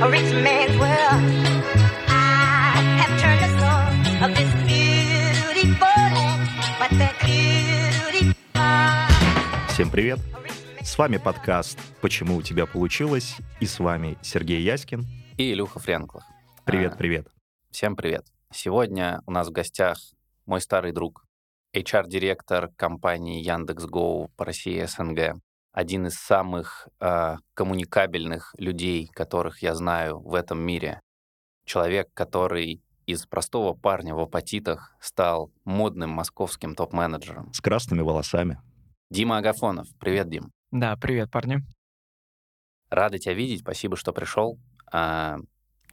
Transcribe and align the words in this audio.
a 0.00 0.08
rich 0.08 0.32
man's 0.44 0.76
world. 0.78 1.22
I 2.06 2.82
have 3.00 3.14
turned 3.20 3.40
the 3.42 3.50
soul 3.58 3.86
of 4.24 4.30
this 4.36 4.52
beautiful 4.64 6.02
land, 6.14 6.48
but 6.78 6.90
that 6.98 7.14
beautiful. 7.26 8.38
Всем 9.68 9.90
привет! 9.90 10.20
С 10.82 10.96
вами 10.96 11.16
подкаст 11.16 11.78
«Почему 12.00 12.36
у 12.36 12.42
тебя 12.42 12.66
получилось?» 12.66 13.36
и 13.58 13.66
с 13.66 13.80
вами 13.80 14.16
Сергей 14.22 14.62
Яськин. 14.62 15.04
И 15.36 15.52
Илюха 15.52 15.80
Френклах. 15.80 16.24
Привет, 16.64 16.92
А, 16.94 16.96
привет. 16.96 17.26
Всем 17.70 17.96
привет. 17.96 18.24
Сегодня 18.52 19.20
у 19.26 19.32
нас 19.32 19.48
в 19.48 19.52
гостях 19.52 19.98
мой 20.46 20.60
старый 20.60 20.92
друг, 20.92 21.24
HR-директор 21.74 22.70
компании 22.76 23.42
Яндекс.Гоу 23.42 24.30
по 24.36 24.44
России 24.44 24.80
СНГ, 24.84 25.40
один 25.72 26.06
из 26.06 26.14
самых 26.14 26.88
э, 27.00 27.36
коммуникабельных 27.54 28.54
людей, 28.58 29.08
которых 29.08 29.62
я 29.62 29.74
знаю 29.74 30.20
в 30.20 30.34
этом 30.34 30.58
мире. 30.58 31.00
Человек, 31.64 32.08
который 32.14 32.82
из 33.06 33.26
простого 33.26 33.74
парня 33.74 34.14
в 34.14 34.20
апатитах 34.20 34.94
стал 35.00 35.50
модным 35.64 36.10
московским 36.10 36.74
топ-менеджером. 36.74 37.52
С 37.52 37.60
красными 37.60 38.02
волосами. 38.02 38.60
Дима 39.10 39.38
Агафонов. 39.38 39.86
Привет, 39.98 40.28
Дим. 40.28 40.50
Да, 40.70 40.96
привет, 40.96 41.30
парни. 41.30 41.62
Рада 42.90 43.18
тебя 43.18 43.34
видеть, 43.34 43.60
спасибо, 43.60 43.96
что 43.96 44.12
пришел. 44.12 44.58
А, 44.92 45.36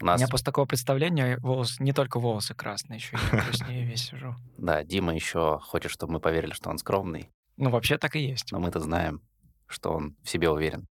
у 0.01 0.03
У 0.03 0.05
нас, 0.05 0.19
меня 0.19 0.27
после 0.29 0.45
такого 0.45 0.65
представления 0.65 1.37
волос, 1.37 1.79
не 1.79 1.93
только 1.93 2.19
волосы 2.19 2.53
красные, 2.53 2.97
еще 2.97 3.15
и 3.15 3.19
я 3.35 3.41
краснее 3.43 3.85
весь 3.85 4.07
сижу. 4.09 4.35
да, 4.57 4.83
Дима 4.83 5.13
еще 5.13 5.59
хочет, 5.61 5.91
чтобы 5.91 6.13
мы 6.13 6.19
поверили, 6.19 6.53
что 6.53 6.69
он 6.69 6.77
скромный. 6.77 7.29
Ну, 7.57 7.69
вообще 7.69 7.97
так 7.97 8.15
и 8.17 8.19
есть. 8.19 8.51
но 8.51 8.59
мы-то 8.59 8.79
знаем, 8.81 9.21
что 9.67 9.91
он 9.91 10.15
в 10.23 10.29
себе 10.29 10.49
уверен. 10.49 10.87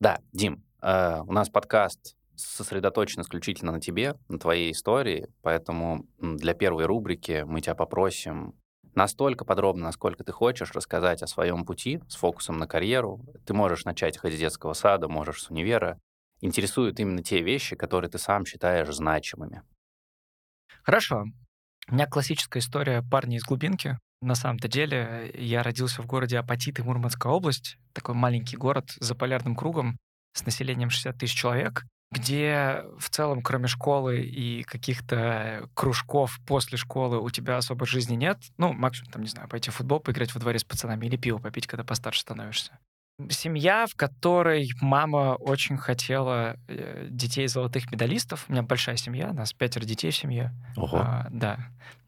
Да, 0.00 0.18
Дим, 0.32 0.64
э, 0.82 1.20
у 1.20 1.32
нас 1.32 1.48
подкаст 1.48 2.16
сосредоточен 2.36 3.22
исключительно 3.22 3.72
на 3.72 3.80
тебе, 3.80 4.14
на 4.28 4.38
твоей 4.38 4.72
истории, 4.72 5.28
поэтому 5.42 6.06
для 6.18 6.54
первой 6.54 6.86
рубрики 6.86 7.44
мы 7.46 7.60
тебя 7.60 7.74
попросим 7.74 8.54
настолько 8.94 9.44
подробно, 9.44 9.84
насколько 9.84 10.24
ты 10.24 10.32
хочешь, 10.32 10.72
рассказать 10.72 11.22
о 11.22 11.26
своем 11.26 11.64
пути 11.64 12.00
с 12.08 12.16
фокусом 12.16 12.58
на 12.58 12.66
карьеру. 12.66 13.20
Ты 13.46 13.54
можешь 13.54 13.84
начать 13.84 14.18
хоть 14.18 14.34
с 14.34 14.38
детского 14.38 14.72
сада, 14.72 15.08
можешь 15.08 15.42
с 15.42 15.50
универа. 15.50 16.00
Интересуют 16.40 16.98
именно 16.98 17.22
те 17.22 17.42
вещи, 17.42 17.76
которые 17.76 18.10
ты 18.10 18.18
сам 18.18 18.46
считаешь 18.46 18.92
значимыми. 18.94 19.62
Хорошо. 20.82 21.24
У 21.88 21.94
меня 21.94 22.06
классическая 22.06 22.60
история 22.60 23.02
парня 23.02 23.36
из 23.36 23.44
глубинки. 23.44 23.98
На 24.22 24.34
самом-то 24.34 24.68
деле, 24.68 25.32
я 25.34 25.62
родился 25.62 26.02
в 26.02 26.06
городе 26.06 26.38
Апатиты, 26.38 26.84
Мурманская 26.84 27.32
область. 27.32 27.78
Такой 27.94 28.14
маленький 28.14 28.56
город 28.56 28.90
за 29.00 29.14
полярным 29.14 29.56
кругом 29.56 29.96
с 30.34 30.44
населением 30.44 30.90
60 30.90 31.16
тысяч 31.18 31.34
человек, 31.34 31.84
где 32.12 32.84
в 32.98 33.08
целом, 33.08 33.42
кроме 33.42 33.66
школы 33.66 34.20
и 34.20 34.62
каких-то 34.64 35.68
кружков 35.74 36.38
после 36.46 36.76
школы, 36.76 37.20
у 37.20 37.30
тебя 37.30 37.56
особо 37.56 37.86
жизни 37.86 38.14
нет. 38.14 38.38
Ну, 38.58 38.72
максимум, 38.72 39.10
там, 39.12 39.22
не 39.22 39.28
знаю, 39.28 39.48
пойти 39.48 39.70
в 39.70 39.74
футбол, 39.74 40.00
поиграть 40.00 40.34
во 40.34 40.40
дворе 40.40 40.58
с 40.58 40.64
пацанами 40.64 41.06
или 41.06 41.16
пиво 41.16 41.38
попить, 41.38 41.66
когда 41.66 41.84
постарше 41.84 42.20
становишься. 42.20 42.78
Семья, 43.28 43.86
в 43.86 43.94
которой 43.96 44.70
мама 44.80 45.36
очень 45.38 45.76
хотела 45.76 46.56
э, 46.68 47.06
детей 47.10 47.46
золотых 47.46 47.92
медалистов. 47.92 48.46
У 48.48 48.52
меня 48.52 48.62
большая 48.62 48.96
семья, 48.96 49.30
у 49.30 49.34
нас 49.34 49.52
пятеро 49.52 49.84
детей 49.84 50.10
в 50.10 50.16
семье. 50.16 50.52
Ого. 50.76 50.98
А, 50.98 51.26
да. 51.30 51.58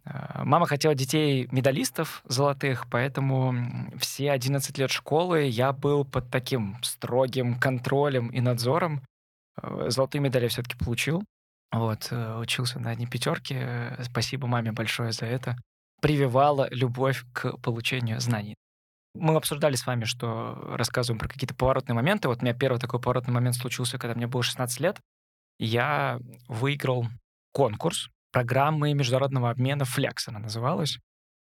А, 0.05 0.45
Мама 0.45 0.67
хотела 0.67 0.95
детей 0.95 1.49
медалистов 1.53 2.23
золотых, 2.27 2.87
поэтому 2.91 3.55
все 3.99 4.33
11 4.33 4.77
лет 4.79 4.91
школы 4.91 5.45
я 5.45 5.73
был 5.73 6.05
под 6.05 6.31
таким 6.31 6.77
строгим 6.83 7.59
контролем 7.59 8.29
и 8.29 8.41
надзором. 8.41 9.03
Э, 9.61 9.87
Золотые 9.89 10.21
медали 10.21 10.49
все-таки 10.49 10.77
получил. 10.77 11.25
Вот, 11.71 12.09
э, 12.11 12.39
учился 12.39 12.79
на 12.81 12.91
одни 12.91 13.07
пятерки. 13.07 13.55
Э, 13.57 14.03
Спасибо 14.03 14.47
маме 14.47 14.73
большое 14.73 15.13
за 15.13 15.27
это. 15.27 15.57
Прививала 16.01 16.69
любовь 16.71 17.25
к 17.33 17.57
получению 17.59 18.21
знаний. 18.21 18.55
Мы 19.15 19.37
обсуждали 19.37 19.77
с 19.77 19.87
вами, 19.87 20.05
что 20.05 20.75
рассказываем 20.77 21.19
про 21.19 21.29
какие-то 21.29 21.55
поворотные 21.55 21.95
моменты. 21.95 22.29
Вот 22.29 22.41
у 22.41 22.45
меня 22.45 22.55
первый 22.55 22.79
такой 22.79 22.99
поворотный 22.99 23.35
момент 23.35 23.57
случился, 23.57 23.99
когда 23.99 24.15
мне 24.15 24.27
было 24.27 24.43
16 24.43 24.81
лет. 24.81 24.99
Я 25.59 26.19
выиграл 26.49 27.07
конкурс 27.53 28.09
программы 28.33 28.95
международного 28.95 29.51
обмена 29.51 29.83
Flex 29.85 30.25
она 30.27 30.41
называлась, 30.41 30.99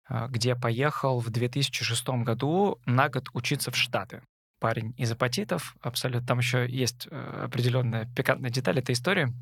а, 0.06 0.28
где 0.28 0.54
поехал 0.54 1.18
в 1.20 1.30
2006 1.30 2.08
году 2.22 2.78
на 2.86 3.08
год 3.08 3.28
учиться 3.32 3.70
в 3.70 3.76
Штаты. 3.76 4.22
Парень 4.60 4.94
из 4.96 5.10
апатитов, 5.10 5.74
абсолютно. 5.80 6.26
Там 6.26 6.38
еще 6.38 6.66
есть 6.68 7.08
э, 7.10 7.44
определенная 7.44 8.08
пикантная 8.14 8.50
деталь 8.50 8.78
этой 8.78 8.92
истории. 8.92 9.32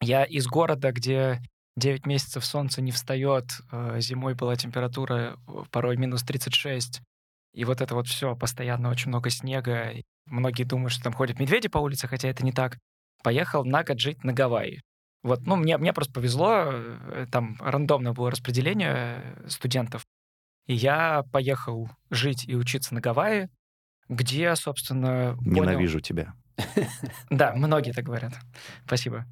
Я 0.00 0.24
из 0.24 0.46
города, 0.46 0.92
где 0.92 1.42
9 1.76 2.06
месяцев 2.06 2.44
солнце 2.44 2.80
не 2.80 2.92
встает, 2.92 3.44
э, 3.72 3.96
зимой 4.00 4.34
была 4.34 4.56
температура 4.56 5.38
порой 5.70 5.96
минус 5.96 6.22
36, 6.22 7.02
и 7.56 7.64
вот 7.64 7.80
это 7.80 7.94
вот 7.94 8.06
все, 8.06 8.36
постоянно 8.36 8.90
очень 8.90 9.08
много 9.08 9.30
снега. 9.30 9.92
Многие 10.26 10.64
думают, 10.64 10.92
что 10.92 11.04
там 11.04 11.14
ходят 11.14 11.40
медведи 11.40 11.68
по 11.68 11.78
улице, 11.78 12.06
хотя 12.06 12.28
это 12.28 12.44
не 12.44 12.52
так. 12.52 12.78
Поехал 13.22 13.64
на 13.64 13.82
год 13.82 13.98
жить 13.98 14.22
на 14.24 14.34
Гавайи. 14.34 14.82
Вот, 15.26 15.44
ну, 15.44 15.56
мне, 15.56 15.76
мне 15.76 15.92
просто 15.92 16.12
повезло, 16.12 16.66
э, 16.66 17.26
там 17.32 17.56
рандомное 17.60 18.12
было 18.12 18.30
распределение 18.30 19.22
э, 19.24 19.48
студентов. 19.48 20.06
И 20.66 20.74
я 20.74 21.24
поехал 21.32 21.90
жить 22.10 22.44
и 22.48 22.54
учиться 22.54 22.94
на 22.94 23.00
Гавайи, 23.00 23.48
где, 24.08 24.54
собственно, 24.54 25.36
понял- 25.38 25.62
Ненавижу 25.64 25.98
тебя. 25.98 26.34
да, 27.30 27.54
многие 27.54 27.90
так 27.92 28.04
говорят. 28.04 28.34
Спасибо. 28.86 29.26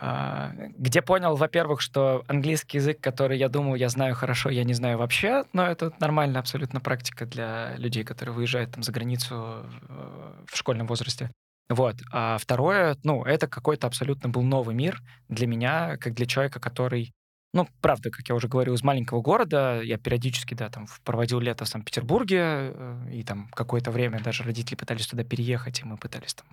А, 0.00 0.52
Где 0.76 1.00
понял, 1.00 1.34
во-первых, 1.34 1.80
что 1.80 2.24
английский 2.28 2.76
язык, 2.76 3.00
который 3.00 3.38
я 3.38 3.48
думал, 3.48 3.74
я 3.74 3.88
знаю 3.88 4.14
хорошо, 4.14 4.50
я 4.50 4.64
не 4.64 4.74
знаю 4.74 4.98
вообще, 4.98 5.44
но 5.54 5.66
это 5.66 5.92
нормальная 5.98 6.40
абсолютно 6.40 6.80
практика 6.80 7.24
для 7.24 7.74
людей, 7.78 8.04
которые 8.04 8.34
выезжают 8.34 8.72
там 8.72 8.82
за 8.82 8.92
границу 8.92 9.64
э, 9.88 10.44
в 10.46 10.56
школьном 10.56 10.86
возрасте. 10.86 11.30
Вот. 11.68 11.96
А 12.12 12.38
второе, 12.38 12.96
ну, 13.04 13.24
это 13.24 13.46
какой-то 13.46 13.86
абсолютно 13.86 14.28
был 14.28 14.42
новый 14.42 14.74
мир 14.74 15.02
для 15.28 15.46
меня, 15.46 15.96
как 15.98 16.14
для 16.14 16.26
человека, 16.26 16.60
который 16.60 17.12
ну, 17.54 17.66
правда, 17.80 18.10
как 18.10 18.28
я 18.28 18.34
уже 18.34 18.46
говорил, 18.46 18.74
из 18.74 18.82
маленького 18.82 19.22
города. 19.22 19.80
Я 19.82 19.96
периодически, 19.96 20.54
да, 20.54 20.68
там 20.68 20.86
проводил 21.04 21.40
лето 21.40 21.64
в 21.64 21.68
Санкт-Петербурге, 21.68 22.38
э, 22.38 23.10
и 23.12 23.22
там 23.22 23.48
какое-то 23.48 23.90
время 23.90 24.20
даже 24.20 24.44
родители 24.44 24.76
пытались 24.76 25.06
туда 25.06 25.24
переехать, 25.24 25.80
и 25.80 25.84
мы 25.84 25.96
пытались 25.96 26.34
там 26.34 26.46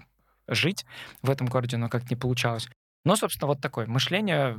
жить 0.47 0.85
в 1.21 1.29
этом 1.29 1.47
городе, 1.47 1.75
но 1.77 1.89
как-то 1.89 2.07
не 2.11 2.15
получалось. 2.15 2.69
Но, 3.03 3.15
собственно, 3.15 3.47
вот 3.47 3.61
такое 3.61 3.87
мышление 3.87 4.57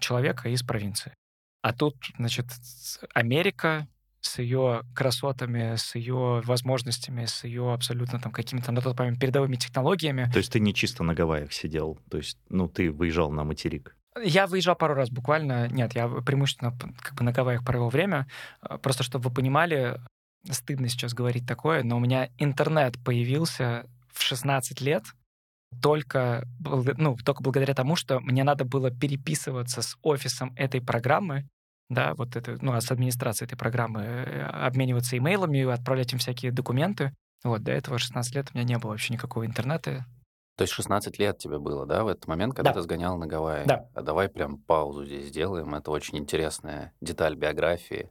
человека 0.00 0.50
из 0.50 0.62
провинции. 0.62 1.14
А 1.62 1.72
тут, 1.72 1.96
значит, 2.18 2.46
Америка 3.14 3.88
с 4.20 4.38
ее 4.38 4.82
красотами, 4.94 5.76
с 5.76 5.94
ее 5.94 6.42
возможностями, 6.44 7.24
с 7.24 7.44
ее 7.44 7.72
абсолютно 7.72 8.20
там 8.20 8.32
какими-то 8.32 8.72
на 8.72 8.80
тот 8.80 8.98
момент 8.98 9.18
передовыми 9.18 9.56
технологиями. 9.56 10.30
То 10.32 10.38
есть 10.38 10.52
ты 10.52 10.60
не 10.60 10.74
чисто 10.74 11.02
на 11.02 11.14
Гавайях 11.14 11.52
сидел, 11.52 11.98
то 12.10 12.18
есть, 12.18 12.38
ну, 12.48 12.68
ты 12.68 12.90
выезжал 12.90 13.30
на 13.30 13.44
материк. 13.44 13.96
Я 14.22 14.46
выезжал 14.46 14.74
пару 14.74 14.94
раз 14.94 15.08
буквально. 15.10 15.68
Нет, 15.68 15.94
я 15.94 16.08
преимущественно 16.08 16.76
как 17.00 17.14
бы 17.14 17.24
на 17.24 17.32
Гавайях 17.32 17.64
провел 17.64 17.88
время. 17.88 18.26
А, 18.60 18.76
Просто 18.76 19.04
чтобы 19.04 19.28
вы 19.28 19.34
понимали, 19.34 20.00
стыдно 20.50 20.88
сейчас 20.88 21.14
говорить 21.14 21.46
такое, 21.46 21.82
но 21.82 21.96
у 21.96 22.00
меня 22.00 22.28
интернет 22.38 23.02
появился 23.04 23.86
в 24.12 24.22
16 24.22 24.80
лет 24.80 25.04
только, 25.80 26.44
ну, 26.58 27.16
только 27.16 27.42
благодаря 27.42 27.74
тому, 27.74 27.94
что 27.94 28.18
мне 28.20 28.42
надо 28.42 28.64
было 28.64 28.90
переписываться 28.90 29.82
с 29.82 29.96
офисом 30.02 30.52
этой 30.56 30.80
программы, 30.80 31.48
да, 31.90 32.14
вот 32.14 32.36
это, 32.36 32.56
ну, 32.62 32.72
а 32.72 32.80
с 32.80 32.90
администрацией 32.90 33.46
этой 33.46 33.56
программы, 33.58 34.00
э, 34.02 34.42
обмениваться 34.44 35.18
имейлами, 35.18 35.62
отправлять 35.70 36.12
им 36.12 36.18
всякие 36.18 36.52
документы. 36.52 37.12
Вот, 37.44 37.62
до 37.62 37.72
этого 37.72 37.98
16 37.98 38.34
лет 38.34 38.48
у 38.54 38.56
меня 38.58 38.66
не 38.66 38.78
было 38.78 38.90
вообще 38.92 39.12
никакого 39.12 39.44
интернета. 39.44 40.06
То 40.56 40.62
есть 40.62 40.72
16 40.74 41.18
лет 41.18 41.38
тебе 41.38 41.58
было, 41.58 41.86
да, 41.86 42.04
в 42.04 42.08
этот 42.08 42.26
момент, 42.26 42.54
когда 42.54 42.70
Да. 42.70 42.74
ты 42.76 42.82
сгонял 42.82 43.16
на 43.18 43.26
Гавайи? 43.26 43.66
Да. 43.66 43.88
А 43.94 44.02
давай 44.02 44.28
прям 44.28 44.58
паузу 44.58 45.04
здесь 45.04 45.28
сделаем. 45.28 45.74
Это 45.74 45.90
очень 45.90 46.18
интересная 46.18 46.92
деталь 47.00 47.34
биографии. 47.34 48.10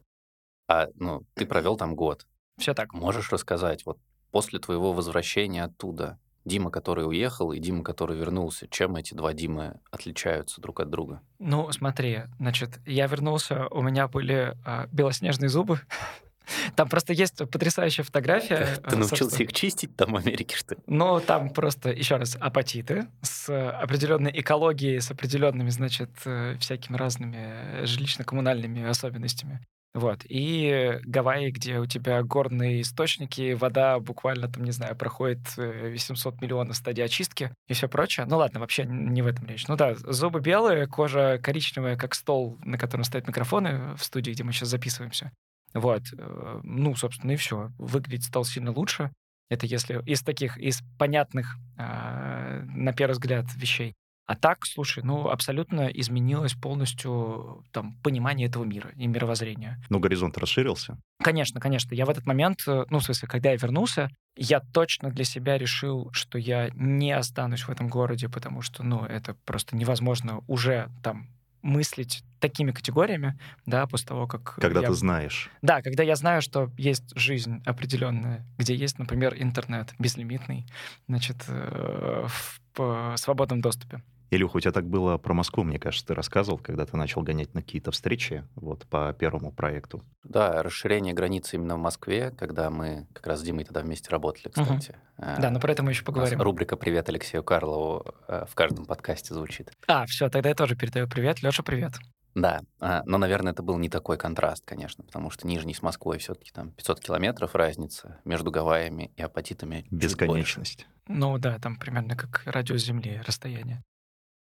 А, 0.68 0.88
ну, 0.96 1.24
ты 1.34 1.46
провел 1.46 1.76
там 1.76 1.94
год. 1.96 2.26
Все 2.58 2.74
так. 2.74 2.92
Можешь 2.92 3.32
рассказать, 3.32 3.86
вот 3.86 3.98
после 4.30 4.58
твоего 4.58 4.92
возвращения 4.92 5.64
оттуда, 5.64 6.18
Дима, 6.44 6.70
который 6.70 7.06
уехал, 7.06 7.52
и 7.52 7.58
Дима, 7.58 7.84
который 7.84 8.16
вернулся, 8.16 8.66
чем 8.68 8.96
эти 8.96 9.14
два 9.14 9.32
Димы 9.32 9.78
отличаются 9.90 10.60
друг 10.60 10.80
от 10.80 10.90
друга? 10.90 11.20
Ну, 11.38 11.70
смотри, 11.72 12.22
значит, 12.38 12.80
я 12.86 13.06
вернулся, 13.06 13.66
у 13.68 13.82
меня 13.82 14.08
были 14.08 14.56
а, 14.64 14.86
белоснежные 14.92 15.48
зубы. 15.48 15.80
Там 16.76 16.88
просто 16.88 17.12
есть 17.12 17.36
потрясающая 17.36 18.04
фотография. 18.04 18.66
Ты 18.88 18.96
а, 18.96 18.98
научился 18.98 19.42
их 19.42 19.52
чистить 19.52 19.94
там 19.96 20.14
в 20.14 20.16
Америке, 20.16 20.56
что 20.56 20.74
ли? 20.74 20.80
Ну, 20.86 21.20
там 21.20 21.50
просто, 21.50 21.90
еще 21.90 22.16
раз, 22.16 22.36
апатиты 22.40 23.06
с 23.22 23.70
определенной 23.70 24.32
экологией, 24.40 25.00
с 25.00 25.10
определенными, 25.10 25.70
значит, 25.70 26.10
э, 26.24 26.56
всякими 26.58 26.96
разными 26.96 27.36
э, 27.36 27.84
жилищно-коммунальными 27.84 28.84
особенностями. 28.88 29.60
Вот. 29.92 30.20
И 30.28 31.00
Гавайи, 31.02 31.50
где 31.50 31.78
у 31.78 31.86
тебя 31.86 32.22
горные 32.22 32.82
источники, 32.82 33.54
вода 33.54 33.98
буквально, 33.98 34.48
там, 34.48 34.62
не 34.62 34.70
знаю, 34.70 34.94
проходит 34.94 35.40
э, 35.56 35.90
800 35.90 36.40
миллионов 36.40 36.76
стадий 36.76 37.04
очистки 37.04 37.52
и 37.66 37.74
все 37.74 37.88
прочее. 37.88 38.26
Ну 38.26 38.36
ладно, 38.36 38.60
вообще 38.60 38.84
не 38.84 39.20
в 39.22 39.26
этом 39.26 39.46
речь. 39.46 39.66
Ну 39.66 39.76
да, 39.76 39.94
зубы 39.94 40.40
белые, 40.40 40.86
кожа 40.86 41.40
коричневая, 41.42 41.96
как 41.96 42.14
стол, 42.14 42.56
на 42.64 42.78
котором 42.78 43.02
стоят 43.02 43.26
микрофоны 43.26 43.96
в 43.96 44.04
студии, 44.04 44.30
где 44.30 44.44
мы 44.44 44.52
сейчас 44.52 44.68
записываемся. 44.68 45.32
Вот. 45.74 46.02
э, 46.16 46.60
Ну, 46.62 46.94
собственно, 46.94 47.32
и 47.32 47.36
все. 47.36 47.72
Выглядеть 47.76 48.24
стал 48.24 48.44
сильно 48.44 48.70
лучше. 48.70 49.10
Это 49.48 49.66
если 49.66 50.00
из 50.06 50.22
таких, 50.22 50.56
из 50.56 50.80
понятных, 50.96 51.56
а, 51.76 52.62
на 52.66 52.92
первый 52.92 53.12
взгляд, 53.14 53.46
вещей. 53.56 53.94
А 54.30 54.36
так, 54.36 54.64
слушай, 54.64 55.02
ну, 55.02 55.28
абсолютно 55.28 55.88
изменилось 55.88 56.54
полностью 56.54 57.64
там 57.72 57.96
понимание 58.04 58.46
этого 58.46 58.62
мира 58.62 58.92
и 58.94 59.08
мировоззрения. 59.08 59.82
Ну, 59.88 59.98
горизонт 59.98 60.38
расширился. 60.38 60.96
Конечно, 61.20 61.60
конечно. 61.60 61.96
Я 61.96 62.06
в 62.06 62.10
этот 62.10 62.26
момент, 62.26 62.62
э, 62.68 62.84
ну, 62.90 63.00
в 63.00 63.02
смысле, 63.02 63.26
когда 63.26 63.50
я 63.50 63.56
вернулся, 63.56 64.08
я 64.36 64.60
точно 64.60 65.10
для 65.10 65.24
себя 65.24 65.58
решил, 65.58 66.10
что 66.12 66.38
я 66.38 66.70
не 66.74 67.10
останусь 67.10 67.62
в 67.62 67.70
этом 67.70 67.88
городе, 67.88 68.28
потому 68.28 68.62
что, 68.62 68.84
ну, 68.84 69.04
это 69.04 69.34
просто 69.44 69.74
невозможно 69.74 70.44
уже 70.46 70.88
там 71.02 71.26
мыслить 71.62 72.22
такими 72.38 72.70
категориями, 72.70 73.36
да, 73.66 73.88
после 73.88 74.06
того, 74.06 74.28
как... 74.28 74.54
Когда 74.54 74.80
я... 74.80 74.86
ты 74.86 74.94
знаешь. 74.94 75.50
Да, 75.60 75.82
когда 75.82 76.04
я 76.04 76.14
знаю, 76.14 76.40
что 76.40 76.70
есть 76.78 77.18
жизнь 77.18 77.64
определенная, 77.66 78.46
где 78.58 78.76
есть, 78.76 79.00
например, 79.00 79.34
интернет 79.36 79.92
безлимитный, 79.98 80.66
значит, 81.08 81.38
э, 81.48 82.28
в 82.76 83.16
свободном 83.16 83.60
доступе. 83.60 84.02
Илюха, 84.30 84.58
у 84.58 84.60
тебя 84.60 84.70
так 84.70 84.86
было 84.86 85.18
про 85.18 85.34
Москву, 85.34 85.64
мне 85.64 85.78
кажется, 85.78 86.06
ты 86.06 86.14
рассказывал, 86.14 86.58
когда 86.58 86.86
ты 86.86 86.96
начал 86.96 87.22
гонять 87.22 87.52
на 87.52 87.62
какие-то 87.62 87.90
встречи 87.90 88.44
вот 88.54 88.86
по 88.86 89.12
первому 89.12 89.50
проекту. 89.52 90.04
Да, 90.22 90.62
расширение 90.62 91.12
границы 91.12 91.56
именно 91.56 91.74
в 91.74 91.80
Москве, 91.80 92.30
когда 92.38 92.70
мы 92.70 93.08
как 93.12 93.26
раз 93.26 93.40
с 93.40 93.42
Димой 93.42 93.64
тогда 93.64 93.80
вместе 93.80 94.08
работали, 94.10 94.48
кстати. 94.48 94.96
Э, 95.18 95.36
Да, 95.40 95.50
но 95.50 95.58
про 95.58 95.72
это 95.72 95.82
мы 95.82 95.90
еще 95.90 96.04
поговорим. 96.04 96.40
Рубрика 96.40 96.76
«Привет 96.76 97.08
Алексею 97.08 97.42
Карлову» 97.42 98.04
э, 98.28 98.44
в 98.48 98.54
каждом 98.54 98.86
подкасте 98.86 99.34
звучит. 99.34 99.72
А, 99.88 100.06
все, 100.06 100.28
тогда 100.28 100.50
я 100.50 100.54
тоже 100.54 100.76
передаю 100.76 101.08
привет. 101.08 101.42
Леша, 101.42 101.64
привет. 101.64 101.94
Да, 102.36 102.60
а, 102.78 103.02
но, 103.06 103.18
наверное, 103.18 103.52
это 103.52 103.64
был 103.64 103.78
не 103.78 103.88
такой 103.88 104.16
контраст, 104.16 104.64
конечно, 104.64 105.02
потому 105.02 105.30
что 105.30 105.48
Нижний 105.48 105.74
с 105.74 105.82
Москвой 105.82 106.18
все-таки 106.18 106.52
там 106.52 106.70
500 106.70 107.00
километров 107.00 107.56
разница 107.56 108.20
между 108.24 108.52
Гавайями 108.52 109.10
и 109.16 109.22
апатитами. 109.22 109.84
Бесконечность. 109.90 110.86
Ну 111.08 111.38
да, 111.38 111.58
там 111.58 111.76
примерно 111.76 112.14
как 112.16 112.42
радиус 112.46 112.82
Земли 112.84 113.20
расстояние. 113.26 113.82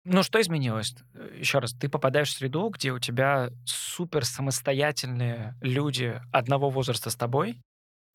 Ну, 0.06 0.24
что 0.24 0.40
изменилось? 0.42 0.96
Еще 1.36 1.60
раз, 1.60 1.74
ты 1.74 1.90
попадаешь 1.90 2.30
в 2.30 2.38
среду, 2.38 2.69
где 2.69 2.92
у 2.92 3.00
тебя 3.00 3.50
супер 3.66 4.25
самостоятельные 4.25 5.56
люди 5.62 6.22
одного 6.31 6.69
возраста 6.69 7.10
с 7.10 7.16
тобой, 7.16 7.60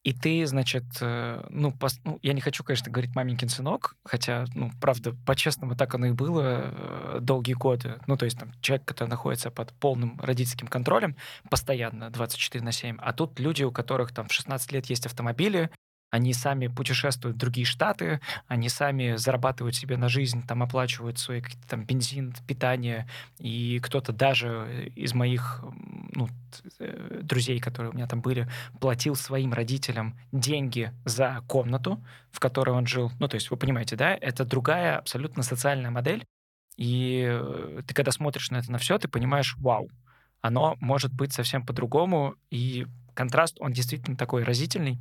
и 0.04 0.12
ты, 0.12 0.46
значит, 0.46 0.84
э, 1.00 1.46
ну, 1.48 1.70
пос- 1.70 2.00
ну, 2.04 2.18
я 2.22 2.34
не 2.34 2.42
хочу, 2.42 2.62
конечно, 2.62 2.92
говорить 2.92 3.14
маменькин 3.14 3.48
сынок, 3.48 3.96
хотя, 4.04 4.44
ну, 4.54 4.70
правда, 4.78 5.14
по-честному 5.26 5.76
так 5.76 5.94
оно 5.94 6.06
и 6.08 6.12
было 6.12 6.72
э, 6.74 7.18
долгие 7.22 7.54
годы. 7.54 7.98
Ну, 8.06 8.18
то 8.18 8.26
есть 8.26 8.38
там 8.38 8.52
человек, 8.60 8.86
который 8.86 9.08
находится 9.08 9.50
под 9.50 9.72
полным 9.72 10.20
родительским 10.20 10.68
контролем 10.68 11.16
постоянно, 11.48 12.10
24 12.10 12.62
на 12.62 12.72
7, 12.72 12.98
а 13.00 13.14
тут 13.14 13.40
люди, 13.40 13.62
у 13.62 13.72
которых 13.72 14.12
там 14.12 14.28
в 14.28 14.32
16 14.32 14.72
лет 14.72 14.86
есть 14.86 15.06
автомобили, 15.06 15.70
они 16.14 16.32
сами 16.32 16.68
путешествуют 16.68 17.36
в 17.36 17.40
другие 17.40 17.66
штаты, 17.66 18.20
они 18.46 18.68
сами 18.68 19.16
зарабатывают 19.16 19.74
себе 19.74 19.96
на 19.96 20.08
жизнь, 20.08 20.46
там 20.46 20.62
оплачивают 20.62 21.18
какие-то 21.20 21.68
там 21.68 21.84
бензин, 21.84 22.32
питание, 22.46 23.08
и 23.40 23.80
кто-то 23.82 24.12
даже 24.12 24.92
из 24.94 25.12
моих 25.12 25.64
ну, 26.12 26.28
э, 26.78 27.20
друзей, 27.20 27.58
которые 27.58 27.90
у 27.90 27.94
меня 27.96 28.06
там 28.06 28.20
были, 28.20 28.48
платил 28.78 29.16
своим 29.16 29.52
родителям 29.52 30.16
деньги 30.30 30.92
за 31.04 31.42
комнату, 31.48 32.00
в 32.30 32.38
которой 32.38 32.70
он 32.70 32.86
жил. 32.86 33.10
Ну, 33.18 33.26
то 33.26 33.34
есть 33.34 33.50
вы 33.50 33.56
понимаете, 33.56 33.96
да, 33.96 34.14
это 34.14 34.44
другая 34.44 34.98
абсолютно 34.98 35.42
социальная 35.42 35.90
модель, 35.90 36.24
и 36.76 37.26
э, 37.28 37.82
ты 37.88 37.92
когда 37.92 38.12
смотришь 38.12 38.52
на 38.52 38.58
это 38.58 38.70
на 38.70 38.78
все, 38.78 38.98
ты 38.98 39.08
понимаешь, 39.08 39.56
вау, 39.58 39.90
оно 40.40 40.76
может 40.78 41.12
быть 41.12 41.32
совсем 41.32 41.66
по-другому, 41.66 42.36
и 42.50 42.86
контраст, 43.14 43.56
он 43.58 43.72
действительно 43.72 44.16
такой 44.16 44.44
разительный, 44.44 45.00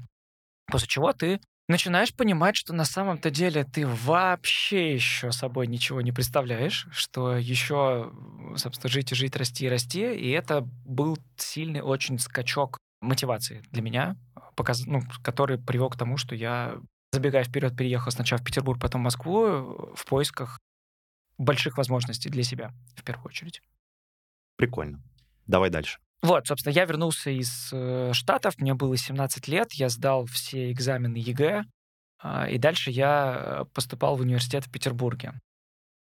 после 0.67 0.87
чего 0.87 1.13
ты 1.13 1.39
начинаешь 1.67 2.13
понимать, 2.13 2.55
что 2.55 2.73
на 2.73 2.85
самом-то 2.85 3.31
деле 3.31 3.63
ты 3.63 3.87
вообще 3.87 4.93
еще 4.93 5.31
собой 5.31 5.67
ничего 5.67 6.01
не 6.01 6.11
представляешь, 6.11 6.87
что 6.91 7.37
еще, 7.37 8.11
собственно, 8.55 8.91
жить 8.91 9.11
и 9.11 9.15
жить, 9.15 9.35
расти 9.35 9.65
и 9.65 9.69
расти, 9.69 10.13
и 10.13 10.29
это 10.29 10.61
был 10.85 11.17
сильный 11.37 11.81
очень 11.81 12.19
скачок 12.19 12.77
мотивации 13.01 13.61
для 13.71 13.81
меня, 13.81 14.15
показ... 14.55 14.85
ну, 14.85 15.01
который 15.23 15.57
привел 15.57 15.89
к 15.89 15.97
тому, 15.97 16.17
что 16.17 16.35
я, 16.35 16.77
забегая 17.11 17.43
вперед, 17.43 17.75
переехал 17.75 18.11
сначала 18.11 18.39
в 18.39 18.45
Петербург, 18.45 18.79
потом 18.79 19.01
в 19.01 19.05
Москву 19.05 19.45
э, 19.45 19.95
в 19.95 20.05
поисках 20.05 20.59
больших 21.37 21.77
возможностей 21.77 22.29
для 22.29 22.43
себя, 22.43 22.71
в 22.95 23.03
первую 23.03 23.25
очередь. 23.25 23.61
Прикольно. 24.55 25.01
Давай 25.47 25.69
дальше. 25.69 25.99
Вот, 26.23 26.47
собственно, 26.47 26.71
я 26.73 26.85
вернулся 26.85 27.29
из 27.29 27.69
э, 27.73 28.11
Штатов, 28.13 28.57
мне 28.57 28.73
было 28.73 28.95
17 28.95 29.47
лет, 29.49 29.73
я 29.73 29.89
сдал 29.89 30.25
все 30.25 30.71
экзамены 30.71 31.17
ЕГЭ, 31.17 31.65
а, 32.21 32.47
и 32.49 32.57
дальше 32.57 32.91
я 32.91 33.35
э, 33.35 33.65
поступал 33.73 34.15
в 34.15 34.21
университет 34.21 34.65
в 34.65 34.71
Петербурге. 34.71 35.33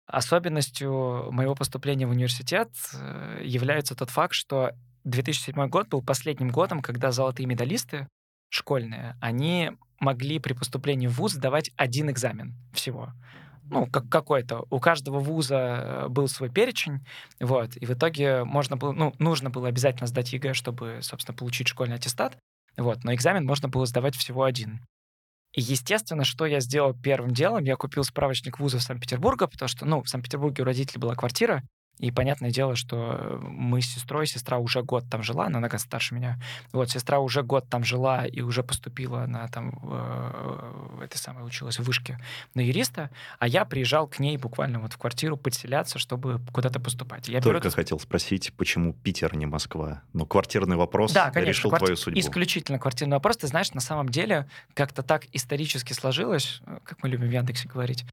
Особенностью 0.06 1.30
моего 1.30 1.54
поступления 1.54 2.06
в 2.06 2.12
университет 2.12 2.70
э, 2.94 3.42
является 3.44 3.94
тот 3.94 4.08
факт, 4.08 4.32
что 4.32 4.72
2007 5.04 5.68
год 5.68 5.88
был 5.88 6.00
последним 6.02 6.48
годом, 6.48 6.80
когда 6.80 7.12
золотые 7.12 7.46
медалисты 7.46 8.08
школьные, 8.48 9.16
они 9.20 9.72
могли 10.00 10.38
при 10.38 10.54
поступлении 10.54 11.08
в 11.08 11.16
ВУЗ 11.18 11.32
сдавать 11.34 11.70
один 11.76 12.10
экзамен 12.10 12.54
всего. 12.72 13.12
Ну, 13.68 13.86
как 13.86 14.08
какой-то. 14.08 14.64
У 14.70 14.78
каждого 14.78 15.18
вуза 15.18 15.56
э, 15.56 16.08
был 16.08 16.28
свой 16.28 16.50
перечень, 16.50 17.00
вот, 17.40 17.76
и 17.76 17.84
в 17.84 17.90
итоге 17.90 18.44
можно 18.44 18.76
было, 18.76 18.92
ну, 18.92 19.14
нужно 19.18 19.50
было 19.50 19.68
обязательно 19.68 20.06
сдать 20.06 20.32
ЕГЭ, 20.32 20.54
чтобы, 20.54 20.98
собственно, 21.02 21.36
получить 21.36 21.68
школьный 21.68 21.96
аттестат, 21.96 22.38
вот, 22.76 23.02
но 23.04 23.12
экзамен 23.12 23.44
можно 23.44 23.68
было 23.68 23.86
сдавать 23.86 24.14
всего 24.14 24.44
один. 24.44 24.80
И, 25.52 25.60
естественно, 25.60 26.24
что 26.24 26.46
я 26.46 26.60
сделал 26.60 26.94
первым 26.94 27.32
делом, 27.32 27.64
я 27.64 27.76
купил 27.76 28.04
справочник 28.04 28.60
вузов 28.60 28.82
Санкт-Петербурга, 28.82 29.46
потому 29.46 29.68
что, 29.68 29.84
ну, 29.84 30.02
в 30.02 30.08
Санкт-Петербурге 30.08 30.62
у 30.62 30.66
родителей 30.66 31.00
была 31.00 31.14
квартира, 31.14 31.62
и 31.98 32.10
понятное 32.10 32.50
дело, 32.50 32.76
что 32.76 33.40
мы 33.42 33.80
с 33.80 33.86
сестрой, 33.86 34.26
сестра 34.26 34.58
уже 34.58 34.82
год 34.82 35.04
там 35.10 35.22
жила, 35.22 35.46
она 35.46 35.60
гораздо 35.60 35.86
старше 35.86 36.14
меня. 36.14 36.38
Вот, 36.72 36.90
сестра 36.90 37.18
уже 37.20 37.42
год 37.42 37.68
там 37.68 37.84
жила 37.84 38.26
и 38.26 38.42
уже 38.42 38.62
поступила 38.62 39.24
на 39.26 39.48
там, 39.48 39.70
в, 39.82 40.96
в 40.96 41.00
этой 41.00 41.16
самой, 41.16 41.46
училась 41.46 41.78
в 41.78 41.84
вышке 41.84 42.18
на 42.54 42.60
юриста, 42.60 43.10
а 43.38 43.48
я 43.48 43.64
приезжал 43.64 44.06
к 44.06 44.18
ней 44.18 44.36
буквально 44.36 44.78
вот 44.80 44.92
в 44.92 44.98
квартиру 44.98 45.36
подселяться, 45.36 45.98
чтобы 45.98 46.40
куда-то 46.52 46.80
поступать. 46.80 47.28
Я 47.28 47.40
беру 47.40 47.50
Только 47.52 47.68
этот 47.68 47.76
хотел 47.76 47.98
спросить, 47.98 48.52
почему 48.56 48.92
Питер, 48.92 49.30
а 49.32 49.36
не 49.36 49.46
Москва? 49.46 50.02
Но 50.12 50.26
квартирный 50.26 50.76
вопрос 50.76 51.12
Да, 51.12 51.30
конечно. 51.30 51.48
решил 51.48 51.70
кварти- 51.70 51.78
твою 51.78 51.96
судьбу. 51.96 52.20
Исключительно 52.20 52.78
квартирный 52.78 53.14
вопрос. 53.16 53.38
Ты 53.38 53.46
знаешь, 53.46 53.72
на 53.72 53.80
самом 53.80 54.08
деле 54.10 54.48
как-то 54.74 55.02
так 55.02 55.24
исторически 55.32 55.94
сложилось, 55.94 56.60
э, 56.66 56.78
как 56.84 57.02
мы 57.02 57.08
любим 57.08 57.28
в 57.28 57.32
Яндексе 57.32 57.68
говорить, 57.68 58.04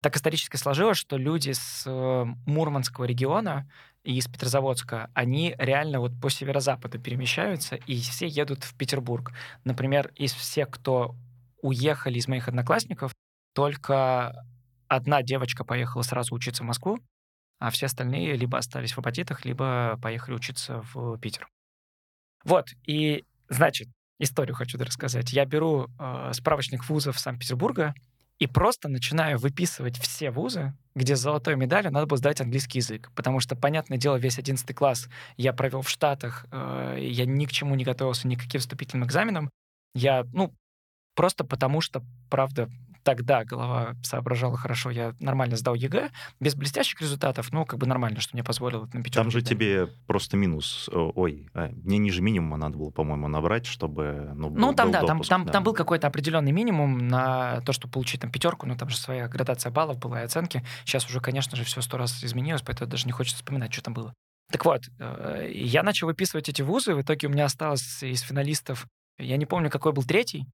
так 0.00 0.16
исторически 0.16 0.56
сложилось, 0.56 0.98
что 0.98 1.16
люди 1.16 1.52
с 1.52 1.84
э, 1.86 2.24
Мурманского 2.46 3.04
региона 3.04 3.68
и 4.04 4.16
из 4.16 4.28
Петрозаводска, 4.28 5.10
они 5.12 5.54
реально 5.58 6.00
вот 6.00 6.12
по 6.20 6.30
северо-западу 6.30 7.00
перемещаются, 7.00 7.76
и 7.76 8.00
все 8.00 8.26
едут 8.26 8.64
в 8.64 8.76
Петербург. 8.76 9.32
Например, 9.64 10.12
из 10.14 10.32
всех, 10.32 10.70
кто 10.70 11.16
уехали 11.62 12.18
из 12.18 12.28
моих 12.28 12.48
одноклассников, 12.48 13.12
только 13.54 14.46
одна 14.86 15.22
девочка 15.22 15.64
поехала 15.64 16.02
сразу 16.02 16.34
учиться 16.34 16.62
в 16.62 16.66
Москву, 16.66 16.98
а 17.58 17.70
все 17.70 17.86
остальные 17.86 18.36
либо 18.36 18.58
остались 18.58 18.92
в 18.92 18.98
апатитах, 18.98 19.44
либо 19.44 19.98
поехали 20.00 20.36
учиться 20.36 20.82
в 20.92 21.18
Питер. 21.18 21.48
Вот, 22.44 22.68
и, 22.84 23.24
значит, 23.48 23.88
историю 24.20 24.54
хочу 24.54 24.78
рассказать. 24.78 25.32
Я 25.32 25.44
беру 25.44 25.88
э, 25.98 26.30
справочник 26.34 26.88
вузов 26.88 27.18
Санкт-Петербурга 27.18 27.94
и 28.38 28.46
просто 28.46 28.88
начинаю 28.88 29.38
выписывать 29.38 29.98
все 29.98 30.30
вузы, 30.30 30.72
где 30.94 31.16
с 31.16 31.20
золотой 31.20 31.56
медалью 31.56 31.92
надо 31.92 32.06
было 32.06 32.18
сдать 32.18 32.40
английский 32.40 32.78
язык. 32.78 33.10
Потому 33.14 33.40
что, 33.40 33.56
понятное 33.56 33.98
дело, 33.98 34.16
весь 34.16 34.38
11 34.38 34.74
класс 34.74 35.08
я 35.36 35.52
провел 35.52 35.82
в 35.82 35.88
Штатах, 35.88 36.46
э, 36.50 36.98
я 37.00 37.26
ни 37.26 37.46
к 37.46 37.52
чему 37.52 37.74
не 37.74 37.84
готовился, 37.84 38.28
ни 38.28 38.36
к 38.36 38.42
каким 38.42 38.60
вступительным 38.60 39.06
экзаменам. 39.06 39.50
Я, 39.94 40.24
ну, 40.32 40.52
просто 41.14 41.44
потому 41.44 41.80
что, 41.80 42.02
правда, 42.30 42.70
тогда 43.08 43.42
голова 43.44 43.94
соображала 44.02 44.56
хорошо, 44.58 44.90
я 44.90 45.14
нормально 45.18 45.56
сдал 45.56 45.74
ЕГЭ, 45.74 46.10
без 46.40 46.54
блестящих 46.54 47.00
результатов, 47.00 47.50
ну, 47.52 47.64
как 47.64 47.78
бы 47.78 47.86
нормально, 47.86 48.20
что 48.20 48.34
мне 48.34 48.44
позволило 48.44 48.84
на 48.92 49.02
пятерку. 49.02 49.14
Там 49.14 49.30
же 49.30 49.40
тебе 49.40 49.86
просто 50.06 50.36
минус, 50.36 50.90
ой, 50.92 51.48
а, 51.54 51.68
мне 51.68 51.96
ниже 51.98 52.20
минимума 52.20 52.58
надо 52.58 52.76
было, 52.76 52.90
по-моему, 52.90 53.28
набрать, 53.28 53.64
чтобы, 53.64 54.30
ну, 54.34 54.50
Ну, 54.50 54.68
был- 54.68 54.74
там, 54.74 54.88
был 54.88 54.92
да, 54.92 54.98
там, 55.00 55.06
допуск, 55.16 55.30
там, 55.30 55.44
да. 55.46 55.52
там 55.52 55.64
был 55.64 55.72
какой-то 55.72 56.06
определенный 56.06 56.52
минимум 56.52 56.98
на 57.08 57.62
то, 57.62 57.72
чтобы 57.72 57.92
получить 57.92 58.20
там 58.20 58.30
пятерку, 58.30 58.66
но 58.66 58.76
там 58.76 58.90
же 58.90 58.96
своя 58.98 59.26
градация 59.28 59.72
баллов 59.72 59.98
была 59.98 60.20
и 60.20 60.24
оценки. 60.24 60.62
Сейчас 60.84 61.06
уже, 61.06 61.20
конечно 61.20 61.56
же, 61.56 61.64
все 61.64 61.80
сто 61.80 61.96
раз 61.96 62.22
изменилось, 62.22 62.62
поэтому 62.62 62.90
даже 62.90 63.06
не 63.06 63.12
хочется 63.12 63.38
вспоминать, 63.38 63.72
что 63.72 63.82
там 63.84 63.94
было. 63.94 64.12
Так 64.52 64.64
вот, 64.64 64.82
э, 64.98 65.50
я 65.54 65.82
начал 65.82 66.06
выписывать 66.08 66.48
эти 66.48 66.62
вузы, 66.62 66.94
в 66.94 67.00
итоге 67.02 67.28
у 67.28 67.30
меня 67.30 67.46
осталось 67.46 68.02
из 68.02 68.20
финалистов, 68.20 68.86
я 69.18 69.36
не 69.36 69.46
помню, 69.46 69.70
какой 69.70 69.92
был 69.92 70.04
третий, 70.04 70.46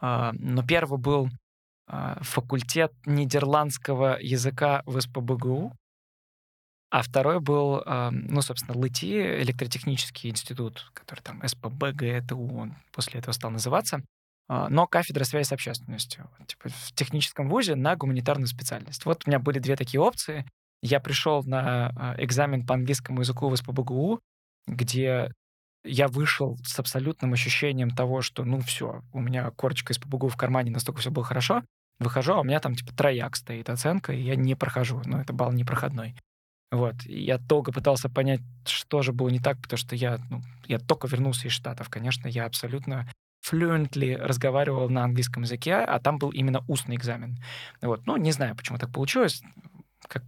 а, 0.00 0.32
но 0.34 0.62
первый 0.62 0.98
был 0.98 1.28
факультет 2.20 2.92
нидерландского 3.06 4.18
языка 4.20 4.82
в 4.86 5.00
СПБГУ, 5.00 5.72
а 6.90 7.02
второй 7.02 7.40
был, 7.40 7.82
а, 7.84 8.10
ну, 8.10 8.40
собственно, 8.42 8.80
ЛИТИ, 8.80 9.42
электротехнический 9.42 10.30
институт, 10.30 10.90
который 10.94 11.20
там 11.20 11.42
СПБГТУ, 11.46 12.38
он 12.38 12.74
после 12.92 13.20
этого 13.20 13.32
стал 13.32 13.50
называться, 13.50 14.02
но 14.48 14.86
кафедра 14.86 15.24
связи 15.24 15.48
с 15.48 15.52
общественностью, 15.52 16.30
типа 16.46 16.68
в 16.68 16.92
техническом 16.94 17.48
вузе 17.48 17.74
на 17.74 17.96
гуманитарную 17.96 18.46
специальность. 18.46 19.04
Вот 19.04 19.22
у 19.26 19.30
меня 19.30 19.40
были 19.40 19.58
две 19.58 19.74
такие 19.74 20.00
опции. 20.00 20.46
Я 20.82 21.00
пришел 21.00 21.42
на 21.42 22.14
экзамен 22.18 22.64
по 22.64 22.74
английскому 22.74 23.20
языку 23.20 23.48
в 23.48 23.56
СПБГУ, 23.56 24.20
где 24.68 25.32
я 25.86 26.08
вышел 26.08 26.58
с 26.64 26.78
абсолютным 26.78 27.32
ощущением 27.32 27.90
того, 27.90 28.22
что, 28.22 28.44
ну, 28.44 28.60
все, 28.60 29.02
у 29.12 29.20
меня 29.20 29.50
корочка 29.50 29.92
из 29.92 29.98
ПБГУ 29.98 30.28
в 30.28 30.36
кармане, 30.36 30.70
настолько 30.70 31.00
все 31.00 31.10
было 31.10 31.24
хорошо. 31.24 31.62
Выхожу, 31.98 32.34
а 32.34 32.40
у 32.40 32.44
меня 32.44 32.60
там, 32.60 32.74
типа, 32.74 32.94
трояк 32.94 33.36
стоит 33.36 33.70
оценка, 33.70 34.12
и 34.12 34.20
я 34.20 34.36
не 34.36 34.54
прохожу. 34.54 35.00
Ну, 35.06 35.18
это 35.18 35.32
балл 35.32 35.52
непроходной. 35.52 36.14
Вот. 36.70 37.06
И 37.06 37.22
я 37.22 37.38
долго 37.38 37.72
пытался 37.72 38.10
понять, 38.10 38.40
что 38.66 39.02
же 39.02 39.12
было 39.12 39.28
не 39.28 39.38
так, 39.38 39.60
потому 39.62 39.78
что 39.78 39.96
я, 39.96 40.18
ну, 40.30 40.42
я 40.66 40.78
только 40.78 41.08
вернулся 41.08 41.48
из 41.48 41.52
Штатов. 41.52 41.88
Конечно, 41.88 42.28
я 42.28 42.44
абсолютно 42.44 43.08
fluently 43.48 44.16
разговаривал 44.16 44.90
на 44.90 45.04
английском 45.04 45.44
языке, 45.44 45.76
а 45.76 45.98
там 46.00 46.18
был 46.18 46.30
именно 46.30 46.64
устный 46.68 46.96
экзамен. 46.96 47.38
Вот. 47.80 48.06
Ну, 48.06 48.16
не 48.16 48.32
знаю, 48.32 48.56
почему 48.56 48.78
так 48.78 48.92
получилось. 48.92 49.42
Как 50.08 50.22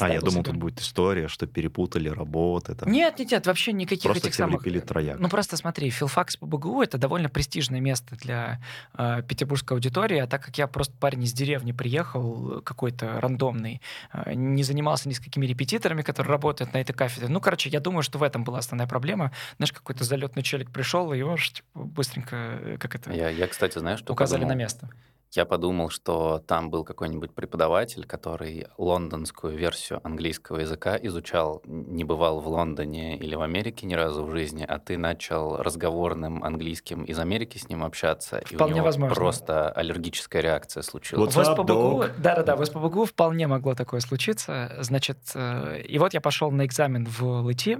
а, 0.00 0.08
я 0.08 0.20
думал, 0.20 0.32
себе. 0.32 0.44
тут 0.44 0.56
будет 0.56 0.80
история, 0.80 1.28
что 1.28 1.46
перепутали 1.46 2.08
работы. 2.08 2.74
Там. 2.74 2.90
Нет, 2.90 3.18
нет, 3.18 3.30
нет, 3.30 3.46
вообще 3.46 3.72
никаких 3.72 4.04
просто 4.04 4.28
этих 4.28 4.36
самых... 4.36 4.62
влепили 4.62 4.80
трояк. 4.80 5.18
Ну, 5.18 5.28
просто 5.28 5.56
смотри, 5.56 5.90
филфакс 5.90 6.36
по 6.36 6.46
БГУ— 6.46 6.82
это 6.84 6.98
довольно 6.98 7.28
престижное 7.28 7.80
место 7.80 8.16
для 8.16 8.60
э, 8.96 9.22
петербургской 9.26 9.76
аудитории, 9.76 10.18
а 10.18 10.26
так 10.26 10.44
как 10.44 10.58
я 10.58 10.66
просто 10.66 10.94
парень 10.98 11.22
из 11.24 11.32
деревни 11.32 11.72
приехал, 11.72 12.62
какой-то 12.62 13.20
рандомный, 13.20 13.80
э, 14.12 14.34
не 14.34 14.62
занимался 14.62 15.08
ни 15.08 15.12
с 15.12 15.20
какими 15.20 15.46
репетиторами, 15.46 16.02
которые 16.02 16.30
работают 16.30 16.72
на 16.72 16.78
этой 16.78 16.92
кафедре. 16.92 17.28
Ну, 17.28 17.40
короче, 17.40 17.68
я 17.70 17.80
думаю, 17.80 18.02
что 18.02 18.18
в 18.18 18.22
этом 18.22 18.44
была 18.44 18.58
основная 18.58 18.86
проблема. 18.86 19.32
Знаешь, 19.56 19.72
какой-то 19.72 20.04
залетный 20.04 20.42
челик 20.42 20.70
пришел, 20.70 21.12
и 21.12 21.18
его 21.18 21.36
типа, 21.36 21.66
быстренько, 21.74 22.36
э, 22.36 22.76
как 22.78 22.94
это... 22.94 23.12
Я, 23.12 23.28
я 23.28 23.46
кстати, 23.46 23.78
знаешь, 23.78 24.00
что 24.00 24.12
Указали 24.12 24.40
подумал? 24.40 24.56
на 24.56 24.58
место. 24.58 24.90
Я 25.34 25.44
подумал, 25.46 25.90
что 25.90 26.38
там 26.46 26.70
был 26.70 26.84
какой-нибудь 26.84 27.34
преподаватель, 27.34 28.06
который 28.06 28.68
лондонскую 28.78 29.56
версию 29.56 30.00
английского 30.04 30.58
языка 30.58 30.96
изучал, 31.02 31.60
не 31.66 32.04
бывал 32.04 32.40
в 32.40 32.46
Лондоне 32.46 33.18
или 33.18 33.34
в 33.34 33.42
Америке 33.42 33.84
ни 33.86 33.94
разу 33.94 34.24
в 34.24 34.30
жизни, 34.30 34.64
а 34.66 34.78
ты 34.78 34.96
начал 34.96 35.56
разговорным 35.56 36.44
английским 36.44 37.02
из 37.02 37.18
Америки 37.18 37.58
с 37.58 37.68
ним 37.68 37.82
общаться, 37.82 38.42
Вполне 38.44 38.70
и 38.70 38.74
у 38.74 38.76
него 38.76 38.84
возможно. 38.84 39.14
просто 39.14 39.70
аллергическая 39.70 40.40
реакция 40.40 40.84
случилась. 40.84 41.34
What's 41.34 41.54
в 41.54 41.58
up, 41.58 41.66
dog? 41.66 42.12
да-да-да, 42.18 42.54
в 42.54 42.64
СПБГУ 42.64 43.06
вполне 43.06 43.48
могло 43.48 43.74
такое 43.74 43.98
случиться. 43.98 44.76
Значит, 44.80 45.18
э, 45.34 45.80
и 45.82 45.98
вот 45.98 46.14
я 46.14 46.20
пошел 46.20 46.52
на 46.52 46.64
экзамен 46.64 47.06
в 47.06 47.48
ЛИТИ, 47.48 47.78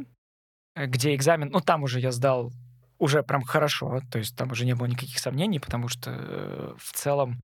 где 0.75 1.15
экзамен, 1.15 1.51
ну, 1.53 1.61
там 1.61 1.85
уже 1.85 2.01
я 2.01 2.11
сдал 2.11 2.51
уже 2.99 3.23
прям 3.23 3.43
хорошо, 3.43 4.01
то 4.11 4.19
есть 4.19 4.37
там 4.37 4.51
уже 4.51 4.65
не 4.65 4.75
было 4.75 4.87
никаких 4.87 5.19
сомнений, 5.19 5.59
потому 5.59 5.89
что 5.89 6.11
э, 6.11 6.75
в 6.79 6.93
целом, 6.93 7.41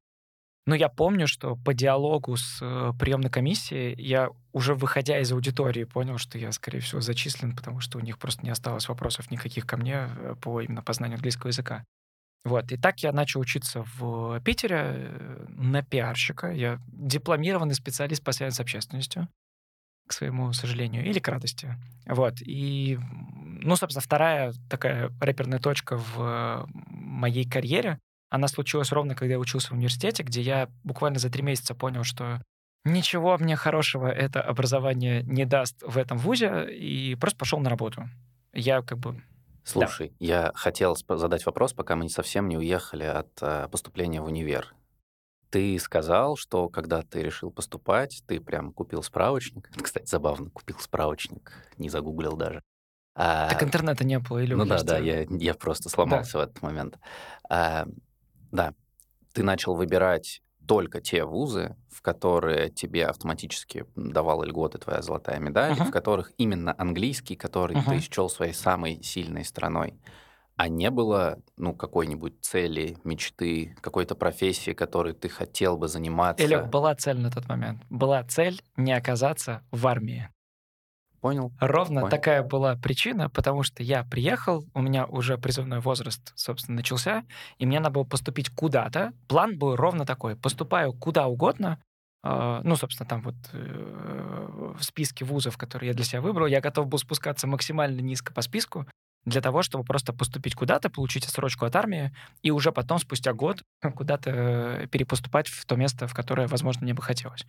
ну, 0.67 0.75
я 0.75 0.89
помню, 0.89 1.27
что 1.27 1.57
по 1.57 1.75
диалогу 1.75 2.37
с 2.37 2.59
э, 2.61 2.93
приемной 2.99 3.31
комиссией 3.31 3.95
я 4.01 4.29
уже 4.53 4.75
выходя 4.75 5.19
из 5.19 5.33
аудитории 5.33 5.85
понял, 5.85 6.19
что 6.19 6.39
я, 6.39 6.53
скорее 6.53 6.81
всего, 6.81 7.01
зачислен, 7.01 7.57
потому 7.57 7.81
что 7.81 7.99
у 7.99 8.01
них 8.01 8.19
просто 8.19 8.43
не 8.43 8.51
осталось 8.51 8.89
вопросов 8.89 9.31
никаких 9.31 9.67
ко 9.67 9.77
мне 9.77 10.09
э, 10.09 10.35
по 10.41 10.61
именно 10.61 10.83
познанию 10.83 11.17
английского 11.17 11.49
языка. 11.49 11.85
Вот, 12.45 12.73
и 12.73 12.79
так 12.79 13.01
я 13.01 13.13
начал 13.13 13.41
учиться 13.41 13.85
в 13.97 14.41
Питере 14.41 14.77
э, 14.79 15.47
на 15.49 15.83
пиарщика. 15.83 16.51
Я 16.51 16.81
дипломированный 16.89 17.75
специалист 17.75 18.23
по 18.23 18.33
связи 18.33 18.55
с 18.55 18.61
общественностью 18.61 19.29
к 20.11 20.13
своему 20.13 20.53
сожалению, 20.53 21.07
или 21.07 21.21
к 21.21 21.29
радости. 21.29 21.77
Вот. 22.05 22.43
И, 22.43 22.99
ну, 23.63 23.77
собственно, 23.77 24.03
вторая 24.03 24.53
такая 24.69 25.11
рэперная 25.21 25.59
точка 25.59 25.97
в 25.97 26.67
моей 26.87 27.49
карьере, 27.49 27.99
она 28.29 28.49
случилась 28.49 28.93
ровно, 28.93 29.15
когда 29.15 29.35
я 29.35 29.41
учился 29.41 29.71
в 29.71 29.73
университете, 29.73 30.23
где 30.23 30.41
я 30.41 30.69
буквально 30.85 31.19
за 31.19 31.31
три 31.31 31.43
месяца 31.43 31.75
понял, 31.75 32.05
что 32.05 32.41
ничего 32.85 33.37
мне 33.39 33.57
хорошего 33.57 34.07
это 34.07 34.41
образование 34.41 35.23
не 35.25 35.45
даст 35.45 35.83
в 35.83 35.99
этом 35.99 36.17
вузе, 36.19 36.73
и 36.73 37.15
просто 37.17 37.39
пошел 37.39 37.59
на 37.59 37.71
работу. 37.71 38.09
Я 38.53 38.83
как 38.83 38.99
бы 38.99 39.23
Слушай, 39.65 40.09
да. 40.09 40.15
я 40.19 40.53
хотел 40.55 40.97
задать 40.97 41.45
вопрос, 41.47 41.73
пока 41.73 41.97
мы 41.97 42.09
совсем 42.09 42.49
не 42.49 42.57
уехали 42.57 43.05
от 43.05 43.31
э, 43.43 43.69
поступления 43.71 44.21
в 44.21 44.25
универ. 44.25 44.75
Ты 45.51 45.79
сказал, 45.79 46.37
что 46.37 46.69
когда 46.69 47.03
ты 47.03 47.23
решил 47.23 47.51
поступать, 47.51 48.23
ты 48.27 48.41
прям 48.41 48.73
купил 48.73 49.03
справочник. 49.03 49.71
Кстати, 49.83 50.07
забавно, 50.07 50.51
купил 50.51 50.79
справочник, 50.79 51.53
не 51.77 51.89
загуглил 51.89 52.37
даже. 52.37 52.63
А, 53.23 53.51
так 53.51 53.63
интернета 53.63 54.03
не 54.03 54.19
было, 54.19 54.39
или 54.39 54.55
Ну 54.55 54.65
да, 54.65 54.83
да, 54.83 54.97
я, 54.97 55.27
я 55.29 55.55
просто 55.55 55.91
сломался 55.91 56.33
да. 56.33 56.39
в 56.39 56.43
этот 56.43 56.63
момент. 56.63 56.99
А, 57.51 57.87
да, 58.51 58.73
ты 59.35 59.43
начал 59.43 59.75
выбирать 59.75 60.41
только 60.67 61.03
те 61.03 61.25
вузы, 61.25 61.77
в 61.91 62.01
которые 62.01 62.71
тебе 62.71 63.05
автоматически 63.05 63.85
давала 63.95 64.45
льготы 64.45 64.79
твоя 64.79 65.03
золотая 65.03 65.39
медаль, 65.39 65.73
uh-huh. 65.73 65.89
в 65.89 65.91
которых 65.91 66.33
именно 66.39 66.75
английский, 66.79 67.37
который 67.37 67.77
uh-huh. 67.77 67.91
ты 67.91 68.01
счел 68.01 68.31
своей 68.31 68.55
самой 68.55 69.03
сильной 69.03 69.45
страной 69.45 70.01
а 70.57 70.69
не 70.69 70.91
было, 70.91 71.39
ну, 71.57 71.73
какой-нибудь 71.73 72.35
цели, 72.43 72.99
мечты, 73.03 73.75
какой-то 73.81 74.15
профессии, 74.15 74.73
которой 74.75 75.15
ты 75.15 75.31
хотел 75.31 75.79
бы 75.79 75.89
заниматься? 75.89 76.45
Или 76.45 76.57
была 76.57 76.95
цель 76.95 77.19
на 77.19 77.31
тот 77.31 77.49
момент. 77.49 77.83
Была 77.89 78.23
цель 78.25 78.61
не 78.77 78.93
оказаться 78.93 79.63
в 79.71 79.87
армии. 79.87 80.29
Понял. 81.21 81.53
Ровно 81.61 82.01
Понял. 82.01 82.11
такая 82.11 82.43
была 82.43 82.77
причина, 82.77 83.29
потому 83.29 83.63
что 83.63 83.83
я 83.83 84.05
приехал, 84.05 84.65
у 84.73 84.81
меня 84.81 85.05
уже 85.05 85.37
призывной 85.37 85.81
возраст, 85.81 86.33
собственно, 86.35 86.77
начался, 86.77 87.25
и 87.59 87.67
мне 87.67 87.79
надо 87.79 87.95
было 87.95 88.05
поступить 88.05 88.49
куда-то. 88.51 89.13
План 89.29 89.59
был 89.59 89.77
ровно 89.77 90.07
такой. 90.07 90.37
Поступаю 90.37 90.93
куда 90.93 91.27
угодно, 91.27 91.79
Uh, 92.23 92.61
ну, 92.65 92.77
собственно, 92.77 93.09
там 93.09 93.23
вот 93.23 93.35
uh, 93.55 94.77
в 94.77 94.85
списке 94.85 95.25
вузов, 95.25 95.57
которые 95.57 95.89
я 95.89 95.95
для 95.95 96.05
себя 96.05 96.21
выбрал, 96.21 96.47
я 96.47 96.61
готов 96.61 96.87
был 96.87 96.99
спускаться 96.99 97.47
максимально 97.47 98.01
низко 98.01 98.35
по 98.35 98.43
списку, 98.43 98.87
для 99.25 99.41
того, 99.41 99.63
чтобы 99.63 99.85
просто 99.85 100.13
поступить 100.13 100.55
куда-то, 100.55 100.91
получить 100.91 101.27
отсрочку 101.27 101.65
от 101.65 101.77
армии, 101.77 102.13
и 102.43 102.51
уже 102.51 102.73
потом, 102.73 102.99
спустя 102.99 103.33
год, 103.33 103.63
куда-то 103.95 104.31
э, 104.31 104.87
перепоступать 104.89 105.49
в 105.49 105.65
то 105.67 105.77
место, 105.77 106.07
в 106.07 106.15
которое, 106.15 106.47
возможно, 106.47 106.83
мне 106.83 106.95
бы 106.95 107.03
хотелось. 107.03 107.45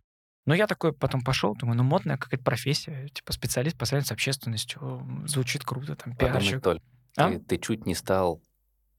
Но 0.46 0.56
я 0.56 0.68
такой 0.68 0.94
потом 0.94 1.22
пошел, 1.22 1.56
думаю, 1.56 1.78
ну, 1.78 1.84
модная 1.84 2.18
какая-то 2.18 2.44
профессия, 2.44 3.08
типа 3.10 3.32
специалист 3.32 3.78
по 3.78 3.86
связи 3.86 4.06
с 4.06 4.12
общественностью, 4.12 5.24
звучит 5.26 5.64
круто, 5.64 5.96
там, 5.96 6.16
пиарщик. 6.16 6.62
Толь, 6.62 6.82
а? 7.16 7.30
ты, 7.30 7.40
ты 7.40 7.58
чуть 7.58 7.86
не 7.86 7.94
стал 7.94 8.42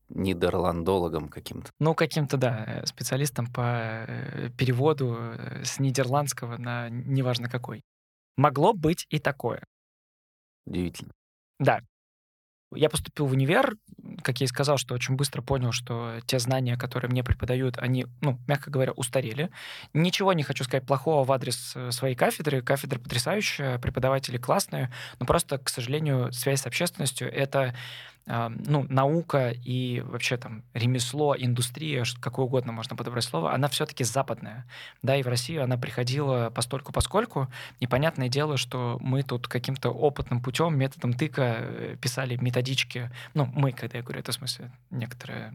нидерландологом 0.08 1.28
каким-то. 1.28 1.70
Ну, 1.80 1.94
каким-то, 1.94 2.36
да, 2.36 2.64
э, 2.66 2.86
специалистом 2.86 3.46
по 3.46 4.04
э, 4.06 4.50
переводу 4.56 5.16
с 5.64 5.80
нидерландского 5.80 6.58
на 6.58 6.88
неважно 6.90 7.48
какой. 7.48 7.82
Могло 8.36 8.72
быть 8.72 9.06
и 9.10 9.18
такое. 9.18 9.64
Удивительно. 10.66 11.12
Да, 11.58 11.80
я 12.74 12.88
поступил 12.88 13.26
в 13.26 13.32
универ, 13.32 13.76
как 14.22 14.40
я 14.40 14.44
и 14.44 14.48
сказал, 14.48 14.78
что 14.78 14.94
очень 14.94 15.16
быстро 15.16 15.42
понял, 15.42 15.72
что 15.72 16.20
те 16.26 16.38
знания, 16.38 16.76
которые 16.76 17.10
мне 17.10 17.24
преподают, 17.24 17.78
они, 17.78 18.06
ну, 18.20 18.38
мягко 18.46 18.70
говоря, 18.70 18.92
устарели. 18.92 19.50
Ничего 19.94 20.32
не 20.32 20.42
хочу 20.42 20.64
сказать 20.64 20.86
плохого 20.86 21.24
в 21.24 21.32
адрес 21.32 21.72
э, 21.74 21.90
своей 21.90 22.14
кафедры. 22.14 22.62
Кафедра 22.62 22.98
потрясающая, 22.98 23.78
преподаватели 23.78 24.38
классные, 24.38 24.92
но 25.18 25.26
просто, 25.26 25.58
к 25.58 25.68
сожалению, 25.68 26.32
связь 26.32 26.62
с 26.62 26.66
общественностью— 26.66 27.32
это 27.32 27.74
ну, 28.26 28.86
наука 28.88 29.50
и 29.50 30.00
вообще 30.00 30.36
там 30.36 30.62
ремесло, 30.74 31.34
индустрия, 31.36 32.04
какое 32.20 32.46
угодно 32.46 32.72
можно 32.72 32.96
подобрать 32.96 33.24
слово, 33.24 33.52
она 33.52 33.68
все-таки 33.68 34.04
западная. 34.04 34.64
Да, 35.02 35.16
и 35.16 35.22
в 35.22 35.28
Россию 35.28 35.64
она 35.64 35.76
приходила 35.76 36.50
постольку 36.50 36.92
поскольку. 36.92 37.48
И 37.80 37.86
понятное 37.86 38.28
дело, 38.28 38.56
что 38.56 38.98
мы 39.00 39.22
тут 39.22 39.48
каким-то 39.48 39.90
опытным 39.90 40.40
путем, 40.40 40.78
методом 40.78 41.14
тыка 41.14 41.56
э, 41.58 41.96
писали 42.00 42.36
методички. 42.36 43.10
Ну, 43.34 43.46
мы, 43.46 43.72
когда 43.72 43.98
я 43.98 44.04
говорю, 44.04 44.20
это 44.20 44.32
в 44.32 44.36
смысле 44.36 44.70
некоторые, 44.90 45.52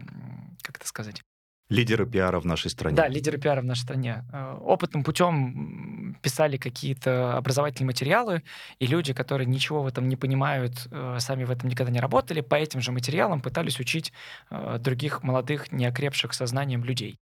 как 0.62 0.78
это 0.78 0.88
сказать, 0.88 1.22
Лидеры 1.70 2.06
пиара 2.06 2.40
в 2.40 2.46
нашей 2.46 2.72
стране. 2.72 2.96
Да, 2.96 3.08
лидеры 3.10 3.38
пиара 3.38 3.62
в 3.62 3.66
нашей 3.66 3.82
стране. 3.82 4.26
Э, 4.32 4.58
опытным 4.62 5.04
путем 5.04 6.18
писали 6.22 6.56
какие-то 6.56 7.36
образовательные 7.36 7.88
материалы, 7.88 8.44
и 8.80 8.88
люди, 8.88 9.14
которые 9.14 9.48
ничего 9.48 9.84
в 9.84 9.88
этом 9.88 10.08
не 10.08 10.16
понимают, 10.16 10.88
э, 10.92 11.18
сами 11.20 11.44
в 11.44 11.52
этом 11.52 11.70
никогда 11.70 11.92
не 11.92 12.00
работали, 12.00 12.40
по 12.40 12.56
этим 12.56 12.80
же 12.80 12.94
материалам 12.94 13.42
пытались 13.42 13.80
учить 13.80 14.14
э, 14.50 14.78
других 14.80 15.24
молодых, 15.24 15.72
неокрепших 15.74 16.34
сознанием 16.34 16.86
людей. 16.86 17.20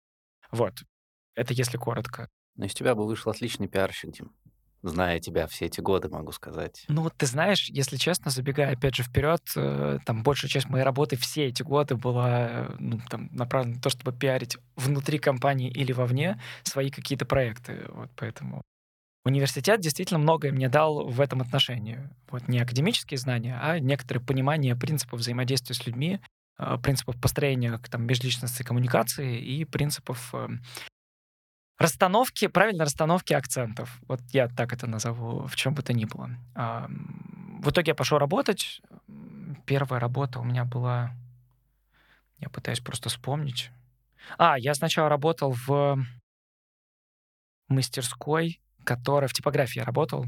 Вот. 0.52 0.84
Это 1.36 1.54
если 1.54 1.78
коротко. 1.78 2.30
Но 2.56 2.66
из 2.66 2.74
тебя 2.74 2.94
бы 2.94 3.06
вышел 3.06 3.32
отличный 3.32 3.68
пиарщик, 3.68 4.12
Дим. 4.12 4.32
Зная 4.90 5.20
тебя 5.20 5.48
все 5.48 5.66
эти 5.66 5.82
годы, 5.82 6.10
могу 6.10 6.32
сказать. 6.32 6.86
Ну, 6.88 7.04
вот 7.04 7.14
ты 7.18 7.26
знаешь, 7.26 7.70
если 7.70 7.98
честно, 7.98 8.32
забегая 8.32 8.74
опять 8.74 8.96
же 8.96 9.04
вперед, 9.04 9.42
э, 9.56 10.00
там 10.06 10.24
большая 10.24 10.50
часть 10.50 10.70
моей 10.70 10.84
работы 10.84 11.16
все 11.16 11.46
эти 11.46 11.64
годы 11.64 11.96
была 11.96 12.48
э, 12.50 12.76
ну, 12.80 13.00
там, 13.10 13.30
направлена 13.32 13.76
на 13.76 13.82
то, 13.82 13.90
чтобы 13.90 14.14
пиарить 14.14 14.58
внутри 14.76 15.20
компании 15.20 15.70
или 15.70 15.92
вовне 15.92 16.40
свои 16.64 16.90
какие-то 16.90 17.26
проекты. 17.26 17.86
Вот 17.90 18.10
поэтому 18.16 18.62
университет 19.26 19.82
действительно 19.82 20.20
многое 20.20 20.52
мне 20.52 20.70
дал 20.70 21.08
в 21.08 21.20
этом 21.20 21.42
отношении. 21.42 22.10
Вот 22.30 22.48
не 22.48 22.60
академические 22.60 23.18
знания, 23.18 23.60
а 23.62 23.80
некоторое 23.80 24.20
понимание 24.20 24.76
принципов 24.76 25.20
взаимодействия 25.20 25.76
с 25.76 25.86
людьми, 25.86 26.20
э, 26.58 26.78
принципов 26.82 27.20
построения 27.20 27.80
там, 27.90 28.06
межличностной 28.06 28.66
коммуникации 28.66 29.40
и 29.40 29.66
принципов 29.66 30.34
эм, 30.34 30.62
Расстановки, 31.78 32.48
правильно 32.48 32.86
расстановки 32.86 33.34
акцентов. 33.34 34.00
Вот 34.08 34.22
я 34.32 34.48
так 34.48 34.72
это 34.72 34.88
назову, 34.88 35.46
в 35.46 35.56
чем 35.56 35.74
бы 35.74 35.82
то 35.82 35.94
ни 35.94 36.06
было. 36.06 36.30
В 36.56 37.70
итоге 37.70 37.92
я 37.92 37.96
пошел 37.96 38.18
работать. 38.18 38.82
Первая 39.66 40.00
работа 40.00 40.40
у 40.40 40.44
меня 40.44 40.64
была... 40.64 41.12
Я 42.38 42.50
пытаюсь 42.50 42.80
просто 42.80 43.10
вспомнить. 43.10 43.72
А, 44.38 44.58
я 44.58 44.74
сначала 44.74 45.10
работал 45.10 45.56
в 45.68 45.98
мастерской, 47.68 48.62
которая 48.84 49.28
в 49.28 49.34
типографии 49.34 49.80
работал. 49.80 50.26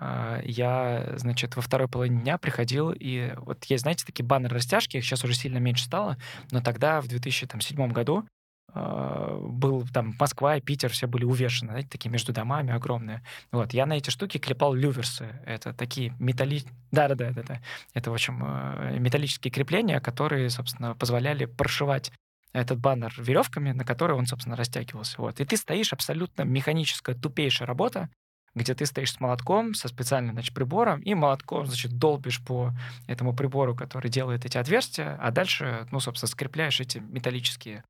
А, 0.00 0.40
я, 0.44 1.14
значит, 1.16 1.56
во 1.56 1.62
второй 1.62 1.88
половине 1.88 2.22
дня 2.22 2.38
приходил, 2.38 2.92
и 2.92 3.32
вот 3.36 3.64
есть, 3.64 3.82
знаете, 3.82 4.04
такие 4.04 4.24
баннеры-растяжки, 4.24 4.96
их 4.96 5.04
сейчас 5.04 5.24
уже 5.24 5.34
сильно 5.34 5.58
меньше 5.58 5.84
стало, 5.84 6.16
но 6.50 6.60
тогда, 6.60 7.00
в 7.00 7.08
2007 7.08 7.88
году, 7.92 8.26
был 8.74 9.86
там 9.92 10.14
Москва 10.18 10.56
и 10.56 10.60
Питер, 10.60 10.90
все 10.90 11.06
были 11.06 11.24
увешаны, 11.24 11.70
знаете, 11.72 11.88
такие 11.88 12.10
между 12.10 12.32
домами 12.32 12.72
огромные. 12.72 13.22
Вот, 13.50 13.72
я 13.72 13.86
на 13.86 13.94
эти 13.94 14.10
штуки 14.10 14.38
клепал 14.38 14.74
люверсы. 14.74 15.40
Это 15.46 15.72
такие 15.72 16.14
металли... 16.18 16.62
Да-да-да, 16.90 17.30
да, 17.32 17.60
это, 17.94 18.10
в 18.10 18.14
общем, 18.14 18.42
э, 18.44 18.98
металлические 18.98 19.50
крепления, 19.50 20.00
которые, 20.00 20.50
собственно, 20.50 20.94
позволяли 20.94 21.46
прошивать 21.46 22.12
этот 22.52 22.78
баннер 22.78 23.12
веревками, 23.18 23.72
на 23.72 23.84
которые 23.84 24.16
он, 24.18 24.26
собственно, 24.26 24.56
растягивался. 24.56 25.20
Вот. 25.20 25.40
И 25.40 25.44
ты 25.44 25.56
стоишь 25.56 25.92
абсолютно 25.92 26.42
механическая, 26.42 27.14
тупейшая 27.14 27.66
работа, 27.66 28.08
где 28.54 28.74
ты 28.74 28.86
стоишь 28.86 29.12
с 29.12 29.20
молотком, 29.20 29.74
со 29.74 29.88
специальным 29.88 30.34
значит, 30.34 30.54
прибором, 30.54 31.00
и 31.00 31.14
молотком, 31.14 31.66
значит, 31.66 31.98
долбишь 31.98 32.42
по 32.44 32.72
этому 33.06 33.34
прибору, 33.34 33.74
который 33.74 34.10
делает 34.10 34.44
эти 34.44 34.58
отверстия, 34.58 35.16
а 35.20 35.30
дальше, 35.30 35.86
ну, 35.90 36.00
собственно, 36.00 36.28
скрепляешь 36.28 36.80
эти 36.80 36.98
металлические 36.98 37.84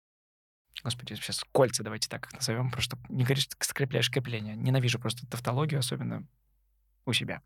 Господи, 0.83 1.15
сейчас 1.15 1.45
кольца 1.53 1.83
давайте 1.83 2.09
так 2.09 2.27
их 2.27 2.33
назовем, 2.33 2.71
просто 2.71 2.99
не 3.09 3.25
говоришь, 3.25 3.45
что 3.45 3.57
скрепляешь 3.61 4.11
крепление. 4.11 4.57
Ненавижу 4.57 4.99
просто 4.99 5.27
тавтологию, 5.27 5.81
особенно 5.81 6.27
у 7.05 7.13
себя. 7.13 7.43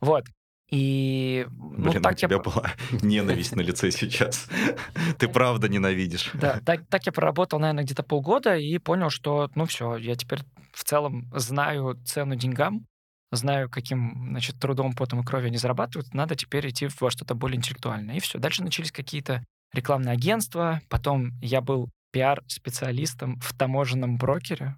Вот. 0.00 0.26
И 0.70 1.46
ну, 1.50 1.90
Блин, 1.90 2.02
так 2.02 2.12
у 2.12 2.16
тебя 2.16 2.36
я... 2.36 2.42
была 2.42 2.72
ненависть 3.02 3.54
на 3.54 3.60
лице 3.60 3.90
сейчас. 3.90 4.48
Ты 5.18 5.28
правда 5.28 5.68
ненавидишь. 5.68 6.30
Да, 6.34 6.60
так, 6.64 6.86
так 6.88 7.06
я 7.06 7.12
проработал, 7.12 7.60
наверное, 7.60 7.84
где-то 7.84 8.02
полгода 8.02 8.56
и 8.56 8.78
понял, 8.78 9.10
что, 9.10 9.50
ну 9.54 9.66
все, 9.66 9.96
я 9.96 10.16
теперь 10.16 10.40
в 10.72 10.84
целом 10.84 11.30
знаю 11.34 11.96
цену 12.04 12.34
деньгам, 12.34 12.86
знаю, 13.30 13.70
каким, 13.70 14.28
значит, 14.30 14.58
трудом, 14.58 14.94
потом 14.94 15.20
и 15.20 15.24
кровью 15.24 15.48
они 15.48 15.56
зарабатывают, 15.56 16.12
надо 16.14 16.34
теперь 16.34 16.68
идти 16.68 16.88
во 17.00 17.10
что-то 17.10 17.34
более 17.34 17.58
интеллектуальное. 17.58 18.16
И 18.16 18.20
все. 18.20 18.38
Дальше 18.38 18.64
начались 18.64 18.90
какие-то 18.90 19.44
рекламные 19.72 20.12
агентства, 20.12 20.80
потом 20.88 21.32
я 21.40 21.60
был 21.60 21.90
пиар-специалистом 22.12 23.38
в 23.40 23.56
таможенном 23.56 24.18
брокере. 24.18 24.76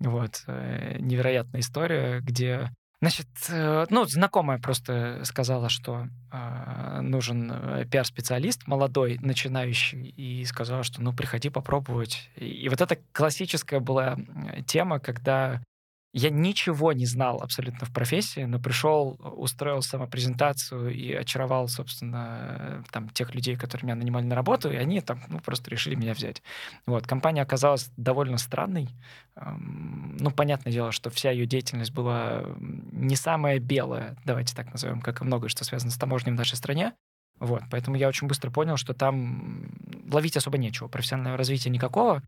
Вот, 0.00 0.42
э, 0.46 0.98
невероятная 0.98 1.60
история, 1.60 2.20
где 2.20 2.70
Значит, 3.00 3.26
э, 3.50 3.84
ну, 3.90 4.04
знакомая 4.06 4.58
просто 4.58 5.20
сказала, 5.24 5.68
что 5.68 6.06
э, 6.32 7.00
нужен 7.02 7.86
пиар-специалист, 7.90 8.66
молодой, 8.66 9.18
начинающий, 9.20 10.08
и 10.08 10.42
сказала, 10.46 10.84
что, 10.84 11.02
ну, 11.02 11.12
приходи 11.12 11.50
попробовать. 11.50 12.30
И, 12.36 12.46
и 12.46 12.68
вот 12.70 12.80
это 12.80 12.96
классическая 13.12 13.80
была 13.80 14.16
тема, 14.66 15.00
когда 15.00 15.60
я 16.16 16.30
ничего 16.30 16.92
не 16.92 17.06
знал 17.06 17.42
абсолютно 17.42 17.86
в 17.86 17.92
профессии, 17.92 18.44
но 18.44 18.60
пришел, 18.60 19.18
устроил 19.20 19.82
самопрезентацию 19.82 20.94
и 20.94 21.12
очаровал, 21.12 21.66
собственно, 21.66 22.84
там, 22.92 23.08
тех 23.08 23.34
людей, 23.34 23.56
которые 23.56 23.86
меня 23.86 23.96
нанимали 23.96 24.24
на 24.24 24.36
работу, 24.36 24.70
и 24.70 24.76
они 24.76 25.00
там 25.00 25.20
ну, 25.28 25.40
просто 25.40 25.70
решили 25.70 25.96
меня 25.96 26.14
взять. 26.14 26.40
Вот. 26.86 27.04
Компания 27.04 27.42
оказалась 27.42 27.90
довольно 27.96 28.38
странной. 28.38 28.90
Ну, 29.34 30.30
понятное 30.30 30.72
дело, 30.72 30.92
что 30.92 31.10
вся 31.10 31.32
ее 31.32 31.46
деятельность 31.46 31.92
была 31.92 32.44
не 32.60 33.16
самая 33.16 33.58
белая, 33.58 34.16
давайте 34.24 34.54
так 34.54 34.70
назовем, 34.70 35.00
как 35.00 35.20
и 35.20 35.24
многое, 35.24 35.48
что 35.48 35.64
связано 35.64 35.90
с 35.90 35.98
таможней 35.98 36.32
в 36.32 36.36
нашей 36.36 36.54
стране. 36.54 36.92
Вот, 37.40 37.62
поэтому 37.72 37.96
я 37.96 38.06
очень 38.06 38.28
быстро 38.28 38.52
понял, 38.52 38.76
что 38.76 38.94
там 38.94 39.68
ловить 40.12 40.36
особо 40.36 40.58
нечего, 40.58 40.86
профессионального 40.86 41.36
развития 41.36 41.70
никакого. 41.70 42.22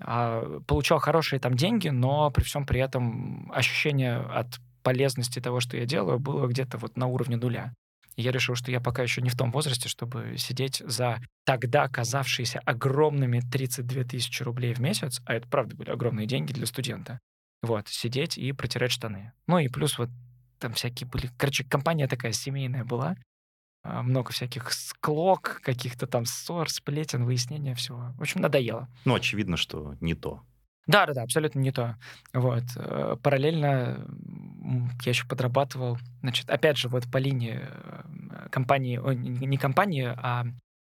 А, 0.00 0.60
получал 0.66 0.98
хорошие 0.98 1.40
там 1.40 1.54
деньги, 1.54 1.88
но 1.88 2.30
при 2.30 2.44
всем 2.44 2.66
при 2.66 2.80
этом 2.80 3.50
ощущение 3.52 4.16
от 4.18 4.60
полезности 4.82 5.40
того, 5.40 5.60
что 5.60 5.76
я 5.76 5.86
делаю, 5.86 6.18
было 6.18 6.46
где-то 6.46 6.78
вот 6.78 6.96
на 6.96 7.06
уровне 7.06 7.36
нуля. 7.36 7.74
И 8.16 8.22
я 8.22 8.32
решил, 8.32 8.54
что 8.54 8.70
я 8.72 8.80
пока 8.80 9.02
еще 9.02 9.22
не 9.22 9.30
в 9.30 9.36
том 9.36 9.52
возрасте, 9.52 9.88
чтобы 9.88 10.36
сидеть 10.38 10.82
за 10.84 11.20
тогда 11.44 11.88
казавшиеся 11.88 12.60
огромными 12.64 13.40
32 13.40 14.04
тысячи 14.04 14.42
рублей 14.42 14.74
в 14.74 14.80
месяц, 14.80 15.20
а 15.24 15.34
это 15.34 15.48
правда 15.48 15.76
были 15.76 15.90
огромные 15.90 16.26
деньги 16.26 16.52
для 16.52 16.66
студента. 16.66 17.20
Вот, 17.62 17.88
сидеть 17.88 18.38
и 18.38 18.52
протирать 18.52 18.92
штаны. 18.92 19.32
Ну 19.46 19.58
и 19.58 19.68
плюс 19.68 19.98
вот 19.98 20.10
там 20.58 20.72
всякие 20.72 21.08
были... 21.08 21.28
Короче, 21.36 21.64
компания 21.64 22.08
такая 22.08 22.32
семейная 22.32 22.84
была, 22.84 23.16
много 23.84 24.32
всяких 24.32 24.72
склок, 24.72 25.60
каких-то 25.62 26.06
там 26.06 26.24
ссор, 26.24 26.68
сплетен, 26.68 27.24
выяснения 27.24 27.74
всего. 27.74 28.12
В 28.18 28.22
общем, 28.22 28.40
надоело. 28.40 28.88
Ну, 29.04 29.14
очевидно, 29.14 29.56
что 29.56 29.94
не 30.00 30.14
то. 30.14 30.42
Да, 30.88 31.04
да, 31.04 31.12
да, 31.12 31.22
абсолютно 31.22 31.60
не 31.60 31.70
то. 31.70 31.96
Вот. 32.32 32.64
Э, 32.76 33.16
параллельно 33.22 34.06
я 35.04 35.10
еще 35.10 35.26
подрабатывал, 35.26 35.98
значит, 36.22 36.48
опять 36.48 36.78
же, 36.78 36.88
вот 36.88 37.04
по 37.10 37.18
линии 37.18 37.60
э, 37.60 38.48
компании, 38.50 38.98
не 39.14 39.58
компании, 39.58 40.14
а 40.16 40.46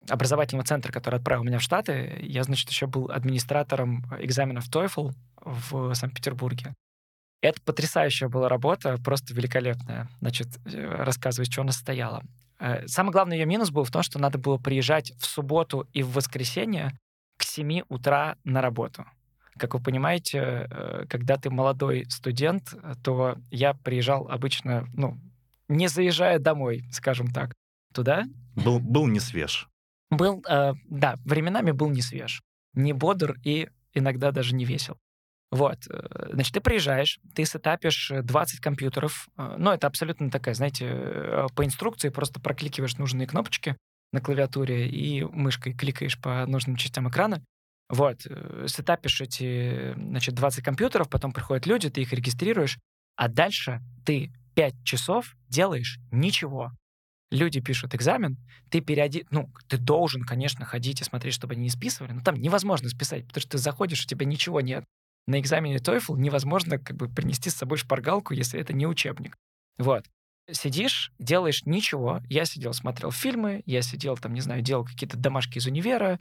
образовательного 0.10 0.65
центра, 0.65 0.94
который 0.94 1.15
отправил 1.15 1.44
меня 1.44 1.60
в 1.60 1.62
Штаты, 1.62 2.20
я, 2.22 2.44
значит, 2.44 2.70
еще 2.70 2.88
был 2.88 3.12
администратором 3.12 4.06
экзаменов 4.20 4.70
TOEFL 4.70 5.12
в 5.41 5.94
Санкт-Петербурге. 5.94 6.74
Это 7.41 7.60
потрясающая 7.62 8.30
была 8.30 8.48
работа, 8.48 8.98
просто 9.04 9.34
великолепная. 9.34 10.08
Значит, 10.22 10.48
э, 10.65 11.04
рассказываю, 11.04 11.52
что 11.52 11.62
она 11.62 11.74
состояла. 11.74 12.24
Э, 12.62 12.88
самый 12.88 13.12
главный 13.12 13.39
ее 13.39 13.45
минус 13.45 13.71
был 13.71 13.84
в 13.84 13.91
том, 13.91 14.04
что 14.04 14.19
надо 14.19 14.38
было 14.38 14.58
приезжать 14.58 15.12
в 15.17 15.26
субботу 15.26 15.88
и 15.93 16.04
в 16.04 16.12
воскресенье 16.13 16.97
к 17.38 17.43
7 17.43 17.82
утра 17.89 18.38
на 18.43 18.62
работу. 18.62 19.06
Как 19.58 19.74
вы 19.74 19.82
понимаете, 19.82 20.67
э, 20.69 21.06
когда 21.10 21.38
ты 21.38 21.50
молодой 21.50 22.06
студент, 22.10 22.74
то 23.04 23.38
я 23.50 23.74
приезжал 23.74 24.28
обычно, 24.30 24.88
ну, 24.93 25.17
не 25.67 25.88
заезжая 25.88 26.38
домой, 26.38 26.86
скажем 26.91 27.32
так, 27.32 27.54
туда. 27.93 28.26
Был, 28.56 28.80
был 28.80 29.08
не 29.08 29.19
свеж. 29.19 29.67
Был, 30.12 30.43
э, 30.47 30.74
да, 30.88 31.17
временами 31.26 31.71
был 31.71 31.89
не 31.89 32.02
свеж, 32.02 32.43
не 32.74 32.93
бодр 32.93 33.38
и 33.43 33.69
иногда 33.93 34.32
даже 34.32 34.54
не 34.54 34.65
весел. 34.65 34.97
Вот, 35.52 35.80
э, 35.90 36.30
значит, 36.32 36.54
ты 36.54 36.62
приезжаешь, 36.62 37.20
ты 37.36 37.44
сетапишь 37.44 38.12
20 38.24 38.62
компьютеров, 38.62 39.28
э, 39.38 39.56
ну, 39.58 39.72
это 39.72 39.86
абсолютно 39.86 40.32
такая, 40.32 40.56
знаете, 40.56 40.86
э, 40.90 41.48
по 41.54 41.66
инструкции 41.66 42.08
просто 42.08 42.40
прокликиваешь 42.40 42.98
нужные 42.98 43.28
кнопочки 43.28 43.76
на 44.14 44.22
клавиатуре 44.22 44.88
и 44.88 45.24
мышкой 45.24 45.74
кликаешь 45.74 46.20
по 46.20 46.46
нужным 46.46 46.78
частям 46.78 47.10
экрана. 47.10 47.44
Вот, 47.90 48.22
сетапишь 48.22 49.20
эти, 49.20 49.94
значит, 49.96 50.36
20 50.36 50.64
компьютеров, 50.64 51.10
потом 51.10 51.34
приходят 51.34 51.66
люди, 51.66 51.90
ты 51.90 52.02
их 52.02 52.14
регистрируешь, 52.14 52.80
а 53.18 53.28
дальше 53.28 53.82
ты 54.06 54.32
5 54.56 54.86
часов 54.86 55.36
делаешь 55.50 56.00
ничего. 56.12 56.72
Люди 57.32 57.60
пишут 57.60 57.94
экзамен, 57.94 58.38
ты 58.70 58.80
переоди... 58.80 59.26
Ну, 59.32 59.52
ты 59.68 59.78
должен, 59.78 60.24
конечно, 60.24 60.64
ходить 60.64 61.02
и 61.02 61.04
смотреть, 61.04 61.34
чтобы 61.34 61.54
они 61.54 61.64
не 61.64 61.70
списывали, 61.70 62.14
но 62.14 62.22
там 62.22 62.36
невозможно 62.36 62.88
списать, 62.88 63.28
потому 63.28 63.42
что 63.42 63.52
ты 63.52 63.58
заходишь, 63.58 64.06
у 64.06 64.08
тебя 64.08 64.26
ничего 64.26 64.62
нет 64.62 64.86
на 65.28 65.40
экзамене 65.40 65.78
TOEFL 65.78 66.18
невозможно 66.18 66.78
как 66.78 66.98
бы 66.98 67.08
принести 67.08 67.50
с 67.50 67.56
собой 67.56 67.78
шпаргалку, 67.78 68.34
если 68.34 68.60
это 68.60 68.74
не 68.74 68.88
учебник. 68.88 69.38
Вот. 69.78 70.06
Сидишь, 70.50 71.12
делаешь 71.20 71.66
ничего. 71.66 72.22
Я 72.28 72.46
сидел, 72.46 72.74
смотрел 72.74 73.12
фильмы, 73.12 73.62
я 73.66 73.82
сидел 73.82 74.18
там, 74.18 74.34
не 74.34 74.42
знаю, 74.42 74.62
делал 74.62 74.86
какие-то 74.86 75.18
домашки 75.18 75.60
из 75.60 75.68
универа, 75.68 76.20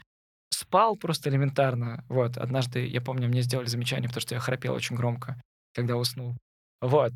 спал 0.50 0.96
просто 0.96 1.30
элементарно. 1.30 2.04
Вот. 2.08 2.36
Однажды, 2.36 2.86
я 2.86 3.00
помню, 3.00 3.28
мне 3.28 3.42
сделали 3.42 3.66
замечание, 3.66 4.08
потому 4.08 4.20
что 4.20 4.34
я 4.34 4.40
храпел 4.40 4.74
очень 4.74 4.96
громко, 4.96 5.40
когда 5.74 5.96
уснул. 5.96 6.36
Вот. 6.80 7.12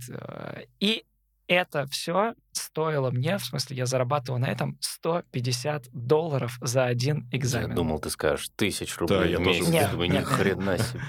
И 0.81 1.05
это 1.47 1.87
все 1.87 2.35
стоило 2.53 3.11
мне, 3.11 3.37
в 3.39 3.45
смысле, 3.45 3.77
я 3.77 3.87
зарабатывал 3.87 4.39
на 4.39 4.47
этом 4.47 4.79
150 4.81 5.89
долларов 5.93 6.59
за 6.61 6.87
один 6.87 7.29
экзамен. 7.33 7.71
Я 7.71 7.75
думал, 7.75 7.99
ты 7.99 8.11
скажешь 8.11 8.49
тысяч 8.57 8.97
рублей 8.99 9.35
да, 9.35 9.39
в 9.39 9.43
месяц. 9.43 9.67
Тоже... 9.67 9.73
Нет, 9.73 9.93
нет, 9.93 10.11
ни 10.11 10.21
хрена 10.21 10.79
себе. 10.79 11.01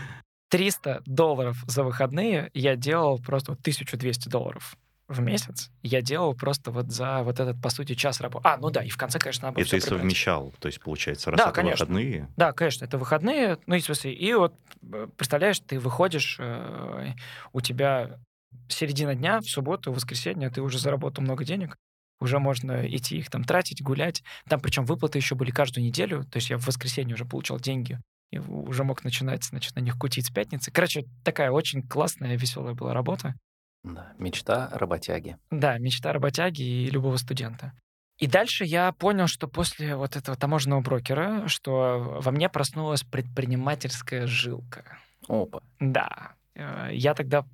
300 0.50 1.02
долларов 1.06 1.64
за 1.68 1.84
выходные 1.84 2.50
я 2.54 2.76
делал 2.76 3.20
просто 3.20 3.52
вот 3.52 3.60
1200 3.62 4.30
долларов 4.30 4.76
в 5.08 5.22
месяц 5.22 5.70
я 5.84 6.02
делал 6.02 6.34
просто 6.34 6.72
вот 6.72 6.92
за 6.92 7.22
вот 7.22 7.40
этот, 7.40 7.62
по 7.62 7.70
сути, 7.70 7.94
час 7.94 8.22
работы. 8.22 8.48
А, 8.48 8.58
ну 8.58 8.72
да, 8.72 8.84
и 8.84 8.90
в 8.90 8.98
конце, 8.98 9.20
конечно, 9.20 9.50
надо 9.50 9.62
И 9.62 9.64
ты 9.64 9.70
прибрать. 9.80 9.90
совмещал, 9.90 10.52
то 10.60 10.68
есть, 10.68 10.82
получается, 10.82 11.30
раз 11.30 11.38
Да, 11.38 11.46
это 11.46 11.54
конечно. 11.54 11.86
выходные, 11.86 12.28
Да, 12.38 12.54
конечно, 12.54 12.86
это 12.86 12.98
выходные, 12.98 13.60
ну 13.68 13.76
и 13.76 13.80
в 13.82 13.86
смысле, 13.86 14.14
и 14.14 14.34
вот 14.34 14.56
э, 14.92 15.08
представляешь, 15.16 15.60
ты 15.60 15.80
выходишь, 15.80 16.38
э, 16.40 17.14
у 17.54 17.62
тебя 17.62 18.20
середина 18.68 19.14
дня, 19.16 19.42
в 19.42 19.46
субботу, 19.46 19.92
в 19.92 19.96
воскресенье, 19.96 20.50
ты 20.50 20.62
уже 20.62 20.80
заработал 20.80 21.24
много 21.24 21.44
денег, 21.44 21.78
уже 22.20 22.40
можно 22.40 22.88
идти 22.88 23.18
их 23.18 23.30
там 23.30 23.44
тратить, 23.44 23.84
гулять. 23.84 24.24
Там 24.50 24.60
причем 24.60 24.86
выплаты 24.86 25.20
еще 25.20 25.36
были 25.36 25.52
каждую 25.52 25.86
неделю, 25.86 26.24
то 26.24 26.38
есть 26.38 26.50
я 26.50 26.58
в 26.58 26.66
воскресенье 26.66 27.14
уже 27.14 27.26
получал 27.26 27.60
деньги 27.60 28.00
и 28.32 28.40
уже 28.40 28.84
мог 28.84 29.04
начинать, 29.04 29.44
значит, 29.44 29.76
на 29.76 29.80
них 29.80 29.98
кутить 29.98 30.28
с 30.28 30.30
пятницы. 30.30 30.72
Короче, 30.72 31.06
такая 31.24 31.52
очень 31.52 31.82
классная, 31.82 32.36
веселая 32.36 32.74
была 32.74 32.94
работа. 32.94 33.36
Да, 33.84 34.14
мечта 34.18 34.70
работяги. 34.74 35.38
Да, 35.52 35.78
мечта 35.78 36.12
работяги 36.12 36.64
и 36.64 36.90
любого 36.90 37.18
студента. 37.18 37.74
И 38.18 38.28
дальше 38.28 38.64
я 38.64 38.92
понял, 38.94 39.28
что 39.28 39.48
после 39.48 39.96
вот 39.96 40.16
этого 40.16 40.38
таможенного 40.38 40.82
брокера, 40.82 41.48
что 41.48 42.20
во 42.22 42.32
мне 42.32 42.50
проснулась 42.50 43.04
предпринимательская 43.04 44.26
жилка. 44.26 45.00
Опа. 45.28 45.62
Да. 45.80 46.34
Э, 46.56 46.90
Я 46.92 47.14
тогда 47.14 47.46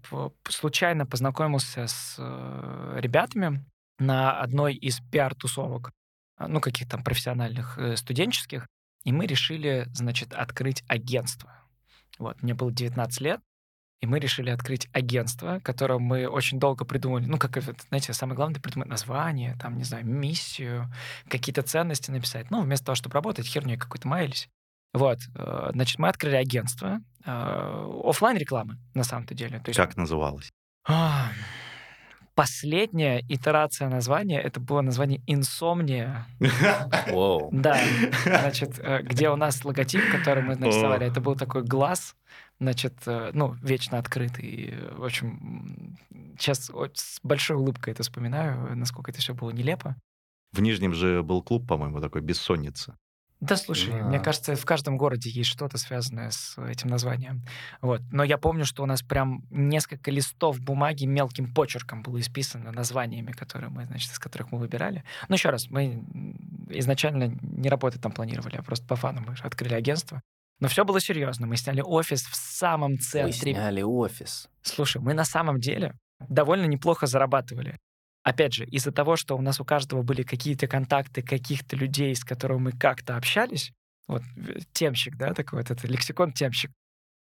случайно 0.48 1.06
познакомился 1.06 1.88
с 1.88 2.16
э, 2.20 2.98
ребятами 3.00 3.66
на 3.98 4.40
одной 4.40 4.76
из 4.76 5.00
пиар-тусовок, 5.00 5.92
а, 6.38 6.48
ну, 6.48 6.62
каких 6.62 6.88
там 6.88 7.04
профессиональных, 7.04 7.78
э, 7.78 7.96
студенческих, 7.96 8.68
и 9.04 9.12
мы 9.12 9.26
решили, 9.26 9.88
значит, 9.94 10.34
открыть 10.34 10.84
агентство. 10.88 11.52
Вот, 12.20 12.42
мне 12.42 12.54
было 12.54 12.72
19 12.72 13.22
лет, 13.22 13.42
и 14.02 14.08
мы 14.08 14.20
решили 14.20 14.50
открыть 14.50 14.88
агентство, 14.94 15.60
которое 15.64 16.00
мы 16.00 16.28
очень 16.28 16.60
долго 16.60 16.86
придумали. 16.86 17.26
Ну, 17.26 17.38
как, 17.38 17.58
это, 17.58 17.76
знаете, 17.90 18.14
самое 18.14 18.36
главное— 18.36 18.60
придумать 18.62 18.90
название, 18.90 19.56
там, 19.60 19.78
не 19.78 19.84
знаю, 19.84 20.06
миссию, 20.06 20.92
какие-то 21.30 21.62
ценности 21.62 22.10
написать. 22.10 22.50
Ну, 22.50 22.62
вместо 22.62 22.88
того, 22.88 22.96
чтобы 22.96 23.14
работать, 23.14 23.46
херней 23.46 23.78
какой-то 23.78 24.08
маялись. 24.08 24.50
Вот, 24.94 25.20
э, 25.36 25.70
значит, 25.74 26.00
мы 26.00 26.10
открыли 26.10 26.36
агентство 26.36 27.00
офлайн 27.24 28.38
рекламы 28.38 28.78
на 28.96 29.04
самом-то 29.04 29.36
деле. 29.36 29.60
То 29.60 29.70
есть, 29.70 29.78
как 29.78 29.96
называлось? 29.96 30.52
Последняя 32.42 33.24
итерация 33.30 33.88
названия 33.88 34.42
это 34.42 34.60
было 34.60 34.82
название 34.82 35.22
инсомния. 35.28 36.26
Да, 37.52 37.78
значит, 38.26 38.80
э, 38.80 39.04
где 39.04 39.30
у 39.30 39.36
нас 39.36 39.64
логотип, 39.64 40.02
который 40.12 40.42
мы 40.42 40.56
нарисовали, 40.56 41.06
это 41.06 41.22
был 41.22 41.36
такой 41.36 41.62
глаз, 41.62 42.16
значит, 42.60 42.94
э, 43.06 43.30
ну, 43.34 43.56
вечно 43.62 44.00
открытый. 44.00 44.74
В 44.98 45.04
общем, 45.04 45.98
сейчас 46.40 46.72
с 46.96 47.20
большой 47.22 47.58
улыбкой 47.58 47.94
это 47.94 48.02
вспоминаю, 48.02 48.76
насколько 48.76 49.12
это 49.12 49.20
все 49.20 49.36
было 49.36 49.52
нелепо. 49.52 49.96
В 50.52 50.62
Нижнем 50.62 50.96
же 50.96 51.22
был 51.22 51.44
клуб, 51.44 51.68
по-моему, 51.68 52.02
такой 52.02 52.22
«Бессонница». 52.22 52.98
Да, 53.42 53.56
слушай, 53.56 53.92
Да. 53.92 54.06
мне 54.06 54.20
кажется, 54.20 54.56
в 54.56 54.66
каждом 54.66 54.98
городе 54.98 55.30
есть 55.32 55.50
что-то 55.50 55.80
связанное 55.80 56.30
с 56.30 56.58
этим 56.60 56.90
названием. 56.90 57.44
Вот. 57.82 58.02
Но 58.12 58.24
я 58.24 58.38
помню, 58.38 58.66
что 58.66 58.84
у 58.84 58.86
нас 58.86 59.02
прям 59.02 59.44
несколько 59.50 60.12
листов 60.12 60.60
бумаги 60.62 61.06
мелким 61.06 61.52
почерком 61.52 62.04
было 62.04 62.20
исписано 62.20 62.72
названиями, 62.72 63.32
которые 63.32 63.72
мы, 63.72 63.88
значит, 63.88 64.12
из 64.12 64.20
которых 64.20 64.52
мы 64.52 64.60
выбирали. 64.60 65.04
Ну, 65.28 65.36
еще 65.36 65.50
раз, 65.50 65.70
мы 65.72 66.04
изначально 66.70 67.36
не 67.42 67.68
работать 67.68 68.00
там 68.02 68.12
планировали, 68.12 68.58
а 68.58 68.62
просто 68.62 68.86
по 68.86 68.96
фану 68.96 69.22
мы 69.28 69.34
открыли 69.42 69.74
агентство. 69.74 70.22
Но 70.60 70.68
все 70.68 70.86
было 70.86 71.02
серьезно. 71.02 71.48
Мы 71.48 71.58
сняли 71.58 71.82
офис 71.82 72.22
в 72.28 72.36
самом 72.36 73.00
центре 73.00 73.54
сняли 73.54 73.82
офис. 73.82 74.48
Слушай, 74.62 75.02
мы 75.02 75.16
на 75.16 75.26
самом 75.26 75.60
деле 75.60 75.96
довольно 76.30 76.66
неплохо 76.66 77.08
зарабатывали. 77.08 77.80
Опять 78.24 78.54
же, 78.54 78.66
из-за 78.66 78.92
того, 78.92 79.16
что 79.16 79.36
у 79.36 79.42
нас 79.42 79.60
у 79.60 79.66
каждого 79.66 80.04
были 80.04 80.24
какие-то 80.24 80.68
контакты 80.68 81.22
каких-то 81.22 81.76
людей, 81.76 82.16
с 82.16 82.24
которыми 82.24 82.60
мы 82.60 82.72
как-то 82.72 83.16
общались, 83.18 83.72
вот 84.08 84.22
э, 84.38 84.60
темщик, 84.74 85.16
да, 85.18 85.34
такой 85.34 85.60
вот 85.60 85.72
это 85.72 85.88
лексикон 85.88 86.32
темщик. 86.32 86.72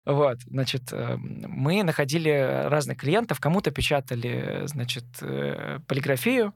Вот, 0.04 0.38
значит, 0.42 0.92
э, 0.92 1.16
мы 1.16 1.82
находили 1.82 2.68
разных 2.68 2.98
клиентов, 2.98 3.40
кому-то 3.40 3.70
печатали, 3.70 4.62
значит, 4.66 5.04
э, 5.20 5.80
полиграфию, 5.88 6.54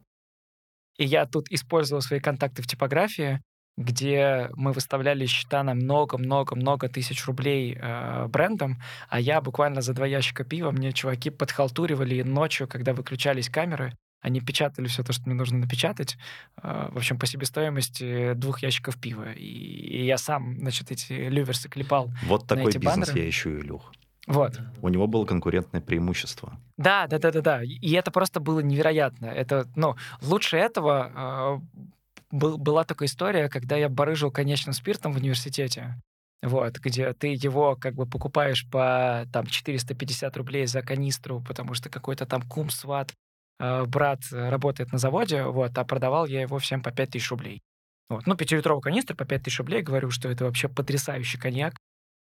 и 0.98 1.05
я 1.05 1.27
тут 1.27 1.51
использовал 1.51 2.03
свои 2.03 2.20
контакты 2.20 2.62
в 2.62 2.66
типографии, 2.66 3.40
где 3.77 4.51
мы 4.55 4.72
выставляли 4.72 5.27
счета 5.27 5.62
на 5.62 5.74
много-много-много 5.74 6.88
тысяч 6.88 7.24
рублей 7.27 7.79
э, 7.81 8.27
брендом, 8.27 8.83
а 9.09 9.20
я 9.20 9.40
буквально 9.40 9.81
за 9.81 9.94
два 9.94 10.07
ящика 10.07 10.44
пива 10.44 10.72
мне 10.72 10.92
чуваки 10.92 11.31
подхалтуривали 11.31 12.22
ночью, 12.22 12.66
когда 12.68 12.92
выключались 12.92 13.48
камеры, 13.48 13.96
они 14.20 14.40
печатали 14.40 14.87
все 14.88 15.02
то, 15.02 15.12
что 15.12 15.24
мне 15.26 15.35
нужно 15.35 15.59
напечатать. 15.59 16.16
э, 16.62 16.88
В 16.92 16.96
общем, 16.96 17.18
по 17.18 17.26
себестоимости 17.26 18.33
двух 18.35 18.62
ящиков 18.62 18.96
пива. 19.00 19.33
И, 19.33 20.04
я 20.04 20.18
сам, 20.18 20.59
значит, 20.59 20.90
эти 20.90 21.12
люверсы 21.12 21.68
клепал. 21.68 22.11
Вот 22.22 22.46
такой 22.46 22.70
эти 22.70 22.78
бизнес 22.78 23.09
баннеры? 23.09 23.24
я 23.24 23.28
ищу, 23.28 23.50
Илюх. 23.50 23.92
Вот. 24.26 24.61
У 24.83 24.88
него 24.88 25.07
было 25.07 25.24
конкурентное 25.24 25.81
преимущество. 25.81 26.59
Да, 26.76 27.07
да, 27.07 27.18
да, 27.18 27.31
да, 27.33 27.40
да. 27.40 27.62
И 27.62 27.92
это 27.92 28.11
просто 28.11 28.40
было 28.40 28.61
невероятно. 28.61 29.26
Это, 29.26 29.66
ну, 29.74 29.96
лучше 30.20 30.57
этого 30.59 31.61
э, 31.72 31.83
был- 32.31 32.59
была 32.59 32.85
такая 32.85 33.07
история, 33.09 33.48
когда 33.48 33.76
я 33.76 33.88
барыжил 33.88 34.31
конечным 34.31 34.74
спиртом 34.74 35.12
в 35.12 35.16
университете. 35.16 35.94
Вот, 36.42 36.78
где 36.78 37.12
ты 37.14 37.28
его 37.28 37.74
как 37.74 37.94
бы 37.94 38.07
покупаешь 38.07 38.64
по 38.70 39.24
там 39.33 39.46
450 39.46 40.37
рублей 40.37 40.66
за 40.66 40.83
канистру, 40.83 41.40
потому 41.40 41.74
что 41.74 41.88
какой-то 41.88 42.26
там 42.26 42.42
кум, 42.42 42.70
сват, 42.70 43.12
брат 43.58 44.20
э, 44.32 44.48
работает 44.48 44.92
на 44.92 44.98
заводе, 44.98 45.44
вот, 45.44 45.76
а 45.76 45.84
продавал 45.84 46.26
я 46.26 46.40
его 46.42 46.58
всем 46.58 46.82
по 46.82 46.90
5000 46.90 47.30
рублей. 47.30 47.62
Вот. 48.08 48.26
Ну, 48.26 48.36
пятилитровый 48.36 48.82
канистр 48.82 49.14
по 49.14 49.24
5000 49.24 49.58
рублей, 49.58 49.82
говорю, 49.82 50.10
что 50.10 50.28
это 50.28 50.44
вообще 50.44 50.68
потрясающий 50.68 51.38
коньяк. 51.38 51.74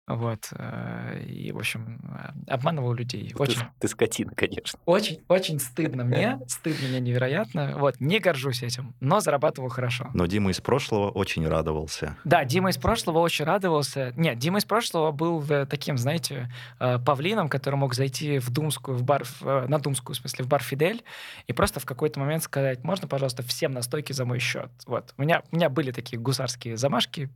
Вот. 0.07 0.49
э, 0.51 1.23
И, 1.27 1.51
в 1.51 1.57
общем, 1.57 1.99
э, 2.47 2.51
обманывал 2.53 2.93
людей. 2.93 3.29
Ты, 3.29 3.41
Очень, 3.41 3.61
ты 3.79 3.87
скотина, 3.87 4.33
конечно. 4.35 4.77
очень, 4.85 5.23
очень 5.27 5.59
стыдно 5.59 6.03
мне, 6.03 6.39
стыдно 6.47 6.87
мне 6.89 6.99
невероятно. 6.99 7.73
Вот, 7.77 7.99
не 7.99 8.19
горжусь 8.19 8.61
этим, 8.61 8.93
но 8.99 9.19
зарабатывал 9.19 9.69
хорошо. 9.69 10.11
Но 10.13 10.27
Дима 10.27 10.51
из 10.51 10.61
прошлого 10.61 11.09
очень 11.09 11.47
радовался. 11.47 12.17
Да, 12.23 12.45
Дима 12.45 12.69
из 12.69 12.77
прошлого 12.77 13.19
очень 13.19 13.45
радовался. 13.45 14.13
Нет, 14.15 14.37
Дима 14.37 14.59
из 14.59 14.65
прошлого 14.65 15.11
был 15.11 15.43
э, 15.49 15.65
таким, 15.65 15.97
знаете, 15.97 16.51
э, 16.79 16.99
павлином, 16.99 17.49
который 17.49 17.75
мог 17.75 17.95
зайти 17.95 18.37
в 18.37 18.51
Думскую, 18.51 18.97
в 18.97 19.03
бар, 19.03 19.23
на 19.41 19.79
Думскую, 19.79 20.15
в 20.15 20.19
смысле, 20.19 20.45
в 20.45 20.47
бар 20.47 20.61
Фидель, 20.61 21.03
и 21.47 21.53
просто 21.53 21.79
в 21.79 21.85
какой-то 21.85 22.19
момент 22.19 22.43
сказать, 22.43 22.83
можно, 22.83 23.07
пожалуйста, 23.07 23.41
всем 23.41 23.71
настойки 23.71 24.13
за 24.13 24.25
мой 24.25 24.37
счет. 24.39 24.69
Вот. 24.85 25.13
У 25.17 25.23
меня, 25.23 25.41
у 25.51 25.55
меня 25.55 25.69
были 25.69 25.91
такие 25.91 26.19
гусарские 26.21 26.77
замашки 26.77 27.29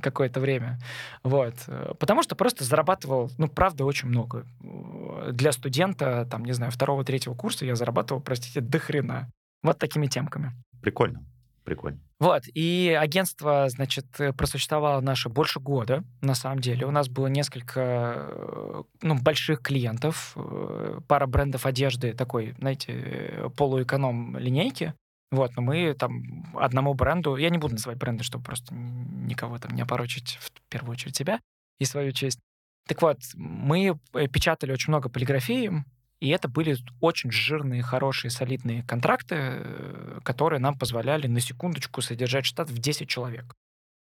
какое-то 0.00 0.40
время. 0.40 0.78
Вот. 1.22 1.54
Потому 2.06 2.22
что 2.22 2.36
просто 2.36 2.62
зарабатывал, 2.62 3.32
ну, 3.36 3.48
правда, 3.48 3.84
очень 3.84 4.06
много. 4.06 4.46
Э, 4.62 5.32
Для 5.32 5.50
студента, 5.50 6.24
там, 6.30 6.44
не 6.44 6.52
знаю, 6.52 6.70
второго-третьего 6.70 7.34
курса 7.34 7.66
я 7.66 7.74
зарабатывал, 7.74 8.20
простите, 8.20 8.60
до 8.60 8.78
хрена. 8.78 9.28
Вот 9.64 9.80
такими 9.80 10.06
темками. 10.06 10.52
Прикольно, 10.80 11.24
прикольно. 11.64 11.98
Вот, 12.20 12.44
и 12.54 12.96
агентство, 12.96 13.68
значит, 13.68 14.06
э, 14.20 14.32
просуществовало 14.32 15.00
наше 15.00 15.28
больше 15.28 15.58
года, 15.58 16.04
на 16.22 16.36
самом 16.36 16.60
деле. 16.60 16.86
У 16.86 16.92
нас 16.92 17.08
было 17.08 17.26
несколько, 17.26 17.80
э, 17.80 18.82
ну, 19.02 19.18
больших 19.20 19.60
клиентов, 19.60 20.36
пара 21.08 21.26
брендов 21.26 21.66
одежды 21.66 22.12
такой, 22.12 22.54
знаете, 22.58 23.50
полуэконом 23.56 24.38
линейки. 24.38 24.94
Вот, 25.32 25.56
но 25.56 25.62
мы 25.62 25.92
там 25.94 26.54
одному 26.54 26.94
бренду, 26.94 27.34
я 27.34 27.50
не 27.50 27.58
буду 27.58 27.74
называть 27.74 27.98
бренды, 27.98 28.22
чтобы 28.22 28.44
просто 28.44 28.72
никого 28.76 29.58
там 29.58 29.72
не 29.72 29.82
опорочить, 29.82 30.38
в 30.40 30.52
первую 30.70 30.92
очередь 30.92 31.16
себя 31.16 31.40
и 31.78 31.84
свою 31.84 32.12
честь. 32.12 32.40
Так 32.86 33.02
вот, 33.02 33.18
мы 33.34 33.98
э, 34.14 34.28
печатали 34.28 34.72
очень 34.72 34.90
много 34.90 35.08
полиграфии, 35.08 35.84
и 36.20 36.28
это 36.28 36.48
были 36.48 36.76
очень 37.00 37.30
жирные, 37.30 37.82
хорошие, 37.82 38.30
солидные 38.30 38.82
контракты, 38.84 39.36
э, 39.38 40.20
которые 40.24 40.60
нам 40.60 40.78
позволяли 40.78 41.26
на 41.26 41.40
секундочку 41.40 42.00
содержать 42.00 42.46
штат 42.46 42.70
в 42.70 42.78
10 42.78 43.08
человек. 43.08 43.54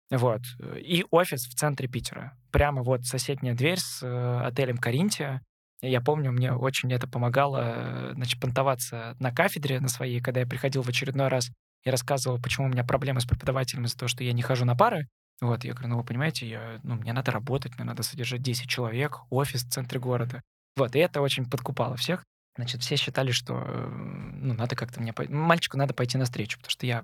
Вот. 0.10 0.42
И 0.78 1.06
офис 1.12 1.48
в 1.48 1.54
центре 1.56 1.88
Питера. 1.88 2.38
Прямо 2.52 2.82
вот 2.82 3.06
соседняя 3.06 3.56
дверь 3.56 3.80
с 3.80 4.02
э, 4.04 4.42
отелем 4.46 4.78
«Каринтия». 4.78 5.42
Я 5.82 6.02
помню, 6.02 6.32
мне 6.32 6.54
очень 6.54 6.92
это 6.94 7.08
помогало 7.08 7.62
э, 7.62 8.12
значит, 8.16 8.40
понтоваться 8.40 9.16
на 9.20 9.32
кафедре 9.32 9.80
на 9.80 9.90
своей, 9.90 10.22
когда 10.22 10.42
я 10.42 10.48
приходил 10.48 10.82
в 10.82 10.90
очередной 10.90 11.28
раз 11.28 11.52
и 11.84 11.90
рассказывал, 11.90 12.42
почему 12.42 12.68
у 12.68 12.70
меня 12.70 12.84
проблемы 12.84 13.20
с 13.20 13.26
преподавателем 13.26 13.86
из-за 13.86 13.98
того, 13.98 14.08
что 14.08 14.24
я 14.24 14.34
не 14.34 14.42
хожу 14.42 14.66
на 14.66 14.76
пары. 14.76 15.08
Вот, 15.40 15.64
я 15.64 15.74
говорю, 15.74 15.90
ну 15.90 15.98
вы 15.98 16.04
понимаете, 16.04 16.48
я, 16.48 16.80
ну, 16.84 16.96
мне 16.96 17.14
надо 17.14 17.32
работать, 17.32 17.78
мне 17.78 17.86
надо 17.86 18.04
содержать 18.04 18.42
10 18.42 18.68
человек, 18.68 19.20
офис 19.30 19.64
в 19.64 19.70
центре 19.70 20.00
города. 20.00 20.42
Вот, 20.76 20.96
и 20.96 21.00
это 21.00 21.22
очень 21.22 21.50
подкупало 21.50 21.96
всех. 21.96 22.24
Значит, 22.56 22.82
все 22.82 22.96
считали, 22.96 23.32
что 23.32 23.64
э, 23.66 23.88
ну, 23.88 24.56
надо 24.56 24.76
как-то 24.76 25.00
мне... 25.00 25.14
Мальчику 25.30 25.78
надо 25.78 25.94
пойти 25.94 26.18
навстречу, 26.18 26.58
потому 26.58 26.72
что 26.72 26.88
я 26.88 27.04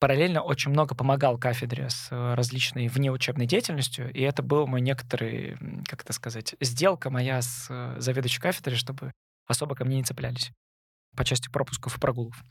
параллельно 0.00 0.42
очень 0.42 0.72
много 0.72 0.96
помогал 0.96 1.38
кафедре 1.38 1.90
с 1.90 2.08
э, 2.10 2.34
различной 2.34 2.88
внеучебной 2.88 3.46
деятельностью, 3.46 4.12
и 4.12 4.20
это 4.20 4.42
был 4.42 4.66
мой 4.66 4.80
некоторый, 4.80 5.56
как 5.86 6.02
это 6.02 6.12
сказать, 6.12 6.56
сделка 6.60 7.10
моя 7.10 7.40
с 7.40 7.66
э, 7.68 8.00
заведующей 8.00 8.40
кафедрой, 8.40 8.76
чтобы 8.76 9.12
особо 9.46 9.76
ко 9.76 9.84
мне 9.84 9.98
не 9.98 10.04
цеплялись 10.04 10.50
по 11.16 11.24
части 11.24 11.48
пропусков 11.48 11.96
и 11.96 12.00
прогулов. 12.00 12.42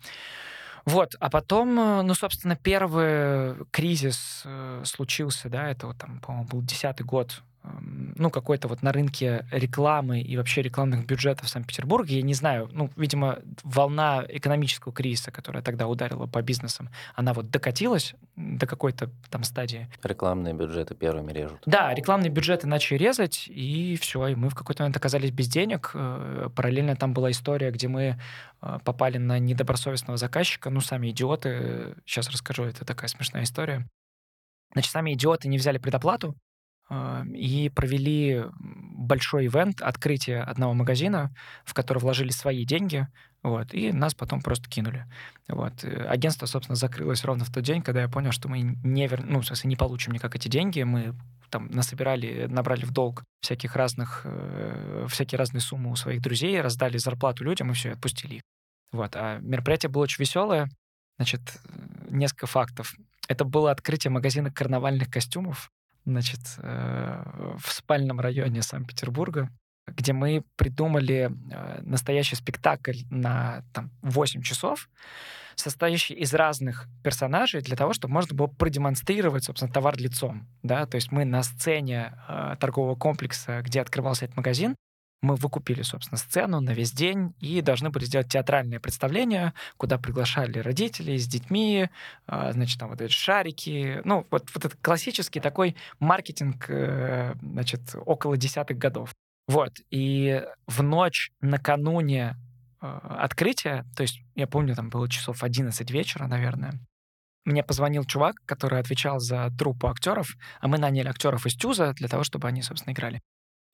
Вот, 0.85 1.15
а 1.19 1.29
потом, 1.29 1.79
э, 1.79 2.01
ну, 2.01 2.13
собственно, 2.13 2.55
первый 2.55 3.55
кризис 3.71 4.43
э, 4.45 4.81
случился, 4.85 5.49
да, 5.49 5.69
это 5.69 5.87
вот 5.87 5.97
там, 5.97 6.19
по-моему, 6.19 6.47
был 6.47 6.61
десятый 6.61 7.05
год, 7.05 7.41
ну, 7.63 8.29
какой-то 8.29 8.67
вот 8.67 8.81
на 8.81 8.91
рынке 8.91 9.45
рекламы 9.51 10.21
и 10.21 10.37
вообще 10.37 10.61
рекламных 10.61 11.05
бюджетов 11.05 11.47
в 11.47 11.49
Санкт-Петербурге. 11.49 12.17
Я 12.17 12.21
не 12.21 12.33
знаю, 12.33 12.69
ну, 12.71 12.89
видимо, 12.95 13.39
волна 13.63 14.25
экономического 14.27 14.93
кризиса, 14.93 15.31
которая 15.31 15.61
тогда 15.61 15.87
ударила 15.87 16.25
по 16.25 16.41
бизнесам, 16.41 16.89
она 17.15 17.33
вот 17.33 17.49
докатилась 17.49 18.15
до 18.35 18.65
какой-то 18.65 19.09
там 19.29 19.43
стадии. 19.43 19.87
Рекламные 20.03 20.53
бюджеты 20.53 20.95
первыми 20.95 21.31
режут. 21.31 21.61
Да, 21.65 21.93
рекламные 21.93 22.29
бюджеты 22.29 22.67
начали 22.67 22.97
резать, 22.97 23.47
и 23.47 23.97
все, 23.99 24.27
и 24.27 24.35
мы 24.35 24.49
в 24.49 24.55
какой-то 24.55 24.83
момент 24.83 24.97
оказались 24.97 25.31
без 25.31 25.47
денег. 25.47 25.91
Э, 25.93 26.49
Параллельно 26.55 26.95
там 26.95 27.13
была 27.13 27.31
история, 27.31 27.71
где 27.71 27.87
мы 27.87 28.19
э, 28.61 28.79
попали 28.83 29.17
на 29.17 29.39
недобросовестного 29.39 30.17
заказчика, 30.17 30.69
ну, 30.69 30.81
сами 30.81 31.09
идиоты, 31.09 31.95
сейчас 32.05 32.29
расскажу, 32.29 32.63
это 32.63 32.85
такая 32.85 33.07
смешная 33.09 33.43
история. 33.43 33.87
Значит, 34.73 34.91
сами 34.91 35.13
идиоты 35.13 35.47
не 35.47 35.57
взяли 35.57 35.77
предоплату, 35.77 36.35
э, 36.35 36.48
и 37.35 37.71
провели 37.73 38.45
большой 38.59 39.45
ивент, 39.47 39.81
открытие 39.81 40.41
одного 40.41 40.73
магазина, 40.73 41.33
в 41.63 41.73
который 41.73 41.99
вложили 41.99 42.31
свои 42.31 42.65
деньги, 42.65 43.07
вот, 43.41 43.73
и 43.73 43.93
нас 43.93 44.13
потом 44.13 44.41
просто 44.41 44.69
кинули. 44.69 45.05
Вот. 45.47 45.83
Э, 45.83 46.07
Агентство, 46.07 46.45
собственно, 46.45 46.75
закрылось 46.75 47.23
ровно 47.23 47.45
в 47.45 47.51
тот 47.51 47.63
день, 47.63 47.81
когда 47.81 48.01
я 48.01 48.09
понял, 48.09 48.31
что 48.31 48.49
мы 48.49 48.59
не, 48.59 49.07
вер... 49.07 49.23
ну, 49.23 49.39
в 49.39 49.45
смысле, 49.45 49.69
не 49.69 49.75
получим 49.77 50.11
никак 50.11 50.35
эти 50.35 50.49
деньги. 50.49 50.81
Мы 50.81 51.15
там 51.49 51.67
насобирали, 51.71 52.47
набрали 52.47 52.83
в 52.83 52.91
долг 52.91 53.23
всяких 53.41 53.75
разных, 53.77 54.21
э, 54.25 55.05
всякие 55.09 55.39
разные 55.39 55.61
суммы 55.61 55.89
у 55.91 55.95
своих 55.95 56.21
друзей, 56.21 56.59
раздали 56.59 56.97
зарплату 56.97 57.45
людям 57.45 57.71
и 57.71 57.73
все, 57.73 57.93
отпустили 57.93 58.35
их. 58.35 58.41
Вот. 58.91 59.15
А 59.15 59.39
мероприятие 59.39 59.89
было 59.89 60.03
очень 60.03 60.21
веселое. 60.21 60.69
Значит, 61.17 61.41
э, 61.63 62.07
несколько 62.09 62.47
фактов. 62.47 62.93
Это 63.29 63.45
было 63.45 63.71
открытие 63.71 64.11
магазина 64.11 64.51
карнавальных 64.51 65.09
костюмов, 65.09 65.71
значит, 66.11 66.39
э, 66.57 67.55
в 67.57 67.71
спальном 67.71 68.19
районе 68.19 68.61
Санкт-Петербурга, 68.61 69.49
где 69.87 70.13
мы 70.13 70.43
придумали 70.55 71.31
э, 71.51 71.81
настоящий 71.81 72.35
спектакль 72.35 72.99
на 73.09 73.63
там, 73.73 73.91
8 74.01 74.41
часов, 74.41 74.89
состоящий 75.55 76.13
из 76.13 76.33
разных 76.33 76.87
персонажей 77.03 77.61
для 77.61 77.75
того, 77.75 77.93
чтобы 77.93 78.13
можно 78.13 78.35
было 78.35 78.47
продемонстрировать, 78.47 79.43
собственно, 79.43 79.71
товар 79.71 79.97
лицом. 79.97 80.47
Да? 80.63 80.85
То 80.85 80.95
есть 80.95 81.11
мы 81.11 81.25
на 81.25 81.43
сцене 81.43 82.13
э, 82.27 82.55
торгового 82.59 82.95
комплекса, 82.95 83.61
где 83.61 83.81
открывался 83.81 84.25
этот 84.25 84.37
магазин, 84.37 84.75
мы 85.21 85.35
выкупили, 85.35 85.81
собственно, 85.81 86.17
сцену 86.17 86.61
на 86.61 86.71
весь 86.71 86.91
день 86.91 87.33
и 87.39 87.61
должны 87.61 87.89
были 87.89 88.05
сделать 88.05 88.29
театральное 88.29 88.79
представление, 88.79 89.53
куда 89.77 89.97
приглашали 89.97 90.59
родителей 90.59 91.17
с 91.17 91.27
детьми, 91.27 91.89
э, 92.27 92.51
значит, 92.53 92.79
там 92.79 92.89
вот 92.89 93.01
эти 93.01 93.11
шарики. 93.11 94.01
Ну, 94.05 94.25
вот, 94.31 94.49
вот 94.53 94.65
этот 94.65 94.79
классический 94.81 95.39
такой 95.39 95.75
маркетинг, 95.99 96.69
э, 96.69 97.35
значит, 97.41 97.81
около 98.05 98.37
десятых 98.37 98.77
годов. 98.77 99.13
Вот. 99.47 99.73
И 99.89 100.43
в 100.67 100.83
ночь 100.83 101.31
накануне 101.41 102.35
э, 102.81 102.99
открытия, 103.19 103.85
то 103.95 104.03
есть 104.03 104.21
я 104.35 104.47
помню, 104.47 104.75
там 104.75 104.89
было 104.89 105.09
часов 105.09 105.43
11 105.43 105.91
вечера, 105.91 106.27
наверное, 106.27 106.79
мне 107.45 107.63
позвонил 107.63 108.05
чувак, 108.05 108.35
который 108.45 108.79
отвечал 108.79 109.19
за 109.19 109.49
труппу 109.57 109.87
актеров, 109.87 110.35
а 110.61 110.67
мы 110.67 110.77
наняли 110.77 111.07
актеров 111.07 111.45
из 111.45 111.55
Тюза 111.55 111.93
для 111.93 112.07
того, 112.07 112.23
чтобы 112.23 112.47
они, 112.47 112.61
собственно, 112.61 112.93
играли. 112.93 113.21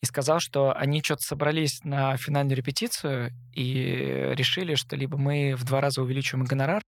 И 0.02 0.06
сказал, 0.06 0.40
что 0.40 0.74
они 0.74 1.02
что-то 1.02 1.24
собрались 1.24 1.84
на 1.84 2.18
финальную 2.18 2.58
репетицию 2.58 3.32
и 3.54 4.32
решили, 4.36 4.76
что 4.76 4.96
либо 4.96 5.18
мы 5.18 5.56
в 5.56 5.64
два 5.64 5.82
раза 5.82 6.02
увеличиваем 6.02 6.46
гонорар, 6.46 6.82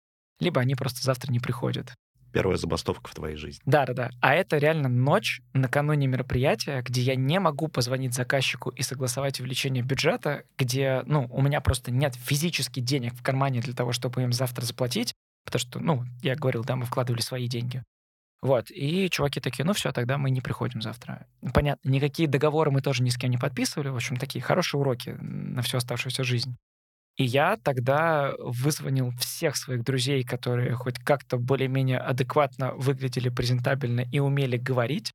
либо 0.40 0.60
они 0.60 0.74
просто 0.74 1.02
завтра 1.02 1.30
не 1.30 1.38
приходят. 1.38 1.94
Первая 2.32 2.56
забастовка 2.56 3.08
в 3.08 3.14
твоей 3.14 3.36
жизни. 3.36 3.62
Да, 3.64 3.86
да, 3.86 3.92
да. 3.94 4.10
А 4.20 4.34
это 4.34 4.58
реально 4.58 4.88
ночь 4.88 5.40
накануне 5.52 6.08
мероприятия, 6.08 6.82
где 6.82 7.00
я 7.00 7.14
не 7.14 7.38
могу 7.38 7.68
позвонить 7.68 8.12
заказчику 8.12 8.70
и 8.70 8.82
согласовать 8.82 9.38
увеличение 9.38 9.84
бюджета, 9.84 10.42
где, 10.58 11.04
ну, 11.06 11.28
у 11.30 11.40
меня 11.40 11.60
просто 11.60 11.92
нет 11.92 12.16
физически 12.16 12.80
денег 12.80 13.14
в 13.14 13.22
кармане 13.22 13.60
для 13.60 13.72
того, 13.72 13.92
чтобы 13.92 14.22
им 14.22 14.32
завтра 14.32 14.64
заплатить, 14.64 15.14
потому 15.44 15.60
что, 15.60 15.78
ну, 15.78 16.02
я 16.22 16.34
говорил, 16.34 16.64
да, 16.64 16.74
мы 16.74 16.86
вкладывали 16.86 17.20
свои 17.20 17.46
деньги. 17.46 17.84
Вот, 18.42 18.70
и 18.70 19.08
чуваки 19.08 19.40
такие, 19.40 19.64
ну 19.64 19.72
все, 19.72 19.90
тогда 19.92 20.18
мы 20.18 20.30
не 20.30 20.42
приходим 20.42 20.82
завтра. 20.82 21.26
Понятно, 21.54 21.88
никакие 21.88 22.28
договоры 22.28 22.70
мы 22.70 22.82
тоже 22.82 23.02
ни 23.02 23.08
с 23.08 23.16
кем 23.16 23.30
не 23.30 23.38
подписывали, 23.38 23.88
в 23.88 23.96
общем, 23.96 24.16
такие 24.16 24.42
хорошие 24.42 24.80
уроки 24.80 25.16
на 25.18 25.62
всю 25.62 25.78
оставшуюся 25.78 26.24
жизнь. 26.24 26.56
И 27.16 27.24
я 27.24 27.56
тогда 27.56 28.32
вызвонил 28.38 29.12
всех 29.12 29.56
своих 29.56 29.84
друзей, 29.84 30.24
которые 30.24 30.74
хоть 30.74 30.98
как-то 30.98 31.38
более-менее 31.38 31.98
адекватно 31.98 32.74
выглядели 32.74 33.28
презентабельно 33.28 34.00
и 34.00 34.18
умели 34.18 34.56
говорить. 34.56 35.12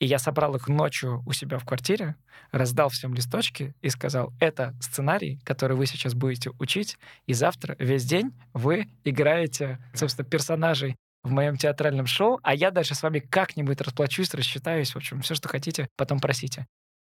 И 0.00 0.06
я 0.06 0.18
собрал 0.18 0.54
их 0.54 0.68
ночью 0.68 1.22
у 1.26 1.32
себя 1.32 1.58
в 1.58 1.64
квартире, 1.64 2.16
раздал 2.52 2.88
всем 2.88 3.14
листочки 3.14 3.74
и 3.80 3.88
сказал, 3.90 4.32
это 4.40 4.74
сценарий, 4.80 5.40
который 5.44 5.76
вы 5.76 5.86
сейчас 5.86 6.14
будете 6.14 6.50
учить, 6.58 6.98
и 7.26 7.32
завтра 7.32 7.76
весь 7.78 8.04
день 8.04 8.32
вы 8.52 8.88
играете, 9.04 9.78
собственно, 9.92 10.28
персонажей 10.28 10.96
в 11.24 11.30
моем 11.30 11.56
театральном 11.56 12.06
шоу, 12.06 12.38
а 12.42 12.54
я 12.54 12.70
дальше 12.70 12.94
с 12.94 13.02
вами 13.02 13.18
как-нибудь 13.18 13.80
расплачусь, 13.80 14.34
рассчитаюсь, 14.34 14.92
в 14.92 14.96
общем, 14.96 15.22
все, 15.22 15.34
что 15.34 15.48
хотите, 15.48 15.88
потом 15.96 16.20
просите. 16.20 16.66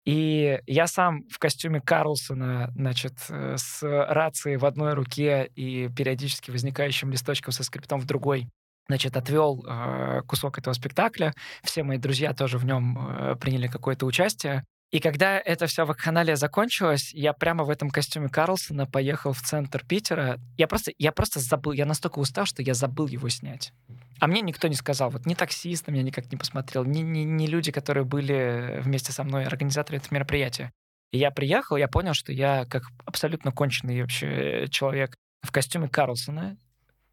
И 0.05 0.59
я 0.67 0.87
сам 0.87 1.23
в 1.29 1.39
костюме 1.39 1.81
Карлсона, 1.81 2.71
значит, 2.75 3.13
э, 3.29 3.55
с 3.57 3.81
рацией 3.81 4.57
в 4.57 4.65
одной 4.65 4.93
руке 4.93 5.49
и 5.55 5.89
периодически 5.89 6.51
возникающим 6.51 7.09
листочком 7.09 7.53
со 7.53 7.63
скриптом 7.63 8.01
в 8.01 8.05
другой, 8.05 8.49
значит, 8.87 9.15
отвел 9.15 9.63
э, 9.65 10.21
кусок 10.27 10.57
этого 10.57 10.73
спектакля. 10.73 11.33
Все 11.63 11.83
мои 11.83 11.97
друзья 11.97 12.33
тоже 12.33 12.57
в 12.57 12.65
нем 12.65 12.97
э, 12.99 13.35
приняли 13.37 13.67
какое-то 13.67 14.05
участие. 14.05 14.65
И 14.93 14.99
когда 14.99 15.39
это 15.39 15.65
вся 15.65 15.85
вакханалия 15.85 16.35
закончилась, 16.35 17.11
я 17.15 17.33
прямо 17.33 17.63
в 17.63 17.71
этом 17.71 17.89
костюме 17.89 18.29
Карлсона 18.29 18.85
поехал 18.85 19.33
в 19.33 19.41
центр 19.41 19.83
Питера. 19.83 20.39
Я 20.55 20.67
просто, 20.67 20.91
я 20.99 21.11
просто 21.11 21.39
забыл, 21.39 21.71
я 21.71 21.87
настолько 21.87 22.19
устал, 22.19 22.45
что 22.45 22.61
я 22.61 22.75
забыл 22.75 23.07
его 23.07 23.27
снять. 23.27 23.73
А 24.19 24.27
мне 24.27 24.41
никто 24.41 24.67
не 24.67 24.75
сказал, 24.75 25.09
вот 25.09 25.25
ни 25.25 25.33
таксист 25.33 25.87
на 25.87 25.91
меня 25.91 26.03
никак 26.03 26.31
не 26.31 26.37
посмотрел, 26.37 26.85
ни, 26.85 26.99
ни, 26.99 27.21
ни 27.21 27.47
люди, 27.47 27.71
которые 27.71 28.05
были 28.05 28.81
вместе 28.83 29.11
со 29.11 29.23
мной, 29.23 29.45
организаторы 29.45 29.97
этого 29.97 30.13
мероприятия. 30.13 30.71
И 31.11 31.17
я 31.17 31.31
приехал, 31.31 31.75
я 31.75 31.87
понял, 31.87 32.13
что 32.13 32.31
я 32.31 32.65
как 32.65 32.83
абсолютно 33.03 33.51
конченый 33.51 33.99
вообще 33.99 34.67
человек 34.69 35.15
в 35.41 35.51
костюме 35.51 35.89
Карлсона, 35.89 36.55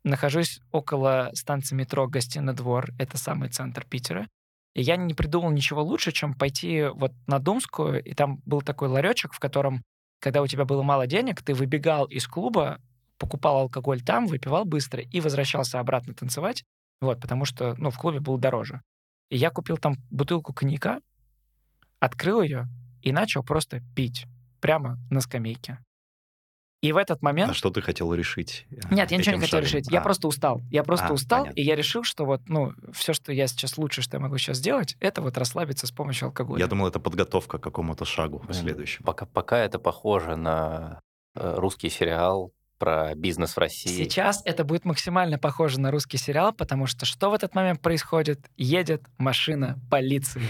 нахожусь 0.04 0.60
около 0.70 1.30
станции 1.32 1.74
метро 1.74 2.06
Гостиный 2.06 2.52
двор, 2.52 2.90
это 2.98 3.16
самый 3.16 3.48
центр 3.48 3.86
Питера, 3.86 4.28
и 4.74 4.82
я 4.82 4.96
не 4.96 5.14
придумал 5.14 5.50
ничего 5.50 5.82
лучше, 5.82 6.12
чем 6.12 6.34
пойти 6.34 6.84
вот 6.94 7.12
на 7.26 7.38
Думскую, 7.38 8.02
и 8.02 8.14
там 8.14 8.40
был 8.44 8.62
такой 8.62 8.88
ларечек, 8.88 9.32
в 9.32 9.40
котором, 9.40 9.82
когда 10.20 10.42
у 10.42 10.46
тебя 10.46 10.64
было 10.64 10.82
мало 10.82 11.06
денег, 11.06 11.42
ты 11.42 11.54
выбегал 11.54 12.06
из 12.06 12.26
клуба, 12.26 12.80
покупал 13.18 13.58
алкоголь 13.58 14.00
там, 14.00 14.26
выпивал 14.26 14.64
быстро 14.64 15.02
и 15.02 15.20
возвращался 15.20 15.80
обратно 15.80 16.14
танцевать, 16.14 16.64
вот, 17.00 17.20
потому 17.20 17.44
что, 17.44 17.74
ну, 17.78 17.90
в 17.90 17.98
клубе 17.98 18.20
было 18.20 18.38
дороже. 18.38 18.82
И 19.30 19.36
я 19.36 19.50
купил 19.50 19.76
там 19.76 19.96
бутылку 20.10 20.52
коньяка, 20.52 21.00
открыл 21.98 22.42
ее 22.42 22.68
и 23.02 23.12
начал 23.12 23.42
просто 23.42 23.80
пить 23.94 24.26
прямо 24.60 24.98
на 25.10 25.20
скамейке. 25.20 25.78
И 26.82 26.92
в 26.92 26.96
этот 26.96 27.20
момент... 27.20 27.50
А 27.50 27.54
что 27.54 27.68
ты 27.70 27.82
хотел 27.82 28.12
решить? 28.14 28.66
э, 28.70 28.76
Нет, 28.90 29.10
я 29.10 29.18
ничего 29.18 29.34
не 29.34 29.40
хотел 29.40 29.58
шагом? 29.58 29.64
решить. 29.66 29.90
Я 29.90 30.00
А, 30.00 30.02
просто 30.02 30.28
устал. 30.28 30.62
Я 30.70 30.82
просто 30.82 31.08
А, 31.08 31.12
устал, 31.12 31.40
понятно. 31.42 31.60
и 31.60 31.62
я 31.62 31.76
решил, 31.76 32.04
что 32.04 32.24
вот, 32.24 32.40
ну, 32.48 32.72
все, 32.94 33.12
что 33.12 33.32
я 33.32 33.46
сейчас 33.48 33.76
лучше, 33.76 34.00
что 34.00 34.16
я 34.16 34.20
могу 34.22 34.38
сейчас 34.38 34.56
сделать, 34.56 34.96
это 34.98 35.20
вот 35.20 35.36
расслабиться 35.36 35.86
с 35.86 35.90
помощью 35.92 36.26
алкоголя. 36.28 36.60
Я 36.60 36.66
думал, 36.68 36.86
это 36.88 36.98
подготовка 36.98 37.58
к 37.58 37.62
какому-то 37.62 38.06
шагу 38.06 38.38
Блин, 38.38 38.54
следующему. 38.54 39.04
Пока, 39.04 39.26
пока 39.26 39.58
это 39.58 39.78
похоже 39.78 40.36
на 40.36 41.00
э, 41.34 41.54
русский 41.58 41.90
сериал 41.90 42.52
про 42.78 43.14
бизнес 43.14 43.56
в 43.56 43.58
России. 43.58 43.92
Сейчас 44.04 44.40
это 44.46 44.64
будет 44.64 44.86
максимально 44.86 45.38
похоже 45.38 45.78
на 45.80 45.90
русский 45.90 46.16
сериал, 46.16 46.54
потому 46.54 46.86
что 46.86 47.04
что 47.04 47.28
в 47.28 47.34
этот 47.34 47.54
момент 47.54 47.82
происходит? 47.82 48.40
Едет 48.56 49.02
машина 49.18 49.78
полиции. 49.90 50.40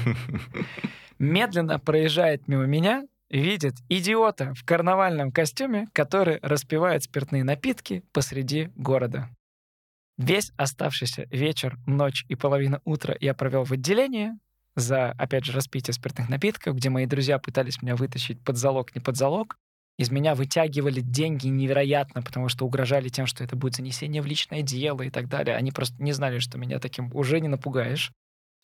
Медленно 1.19 1.79
проезжает 1.79 2.47
мимо 2.49 2.65
меня, 2.67 3.05
видит 3.31 3.77
идиота 3.89 4.53
в 4.55 4.65
карнавальном 4.65 5.33
костюме, 5.33 5.87
который 5.93 6.41
распивает 6.43 7.05
спиртные 7.05 7.45
напитки 7.45 8.03
посреди 8.13 8.71
города. 8.75 9.31
Весь 10.19 10.53
оставшийся 10.57 11.27
вечер, 11.31 11.79
ночь 11.87 12.27
и 12.29 12.35
половина 12.35 12.83
утра 12.85 13.17
я 13.21 13.33
провел 13.33 13.65
в 13.65 13.73
отделении 13.73 14.33
за, 14.77 15.13
опять 15.13 15.45
же, 15.45 15.53
распитие 15.53 15.95
спиртных 15.95 16.29
напитков, 16.29 16.77
где 16.77 16.91
мои 16.91 17.07
друзья 17.07 17.39
пытались 17.39 17.81
меня 17.81 17.97
вытащить 17.97 18.43
под 18.43 18.57
залог, 18.57 18.95
не 18.95 19.01
под 19.01 19.17
залог. 19.17 19.57
из 19.97 20.11
меня 20.11 20.35
вытягивали 20.35 21.01
деньги 21.01 21.49
невероятно, 21.49 22.23
потому 22.23 22.49
что 22.49 22.67
угрожали 22.67 23.09
тем, 23.09 23.27
что 23.27 23.45
это 23.45 23.57
будет 23.57 23.77
занесение 23.77 24.23
в 24.23 24.27
личное 24.27 24.63
дело 24.63 25.03
и 25.03 25.11
так 25.11 25.29
далее. 25.29 25.57
Они 25.57 25.73
просто 25.73 26.03
не 26.03 26.13
знали, 26.13 26.39
что 26.39 26.59
меня 26.59 26.79
таким 26.79 27.15
уже 27.15 27.41
не 27.41 27.49
напугаешь. 27.49 28.13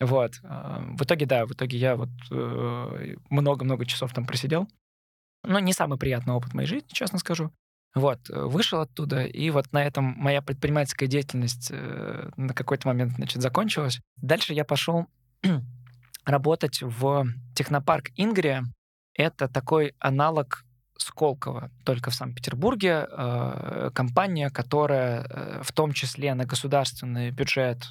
Вот. 0.00 0.34
А, 0.42 0.80
в 0.80 1.02
итоге, 1.02 1.26
да, 1.26 1.46
в 1.46 1.52
итоге 1.52 1.78
я 1.78 1.96
вот 1.96 2.10
э, 2.30 3.16
много-много 3.30 3.86
часов 3.86 4.12
там 4.12 4.26
просидел. 4.26 4.68
Но 5.42 5.58
не 5.58 5.72
самый 5.72 5.98
приятный 5.98 6.34
опыт 6.34 6.54
моей 6.54 6.68
жизни, 6.68 6.88
честно 6.88 7.18
скажу. 7.18 7.50
Вот, 7.94 8.28
э, 8.28 8.42
вышел 8.42 8.80
оттуда, 8.80 9.24
и 9.24 9.48
вот 9.50 9.72
на 9.72 9.82
этом 9.82 10.04
моя 10.18 10.42
предпринимательская 10.42 11.08
деятельность 11.08 11.70
э, 11.72 12.30
на 12.36 12.52
какой-то 12.52 12.88
момент, 12.88 13.14
значит, 13.14 13.40
закончилась. 13.40 14.00
Дальше 14.16 14.52
я 14.52 14.64
пошел 14.64 15.06
работать 16.26 16.82
в 16.82 17.26
технопарк 17.54 18.10
Ингрия. 18.16 18.64
Это 19.14 19.48
такой 19.48 19.94
аналог 19.98 20.64
Сколково, 20.98 21.70
только 21.84 22.10
в 22.10 22.14
Санкт-Петербурге. 22.14 23.06
Компания, 23.94 24.48
которая 24.48 25.62
в 25.62 25.70
том 25.72 25.92
числе 25.92 26.32
на 26.32 26.46
государственный 26.46 27.30
бюджет, 27.30 27.82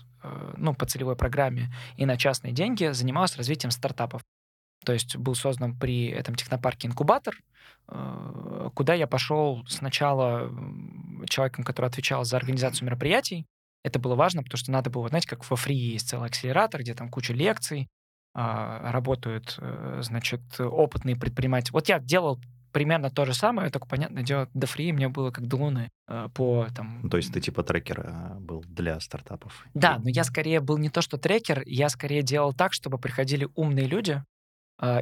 ну, 0.58 0.74
по 0.74 0.86
целевой 0.86 1.16
программе 1.16 1.74
и 1.98 2.06
на 2.06 2.18
частные 2.18 2.54
деньги 2.54 2.92
занималась 2.92 3.38
развитием 3.38 3.72
стартапов. 3.72 4.22
То 4.86 4.94
есть 4.94 5.18
был 5.18 5.36
создан 5.36 5.78
при 5.78 6.08
этом 6.08 6.36
технопарке 6.36 6.88
инкубатор, 6.88 7.36
э, 7.88 8.70
куда 8.74 8.94
я 8.94 9.08
пошел 9.08 9.66
сначала 9.68 10.52
человеком, 11.28 11.64
который 11.64 11.88
отвечал 11.88 12.24
за 12.24 12.38
организацию 12.38 12.86
мероприятий. 12.86 13.46
Это 13.84 14.00
было 14.00 14.16
важно, 14.16 14.44
потому 14.44 14.58
что 14.58 14.72
надо 14.72 14.90
было, 14.90 15.10
знаете, 15.10 15.28
как 15.28 15.50
во 15.50 15.56
фри 15.56 15.76
есть 15.76 16.10
целый 16.10 16.28
акселератор, 16.28 16.82
где 16.82 16.94
там 16.94 17.10
куча 17.10 17.34
лекций, 17.34 17.88
а, 18.34 18.92
работают, 18.92 19.56
э, 19.60 20.00
значит, 20.02 20.42
опытные 20.60 21.16
предприниматели. 21.16 21.72
Вот 21.72 21.88
я 21.88 22.00
делал 22.00 22.40
примерно 22.76 23.10
то 23.10 23.24
же 23.24 23.34
самое, 23.34 23.70
только, 23.70 23.88
понятное 23.88 24.22
дело, 24.22 24.50
до 24.54 24.68
фри 24.68 24.92
мне 24.92 25.08
было 25.08 25.32
как 25.32 25.48
до 25.48 25.56
луны 25.56 25.92
э, 26.10 26.28
по 26.34 26.68
там... 26.76 27.00
Ну, 27.04 27.10
то 27.10 27.16
есть 27.16 27.32
ты 27.32 27.40
типа 27.40 27.64
трекер 27.64 28.06
был 28.42 28.66
для 28.68 29.00
стартапов? 29.00 29.66
Да, 29.74 29.98
но 30.00 30.10
я 30.10 30.26
скорее 30.26 30.60
был 30.60 30.78
не 30.78 30.90
то, 30.90 31.02
что 31.02 31.18
трекер, 31.18 31.64
я 31.66 31.88
скорее 31.88 32.22
делал 32.22 32.52
так, 32.52 32.74
чтобы 32.74 32.98
приходили 32.98 33.48
умные 33.56 33.86
люди, 33.86 34.12
а, 34.12 34.35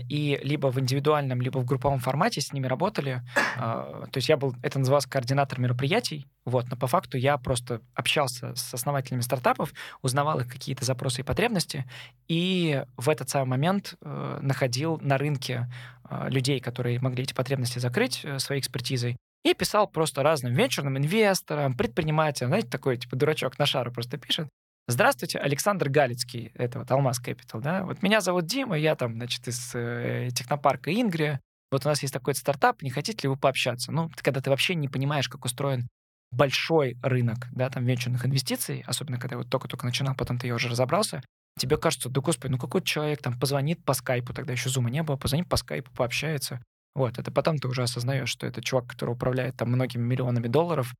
и 0.07 0.39
либо 0.43 0.67
в 0.67 0.79
индивидуальном, 0.79 1.41
либо 1.41 1.57
в 1.57 1.65
групповом 1.65 1.99
формате 1.99 2.41
с 2.41 2.53
ними 2.53 2.67
работали. 2.67 3.21
А, 3.57 4.05
то 4.11 4.17
есть 4.17 4.29
я 4.29 4.37
был, 4.37 4.55
это 4.61 4.79
называлось 4.79 5.05
координатор 5.05 5.59
мероприятий, 5.59 6.27
вот, 6.45 6.69
но 6.69 6.75
по 6.75 6.87
факту 6.87 7.17
я 7.17 7.37
просто 7.37 7.81
общался 7.95 8.53
с 8.55 8.73
основателями 8.73 9.21
стартапов, 9.21 9.73
узнавал 10.01 10.39
их 10.39 10.47
какие-то 10.47 10.85
запросы 10.85 11.21
и 11.21 11.23
потребности, 11.23 11.85
и 12.27 12.83
в 12.97 13.09
этот 13.09 13.29
самый 13.29 13.49
момент 13.49 13.95
э, 14.01 14.39
находил 14.41 14.99
на 15.01 15.17
рынке 15.17 15.71
э, 16.09 16.29
людей, 16.29 16.59
которые 16.59 16.99
могли 16.99 17.23
эти 17.23 17.33
потребности 17.33 17.79
закрыть 17.79 18.21
э, 18.23 18.39
своей 18.39 18.61
экспертизой, 18.61 19.17
и 19.43 19.53
писал 19.53 19.87
просто 19.87 20.23
разным 20.23 20.53
венчурным 20.53 20.97
инвесторам, 20.97 21.75
предпринимателям, 21.75 22.49
знаете, 22.49 22.69
такой 22.69 22.97
типа 22.97 23.15
дурачок 23.15 23.59
на 23.59 23.65
шару 23.65 23.91
просто 23.91 24.17
пишет, 24.17 24.47
Здравствуйте, 24.87 25.39
Александр 25.39 25.87
Галицкий, 25.87 26.51
это 26.55 26.79
вот 26.79 26.91
Алмаз 26.91 27.21
Capital, 27.21 27.61
да. 27.61 27.85
Вот 27.85 28.03
меня 28.03 28.19
зовут 28.19 28.45
Дима, 28.47 28.77
я 28.77 28.95
там, 28.95 29.13
значит, 29.13 29.47
из 29.47 29.71
э, 29.73 30.27
технопарка 30.35 30.93
Ингрия. 30.93 31.39
Вот 31.71 31.85
у 31.85 31.89
нас 31.89 32.01
есть 32.01 32.13
такой 32.13 32.35
стартап, 32.35 32.81
не 32.81 32.89
хотите 32.89 33.19
ли 33.23 33.29
вы 33.29 33.37
пообщаться? 33.37 33.93
Ну, 33.93 34.11
когда 34.17 34.41
ты 34.41 34.49
вообще 34.49 34.75
не 34.75 34.89
понимаешь, 34.89 35.29
как 35.29 35.45
устроен 35.45 35.87
большой 36.31 36.97
рынок, 37.01 37.47
да, 37.53 37.69
там, 37.69 37.85
венчурных 37.85 38.25
инвестиций, 38.25 38.83
особенно 38.85 39.17
когда 39.17 39.37
вот 39.37 39.49
только-только 39.49 39.85
начинал, 39.85 40.15
потом 40.15 40.37
ты 40.37 40.47
я 40.47 40.55
уже 40.55 40.67
разобрался, 40.67 41.23
тебе 41.57 41.77
кажется, 41.77 42.09
да 42.09 42.19
господи, 42.19 42.51
ну 42.51 42.57
какой 42.57 42.81
человек 42.81 43.21
там 43.21 43.39
позвонит 43.39 43.85
по 43.85 43.93
скайпу, 43.93 44.33
тогда 44.33 44.51
еще 44.51 44.69
зума 44.69 44.89
не 44.89 45.01
было, 45.01 45.15
позвонит 45.15 45.47
по 45.47 45.55
скайпу, 45.55 45.91
пообщается. 45.91 46.61
Вот, 46.93 47.17
это 47.17 47.31
потом 47.31 47.57
ты 47.57 47.69
уже 47.69 47.83
осознаешь, 47.83 48.29
что 48.29 48.45
это 48.47 48.61
чувак, 48.61 48.87
который 48.87 49.11
управляет 49.11 49.55
там 49.55 49.69
многими 49.69 50.03
миллионами 50.03 50.47
долларов, 50.47 50.93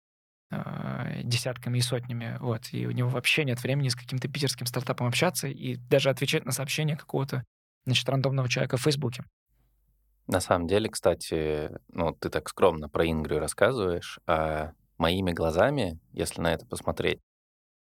десятками 1.24 1.78
и 1.78 1.82
сотнями, 1.82 2.38
вот, 2.40 2.70
и 2.72 2.86
у 2.86 2.92
него 2.92 3.10
вообще 3.10 3.44
нет 3.46 3.62
времени 3.62 3.90
с 3.90 3.96
каким-то 3.96 4.28
питерским 4.28 4.66
стартапом 4.66 5.08
общаться 5.08 5.48
и 5.48 5.76
даже 5.76 6.10
отвечать 6.10 6.46
на 6.46 6.52
сообщения 6.52 6.96
какого-то, 6.96 7.44
значит, 7.86 8.08
рандомного 8.10 8.50
человека 8.50 8.78
в 8.78 8.82
Фейсбуке. 8.82 9.24
На 10.28 10.40
самом 10.40 10.68
деле, 10.68 10.90
кстати, 10.90 11.70
ну, 11.90 12.14
ты 12.14 12.30
так 12.30 12.48
скромно 12.50 12.88
про 12.88 13.06
Ингрию 13.06 13.42
рассказываешь, 13.42 14.20
а 14.26 14.72
моими 14.98 15.32
глазами, 15.32 16.00
если 16.14 16.42
на 16.42 16.54
это 16.54 16.66
посмотреть, 16.66 17.20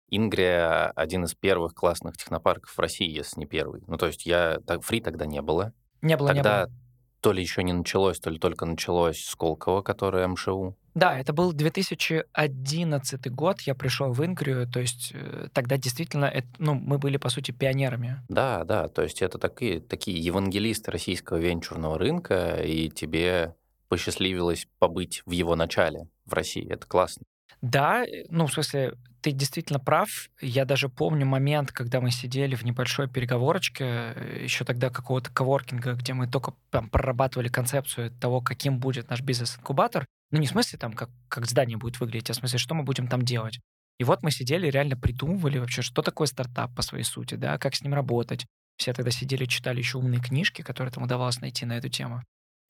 Ингрия— 0.10 0.92
один 0.96 1.24
из 1.24 1.34
первых 1.34 1.74
классных 1.74 2.18
технопарков 2.18 2.72
в 2.72 2.80
России, 2.80 3.10
если 3.10 3.40
не 3.40 3.46
первый. 3.46 3.84
Ну, 3.88 3.98
то 3.98 4.08
есть 4.08 4.26
я... 4.26 4.60
Так, 4.68 4.84
фри 4.84 5.02
тогда 5.02 5.26
не 5.26 5.42
было. 5.42 5.74
Не 6.02 6.16
было, 6.16 6.34
тогда 6.34 6.62
не 6.62 6.66
было. 6.68 6.78
то 7.22 7.32
ли 7.32 7.42
еще 7.42 7.64
не 7.64 7.74
началось, 7.74 8.20
то 8.20 8.30
ли 8.30 8.38
только 8.38 8.66
началось 8.66 9.24
Сколково, 9.26 9.82
которое 9.82 10.28
МШУ. 10.28 10.78
Да, 10.96 11.20
это 11.20 11.34
был 11.34 11.52
2011 11.52 13.32
год, 13.32 13.62
я 13.62 13.76
пришел 13.76 14.14
в 14.14 14.26
Ингрию, 14.26 14.66
то 14.66 14.80
есть 14.80 15.12
э, 15.14 15.50
тогда 15.52 15.78
действительно, 15.78 16.24
это, 16.26 16.48
ну, 16.58 16.74
мы 16.74 16.98
были, 16.98 17.18
по 17.18 17.28
сути, 17.28 17.52
пионерами. 17.52 18.22
Да, 18.30 18.64
да, 18.64 18.88
то 18.88 19.04
есть 19.04 19.22
это 19.22 19.38
такие, 19.38 19.82
такие 19.82 20.18
евангелисты 20.18 20.92
российского 20.92 21.36
венчурного 21.38 22.00
рынка, 22.00 22.62
и 22.64 22.90
тебе 22.90 23.56
посчастливилось 23.90 24.68
побыть 24.80 25.22
в 25.26 25.32
его 25.32 25.58
начале 25.58 26.08
в 26.26 26.34
России. 26.34 26.66
Это 26.72 26.88
классно. 26.88 27.24
Да, 27.62 28.06
э, 28.06 28.26
ну, 28.30 28.48
в 28.48 28.54
смысле, 28.54 28.94
ты 29.20 29.32
действительно 29.32 29.80
прав. 29.80 30.30
Я 30.40 30.66
даже 30.66 30.88
помню 30.88 31.26
момент, 31.26 31.72
когда 31.72 32.00
мы 32.00 32.12
сидели 32.12 32.56
в 32.56 32.64
небольшой 32.64 33.10
переговорочке, 33.10 33.84
э, 33.84 34.44
еще 34.44 34.64
тогда 34.64 34.90
какого-то 34.90 35.32
коворкинга, 35.32 35.94
где 35.96 36.14
мы 36.14 36.28
только 36.28 36.54
там 36.70 36.90
прорабатывали 36.90 37.50
концепцию 37.50 38.12
того, 38.12 38.40
каким 38.40 38.80
будет 38.80 39.10
наш 39.10 39.22
бизнес-инкубатор. 39.22 40.06
Ну, 40.32 40.40
не 40.40 40.48
в 40.48 40.50
смысле 40.50 40.80
там, 40.80 40.94
как, 40.94 41.10
как 41.30 41.46
здание 41.46 41.78
будет 41.78 42.00
выглядеть, 42.00 42.30
а 42.30 42.34
в 42.34 42.38
смысле, 42.38 42.60
что 42.60 42.76
мы 42.76 42.84
будем 42.84 43.08
там 43.08 43.22
делать. 43.22 43.60
И 43.98 44.04
вот 44.04 44.24
мы 44.24 44.32
сидели, 44.32 44.70
реально 44.70 44.98
придумывали 44.98 45.58
вообще, 45.58 45.82
что 45.82 46.02
такое 46.02 46.28
стартап 46.28 46.76
по 46.76 46.82
своей 46.82 47.04
сути, 47.04 47.36
да, 47.36 47.58
как 47.58 47.76
с 47.76 47.82
ним 47.82 47.94
работать. 47.94 48.46
Все 48.78 48.94
тогда 48.94 49.12
сидели, 49.12 49.46
читали 49.46 49.78
еще 49.78 49.98
умные 49.98 50.20
книжки, 50.20 50.62
которые 50.62 50.92
там 50.92 51.04
удавалось 51.04 51.40
найти 51.40 51.66
на 51.66 51.78
эту 51.78 51.90
тему. 51.90 52.22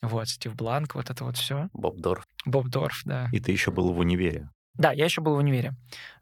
Вот, 0.02 0.28
Стив 0.28 0.56
Бланк, 0.56 0.94
вот 0.94 1.10
это 1.10 1.24
вот 1.24 1.38
все. 1.38 1.70
Боб 1.74 1.98
Дорф. 1.98 2.24
Боб 2.46 2.68
Дорф, 2.68 3.02
да. 3.06 3.28
И 3.32 3.40
ты 3.40 3.52
еще 3.52 3.72
был 3.72 3.92
в 3.92 4.00
универе. 4.00 4.50
Да, 4.76 4.92
я 4.92 5.06
еще 5.06 5.22
был 5.22 5.36
в 5.36 5.40
универе. 5.40 5.74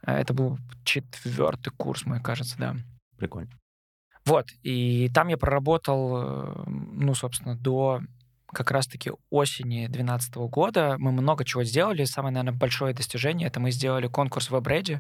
Э, 0.06 0.14
это 0.14 0.34
был 0.34 0.58
четвертый 0.86 1.72
курс 1.72 2.06
мой, 2.06 2.22
кажется, 2.22 2.56
да. 2.58 2.76
Прикольно. 3.18 3.52
Вот, 4.26 4.48
и 4.62 5.10
там 5.14 5.28
я 5.28 5.38
проработал, 5.38 6.16
э, 6.16 6.64
ну, 6.68 7.14
собственно, 7.14 7.58
до 7.58 8.00
как 8.54 8.72
раз-таки 8.72 9.12
осени 9.30 9.88
2012 9.88 10.36
года 10.36 10.96
мы 11.00 11.12
много 11.12 11.44
чего 11.46 11.64
сделали. 11.64 12.06
Самое, 12.06 12.34
наверное, 12.34 12.58
большое 12.58 12.94
достижение— 12.94 13.48
это 13.50 13.60
мы 13.60 13.72
сделали 13.72 14.08
конкурс 14.08 14.50
в 14.50 14.56
WebReady, 14.56 15.00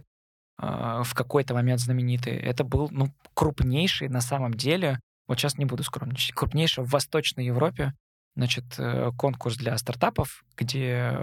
э, 0.61 1.01
в 1.03 1.13
какой-то 1.13 1.53
момент 1.53 1.79
знаменитый. 1.79 2.35
Это 2.35 2.63
был 2.63 2.89
ну, 2.91 3.09
крупнейший 3.33 4.09
на 4.09 4.21
самом 4.21 4.53
деле, 4.53 4.99
вот 5.27 5.39
сейчас 5.39 5.57
не 5.57 5.65
буду 5.65 5.83
скромничать, 5.83 6.35
крупнейший 6.35 6.83
в 6.83 6.89
Восточной 6.89 7.45
Европе 7.45 7.93
значит, 8.35 8.65
э, 8.77 9.11
конкурс 9.17 9.57
для 9.57 9.77
стартапов, 9.77 10.43
где 10.57 11.11
э, 11.13 11.17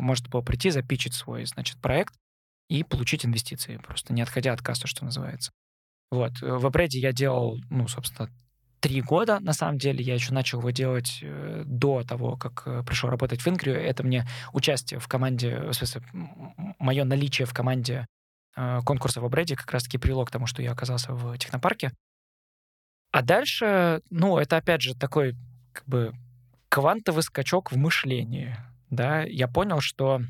можно 0.00 0.28
было 0.30 0.40
прийти, 0.40 0.70
запичить 0.70 1.14
свой, 1.14 1.44
значит, 1.44 1.80
проект 1.80 2.14
и 2.68 2.82
получить 2.82 3.26
инвестиции, 3.26 3.76
просто 3.76 4.12
не 4.14 4.22
отходя 4.22 4.52
от 4.52 4.62
кассы, 4.62 4.86
что 4.86 5.04
называется. 5.04 5.52
Вот. 6.10 6.40
В 6.40 6.66
WebReady 6.66 6.96
я 6.96 7.12
делал, 7.12 7.58
ну, 7.70 7.86
собственно, 7.88 8.30
три 8.84 9.00
года, 9.00 9.40
на 9.40 9.54
самом 9.54 9.78
деле. 9.78 10.04
Я 10.04 10.12
еще 10.12 10.34
начал 10.34 10.58
его 10.58 10.68
делать 10.68 11.20
э, 11.22 11.62
до 11.64 12.02
того, 12.02 12.36
как 12.36 12.64
э, 12.66 12.82
пришел 12.86 13.08
работать 13.08 13.40
в 13.40 13.48
Ингрию. 13.48 13.82
Это 13.82 14.02
мне 14.02 14.26
участие 14.52 15.00
в 15.00 15.08
команде, 15.08 15.58
в 15.58 15.72
смысле, 15.72 16.02
мое 16.78 17.04
наличие 17.04 17.46
в 17.46 17.54
команде 17.54 18.06
э, 18.54 18.80
конкурса 18.84 19.22
в 19.22 19.24
Обреде 19.24 19.56
как 19.56 19.72
раз-таки 19.72 19.96
привело 19.96 20.26
к 20.26 20.30
тому, 20.30 20.46
что 20.46 20.60
я 20.60 20.72
оказался 20.72 21.14
в 21.14 21.38
технопарке. 21.38 21.92
А 23.10 23.22
дальше, 23.22 24.02
ну, 24.10 24.36
это 24.36 24.58
опять 24.58 24.82
же 24.82 24.94
такой 24.94 25.34
как 25.72 25.86
бы 25.86 26.12
квантовый 26.68 27.22
скачок 27.22 27.72
в 27.72 27.78
мышлении. 27.78 28.54
Да? 28.90 29.22
Я 29.22 29.48
понял, 29.48 29.80
что, 29.80 30.20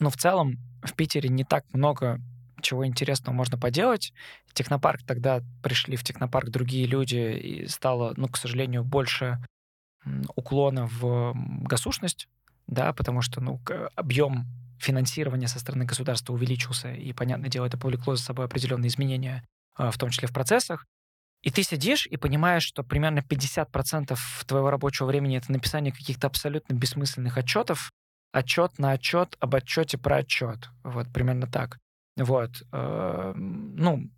ну, 0.00 0.10
в 0.10 0.16
целом 0.16 0.58
в 0.82 0.92
Питере 0.94 1.28
не 1.28 1.44
так 1.44 1.64
много 1.72 2.18
чего 2.62 2.86
интересного 2.86 3.34
можно 3.34 3.58
поделать. 3.58 4.12
Технопарк 4.52 5.02
тогда 5.04 5.42
пришли 5.62 5.96
в 5.96 6.04
технопарк 6.04 6.50
другие 6.50 6.86
люди, 6.86 7.16
и 7.16 7.66
стало, 7.66 8.14
ну, 8.16 8.28
к 8.28 8.36
сожалению, 8.36 8.84
больше 8.84 9.38
уклона 10.34 10.86
в 10.86 11.34
госушность, 11.64 12.28
да, 12.66 12.92
потому 12.92 13.22
что, 13.22 13.40
ну, 13.40 13.60
объем 13.94 14.46
финансирования 14.78 15.48
со 15.48 15.60
стороны 15.60 15.84
государства 15.84 16.32
увеличился, 16.32 16.92
и, 16.92 17.12
понятное 17.12 17.50
дело, 17.50 17.66
это 17.66 17.78
повлекло 17.78 18.16
за 18.16 18.22
собой 18.22 18.46
определенные 18.46 18.88
изменения, 18.88 19.44
а, 19.74 19.90
в 19.90 19.98
том 19.98 20.10
числе 20.10 20.28
в 20.28 20.32
процессах. 20.32 20.86
И 21.42 21.50
ты 21.50 21.62
сидишь 21.62 22.06
и 22.06 22.16
понимаешь, 22.16 22.62
что 22.62 22.84
примерно 22.84 23.20
50% 23.20 24.44
твоего 24.46 24.70
рабочего 24.70 25.06
времени 25.06 25.38
это 25.38 25.50
написание 25.50 25.92
каких-то 25.92 26.28
абсолютно 26.28 26.74
бессмысленных 26.74 27.36
отчетов, 27.36 27.90
отчет 28.32 28.78
на 28.78 28.92
отчет 28.92 29.36
об 29.40 29.54
отчете 29.54 29.98
про 29.98 30.16
отчет. 30.18 30.68
Вот, 30.84 31.12
примерно 31.12 31.46
так. 31.46 31.78
Вот. 32.16 32.62
Э, 32.72 33.32
ну, 33.36 34.10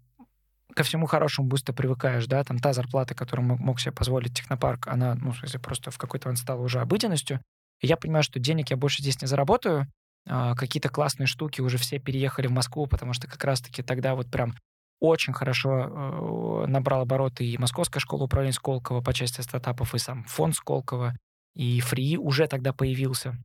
ко 0.75 0.83
всему 0.83 1.07
хорошему 1.07 1.49
быстро 1.49 1.73
привыкаешь, 1.73 2.27
да, 2.27 2.43
там 2.45 2.59
та 2.59 2.73
зарплата, 2.73 3.15
которую 3.15 3.59
мог 3.59 3.81
себе 3.81 3.93
позволить 3.93 4.35
технопарк, 4.35 4.89
она, 4.89 5.15
ну, 5.15 5.33
просто 5.63 5.91
в 5.91 5.99
какой-то 5.99 6.29
момент 6.29 6.41
стала 6.41 6.61
уже 6.61 6.81
обыденностью. 6.81 7.41
И 7.81 7.87
я 7.87 7.97
понимаю, 7.97 8.23
что 8.23 8.41
денег 8.41 8.71
я 8.71 8.77
больше 8.77 9.03
здесь 9.03 9.21
не 9.21 9.29
заработаю, 9.29 9.87
а, 10.27 10.55
какие-то 10.55 10.89
классные 10.89 11.27
штуки 11.27 11.61
уже 11.61 11.79
все 11.79 11.99
переехали 11.99 12.47
в 12.47 12.53
Москву, 12.53 12.87
потому 12.87 13.13
что 13.13 13.29
как 13.29 13.43
раз-таки 13.45 13.83
тогда 13.83 14.15
вот 14.15 14.31
прям 14.31 14.55
очень 15.01 15.35
хорошо 15.35 16.65
э, 16.65 16.67
набрал 16.67 17.03
обороты 17.03 17.45
и 17.45 17.59
Московская 17.59 18.01
школа 18.01 18.25
управления 18.25 18.55
Сколково 18.55 19.03
по 19.03 19.13
части 19.13 19.43
стартапов, 19.43 19.95
и 19.95 19.99
сам 19.99 20.25
фонд 20.25 20.55
Сколково, 20.55 21.15
и 21.55 21.81
Фри 21.81 22.17
уже 22.17 22.47
тогда 22.47 22.73
появился. 22.73 23.37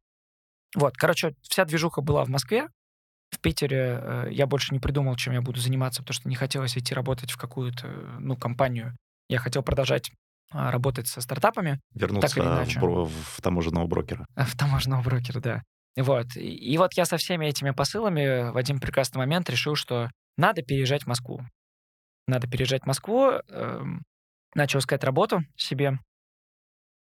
Вот, 0.76 0.96
короче, 0.96 1.36
вся 1.42 1.66
движуха 1.66 2.02
была 2.02 2.24
в 2.24 2.30
Москве. 2.30 2.70
В 3.32 3.40
Питере 3.40 4.00
э, 4.02 4.28
я 4.32 4.48
больше 4.48 4.74
не 4.74 4.80
придумал, 4.80 5.16
чем 5.16 5.34
я 5.34 5.42
буду 5.42 5.60
заниматься, 5.60 6.02
потому 6.02 6.16
что 6.16 6.30
не 6.30 6.36
хотелось 6.36 6.78
идти 6.78 6.94
работать 6.94 7.32
в 7.32 7.38
какую-то, 7.38 7.88
ну, 8.20 8.36
компанию. 8.36 8.96
Я 9.28 9.40
хотел 9.40 9.62
продолжать 9.62 10.12
а, 10.52 10.72
работать 10.72 11.08
со 11.08 11.22
стартапами. 11.22 11.80
Вернуться 11.94 12.28
Так 12.28 12.38
или 12.38 12.52
иначе. 12.52 12.80
в, 12.80 13.08
в 13.08 13.42
таможенного 13.42 13.86
брокера. 13.86 14.26
В 14.36 14.58
таможенного 14.58 15.04
брокера, 15.04 15.40
да. 15.40 15.64
Вот. 15.96 16.36
И, 16.36 16.56
и 16.56 16.78
вот 16.78 16.94
я 16.94 17.06
со 17.06 17.18
всеми 17.18 17.46
этими 17.46 17.72
посылами 17.72 18.52
в 18.52 18.58
один 18.58 18.80
прекрасный 18.80 19.20
момент 19.20 19.50
решил, 19.50 19.76
что 19.76 20.10
надо 20.38 20.64
переезжать 20.64 21.04
в 21.04 21.08
Москву. 21.08 21.42
Надо 22.28 22.48
переезжать 22.48 22.84
в 22.84 22.88
Москву. 22.88 23.32
эм, 23.50 24.04
начал 24.56 24.80
искать 24.80 25.04
работу 25.04 25.42
себе. 25.56 26.00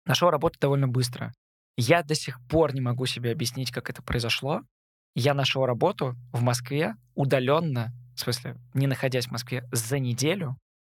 Нашел 0.05 0.30
работу 0.30 0.59
довольно 0.59 0.88
быстро. 0.88 1.34
Я 1.78 2.01
до 2.03 2.15
сих 2.15 2.39
пор 2.47 2.73
не 2.73 2.82
могу 2.82 3.05
себе 3.05 3.32
объяснить, 3.32 3.71
как 3.71 3.89
это 3.89 4.01
произошло. 4.01 4.61
Я 5.16 5.34
нашел 5.34 5.66
работу 5.66 6.16
в 6.32 6.41
Москве 6.41 6.95
удаленно, 7.16 7.91
в 8.16 8.20
смысле, 8.20 8.55
не 8.74 8.88
находясь 8.88 9.28
в 9.28 9.32
Москве, 9.32 9.64
за 9.72 9.99
неделю, 9.99 10.58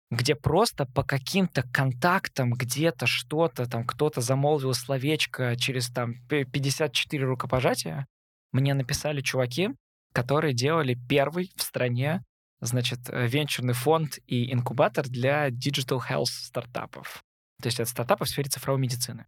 где 0.10 0.36
просто 0.36 0.86
по 0.86 1.04
каким-то 1.04 1.64
контактам 1.74 2.54
где-то 2.54 3.06
что-то, 3.08 3.66
там 3.66 3.86
кто-то 3.86 4.22
замолвил 4.22 4.74
словечко 4.74 5.56
через 5.58 5.90
там 5.90 6.16
п- 6.30 6.46
54 6.46 7.26
рукопожатия, 7.26 8.08
мне 8.54 8.74
написали 8.74 9.22
чуваки, 9.22 9.70
которые 10.14 10.54
делали 10.54 10.98
первый 11.10 11.52
в 11.56 11.62
стране, 11.62 12.24
значит, 12.62 13.00
э, 13.10 13.28
венчурный 13.28 13.74
фонд 13.74 14.18
и 14.26 14.52
инкубатор 14.52 15.08
для 15.08 15.50
digital 15.50 16.00
health 16.10 16.26
стартапов. 16.26 17.22
То 17.62 17.68
есть 17.68 17.80
это 17.80 17.90
стартапы 17.90 18.26
в 18.26 18.30
сфере 18.30 18.50
цифровой 18.50 18.80
медицины. 18.82 19.26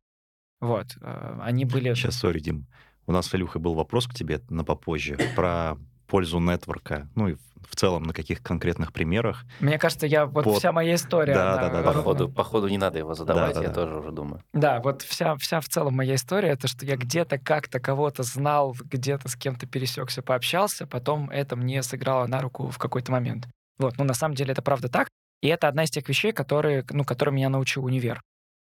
Вот. 0.62 0.88
э, 1.02 1.38
Они 1.42 1.66
были... 1.66 1.94
Сейчас, 1.94 2.16
сори, 2.18 2.40
Дим. 2.40 2.68
У 3.10 3.12
нас 3.12 3.26
с 3.26 3.34
Илюхой 3.34 3.60
был 3.60 3.74
вопрос 3.74 4.06
к 4.06 4.14
тебе 4.14 4.40
на 4.50 4.64
попозже 4.64 5.18
про 5.36 5.78
пользу 6.06 6.40
нетворка. 6.40 7.10
Ну 7.16 7.30
и 7.30 7.38
в 7.68 7.76
целом 7.76 8.04
на 8.04 8.14
каких 8.14 8.44
конкретных 8.44 8.94
примерах. 8.94 9.46
Мне 9.60 9.80
кажется, 9.80 10.06
я 10.06 10.28
вот 10.28 10.46
Вот. 10.46 10.60
вся 10.60 10.72
моя 10.72 10.94
история. 10.94 11.34
Да, 11.34 11.54
она 11.54 11.62
да, 11.62 11.70
да, 11.70 11.82
да. 11.82 11.92
Походу, 11.92 12.30
походу 12.30 12.68
не 12.68 12.78
надо 12.78 13.00
его 13.00 13.16
задавать, 13.16 13.56
Да, 13.56 13.62
да, 13.62 13.68
я 13.68 13.70
да. 13.70 13.74
тоже 13.74 13.98
уже 13.98 14.12
думаю. 14.12 14.44
Да, 14.54 14.80
вот 14.82 15.02
вся, 15.02 15.36
вся 15.38 15.60
в 15.60 15.68
целом 15.68 15.96
моя 15.96 16.14
история, 16.14 16.50
это 16.50 16.68
что 16.68 16.86
я 16.86 16.98
где-то 16.98 17.40
как-то 17.40 17.80
кого-то 17.80 18.22
знал, 18.22 18.76
где-то 18.80 19.28
с 19.28 19.36
кем-то 19.36 19.66
пересекся, 19.66 20.22
пообщался, 20.22 20.86
потом 20.86 21.32
это 21.32 21.56
мне 21.56 21.82
сыграло 21.82 22.28
на 22.28 22.40
руку 22.42 22.68
в 22.70 22.78
какой-то 22.78 23.12
момент. 23.12 23.48
Вот, 23.80 23.98
ну 23.98 24.04
на 24.04 24.14
самом 24.14 24.36
деле 24.36 24.52
это 24.52 24.62
правда 24.62 24.88
так, 24.88 25.08
и 25.42 25.48
это 25.48 25.68
одна 25.68 25.86
из 25.86 25.90
тех 25.90 26.08
вещей, 26.08 26.32
которые, 26.32 26.86
ну, 26.92 27.04
которые 27.04 27.34
меня 27.34 27.50
научил 27.50 27.86
универ. 27.86 28.22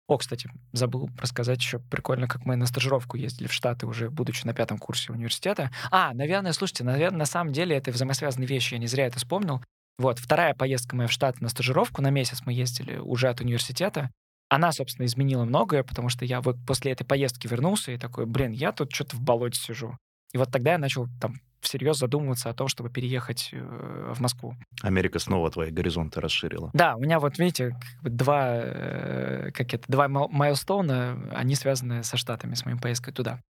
О, 0.08 0.18
кстати, 0.18 0.50
забыл 0.72 1.10
рассказать 1.18 1.60
еще 1.60 1.80
прикольно, 1.80 2.28
как 2.30 2.46
мы 2.46 2.56
на 2.56 2.66
стажировку 2.66 3.18
ездили 3.18 3.48
в 3.48 3.54
Штаты, 3.54 3.86
уже 3.86 4.10
будучи 4.10 4.46
на 4.46 4.54
пятом 4.54 4.78
курсе 4.78 5.12
университета. 5.12 5.70
А, 5.92 6.14
наверное, 6.14 6.54
слушайте, 6.54 6.86
наверное, 6.86 7.20
на 7.20 7.26
самом 7.26 7.52
деле 7.52 7.76
это 7.76 7.92
взаимосвязанные 7.92 8.48
вещи, 8.48 8.76
я 8.76 8.80
не 8.80 8.88
зря 8.88 9.08
это 9.08 9.18
вспомнил. 9.18 9.62
Вот, 9.98 10.20
вторая 10.20 10.54
поездка 10.54 10.96
моя 10.96 11.10
в 11.10 11.12
Штаты 11.12 11.44
на 11.44 11.50
стажировку, 11.50 12.02
на 12.02 12.10
месяц 12.10 12.42
мы 12.46 12.54
ездили 12.54 12.98
уже 12.98 13.28
от 13.28 13.42
университета. 13.42 14.10
Она, 14.50 14.72
собственно, 14.72 15.06
изменила 15.06 15.44
многое, 15.44 15.84
потому 15.84 16.08
что 16.08 16.24
я 16.24 16.40
вот 16.40 16.56
после 16.66 16.94
этой 16.94 17.04
поездки 17.04 17.48
вернулся 17.48 17.92
и 17.92 17.98
такой, 17.98 18.26
блин, 18.26 18.52
я 18.52 18.72
тут 18.72 18.94
что-то 18.94 19.18
в 19.18 19.22
болоте 19.22 19.60
сижу. 19.60 19.98
И 20.32 20.38
вот 20.38 20.52
тогда 20.52 20.74
я 20.74 20.78
начал 20.78 21.08
там 21.20 21.36
всерьез 21.62 21.98
задумываться 21.98 22.50
о 22.50 22.54
том, 22.54 22.68
чтобы 22.68 22.90
переехать 22.90 23.50
э, 23.52 24.14
в 24.14 24.20
Москву. 24.20 24.56
Америка 24.82 25.20
снова 25.20 25.50
твои 25.52 25.72
горизонты 25.72 26.22
расширила. 26.22 26.70
Да, 26.74 26.96
у 26.96 27.00
меня 27.00 27.20
вот, 27.20 27.38
видите, 27.38 27.76
два, 28.04 28.52
э, 28.54 29.52
как 29.54 29.74
это, 29.74 29.84
два 29.88 30.08
майлстоуна, 30.08 31.32
они 31.34 31.56
связаны 31.56 32.04
со 32.04 32.18
Штатами, 32.18 32.54
с 32.54 32.66
моей 32.66 32.80
поездкой 32.80 33.14
туда. 33.14 33.42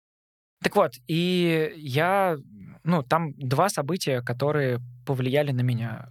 Так 0.63 0.75
вот, 0.77 0.95
и 1.07 1.73
я, 1.77 2.37
ну, 2.83 3.03
там 3.03 3.35
два 3.35 3.69
события, 3.69 4.23
которые 4.23 4.81
повлияли 5.05 5.53
на 5.53 5.61
меня. 5.61 6.09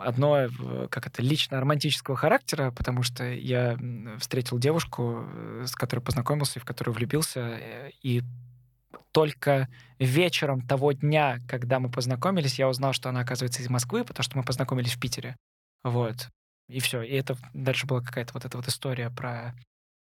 Одно, 0.00 0.48
как 0.90 1.06
это, 1.06 1.22
лично 1.22 1.60
романтического 1.60 2.16
характера, 2.16 2.72
потому 2.72 3.02
что 3.02 3.24
я 3.24 3.78
встретил 4.18 4.58
девушку, 4.58 5.24
э, 5.24 5.64
с 5.66 5.74
которой 5.74 6.00
познакомился 6.00 6.58
и 6.58 6.62
в 6.62 6.64
которую 6.64 6.94
влюбился, 6.94 7.58
и 8.02 8.22
только 9.12 9.68
вечером 9.98 10.66
того 10.66 10.92
дня, 10.92 11.38
когда 11.48 11.78
мы 11.80 11.90
познакомились, 11.90 12.58
я 12.58 12.68
узнал, 12.68 12.92
что 12.92 13.08
она, 13.08 13.20
оказывается, 13.20 13.62
из 13.62 13.68
Москвы, 13.70 14.04
потому 14.04 14.24
что 14.24 14.36
мы 14.36 14.44
познакомились 14.44 14.94
в 14.94 15.00
Питере. 15.00 15.36
Вот. 15.82 16.28
И 16.68 16.80
все. 16.80 17.02
И 17.02 17.12
это 17.12 17.36
дальше 17.52 17.86
была 17.86 18.00
какая-то 18.00 18.32
вот 18.34 18.44
эта 18.44 18.56
вот 18.56 18.66
история 18.68 19.10
про 19.10 19.54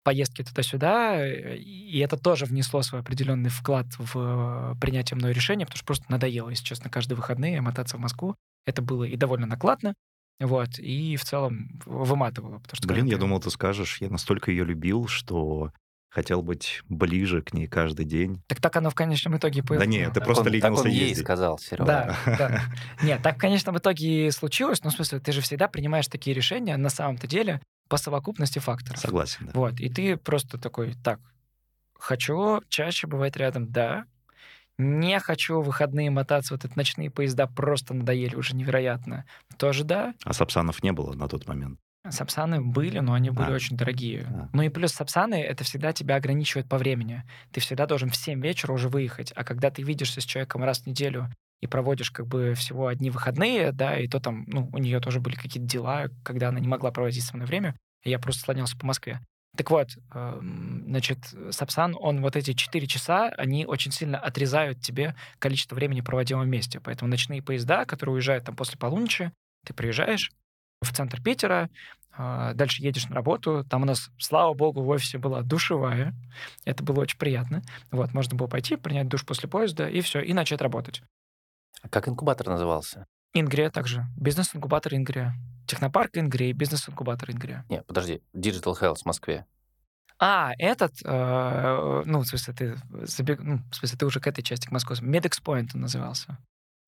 поездки 0.02 0.42
туда-сюда, 0.42 1.26
и 1.56 1.98
это 1.98 2.16
тоже 2.16 2.46
внесло 2.46 2.80
свой 2.82 3.02
определенный 3.02 3.50
вклад 3.50 3.86
в 3.98 4.74
принятие 4.80 5.16
мной 5.16 5.32
решения, 5.32 5.66
потому 5.66 5.76
что 5.76 5.84
просто 5.86 6.04
надоело, 6.10 6.48
если 6.48 6.64
честно, 6.64 6.88
каждые 6.88 7.16
выходные 7.16 7.60
мотаться 7.60 7.98
в 7.98 8.00
Москву. 8.00 8.34
Это 8.64 8.80
было 8.80 9.04
и 9.04 9.16
довольно 9.16 9.46
накладно, 9.46 9.94
вот, 10.38 10.78
и 10.78 11.16
в 11.16 11.24
целом 11.24 11.78
выматывало. 11.84 12.60
Потому 12.60 12.76
что 12.76 12.88
Блин, 12.88 13.04
я 13.06 13.16
ты- 13.16 13.20
думал, 13.20 13.40
ты 13.40 13.50
скажешь, 13.50 14.00
я 14.00 14.08
настолько 14.08 14.50
ее 14.50 14.64
любил, 14.64 15.06
что 15.06 15.70
хотел 16.10 16.42
быть 16.42 16.82
ближе 16.88 17.40
к 17.40 17.54
ней 17.54 17.66
каждый 17.68 18.04
день. 18.04 18.42
Так 18.48 18.60
так 18.60 18.76
оно 18.76 18.90
в 18.90 18.94
конечном 18.94 19.36
итоге 19.36 19.60
и 19.60 19.62
Да 19.62 19.86
не, 19.86 20.00
было. 20.04 20.08
ты 20.08 20.14
Так 20.20 20.24
просто 20.24 20.42
он, 20.42 20.52
так 20.52 20.54
ленился 20.54 20.82
он 20.84 20.88
ей 20.90 21.08
ездить. 21.08 21.24
сказал, 21.24 21.58
Серега. 21.58 21.84
Да, 21.86 22.16
да. 22.26 22.62
Нет, 23.02 23.22
так, 23.22 23.38
конечно, 23.38 23.72
в 23.72 23.78
итоге 23.78 24.26
и 24.26 24.30
случилось. 24.32 24.82
Ну, 24.82 24.90
в 24.90 24.92
смысле, 24.92 25.20
ты 25.20 25.32
же 25.32 25.40
всегда 25.40 25.68
принимаешь 25.68 26.08
такие 26.08 26.34
решения 26.34 26.76
на 26.76 26.90
самом-то 26.90 27.26
деле 27.26 27.62
по 27.88 27.96
совокупности 27.96 28.58
факторов. 28.58 28.98
Согласен, 29.00 29.46
да. 29.46 29.52
Вот, 29.54 29.78
и 29.80 29.88
ты 29.88 30.16
просто 30.16 30.58
такой, 30.58 30.94
так, 31.02 31.20
хочу 31.94 32.60
чаще 32.68 33.06
бывать 33.06 33.36
рядом, 33.36 33.70
да. 33.70 34.04
Не 34.78 35.20
хочу 35.20 35.60
в 35.60 35.66
выходные 35.66 36.10
мотаться, 36.10 36.54
вот 36.54 36.64
эти 36.64 36.72
ночные 36.74 37.10
поезда 37.10 37.46
просто 37.46 37.92
надоели 37.94 38.34
уже 38.34 38.56
невероятно. 38.56 39.26
Тоже 39.58 39.84
да. 39.84 40.14
А 40.24 40.32
Сапсанов 40.32 40.82
не 40.82 40.90
было 40.92 41.12
на 41.12 41.28
тот 41.28 41.46
момент. 41.46 41.78
Сапсаны 42.08 42.62
были, 42.62 42.98
но 43.00 43.12
они 43.12 43.30
были 43.30 43.50
А. 43.50 43.54
очень 43.54 43.76
дорогие. 43.76 44.26
А. 44.28 44.48
Ну 44.52 44.62
и 44.62 44.70
плюс 44.70 44.92
сапсаны, 44.92 45.34
это 45.42 45.64
всегда 45.64 45.92
тебя 45.92 46.16
ограничивает 46.16 46.68
по 46.68 46.78
времени. 46.78 47.24
Ты 47.52 47.60
всегда 47.60 47.86
должен 47.86 48.08
в 48.10 48.16
7 48.16 48.40
вечера 48.42 48.72
уже 48.72 48.88
выехать. 48.88 49.32
А 49.36 49.44
когда 49.44 49.70
ты 49.70 49.82
видишься 49.82 50.20
с 50.20 50.24
человеком 50.24 50.64
раз 50.64 50.80
в 50.80 50.86
неделю 50.86 51.28
и 51.60 51.66
проводишь 51.66 52.10
как 52.10 52.26
бы 52.26 52.54
всего 52.54 52.86
одни 52.86 53.10
выходные, 53.10 53.72
да, 53.72 53.98
и 53.98 54.08
то 54.08 54.18
там, 54.18 54.44
ну, 54.46 54.70
у 54.72 54.78
нее 54.78 54.98
тоже 55.00 55.20
были 55.20 55.34
какие-то 55.34 55.68
дела, 55.68 56.06
когда 56.24 56.48
она 56.48 56.58
не 56.58 56.68
могла 56.68 56.90
проводить 56.90 57.22
со 57.24 57.36
мной 57.36 57.46
время, 57.46 57.76
и 58.02 58.08
я 58.08 58.18
просто 58.18 58.42
слонялся 58.42 58.78
по 58.78 58.86
Москве. 58.86 59.20
Так 59.56 59.70
вот, 59.70 59.90
эм, 60.14 60.84
значит, 60.86 61.18
Сапсан, 61.50 61.94
он 61.98 62.22
вот 62.22 62.36
эти 62.36 62.54
4 62.54 62.86
часа, 62.86 63.28
они 63.36 63.66
очень 63.66 63.90
сильно 63.92 64.16
отрезают 64.18 64.80
тебе 64.80 65.16
количество 65.38 65.74
времени, 65.74 66.00
проводимого 66.00 66.44
вместе. 66.44 66.80
Поэтому 66.80 67.10
ночные 67.10 67.42
поезда, 67.42 67.84
которые 67.84 68.14
уезжают 68.14 68.44
там 68.44 68.56
после 68.56 68.78
полуночи, 68.78 69.32
ты 69.66 69.74
приезжаешь 69.74 70.30
в 70.82 70.92
центр 70.92 71.20
Питера, 71.22 71.70
а, 72.12 72.54
дальше 72.54 72.82
едешь 72.82 73.08
на 73.08 73.14
работу. 73.14 73.64
Там 73.68 73.82
у 73.82 73.84
нас, 73.84 74.10
слава 74.18 74.54
богу, 74.54 74.82
в 74.82 74.88
офисе 74.88 75.18
была 75.18 75.42
душевая. 75.42 76.14
Это 76.64 76.82
было 76.82 77.00
очень 77.00 77.18
приятно. 77.18 77.62
Вот, 77.90 78.12
можно 78.14 78.36
было 78.36 78.46
пойти, 78.46 78.76
принять 78.76 79.08
душ 79.08 79.24
после 79.24 79.48
поезда, 79.48 79.88
и 79.88 80.00
все, 80.00 80.20
и 80.20 80.32
начать 80.32 80.60
работать. 80.60 81.02
А 81.82 81.88
Как 81.88 82.08
инкубатор 82.08 82.48
назывался? 82.48 83.06
Ингрия 83.32 83.70
также. 83.70 84.06
Бизнес-инкубатор 84.16 84.94
Ингрия. 84.94 85.34
Технопарк 85.66 86.16
Ингрия, 86.16 86.52
бизнес-инкубатор 86.52 87.30
Ингрия. 87.30 87.64
Не, 87.68 87.82
подожди, 87.82 88.22
Digital 88.34 88.74
Health 88.78 89.02
в 89.02 89.06
Москве. 89.06 89.46
А, 90.18 90.52
этот, 90.58 90.96
э, 91.02 92.02
ну, 92.04 92.20
в 92.20 92.26
смысле, 92.26 92.54
ты 92.54 92.76
забег... 93.06 93.40
ну, 93.40 93.60
в 93.70 93.74
смысле, 93.76 93.98
ты 93.98 94.04
уже 94.04 94.20
к 94.20 94.26
этой 94.26 94.42
части, 94.42 94.68
к. 94.68 95.00
MedX 95.00 95.42
Point 95.42 95.68
он 95.74 95.82
назывался. 95.82 96.36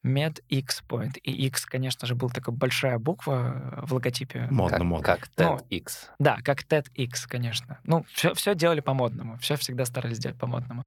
MedX 0.04 0.82
Point. 0.88 1.18
И 1.22 1.46
X, 1.46 1.66
конечно 1.66 2.06
же, 2.06 2.14
был 2.14 2.30
такая 2.30 2.54
большая 2.54 2.98
буква 2.98 3.80
в 3.82 3.94
логотипе. 3.94 4.48
Модно, 4.50 4.78
как, 4.78 4.86
модно. 4.86 5.04
Как 5.04 5.28
Ну, 5.36 5.58
TEDx. 5.70 5.92
Да, 6.18 6.38
как 6.42 6.64
TEDx, 6.64 7.26
конечно. 7.28 7.78
Ну, 7.84 8.04
все, 8.12 8.34
все 8.34 8.54
делали 8.54 8.80
по-модному. 8.80 9.36
Все 9.38 9.56
всегда 9.56 9.84
старались 9.84 10.18
делать 10.18 10.38
по-модному. 10.38 10.82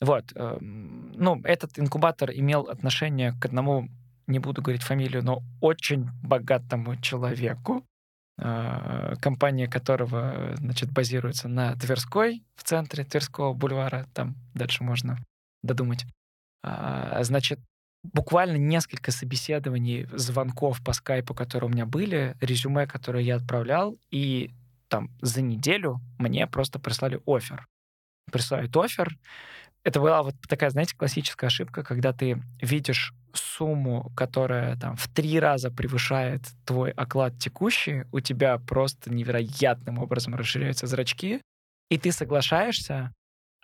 Вот. 0.00 0.32
эм, 0.34 1.12
Ну, 1.12 1.40
этот 1.44 1.78
инкубатор 1.78 2.30
имел 2.30 2.62
отношение 2.62 3.32
к 3.40 3.44
одному, 3.44 3.88
не 4.26 4.38
буду 4.38 4.62
говорить 4.62 4.82
фамилию, 4.82 5.22
но 5.22 5.42
очень 5.60 6.08
богатому 6.22 6.96
человеку, 6.96 7.84
э, 8.38 9.14
компания 9.20 9.68
которого, 9.68 10.54
значит, 10.56 10.90
базируется 10.90 11.48
на 11.48 11.76
Тверской, 11.76 12.42
в 12.56 12.64
центре 12.64 13.04
Тверского 13.04 13.52
бульвара. 13.52 14.06
Там 14.14 14.34
дальше 14.54 14.82
можно 14.84 15.18
додумать. 15.62 16.06
А, 16.62 17.22
Значит, 17.22 17.60
буквально 18.12 18.56
несколько 18.56 19.10
собеседований, 19.10 20.06
звонков 20.12 20.82
по 20.82 20.92
скайпу, 20.92 21.34
которые 21.34 21.70
у 21.70 21.72
меня 21.72 21.86
были, 21.86 22.36
резюме, 22.40 22.86
которые 22.86 23.26
я 23.26 23.36
отправлял, 23.36 23.96
и 24.10 24.50
там 24.88 25.10
за 25.20 25.42
неделю 25.42 26.00
мне 26.18 26.46
просто 26.46 26.78
прислали 26.78 27.20
офер. 27.26 27.66
присылают 28.30 28.76
офер. 28.76 29.16
Это 29.82 30.00
была 30.00 30.22
вот 30.22 30.34
такая, 30.48 30.70
знаете, 30.70 30.96
классическая 30.96 31.48
ошибка, 31.48 31.82
когда 31.82 32.12
ты 32.12 32.42
видишь 32.60 33.12
сумму, 33.34 34.10
которая 34.16 34.76
там 34.76 34.96
в 34.96 35.08
три 35.08 35.38
раза 35.38 35.70
превышает 35.70 36.42
твой 36.64 36.90
оклад 36.92 37.38
текущий, 37.38 38.04
у 38.12 38.20
тебя 38.20 38.58
просто 38.58 39.12
невероятным 39.12 39.98
образом 39.98 40.34
расширяются 40.34 40.86
зрачки, 40.86 41.40
и 41.90 41.98
ты 41.98 42.12
соглашаешься, 42.12 43.12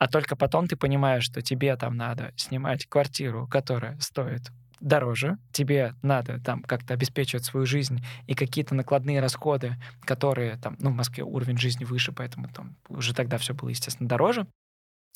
а 0.00 0.08
только 0.08 0.34
потом 0.34 0.66
ты 0.66 0.76
понимаешь, 0.76 1.24
что 1.24 1.42
тебе 1.42 1.76
там 1.76 1.94
надо 1.94 2.32
снимать 2.34 2.86
квартиру, 2.86 3.46
которая 3.46 4.00
стоит 4.00 4.50
дороже, 4.80 5.36
тебе 5.52 5.94
надо 6.00 6.40
там 6.40 6.62
как-то 6.62 6.94
обеспечивать 6.94 7.44
свою 7.44 7.66
жизнь 7.66 8.02
и 8.26 8.34
какие-то 8.34 8.74
накладные 8.74 9.20
расходы, 9.20 9.76
которые 10.06 10.56
там, 10.56 10.76
ну, 10.80 10.88
в 10.88 10.94
Москве 10.94 11.22
уровень 11.22 11.58
жизни 11.58 11.84
выше, 11.84 12.12
поэтому 12.12 12.48
там 12.48 12.76
уже 12.88 13.14
тогда 13.14 13.36
все 13.36 13.52
было, 13.52 13.68
естественно, 13.68 14.08
дороже. 14.08 14.46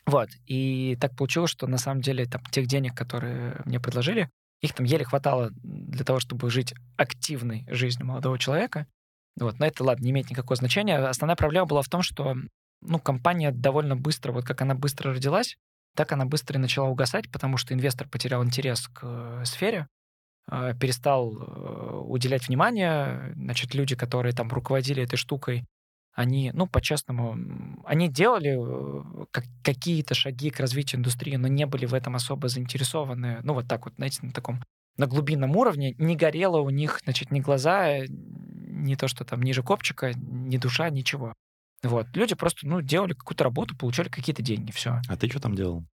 Вот, 0.04 0.28
и 0.46 0.98
так 1.00 1.16
получилось, 1.16 1.50
что 1.50 1.66
на 1.66 1.78
самом 1.78 2.02
деле 2.02 2.26
там 2.26 2.42
тех 2.50 2.66
денег, 2.66 2.94
которые 2.94 3.62
мне 3.64 3.80
предложили, 3.80 4.28
их 4.60 4.74
там 4.74 4.84
еле 4.84 5.06
хватало 5.06 5.48
для 5.62 6.04
того, 6.04 6.20
чтобы 6.20 6.50
жить 6.50 6.74
активной 6.98 7.66
жизнью 7.68 8.06
молодого 8.06 8.38
человека. 8.38 8.86
Вот, 9.40 9.58
но 9.58 9.64
это, 9.64 9.82
ладно, 9.82 10.04
не 10.04 10.10
имеет 10.10 10.28
никакого 10.28 10.56
значения. 10.56 10.98
Основная 10.98 11.36
проблема 11.36 11.64
была 11.64 11.80
в 11.80 11.88
том, 11.88 12.02
что 12.02 12.36
ну, 12.84 12.98
компания 12.98 13.50
довольно 13.50 13.96
быстро, 13.96 14.32
вот 14.32 14.44
как 14.44 14.62
она 14.62 14.74
быстро 14.74 15.12
родилась, 15.12 15.56
так 15.94 16.12
она 16.12 16.24
быстро 16.26 16.58
и 16.58 16.60
начала 16.62 16.88
угасать, 16.88 17.30
потому 17.30 17.56
что 17.56 17.74
инвестор 17.74 18.08
потерял 18.08 18.44
интерес 18.44 18.88
к 18.88 19.00
э, 19.02 19.44
сфере, 19.44 19.86
э, 20.50 20.74
перестал 20.78 21.36
э, 21.36 22.00
уделять 22.06 22.48
внимание. 22.48 23.32
Значит, 23.36 23.74
люди, 23.74 23.94
которые 23.94 24.34
там 24.34 24.48
руководили 24.48 25.02
этой 25.02 25.16
штукой, 25.16 25.64
они, 26.12 26.52
ну, 26.54 26.66
по-честному, 26.66 27.82
они 27.84 28.08
делали 28.08 28.56
как, 29.32 29.44
какие-то 29.64 30.14
шаги 30.14 30.50
к 30.50 30.60
развитию 30.60 31.00
индустрии, 31.00 31.34
но 31.34 31.48
не 31.48 31.66
были 31.66 31.86
в 31.86 31.94
этом 31.94 32.14
особо 32.14 32.48
заинтересованы. 32.48 33.40
Ну, 33.42 33.54
вот 33.54 33.66
так 33.66 33.84
вот, 33.84 33.94
знаете, 33.96 34.20
на 34.22 34.32
таком, 34.32 34.62
на 34.96 35.08
глубинном 35.08 35.56
уровне. 35.56 35.94
Не 35.98 36.14
горело 36.14 36.60
у 36.60 36.70
них, 36.70 37.00
значит, 37.02 37.32
ни 37.32 37.40
глаза, 37.40 38.06
ни 38.06 38.94
то, 38.94 39.08
что 39.08 39.24
там 39.24 39.42
ниже 39.42 39.64
копчика, 39.64 40.12
ни 40.14 40.56
душа, 40.56 40.88
ничего. 40.88 41.34
Вот. 41.88 42.06
Люди 42.14 42.34
просто, 42.34 42.66
ну, 42.66 42.80
делали 42.80 43.12
какую-то 43.12 43.44
работу, 43.44 43.76
получали 43.76 44.08
какие-то 44.08 44.42
деньги, 44.42 44.70
все. 44.72 45.00
А 45.08 45.16
ты 45.16 45.28
что 45.28 45.40
там 45.40 45.54
делал? 45.54 45.84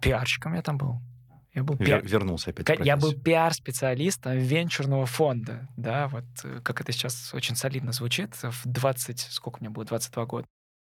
Пиарщиком 0.00 0.54
я 0.54 0.62
там 0.62 0.78
был. 0.78 1.00
Я 1.54 1.64
был 1.64 1.76
пиар... 1.76 2.04
вернулся 2.04 2.50
опять. 2.50 2.86
Я 2.86 2.96
был 2.96 3.14
пиар-специалистом 3.14 4.38
венчурного 4.38 5.06
фонда, 5.06 5.66
да, 5.76 6.06
вот 6.08 6.24
э, 6.44 6.60
как 6.62 6.80
это 6.80 6.92
сейчас 6.92 7.34
очень 7.34 7.56
солидно 7.56 7.92
звучит, 7.92 8.34
в 8.34 8.62
20, 8.64 9.18
сколько 9.18 9.58
мне 9.60 9.70
было, 9.70 9.84
22 9.84 10.26
года. 10.26 10.46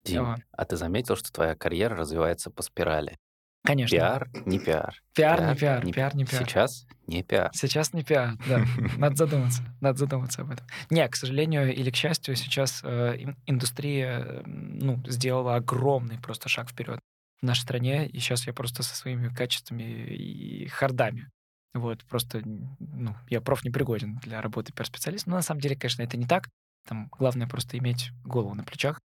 Дим, 0.06 0.38
а 0.52 0.66
ты 0.66 0.78
заметил, 0.78 1.16
что 1.16 1.32
твоя 1.32 1.56
карьера 1.56 1.96
развивается 1.96 2.50
по 2.50 2.64
спирали? 2.64 3.18
Конечно. 3.66 3.98
Пиар, 3.98 4.30
не 4.46 4.60
пиар. 4.60 5.02
Пиар, 5.14 5.42
не 5.42 5.56
пиар, 5.56 5.92
пиар, 5.92 6.16
не 6.16 6.26
пиар. 6.26 6.44
Сейчас 6.44 6.86
не 7.08 7.24
пиар. 7.24 7.52
Сейчас 7.54 7.94
не 7.94 8.04
пиар, 8.04 8.36
да. 8.48 8.64
Надо 8.98 9.16
задуматься. 9.16 9.64
Надо 9.82 9.98
задуматься 9.98 10.42
об 10.42 10.52
этом. 10.52 10.66
Не, 10.90 11.08
к 11.08 11.16
сожалению 11.16 11.74
или 11.74 11.90
к 11.92 11.96
счастью, 11.96 12.36
сейчас 12.36 12.82
э, 12.84 13.16
ин- 13.18 13.38
индустрия 13.46 14.44
ну, 14.46 15.02
сделала 15.08 15.56
огромный 15.56 16.20
просто 16.20 16.50
шаг 16.50 16.70
вперед 16.70 17.00
в 17.42 17.46
нашей 17.46 17.62
стране. 17.62 18.08
И 18.08 18.20
сейчас 18.20 18.48
я 18.48 18.54
просто 18.54 18.84
со 18.84 18.96
своими 18.96 19.30
качествами 19.30 19.84
и 19.84 20.68
хардами. 20.68 21.30
Вот, 21.74 22.06
просто, 22.06 22.42
ну, 22.80 23.16
я 23.30 23.42
проф 23.42 23.66
непригоден 23.66 24.16
для 24.18 24.42
работы 24.42 24.72
пиар-специалиста. 24.72 25.30
Но 25.30 25.36
на 25.36 25.42
самом 25.42 25.62
деле, 25.62 25.76
конечно, 25.76 26.04
это 26.04 26.18
не 26.18 26.26
так. 26.26 26.48
Там 26.88 27.10
главное 27.18 27.48
просто 27.48 27.78
иметь 27.78 28.12
голову 28.24 28.54
на 28.56 28.64
плечах. 28.64 29.02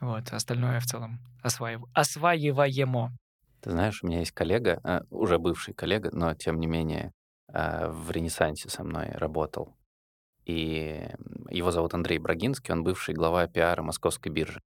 Вот, 0.00 0.32
остальное 0.32 0.80
в 0.80 0.86
целом 0.86 1.20
осваив... 1.42 1.82
осваиваемо. 1.92 3.12
Ты 3.60 3.70
знаешь, 3.70 4.02
у 4.02 4.06
меня 4.06 4.20
есть 4.20 4.32
коллега, 4.32 4.80
э, 4.84 5.00
уже 5.10 5.38
бывший 5.38 5.74
коллега, 5.74 6.10
но 6.12 6.34
тем 6.34 6.60
не 6.60 6.66
менее 6.66 7.12
э, 7.48 7.88
в 7.88 8.10
Ренессансе 8.10 8.68
со 8.68 8.84
мной 8.84 9.10
работал. 9.12 9.76
И 10.44 11.08
его 11.50 11.70
зовут 11.70 11.94
Андрей 11.94 12.18
Брагинский, 12.18 12.72
он 12.72 12.84
бывший 12.84 13.14
глава 13.14 13.46
пиара 13.46 13.82
Московской 13.82 14.32
биржи. 14.32 14.60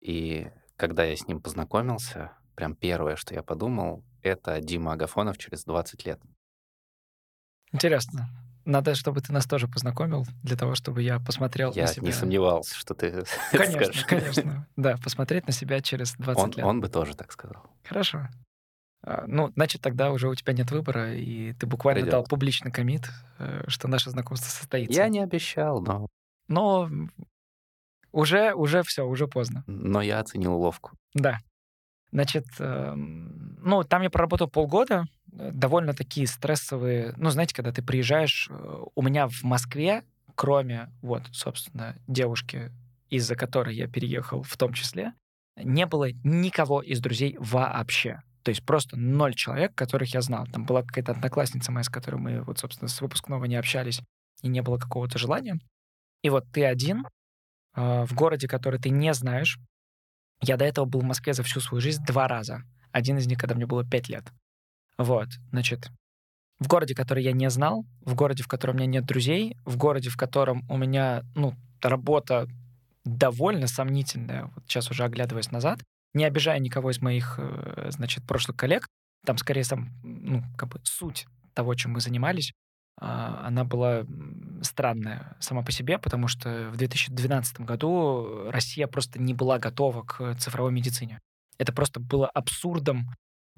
И 0.00 0.50
когда 0.76 1.04
я 1.04 1.16
с 1.16 1.26
ним 1.26 1.40
познакомился, 1.40 2.36
прям 2.54 2.74
первое, 2.74 3.16
что 3.16 3.34
я 3.34 3.42
подумал, 3.42 4.04
это 4.22 4.60
Дима 4.60 4.92
Агафонов 4.92 5.38
через 5.38 5.64
20 5.64 6.04
лет. 6.06 6.20
Интересно. 7.72 8.28
Надо, 8.68 8.94
чтобы 8.94 9.22
ты 9.22 9.32
нас 9.32 9.46
тоже 9.46 9.66
познакомил, 9.66 10.26
для 10.42 10.54
того, 10.54 10.74
чтобы 10.74 11.02
я 11.02 11.18
посмотрел 11.20 11.72
Я 11.72 11.84
на 11.84 11.88
себя. 11.88 12.06
не 12.06 12.12
сомневался, 12.12 12.74
что 12.76 12.92
ты 12.94 13.24
Конечно, 13.50 13.72
скажешь. 13.84 14.04
конечно. 14.04 14.68
Да, 14.76 14.96
посмотреть 15.02 15.46
на 15.46 15.52
себя 15.54 15.80
через 15.80 16.12
20 16.16 16.42
Он, 16.44 16.50
лет. 16.50 16.66
он 16.66 16.80
бы 16.82 16.88
тоже 16.90 17.16
так 17.16 17.32
сказал. 17.32 17.64
Хорошо. 17.82 18.28
А, 19.02 19.24
Ну, 19.26 19.50
значит, 19.54 19.80
тогда 19.80 20.10
уже 20.12 20.28
у 20.28 20.34
тебя 20.34 20.52
нет 20.52 20.70
выбора, 20.70 21.14
и 21.14 21.54
ты 21.54 21.66
буквально 21.66 22.02
Придёт. 22.02 22.12
дал 22.12 22.24
публичный 22.24 22.70
комит, 22.70 23.08
э, 23.38 23.64
что 23.68 23.88
наше 23.88 24.10
знакомство 24.10 24.50
состоится. 24.50 25.00
Я 25.00 25.08
не 25.08 25.20
обещал, 25.20 25.80
но, 25.80 26.08
Но 26.48 26.90
уже, 28.12 28.52
уже 28.54 28.82
все, 28.82 29.06
уже 29.06 29.26
поздно. 29.28 29.64
но 29.66 30.02
я 30.02 30.18
оценил 30.20 30.54
уловку. 30.54 30.92
Да. 31.14 31.38
Значит, 32.10 32.46
эм, 32.58 33.58
ну, 33.62 33.84
там 33.84 34.02
я 34.02 34.10
проработал 34.10 34.48
полгода, 34.48 35.04
э, 35.32 35.50
довольно 35.52 35.92
такие 35.92 36.26
стрессовые. 36.26 37.12
Ну, 37.16 37.30
знаете, 37.30 37.54
когда 37.54 37.72
ты 37.72 37.82
приезжаешь, 37.82 38.48
э, 38.50 38.82
у 38.94 39.02
меня 39.02 39.28
в 39.28 39.42
Москве, 39.42 40.04
кроме, 40.34 40.90
вот, 41.02 41.22
собственно, 41.32 41.96
девушки, 42.06 42.72
из-за 43.10 43.36
которой 43.36 43.74
я 43.74 43.88
переехал 43.88 44.42
в 44.42 44.56
том 44.56 44.72
числе, 44.72 45.12
не 45.56 45.86
было 45.86 46.10
никого 46.24 46.80
из 46.82 47.00
друзей 47.00 47.36
вообще. 47.38 48.22
То 48.42 48.50
есть 48.50 48.64
просто 48.64 48.96
ноль 48.96 49.34
человек, 49.34 49.74
которых 49.74 50.14
я 50.14 50.22
знал. 50.22 50.46
Там 50.46 50.64
была 50.64 50.82
какая-то 50.82 51.12
одноклассница 51.12 51.72
моя, 51.72 51.84
с 51.84 51.88
которой 51.90 52.16
мы, 52.16 52.42
вот, 52.42 52.58
собственно, 52.58 52.88
с 52.88 53.00
выпускного 53.00 53.44
не 53.44 53.56
общались, 53.56 54.00
и 54.42 54.48
не 54.48 54.62
было 54.62 54.78
какого-то 54.78 55.18
желания. 55.18 55.58
И 56.22 56.30
вот 56.30 56.44
ты 56.52 56.64
один 56.64 57.06
э, 57.76 58.04
в 58.06 58.14
городе, 58.14 58.48
который 58.48 58.80
ты 58.80 58.90
не 58.90 59.12
знаешь, 59.14 59.58
я 60.40 60.56
до 60.56 60.64
этого 60.64 60.84
был 60.84 61.00
в 61.00 61.04
Москве 61.04 61.32
за 61.32 61.42
всю 61.42 61.60
свою 61.60 61.80
жизнь 61.80 62.04
два 62.04 62.28
раза. 62.28 62.62
Один 62.92 63.18
из 63.18 63.26
них, 63.26 63.38
когда 63.38 63.54
мне 63.54 63.66
было 63.66 63.84
пять 63.84 64.08
лет. 64.08 64.24
Вот, 64.96 65.28
значит, 65.50 65.90
в 66.58 66.66
городе, 66.66 66.94
который 66.94 67.22
я 67.22 67.32
не 67.32 67.48
знал, 67.50 67.84
в 68.00 68.14
городе, 68.14 68.42
в 68.42 68.48
котором 68.48 68.76
у 68.76 68.78
меня 68.78 68.86
нет 68.86 69.06
друзей, 69.06 69.56
в 69.64 69.76
городе, 69.76 70.10
в 70.10 70.16
котором 70.16 70.64
у 70.68 70.76
меня, 70.76 71.22
ну, 71.34 71.54
работа 71.80 72.48
довольно 73.04 73.68
сомнительная, 73.68 74.50
вот 74.54 74.64
сейчас 74.66 74.90
уже 74.90 75.04
оглядываясь 75.04 75.52
назад, 75.52 75.80
не 76.14 76.24
обижая 76.24 76.58
никого 76.58 76.90
из 76.90 77.00
моих, 77.00 77.36
э, 77.38 77.90
значит, 77.90 78.26
прошлых 78.26 78.56
коллег, 78.56 78.88
там 79.24 79.38
скорее 79.38 79.64
сам, 79.64 79.90
ну, 80.02 80.42
как 80.56 80.70
бы 80.70 80.80
суть 80.82 81.26
того, 81.54 81.74
чем 81.74 81.92
мы 81.92 82.00
занимались, 82.00 82.52
а, 83.00 83.46
она 83.46 83.64
была 83.64 84.04
странная 84.62 85.36
сама 85.40 85.62
по 85.62 85.72
себе, 85.72 85.98
потому 85.98 86.28
что 86.28 86.70
в 86.72 86.76
2012 86.76 87.60
году 87.60 88.50
Россия 88.50 88.86
просто 88.86 89.20
не 89.20 89.34
была 89.34 89.58
готова 89.58 90.02
к 90.02 90.36
цифровой 90.38 90.72
медицине. 90.72 91.20
Это 91.58 91.72
просто 91.72 92.00
было 92.00 92.28
абсурдом 92.28 93.10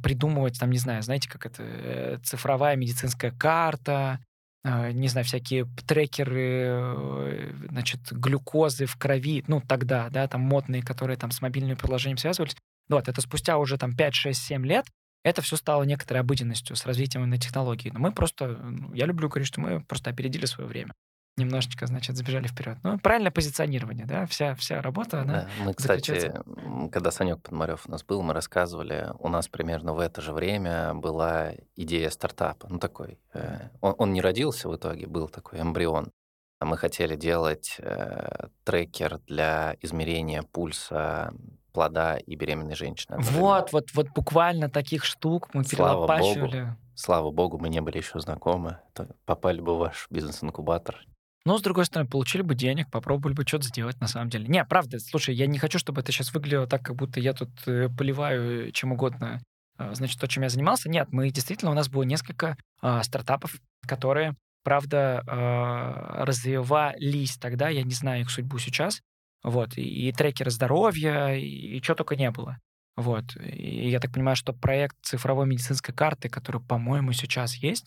придумывать, 0.02 0.58
там, 0.58 0.70
не 0.70 0.78
знаю, 0.78 1.02
знаете, 1.02 1.28
как 1.28 1.46
это, 1.46 1.62
э, 1.62 2.18
цифровая 2.22 2.76
медицинская 2.76 3.32
карта, 3.32 4.18
э, 4.64 4.92
не 4.92 5.08
знаю, 5.08 5.26
всякие 5.26 5.66
трекеры, 5.86 6.64
э, 6.66 7.52
значит, 7.68 8.00
глюкозы 8.10 8.86
в 8.86 8.96
крови, 8.96 9.44
ну, 9.46 9.60
тогда, 9.60 10.08
да, 10.10 10.26
там 10.26 10.40
модные, 10.40 10.82
которые 10.82 11.16
там 11.16 11.30
с 11.30 11.42
мобильными 11.42 11.74
приложениями 11.74 12.18
связывались. 12.18 12.56
Вот, 12.88 13.08
это 13.08 13.20
спустя 13.20 13.58
уже 13.58 13.76
там 13.78 13.94
5, 13.94 14.14
6, 14.14 14.42
7 14.42 14.66
лет 14.66 14.86
это 15.24 15.42
все 15.42 15.56
стало 15.56 15.82
некоторой 15.84 16.20
обыденностью 16.20 16.76
с 16.76 16.86
развитием 16.86 17.22
именно 17.24 17.38
технологий. 17.38 17.90
Но 17.90 18.00
мы 18.00 18.12
просто, 18.12 18.48
ну, 18.48 18.92
я 18.94 19.06
люблю 19.06 19.28
говорить, 19.28 19.48
что 19.48 19.60
мы 19.60 19.80
просто 19.82 20.10
опередили 20.10 20.46
свое 20.46 20.68
время. 20.68 20.92
Немножечко, 21.36 21.86
значит, 21.86 22.16
забежали 22.16 22.48
вперед. 22.48 22.78
Ну, 22.82 22.98
правильное 22.98 23.30
позиционирование, 23.30 24.04
да, 24.04 24.26
вся, 24.26 24.54
вся 24.56 24.82
работа, 24.82 25.22
она... 25.22 25.32
Да, 25.32 25.48
Мы, 25.64 25.74
кстати, 25.74 26.10
заключается- 26.10 26.42
м, 26.46 26.90
когда 26.90 27.10
Санек 27.10 27.40
Подмарев 27.40 27.86
у 27.86 27.90
нас 27.90 28.04
был, 28.04 28.20
мы 28.22 28.34
рассказывали, 28.34 29.08
у 29.18 29.28
нас 29.28 29.48
примерно 29.48 29.94
в 29.94 30.00
это 30.00 30.20
же 30.20 30.32
время 30.32 30.92
была 30.94 31.52
идея 31.76 32.10
стартапа. 32.10 32.66
Ну, 32.68 32.78
такой. 32.78 33.18
э, 33.32 33.68
Он, 33.80 33.94
он 33.96 34.12
не 34.12 34.20
родился 34.20 34.68
в 34.68 34.76
итоге, 34.76 35.06
был 35.06 35.28
такой 35.28 35.60
эмбрион. 35.60 36.10
А 36.58 36.66
Мы 36.66 36.76
хотели 36.76 37.16
делать 37.16 37.76
э, 37.78 38.48
трекер 38.64 39.18
для 39.26 39.76
измерения 39.80 40.42
пульса 40.42 41.32
плода 41.72 42.16
и 42.16 42.34
беременной 42.34 42.74
женщины. 42.74 43.16
Вот, 43.18 43.72
вот, 43.72 43.90
вот 43.94 44.08
буквально 44.14 44.68
таких 44.68 45.04
штук 45.04 45.48
мы 45.54 45.64
Слава 45.64 46.06
богу. 46.06 46.06
перелопачивали. 46.06 46.76
Слава 46.94 47.30
богу, 47.30 47.58
мы 47.58 47.68
не 47.68 47.80
были 47.80 47.98
еще 47.98 48.20
знакомы. 48.20 48.78
Попали 49.24 49.60
бы 49.60 49.74
в 49.76 49.78
ваш 49.78 50.06
бизнес-инкубатор. 50.10 50.98
Но, 51.46 51.56
с 51.56 51.62
другой 51.62 51.86
стороны, 51.86 52.08
получили 52.08 52.42
бы 52.42 52.54
денег, 52.54 52.90
попробовали 52.90 53.34
бы 53.34 53.44
что-то 53.46 53.68
сделать 53.68 53.98
на 54.00 54.08
самом 54.08 54.28
деле. 54.28 54.46
Не, 54.46 54.64
правда, 54.64 54.98
слушай, 54.98 55.34
я 55.34 55.46
не 55.46 55.58
хочу, 55.58 55.78
чтобы 55.78 56.02
это 56.02 56.12
сейчас 56.12 56.34
выглядело 56.34 56.66
так, 56.66 56.82
как 56.82 56.96
будто 56.96 57.18
я 57.18 57.32
тут 57.32 57.48
э, 57.66 57.88
поливаю 57.88 58.70
чем 58.72 58.92
угодно, 58.92 59.40
э, 59.78 59.94
значит, 59.94 60.20
то, 60.20 60.26
чем 60.26 60.42
я 60.42 60.50
занимался. 60.50 60.90
Нет, 60.90 61.08
мы 61.12 61.30
действительно, 61.30 61.70
у 61.70 61.74
нас 61.74 61.88
было 61.88 62.02
несколько 62.02 62.58
э, 62.82 63.02
стартапов, 63.02 63.54
которые, 63.86 64.36
правда, 64.64 65.24
э, 65.26 66.24
развивались 66.24 67.38
тогда, 67.38 67.70
я 67.70 67.84
не 67.84 67.94
знаю 67.94 68.20
их 68.20 68.30
судьбу 68.30 68.58
сейчас, 68.58 69.00
вот, 69.42 69.76
и, 69.76 69.82
и 69.82 70.12
трекеры 70.12 70.50
здоровья, 70.50 71.34
и, 71.34 71.76
и 71.76 71.82
что 71.82 71.94
только 71.94 72.16
не 72.16 72.30
было. 72.30 72.58
Вот. 72.96 73.36
И 73.36 73.88
я 73.88 74.00
так 74.00 74.12
понимаю, 74.12 74.36
что 74.36 74.52
проект 74.52 74.96
цифровой 75.02 75.46
медицинской 75.46 75.94
карты, 75.94 76.28
который, 76.28 76.60
по-моему, 76.60 77.12
сейчас 77.12 77.54
есть, 77.56 77.86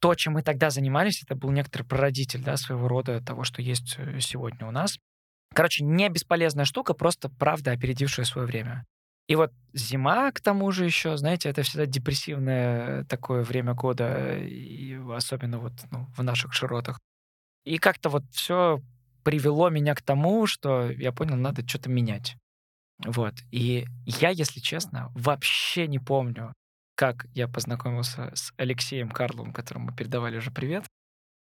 то, 0.00 0.14
чем 0.14 0.34
мы 0.34 0.42
тогда 0.42 0.70
занимались, 0.70 1.22
это 1.22 1.34
был 1.34 1.50
некоторый 1.50 1.82
прародитель, 1.82 2.42
да, 2.42 2.56
своего 2.56 2.88
рода 2.88 3.22
того, 3.22 3.44
что 3.44 3.62
есть 3.62 3.96
э, 3.98 4.18
сегодня 4.20 4.66
у 4.66 4.70
нас. 4.70 4.98
Короче, 5.54 5.84
не 5.84 6.08
бесполезная 6.08 6.64
штука, 6.64 6.94
просто 6.94 7.28
правда 7.28 7.72
опередившая 7.72 8.24
свое 8.24 8.46
время. 8.46 8.86
И 9.28 9.36
вот 9.36 9.52
зима, 9.72 10.32
к 10.32 10.40
тому 10.40 10.70
же 10.72 10.84
еще, 10.84 11.16
знаете, 11.16 11.48
это 11.50 11.62
всегда 11.62 11.86
депрессивное 11.86 13.04
такое 13.04 13.42
время 13.42 13.74
года, 13.74 14.36
и 14.38 14.98
особенно 15.12 15.58
вот 15.58 15.72
ну, 15.90 16.06
в 16.16 16.22
наших 16.22 16.52
широтах. 16.52 16.98
И 17.64 17.78
как-то 17.78 18.08
вот 18.08 18.24
все 18.32 18.80
привело 19.22 19.68
меня 19.70 19.94
к 19.94 20.02
тому, 20.02 20.46
что 20.46 20.90
я 20.90 21.12
понял, 21.12 21.36
надо 21.36 21.66
что-то 21.66 21.88
менять. 21.90 22.36
Вот. 23.04 23.34
И 23.50 23.86
я, 24.04 24.30
если 24.30 24.60
честно, 24.60 25.10
вообще 25.14 25.86
не 25.86 25.98
помню, 25.98 26.52
как 26.94 27.26
я 27.34 27.48
познакомился 27.48 28.30
с 28.34 28.52
Алексеем 28.58 29.10
Карловым, 29.10 29.52
которому 29.52 29.86
мы 29.86 29.96
передавали 29.96 30.36
уже 30.36 30.50
привет. 30.50 30.84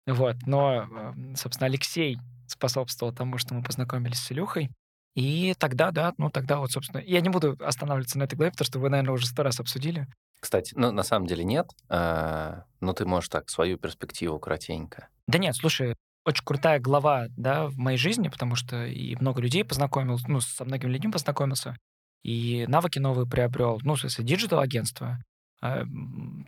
Вот. 0.06 0.36
Но, 0.46 0.82
эм, 0.84 1.34
собственно, 1.36 1.66
Алексей 1.66 2.18
способствовал 2.46 3.12
тому, 3.12 3.38
что 3.38 3.54
мы 3.54 3.62
познакомились 3.62 4.18
с 4.18 4.32
Илюхой. 4.32 4.70
И 5.14 5.54
тогда, 5.58 5.90
да, 5.90 6.14
ну 6.16 6.30
тогда 6.30 6.58
вот, 6.58 6.70
собственно, 6.70 7.00
я 7.00 7.20
не 7.20 7.28
буду 7.28 7.56
останавливаться 7.60 8.18
на 8.18 8.22
этой 8.22 8.36
главе, 8.36 8.52
потому 8.52 8.66
что 8.66 8.78
вы, 8.78 8.88
наверное, 8.88 9.14
уже 9.14 9.26
сто 9.26 9.42
раз 9.42 9.58
обсудили. 9.58 10.06
Кстати, 10.40 10.74
ну, 10.76 10.92
на 10.92 11.02
самом 11.02 11.26
деле 11.26 11.42
нет, 11.42 11.72
а, 11.88 12.64
но 12.80 12.92
ты 12.92 13.04
можешь 13.04 13.28
так, 13.28 13.50
свою 13.50 13.78
перспективу 13.78 14.38
кратенько. 14.38 15.08
Да 15.26 15.38
нет, 15.38 15.56
слушай, 15.56 15.96
очень 16.28 16.44
крутая 16.44 16.78
глава, 16.78 17.28
да, 17.36 17.68
в 17.68 17.76
моей 17.78 17.98
жизни, 17.98 18.28
потому 18.28 18.54
что 18.54 18.84
и 18.86 19.16
много 19.16 19.40
людей 19.40 19.64
познакомился, 19.64 20.30
ну, 20.30 20.40
со 20.40 20.64
многими 20.64 20.90
людьми 20.90 21.10
познакомился, 21.10 21.76
и 22.22 22.66
навыки 22.68 22.98
новые 22.98 23.26
приобрел, 23.26 23.80
ну, 23.82 23.94
в 23.94 24.00
смысле, 24.00 24.24
диджитал-агентство. 24.24 25.18
А, 25.60 25.84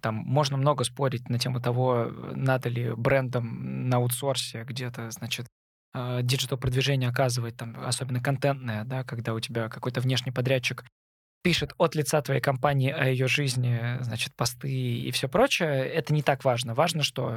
там 0.02 0.14
можно 0.14 0.56
много 0.56 0.84
спорить 0.84 1.28
на 1.28 1.38
тему 1.38 1.60
того, 1.60 2.10
надо 2.34 2.68
ли 2.68 2.92
брендом 2.94 3.88
на 3.88 3.96
аутсорсе 3.96 4.64
где-то, 4.64 5.10
значит, 5.10 5.46
а, 5.94 6.22
диджитал-продвижение 6.22 7.08
оказывать, 7.08 7.56
там, 7.56 7.74
особенно 7.84 8.20
контентное, 8.20 8.84
да, 8.84 9.02
когда 9.02 9.34
у 9.34 9.40
тебя 9.40 9.68
какой-то 9.68 10.00
внешний 10.00 10.32
подрядчик 10.32 10.84
пишет 11.42 11.72
от 11.78 11.94
лица 11.94 12.20
твоей 12.22 12.40
компании 12.40 12.90
о 12.90 13.06
ее 13.06 13.26
жизни, 13.26 13.98
значит, 14.00 14.34
посты 14.34 14.70
и 14.70 15.10
все 15.10 15.28
прочее, 15.28 15.86
это 15.86 16.12
не 16.12 16.22
так 16.22 16.44
важно. 16.44 16.74
Важно, 16.74 17.02
что, 17.02 17.34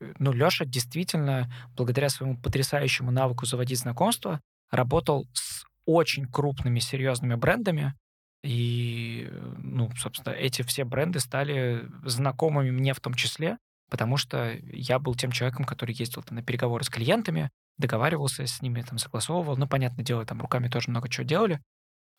э, 0.00 0.12
ну, 0.18 0.32
Леша 0.32 0.64
действительно, 0.64 1.52
благодаря 1.76 2.08
своему 2.08 2.36
потрясающему 2.36 3.10
навыку 3.10 3.46
заводить 3.46 3.78
знакомства, 3.78 4.40
работал 4.70 5.26
с 5.32 5.64
очень 5.86 6.26
крупными, 6.26 6.78
серьезными 6.78 7.34
брендами, 7.34 7.94
и, 8.42 9.30
ну, 9.58 9.90
собственно, 9.96 10.34
эти 10.34 10.62
все 10.62 10.84
бренды 10.84 11.20
стали 11.20 11.88
знакомыми 12.04 12.70
мне 12.70 12.92
в 12.92 13.00
том 13.00 13.14
числе, 13.14 13.58
потому 13.88 14.16
что 14.16 14.52
я 14.64 14.98
был 14.98 15.14
тем 15.14 15.30
человеком, 15.30 15.64
который 15.64 15.94
ездил 15.94 16.22
там, 16.22 16.36
на 16.36 16.42
переговоры 16.42 16.84
с 16.84 16.88
клиентами, 16.88 17.50
договаривался 17.78 18.46
с 18.46 18.60
ними, 18.60 18.82
там, 18.82 18.98
согласовывал. 18.98 19.56
Ну, 19.56 19.68
понятное 19.68 20.04
дело, 20.04 20.26
там 20.26 20.40
руками 20.40 20.68
тоже 20.68 20.90
много 20.90 21.08
чего 21.08 21.24
делали, 21.24 21.60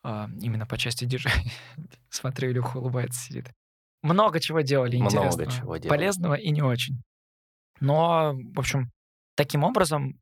именно 0.04 0.66
по 0.66 0.76
части 0.76 1.04
диджа. 1.04 1.30
Смотрю, 2.10 2.50
Илюха 2.50 2.76
улыбается, 2.76 3.20
сидит. 3.20 3.50
Много 4.02 4.38
чего 4.38 4.60
делали 4.60 4.96
интересного. 4.96 5.34
Много 5.34 5.50
чего 5.50 5.76
делали. 5.78 5.88
Полезного 5.88 6.34
и 6.34 6.50
не 6.50 6.62
очень. 6.62 7.02
Но, 7.80 8.34
в 8.54 8.58
общем, 8.58 8.90
таким 9.34 9.64
образом 9.64 10.20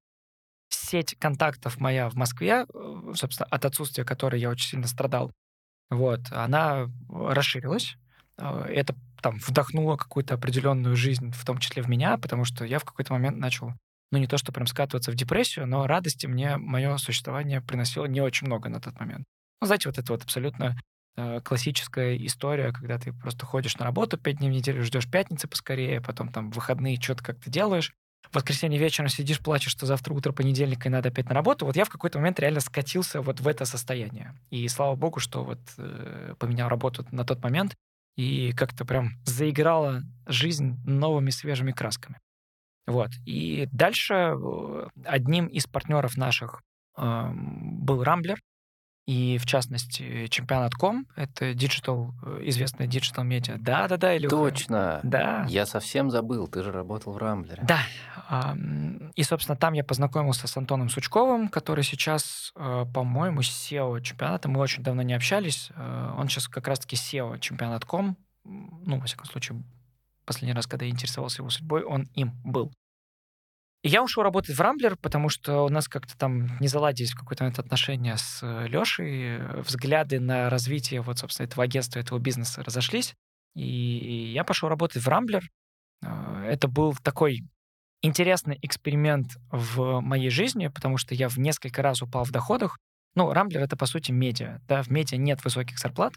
сеть 0.68 1.16
контактов 1.18 1.80
моя 1.80 2.08
в 2.08 2.14
Москве, 2.14 2.64
э, 2.72 3.12
собственно, 3.14 3.46
от 3.50 3.64
отсутствия 3.64 4.04
которой 4.04 4.40
я 4.40 4.50
очень 4.50 4.70
сильно 4.70 4.86
страдал, 4.86 5.32
вот, 5.90 6.20
она 6.30 6.86
расширилась. 7.10 7.96
А, 8.38 8.64
это 8.66 8.94
там 9.20 9.38
вдохнуло 9.38 9.96
какую-то 9.96 10.34
определенную 10.34 10.96
жизнь, 10.96 11.32
в 11.32 11.44
том 11.44 11.58
числе 11.58 11.82
в 11.82 11.88
меня, 11.88 12.16
потому 12.18 12.44
что 12.44 12.64
я 12.64 12.78
в 12.78 12.84
какой-то 12.84 13.12
момент 13.12 13.38
начал, 13.38 13.72
ну, 14.10 14.18
не 14.18 14.26
то, 14.26 14.38
что 14.38 14.52
прям 14.52 14.66
скатываться 14.66 15.12
в 15.12 15.14
депрессию, 15.14 15.66
но 15.66 15.86
радости 15.86 16.26
мне 16.26 16.56
мое 16.56 16.96
существование 16.96 17.60
приносило 17.60 18.06
не 18.06 18.20
очень 18.20 18.46
много 18.46 18.68
на 18.68 18.80
тот 18.80 18.98
момент. 18.98 19.26
Ну, 19.62 19.66
знаете, 19.66 19.88
вот 19.88 19.96
это 19.96 20.12
вот 20.12 20.24
абсолютно 20.24 20.76
э, 21.14 21.40
классическая 21.40 22.16
история, 22.16 22.72
когда 22.72 22.98
ты 22.98 23.12
просто 23.12 23.46
ходишь 23.46 23.76
на 23.78 23.84
работу 23.84 24.18
пять 24.18 24.38
дней 24.38 24.50
в 24.50 24.52
неделю, 24.52 24.82
ждешь 24.82 25.08
пятницы 25.08 25.46
поскорее, 25.46 26.00
потом 26.00 26.32
там 26.32 26.50
выходные 26.50 27.00
что-то 27.00 27.22
как-то 27.22 27.48
делаешь, 27.48 27.92
в 28.28 28.34
воскресенье 28.34 28.80
вечером 28.80 29.08
сидишь, 29.08 29.38
плачешь, 29.38 29.70
что 29.70 29.86
завтра 29.86 30.14
утро 30.14 30.32
понедельника 30.32 30.88
и 30.88 30.90
надо 30.90 31.10
опять 31.10 31.28
на 31.28 31.34
работу. 31.36 31.64
Вот 31.64 31.76
я 31.76 31.84
в 31.84 31.90
какой-то 31.90 32.18
момент 32.18 32.40
реально 32.40 32.58
скатился 32.58 33.22
вот 33.22 33.40
в 33.40 33.46
это 33.46 33.64
состояние. 33.64 34.34
И 34.50 34.66
слава 34.66 34.96
богу, 34.96 35.20
что 35.20 35.44
вот 35.44 35.60
э, 35.78 36.34
поменял 36.40 36.68
работу 36.68 37.06
на 37.12 37.24
тот 37.24 37.40
момент 37.44 37.76
и 38.16 38.50
как-то 38.54 38.84
прям 38.84 39.10
заиграла 39.24 40.02
жизнь 40.26 40.76
новыми 40.84 41.30
свежими 41.30 41.70
красками. 41.70 42.18
Вот. 42.88 43.10
И 43.26 43.68
дальше 43.70 44.34
э, 44.34 44.88
одним 45.04 45.46
из 45.46 45.68
партнеров 45.68 46.16
наших 46.16 46.62
э, 46.98 47.30
был 47.32 48.02
Рамблер, 48.02 48.40
и, 49.06 49.36
в 49.38 49.46
частности, 49.46 50.28
чемпионат.com— 50.28 51.08
это 51.16 51.54
диджитал, 51.54 52.14
э, 52.24 52.42
известная 52.44 52.86
диджитал 52.86 53.24
медиа. 53.24 53.56
Да-да-да, 53.58 54.16
Илюха. 54.16 54.36
Точно. 54.36 55.00
Да. 55.02 55.44
Я 55.48 55.66
совсем 55.66 56.10
забыл, 56.10 56.46
ты 56.46 56.62
же 56.62 56.70
работал 56.70 57.12
в 57.12 57.16
Рамблере. 57.16 57.62
Да. 57.66 57.80
И, 59.14 59.22
собственно, 59.24 59.56
там 59.56 59.74
я 59.74 59.84
познакомился 59.84 60.46
с 60.46 60.56
Антоном 60.56 60.88
Сучковым, 60.88 61.48
который 61.48 61.84
сейчас, 61.84 62.52
э, 62.54 62.86
по-моему, 62.94 63.40
CEO 63.40 64.00
чемпионата. 64.00 64.48
Мы 64.48 64.60
очень 64.60 64.82
давно 64.82 65.02
не 65.02 65.14
общались. 65.14 65.70
Э, 65.74 66.14
он 66.16 66.28
сейчас 66.28 66.46
как 66.46 66.68
раз-таки 66.68 66.96
CEO 66.96 67.38
чемпионат.com. 67.40 68.16
Ну, 68.44 68.98
во 68.98 69.06
всяком 69.06 69.26
случае, 69.26 69.62
последний 70.24 70.54
раз, 70.54 70.66
когда 70.66 70.86
я 70.86 70.92
интересовался 70.92 71.42
его 71.42 71.50
судьбой, 71.50 71.82
он 71.82 72.08
им 72.14 72.32
был. 72.44 72.72
И 73.82 73.88
я 73.88 74.02
ушел 74.02 74.22
работать 74.22 74.56
в 74.56 74.60
Рамблер, 74.60 74.96
потому 74.96 75.28
что 75.28 75.62
у 75.62 75.68
нас 75.68 75.88
как-то 75.88 76.16
там 76.16 76.56
не 76.60 76.68
заладились 76.68 77.12
в 77.12 77.18
какой-то 77.18 77.42
момент 77.42 77.58
отношения 77.58 78.16
с 78.16 78.40
э, 78.42 78.68
Лешей, 78.68 79.38
взгляды 79.60 80.20
на 80.20 80.48
развитие 80.48 81.00
вот, 81.00 81.18
собственно, 81.18 81.46
этого 81.46 81.64
агентства, 81.64 81.98
этого 81.98 82.20
бизнеса 82.20 82.62
разошлись. 82.62 83.14
И 83.56 84.32
я 84.32 84.44
пошел 84.44 84.68
работать 84.68 85.02
в 85.02 85.08
Рамблер. 85.08 85.50
Э, 86.04 86.44
это 86.48 86.68
был 86.68 86.94
такой 87.02 87.42
интересный 88.02 88.56
эксперимент 88.62 89.36
в 89.50 90.00
моей 90.00 90.30
жизни, 90.30 90.68
потому 90.68 90.96
что 90.96 91.16
я 91.16 91.28
в 91.28 91.38
несколько 91.38 91.82
раз 91.82 92.02
упал 92.02 92.24
в 92.24 92.30
доходах. 92.30 92.78
Ну, 93.16 93.32
Рамблер— 93.32 93.62
это, 93.62 93.76
по 93.76 93.86
сути, 93.86 94.12
медиа. 94.12 94.60
Да, 94.68 94.82
в 94.82 94.90
медиа 94.90 95.16
нет 95.16 95.42
высоких 95.44 95.78
зарплат, 95.78 96.14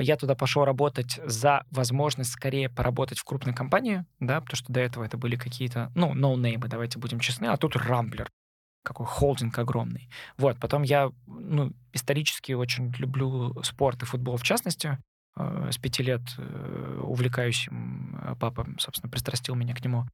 я 0.00 0.16
туда 0.16 0.34
пошел 0.34 0.64
работать 0.64 1.20
за 1.24 1.64
возможность 1.70 2.30
скорее 2.30 2.68
поработать 2.68 3.18
в 3.18 3.24
крупной 3.24 3.54
компании, 3.54 4.04
да, 4.20 4.40
потому 4.40 4.56
что 4.56 4.72
до 4.72 4.80
этого 4.80 5.04
это 5.04 5.16
были 5.16 5.36
какие-то, 5.36 5.90
ну, 5.94 6.14
ноунеймы, 6.14 6.68
давайте 6.68 6.98
будем 6.98 7.18
честны, 7.18 7.46
а 7.46 7.56
тут 7.56 7.76
Рамблер, 7.76 8.30
какой 8.84 9.06
холдинг 9.06 9.58
огромный. 9.58 10.08
Вот, 10.36 10.58
потом 10.60 10.82
я, 10.82 11.10
ну, 11.26 11.72
исторически 11.92 12.52
очень 12.52 12.92
люблю 12.98 13.60
спорт 13.62 14.02
и 14.02 14.06
футбол 14.06 14.36
в 14.36 14.42
частности. 14.42 14.98
Э, 15.36 15.70
с 15.72 15.78
пяти 15.78 16.02
лет 16.02 16.22
э, 16.38 17.00
увлекающим 17.02 18.16
э, 18.22 18.34
папа, 18.38 18.66
собственно, 18.78 19.10
пристрастил 19.10 19.54
меня 19.54 19.74
к 19.74 19.84
нему. 19.84 20.06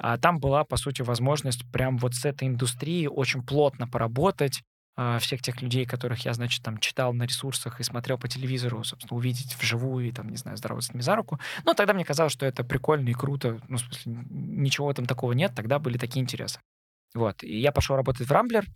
А 0.00 0.16
там 0.16 0.38
была, 0.38 0.64
по 0.64 0.76
сути, 0.76 1.02
возможность 1.02 1.70
прям 1.72 1.98
вот 1.98 2.14
с 2.14 2.24
этой 2.24 2.46
индустрией 2.46 3.08
очень 3.08 3.42
плотно 3.42 3.88
поработать, 3.88 4.62
а, 4.62 4.62
всех 5.20 5.42
тех 5.42 5.62
людей, 5.62 5.86
которых 5.86 6.24
я, 6.24 6.34
значит, 6.34 6.62
там 6.62 6.78
читал 6.78 7.12
на 7.12 7.22
ресурсах 7.22 7.78
и 7.78 7.84
смотрел 7.84 8.18
по 8.18 8.26
телевизору, 8.26 8.82
собственно, 8.82 9.16
увидеть 9.16 9.56
вживую 9.56 10.08
и, 10.08 10.12
там, 10.12 10.28
не 10.28 10.36
знаю, 10.36 10.56
здороваться 10.56 10.90
с 10.90 10.94
ними 10.94 11.02
за 11.02 11.14
руку. 11.14 11.38
Но 11.64 11.74
тогда 11.74 11.94
мне 11.94 12.04
казалось, 12.04 12.32
что 12.32 12.46
это 12.46 12.64
прикольно 12.64 13.08
и 13.08 13.14
круто. 13.14 13.60
Ну, 13.68 13.76
в 13.76 13.80
смысле, 13.80 14.24
ничего 14.28 14.92
там 14.92 15.06
такого 15.06 15.32
нет, 15.32 15.52
тогда 15.54 15.78
были 15.78 15.98
такие 15.98 16.22
интересы. 16.22 16.60
Вот. 17.14 17.42
И 17.44 17.60
я 17.60 17.70
пошел 17.70 17.96
работать 17.96 18.26
в 18.26 18.32
Рамблер, 18.32 18.66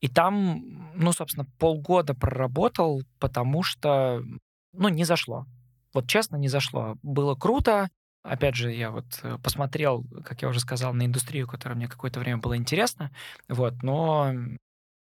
и 0.00 0.08
там, 0.08 0.92
ну, 0.94 1.12
собственно, 1.12 1.46
полгода 1.58 2.14
проработал, 2.14 3.02
потому 3.18 3.62
что, 3.62 4.22
ну, 4.72 4.88
не 4.88 5.04
зашло. 5.04 5.46
Вот 5.92 6.08
честно, 6.08 6.36
не 6.36 6.48
зашло. 6.48 6.96
Было 7.02 7.34
круто, 7.34 7.90
Опять 8.22 8.54
же, 8.54 8.70
я 8.70 8.90
вот 8.90 9.18
э, 9.22 9.38
посмотрел, 9.42 10.04
как 10.26 10.42
я 10.42 10.48
уже 10.48 10.60
сказал, 10.60 10.92
на 10.92 11.06
индустрию, 11.06 11.48
которая 11.48 11.74
мне 11.74 11.88
какое-то 11.88 12.20
время 12.20 12.36
было 12.36 12.54
интересно, 12.54 13.10
вот, 13.48 13.82
но 13.82 14.34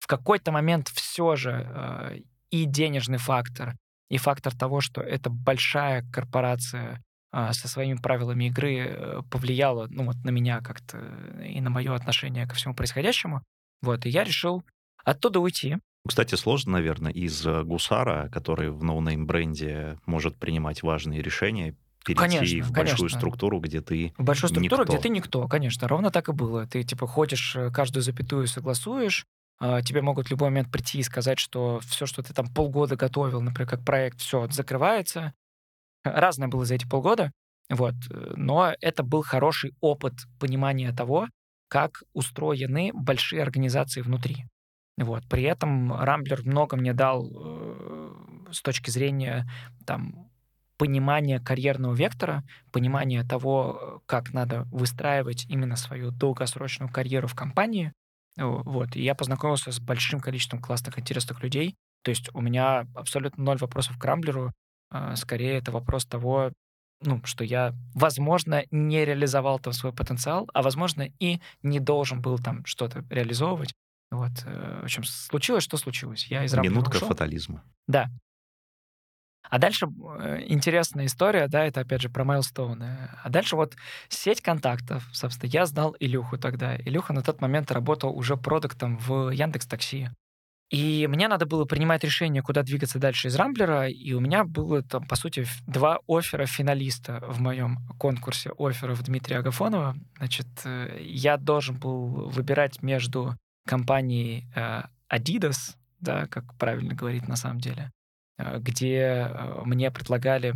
в 0.07 0.09
какой-то 0.09 0.53
момент 0.53 0.87
все 0.87 1.35
же 1.35 1.67
э, 1.69 2.19
и 2.49 2.63
денежный 2.63 3.17
фактор, 3.17 3.75
и 4.09 4.17
фактор 4.17 4.55
того, 4.55 4.79
что 4.79 5.01
это 5.01 5.29
большая 5.29 6.05
корпорация 6.13 7.03
э, 7.33 7.51
со 7.51 7.67
своими 7.67 7.97
правилами 7.97 8.45
игры 8.45 8.77
э, 8.77 9.21
повлияла 9.29 9.87
ну, 9.89 10.05
вот 10.05 10.15
на 10.23 10.29
меня 10.29 10.61
как-то 10.61 10.97
и 11.43 11.59
на 11.59 11.69
мое 11.69 11.93
отношение 11.93 12.47
ко 12.47 12.55
всему 12.55 12.73
происходящему. 12.73 13.41
Вот, 13.81 14.05
и 14.05 14.09
я 14.09 14.23
решил 14.23 14.63
оттуда 15.03 15.41
уйти. 15.41 15.75
Кстати, 16.07 16.35
сложно, 16.35 16.71
наверное, 16.71 17.11
из 17.11 17.45
гусара, 17.45 18.29
который 18.29 18.71
в 18.71 18.85
no-name 18.85 19.27
бренде 19.27 19.99
может 20.05 20.37
принимать 20.37 20.83
важные 20.83 21.21
решения, 21.21 21.75
перейти 22.05 22.37
конечно, 22.37 22.63
в 22.63 22.71
большую 22.71 22.97
конечно. 22.97 23.19
структуру, 23.19 23.59
где 23.59 23.81
ты 23.81 24.13
В 24.17 24.23
большую 24.23 24.49
структуру, 24.49 24.83
никто. 24.83 24.93
где 24.93 25.01
ты 25.01 25.09
никто, 25.09 25.47
конечно. 25.49 25.85
Ровно 25.89 26.11
так 26.11 26.29
и 26.29 26.31
было. 26.31 26.65
Ты, 26.65 26.83
типа, 26.83 27.07
ходишь, 27.07 27.57
каждую 27.73 28.03
запятую 28.03 28.47
согласуешь, 28.47 29.25
э, 29.25 29.36
тебе 29.59 30.01
могут 30.01 30.27
в 30.27 30.31
любой 30.31 30.49
момент 30.49 30.71
прийти 30.71 30.99
и 30.99 31.03
сказать, 31.03 31.39
что 31.39 31.79
все, 31.81 32.05
что 32.05 32.21
ты 32.21 32.33
там 32.33 32.47
полгода 32.53 32.95
готовил, 32.95 33.41
например, 33.41 33.69
как 33.69 33.83
проект, 33.83 34.19
все, 34.19 34.47
закрывается. 34.47 35.33
Разное 36.03 36.47
было 36.47 36.65
за 36.65 36.75
эти 36.75 36.87
полгода, 36.87 37.31
вот. 37.69 37.95
Но 38.09 38.73
это 38.81 39.03
был 39.03 39.23
хороший 39.23 39.73
опыт 39.81 40.13
понимания 40.39 40.91
того, 40.93 41.27
как 41.69 42.03
устроены 42.13 42.91
большие 42.93 43.41
организации 43.41 44.01
внутри. 44.01 44.45
Вот. 44.97 45.27
При 45.27 45.43
этом 45.43 45.93
Рамблер 45.93 46.43
много 46.43 46.75
мне 46.75 46.93
дал 46.93 47.29
э, 47.29 48.13
с 48.51 48.61
точки 48.61 48.89
зрения 48.89 49.47
там, 49.85 50.29
понимания 50.77 51.39
карьерного 51.39 51.93
вектора, 51.93 52.43
понимания 52.71 53.23
того, 53.23 54.01
как 54.05 54.33
надо 54.33 54.63
выстраивать 54.71 55.45
именно 55.49 55.75
свою 55.75 56.11
долгосрочную 56.11 56.91
карьеру 56.91 57.27
в 57.27 57.35
компании. 57.35 57.93
Вот. 58.37 58.95
И 58.95 59.01
я 59.01 59.15
познакомился 59.15 59.71
с 59.71 59.79
большим 59.79 60.19
количеством 60.19 60.61
классных, 60.61 60.99
интересных 60.99 61.41
людей. 61.43 61.75
То 62.03 62.11
есть 62.11 62.29
у 62.33 62.41
меня 62.41 62.87
абсолютно 62.95 63.43
ноль 63.43 63.57
вопросов 63.57 63.97
к 63.97 64.05
Рамблеру. 64.05 64.53
А, 64.89 65.15
скорее, 65.15 65.57
это 65.57 65.71
вопрос 65.71 66.05
того, 66.05 66.51
ну, 67.01 67.21
что 67.25 67.43
я, 67.43 67.73
возможно, 67.93 68.63
не 68.71 69.03
реализовал 69.05 69.59
там 69.59 69.73
свой 69.73 69.93
потенциал, 69.93 70.49
а, 70.53 70.61
возможно, 70.61 71.09
и 71.19 71.41
не 71.61 71.79
должен 71.79 72.21
был 72.21 72.39
там 72.39 72.65
что-то 72.65 73.03
реализовывать. 73.09 73.73
Вот, 74.09 74.31
э, 74.45 74.79
в 74.81 74.85
общем, 74.85 75.03
случилось, 75.03 75.63
что 75.63 75.75
случилось. 75.75 76.27
Я 76.27 76.45
из 76.45 76.53
Минутка 76.53 76.95
ушел. 76.95 77.09
фатализма. 77.09 77.63
Да. 77.87 78.09
А 79.49 79.59
дальше 79.59 79.87
э, 80.19 80.43
интересная 80.47 81.05
история, 81.05 81.47
да, 81.47 81.65
это 81.65 81.81
опять 81.81 82.01
же 82.01 82.09
про 82.09 82.23
майлстоуны. 82.23 83.09
А 83.23 83.29
дальше 83.29 83.55
вот 83.55 83.75
сеть 84.09 84.41
контактов, 84.41 85.03
собственно, 85.13 85.49
я 85.49 85.65
знал 85.65 85.95
Илюху 85.99 86.37
тогда. 86.37 86.75
Илюха 86.77 87.13
на 87.13 87.21
тот 87.21 87.41
момент 87.41 87.71
работал 87.71 88.15
уже 88.15 88.37
продуктом 88.37 88.97
в 88.97 89.29
Яндекс 89.29 89.67
Такси. 89.67 90.09
И 90.69 91.07
мне 91.07 91.29
надо 91.29 91.45
было 91.45 91.63
принимать 91.63 92.03
решение, 92.03 92.43
куда 92.43 92.61
двигаться 92.61 92.99
дальше 92.99 93.29
из 93.29 93.35
Рамблера, 93.35 93.87
и 93.87 94.11
у 94.11 94.19
меня 94.19 94.43
было 94.43 94.83
там, 94.83 95.05
по 95.05 95.15
сути, 95.15 95.45
два 95.65 95.99
оффера 96.09 96.45
финалиста 96.45 97.23
в 97.25 97.39
моем 97.39 97.77
конкурсе 97.97 98.51
офферов 98.57 99.01
Дмитрия 99.03 99.37
Агафонова. 99.37 99.95
Значит, 100.17 100.47
э, 100.65 100.97
я 101.01 101.37
должен 101.37 101.77
был 101.79 102.29
выбирать 102.29 102.81
между 102.83 103.37
компанией 103.65 104.49
э, 104.55 104.83
Adidas, 105.09 105.75
да, 106.01 106.27
как 106.27 106.53
правильно 106.55 106.93
говорить 106.93 107.29
на 107.29 107.37
самом 107.37 107.59
деле, 107.61 107.89
где 108.37 109.31
мне 109.65 109.91
предлагали 109.91 110.53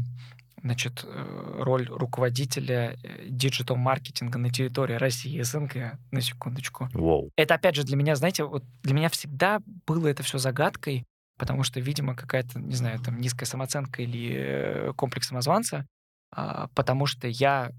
значит, 0.62 1.04
э, 1.04 1.62
роль 1.64 1.88
руководителя 1.88 2.98
э, 3.04 3.28
диджитал-маркетинга 3.28 4.38
на 4.38 4.50
территории 4.50 4.96
России 4.96 5.38
и 5.38 5.44
СНГ, 5.44 5.98
на 6.12 6.22
секундочку. 6.22 6.90
Wow. 6.94 7.30
Это, 7.36 7.56
опять 7.56 7.76
же, 7.76 7.84
для 7.84 7.98
меня, 7.98 8.16
знаете, 8.16 8.44
вот 8.44 8.64
для 8.84 8.94
меня 8.94 9.10
всегда 9.10 9.62
было 9.88 10.08
это 10.08 10.24
все 10.24 10.38
загадкой, 10.38 11.06
потому 11.38 11.64
что, 11.64 11.80
видимо, 11.80 12.16
какая-то, 12.16 12.60
не 12.60 12.76
знаю, 12.76 13.00
там, 13.00 13.20
низкая 13.20 13.48
самооценка 13.48 14.04
или 14.04 14.34
э, 14.36 14.94
комплекс 14.96 15.28
самозванца, 15.28 15.88
а, 16.34 16.68
потому 16.76 17.08
что 17.08 17.28
я 17.28 17.72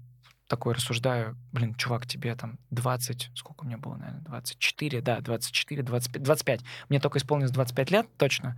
такой 0.53 0.75
рассуждаю, 0.75 1.35
блин, 1.51 1.73
чувак, 1.73 2.05
тебе 2.05 2.35
там 2.35 2.59
20, 2.69 3.31
сколько 3.33 3.65
мне 3.65 3.75
было, 3.75 3.95
наверное, 3.95 4.21
24, 4.21 5.01
да, 5.01 5.19
24, 5.19 5.81
25, 5.81 6.21
25. 6.21 6.61
Мне 6.89 6.99
только 6.99 7.17
исполнилось 7.17 7.51
25 7.51 7.89
лет, 7.89 8.07
точно. 8.17 8.55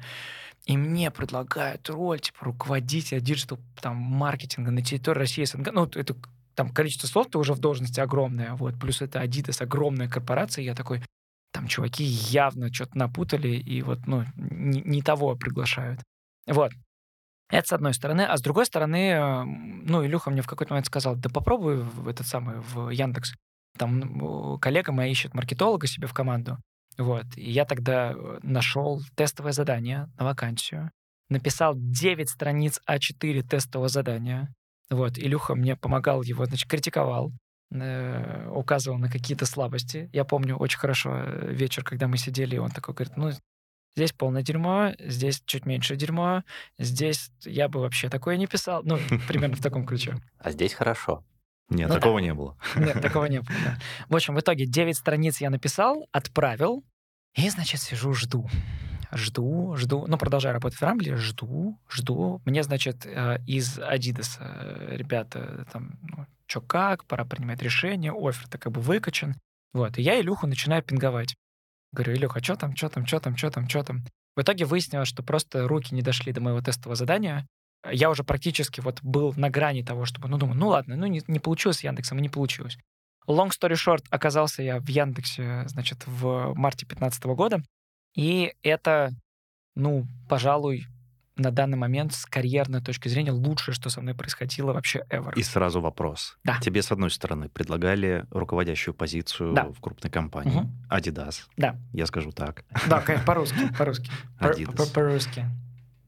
И 0.65 0.75
мне 0.75 1.09
предлагают 1.09 1.89
роль, 1.89 2.19
типа, 2.19 2.43
руководителя 2.43 3.21
диджитал 3.21 3.59
там, 3.79 3.95
маркетинга 3.95 4.71
на 4.71 4.81
территории 4.81 5.19
России, 5.19 5.45
СНГ. 5.45 5.71
Ну, 5.71 5.85
это 5.85 6.17
там 6.53 6.69
количество 6.69 7.07
слов-то 7.07 7.39
уже 7.39 7.53
в 7.53 7.59
должности 7.59 8.01
огромное, 8.01 8.55
вот, 8.55 8.77
плюс 8.77 9.01
это 9.01 9.23
Adidas, 9.23 9.63
огромная 9.63 10.09
корпорация, 10.09 10.65
я 10.65 10.75
такой, 10.75 11.01
там 11.53 11.67
чуваки 11.67 12.03
явно 12.03 12.73
что-то 12.73 12.97
напутали 12.97 13.55
и 13.55 13.81
вот, 13.81 14.05
ну, 14.05 14.25
не, 14.35 14.81
не 14.81 15.01
того 15.01 15.37
приглашают. 15.37 16.01
Вот. 16.45 16.73
Это 17.49 17.67
с 17.67 17.73
одной 17.73 17.93
стороны. 17.93 18.21
А 18.21 18.37
с 18.37 18.41
другой 18.41 18.65
стороны, 18.65 19.11
эм, 19.11 19.85
ну, 19.85 20.05
Илюха 20.05 20.31
мне 20.31 20.41
в 20.41 20.47
какой-то 20.47 20.73
момент 20.73 20.87
сказал, 20.87 21.15
да 21.15 21.29
попробуй 21.29 21.77
в 21.77 22.07
этот 22.07 22.25
самый, 22.25 22.59
в 22.59 22.89
Яндекс. 22.89 23.33
Там 23.77 24.57
коллега 24.59 24.91
моя 24.91 25.11
ищет 25.11 25.33
маркетолога 25.33 25.85
себе 25.85 26.07
в 26.07 26.13
команду. 26.13 26.57
Вот. 26.97 27.25
И 27.35 27.51
я 27.51 27.65
тогда 27.65 28.13
э, 28.13 28.39
нашел 28.41 29.01
тестовое 29.15 29.51
задание 29.51 30.07
на 30.17 30.25
вакансию, 30.25 30.91
написал 31.29 31.73
9 31.75 32.29
страниц 32.29 32.79
А4 32.89 33.43
тестового 33.43 33.89
задания. 33.89 34.53
Вот. 34.89 35.17
Илюха 35.17 35.55
мне 35.55 35.75
помогал 35.75 36.21
его, 36.21 36.45
значит, 36.45 36.69
критиковал, 36.69 37.31
э, 37.71 38.49
указывал 38.49 38.97
на 38.97 39.09
какие-то 39.09 39.45
слабости. 39.45 40.09
Я 40.13 40.23
помню 40.23 40.55
очень 40.55 40.79
хорошо 40.79 41.11
э, 41.13 41.53
вечер, 41.53 41.83
когда 41.83 42.07
мы 42.07 42.17
сидели, 42.17 42.57
он 42.57 42.71
такой 42.71 42.93
говорит, 42.93 43.17
ну, 43.17 43.31
здесь 43.95 44.11
полное 44.11 44.41
дерьмо, 44.41 44.91
здесь 44.99 45.41
чуть 45.45 45.65
меньше 45.65 45.95
дерьмо, 45.95 46.43
здесь 46.77 47.31
я 47.43 47.67
бы 47.67 47.79
вообще 47.79 48.09
такое 48.09 48.37
не 48.37 48.47
писал. 48.47 48.81
Ну, 48.83 48.99
примерно 49.27 49.55
в 49.55 49.61
таком 49.61 49.85
ключе. 49.85 50.15
А 50.39 50.51
здесь 50.51 50.73
хорошо. 50.73 51.23
Нет, 51.69 51.89
ну, 51.89 51.95
такого 51.95 52.19
да. 52.19 52.25
не 52.25 52.33
было. 52.33 52.57
Нет, 52.75 53.01
такого 53.01 53.25
не 53.25 53.39
было, 53.39 53.57
да. 53.63 53.79
В 54.09 54.15
общем, 54.15 54.35
в 54.35 54.39
итоге 54.39 54.67
9 54.67 54.95
страниц 54.95 55.41
я 55.41 55.49
написал, 55.49 56.07
отправил, 56.11 56.83
и, 57.35 57.49
значит, 57.49 57.81
сижу, 57.81 58.13
жду. 58.13 58.47
Жду, 59.11 59.75
жду. 59.75 60.05
Ну, 60.07 60.17
продолжаю 60.17 60.53
работать 60.53 60.79
в 60.79 60.83
Рамбле, 60.83 61.15
жду, 61.15 61.79
жду. 61.89 62.41
Мне, 62.45 62.63
значит, 62.63 63.05
э, 63.05 63.39
из 63.47 63.79
Adidas 63.79 64.37
э, 64.39 64.95
ребята 64.95 65.65
там, 65.71 65.99
ну, 66.01 66.25
чё 66.47 66.61
как, 66.61 67.05
пора 67.05 67.25
принимать 67.25 67.61
решение, 67.61 68.11
офер-то 68.11 68.57
как 68.57 68.71
бы 68.71 68.81
выкачан. 68.81 69.35
Вот, 69.73 69.97
и 69.97 70.01
я 70.01 70.19
Илюху 70.19 70.47
начинаю 70.47 70.83
пинговать. 70.83 71.35
Говорю, 71.95 72.13
Илюха, 72.13 72.43
что 72.43 72.55
там, 72.55 72.75
что 72.75 72.89
там, 72.89 73.05
что 73.05 73.19
там, 73.19 73.35
что 73.35 73.49
там, 73.49 73.67
что 73.67 73.83
там? 73.83 74.03
В 74.35 74.41
итоге 74.41 74.65
выяснилось, 74.65 75.07
что 75.07 75.23
просто 75.23 75.67
руки 75.67 75.95
не 75.95 76.01
дошли 76.01 76.33
до 76.33 76.41
моего 76.41 76.61
тестового 76.61 76.95
задания. 76.95 77.47
Я 77.89 78.09
уже 78.09 78.23
практически 78.23 78.81
вот 78.81 79.01
был 79.01 79.33
на 79.37 79.49
грани 79.49 79.81
того, 79.81 80.05
чтобы, 80.05 80.27
ну, 80.27 80.37
думаю, 80.37 80.57
ну 80.57 80.67
ладно, 80.67 80.95
ну 80.95 81.05
не, 81.07 81.23
не 81.27 81.39
получилось 81.39 81.77
с 81.77 81.83
Яндексом, 81.83 82.19
не 82.19 82.29
получилось. 82.29 82.77
Long 83.27 83.49
story 83.49 83.73
short, 83.73 84.03
оказался 84.09 84.61
я 84.61 84.79
в 84.79 84.87
Яндексе, 84.87 85.63
значит, 85.67 86.05
в 86.05 86.53
марте 86.53 86.85
2015 86.85 87.23
года. 87.25 87.63
И 88.15 88.53
это, 88.61 89.11
ну, 89.75 90.05
пожалуй, 90.29 90.85
на 91.37 91.51
данный 91.51 91.77
момент 91.77 92.13
с 92.13 92.25
карьерной 92.25 92.81
точки 92.81 93.07
зрения 93.07 93.31
лучшее, 93.31 93.75
что 93.75 93.89
со 93.89 94.01
мной 94.01 94.15
происходило 94.15 94.73
вообще 94.73 95.03
ever. 95.09 95.33
И 95.35 95.43
сразу 95.43 95.81
вопрос. 95.81 96.37
Да. 96.43 96.59
Тебе, 96.61 96.81
с 96.81 96.91
одной 96.91 97.11
стороны, 97.11 97.49
предлагали 97.49 98.25
руководящую 98.31 98.93
позицию 98.93 99.53
да. 99.53 99.65
в 99.65 99.79
крупной 99.79 100.11
компании. 100.11 100.59
Угу. 100.59 100.69
Adidas. 100.89 101.43
Да. 101.57 101.75
Я 101.93 102.05
скажу 102.05 102.31
так. 102.31 102.63
Да, 102.87 103.03
по-русски. 103.25 103.73
По-русски. 103.77 104.09
По-русски. 104.93 105.45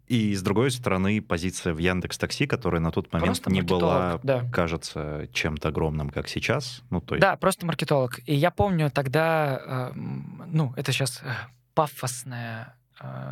И 0.08 0.34
с 0.36 0.42
другой 0.42 0.72
стороны, 0.72 1.22
позиция 1.22 1.74
в 1.74 1.80
Яндекс 1.80 2.18
Такси, 2.18 2.48
которая 2.48 2.80
на 2.80 2.92
тот 2.92 3.12
момент 3.12 3.28
просто 3.28 3.52
не 3.52 3.62
была, 3.62 4.22
да. 4.24 4.50
кажется, 4.52 5.28
чем-то 5.34 5.68
огромным, 5.68 6.10
как 6.10 6.30
сейчас. 6.30 6.82
Ну, 6.90 7.02
то 7.02 7.16
есть... 7.16 7.22
Да, 7.22 7.36
просто 7.36 7.66
маркетолог. 7.66 8.22
И 8.26 8.34
я 8.34 8.50
помню 8.50 8.90
тогда, 8.90 9.92
э, 9.94 10.00
ну, 10.48 10.74
это 10.78 10.94
сейчас 10.94 11.22
э, 11.24 11.34
пафосная 11.74 12.78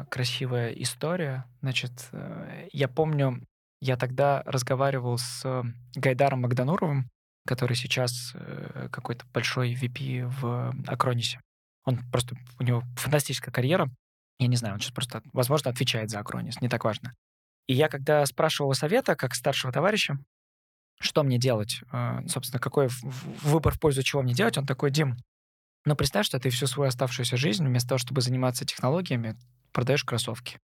красивая 0.09 0.71
история. 0.71 1.45
Значит, 1.61 1.91
э, 2.11 2.67
я 2.71 2.87
помню, 2.87 3.41
я 3.81 3.97
тогда 3.97 4.43
разговаривал 4.45 5.17
с 5.17 5.63
Гайдаром 5.95 6.41
Магдануровым, 6.41 7.09
который 7.47 7.75
сейчас 7.75 8.31
э, 8.35 8.89
какой-то 8.91 9.25
большой 9.33 9.73
VP 9.73 10.27
в 10.27 10.75
Акронисе. 10.87 11.39
Он 11.83 11.99
просто, 12.11 12.35
у 12.59 12.63
него 12.63 12.83
фантастическая 12.95 13.51
карьера. 13.51 13.89
Я 14.39 14.47
не 14.47 14.55
знаю, 14.55 14.75
он 14.75 14.79
сейчас 14.79 14.93
просто, 14.93 15.21
возможно, 15.33 15.71
отвечает 15.71 16.09
за 16.09 16.19
Акронис, 16.19 16.61
не 16.61 16.69
так 16.69 16.83
важно. 16.83 17.13
И 17.67 17.73
я 17.73 17.87
когда 17.87 18.25
спрашивал 18.25 18.73
совета, 18.73 19.15
как 19.15 19.33
старшего 19.33 19.71
товарища, 19.71 20.17
что 20.99 21.23
мне 21.23 21.37
делать, 21.37 21.81
собственно, 22.27 22.59
какой 22.59 22.89
выбор 23.41 23.73
в 23.73 23.79
пользу 23.79 24.01
чего 24.03 24.21
мне 24.21 24.33
делать, 24.33 24.57
он 24.57 24.65
такой, 24.65 24.91
Дим, 24.91 25.17
ну 25.85 25.95
представь, 25.95 26.25
что 26.25 26.39
ты 26.39 26.49
всю 26.49 26.67
свою 26.67 26.89
оставшуюся 26.89 27.37
жизнь 27.37 27.65
вместо 27.65 27.89
того, 27.89 27.99
чтобы 27.99 28.21
заниматься 28.21 28.65
технологиями, 28.65 29.35
продаешь 29.71 30.03
кроссовки. 30.03 30.59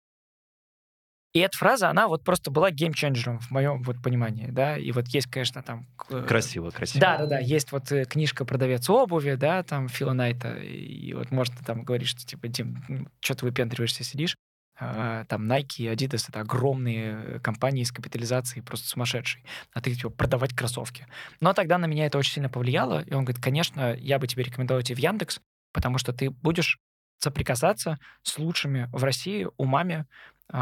И 1.32 1.40
эта 1.40 1.56
фраза, 1.56 1.90
она 1.90 2.08
вот 2.08 2.24
просто 2.24 2.50
была 2.50 2.72
геймченджером 2.72 3.40
в 3.40 3.52
моем 3.52 3.84
вот 3.84 4.02
понимании, 4.02 4.48
да, 4.48 4.78
и 4.78 4.92
вот 4.92 5.08
есть, 5.10 5.30
конечно, 5.30 5.62
там... 5.62 5.86
Э, 6.10 6.26
красиво, 6.28 6.72
красиво. 6.72 7.02
Да-да-да, 7.02 7.38
есть 7.38 7.72
вот 7.72 7.92
э, 7.92 8.06
книжка 8.06 8.46
«Продавец 8.46 8.90
обуви», 8.90 9.36
да, 9.36 9.62
там, 9.62 9.90
Фила 9.90 10.14
Найта, 10.14 10.56
и 10.56 11.14
вот 11.14 11.30
можно 11.30 11.56
там 11.64 11.84
говорить, 11.84 12.08
что, 12.08 12.26
типа, 12.26 12.48
Дим, 12.48 12.84
ну, 12.88 13.08
что 13.20 13.36
ты 13.36 13.46
выпендриваешься, 13.46 14.04
сидишь, 14.04 14.36
там 14.80 15.52
Nike 15.52 15.80
и 15.80 15.88
Adidas— 15.88 16.26
это 16.30 16.42
огромные 16.42 17.22
э, 17.22 17.40
компании 17.40 17.84
с 17.84 17.92
капитализацией 17.92 18.64
просто 18.64 18.88
сумасшедшей, 18.88 19.44
а 19.74 19.82
ты, 19.82 19.94
типа, 19.94 20.10
продавать 20.10 20.56
кроссовки. 20.56 21.06
Но 21.42 21.54
тогда 21.54 21.78
на 21.78 21.86
меня 21.86 22.06
это 22.06 22.18
очень 22.18 22.34
сильно 22.34 22.50
повлияло, 22.50 23.02
и 23.02 23.14
он 23.14 23.26
говорит, 23.26 23.44
конечно, 23.44 23.94
я 23.96 24.20
бы 24.20 24.28
тебе 24.28 24.44
рекомендовал 24.44 24.82
идти 24.82 24.94
в 24.94 25.00
Яндекс, 25.00 25.42
потому 25.74 25.98
что 25.98 26.14
ты 26.14 26.30
будешь 26.30 26.80
соприкасаться 27.18 28.00
с 28.24 28.38
лучшими 28.40 28.90
в 28.94 29.04
России 29.04 29.48
умами 29.58 30.06
э, 30.52 30.58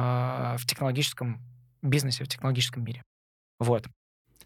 в 0.57 0.65
технологическом 0.65 1.41
бизнесе, 1.82 2.24
в 2.24 2.28
технологическом 2.28 2.84
мире. 2.84 3.03
Вот. 3.59 3.86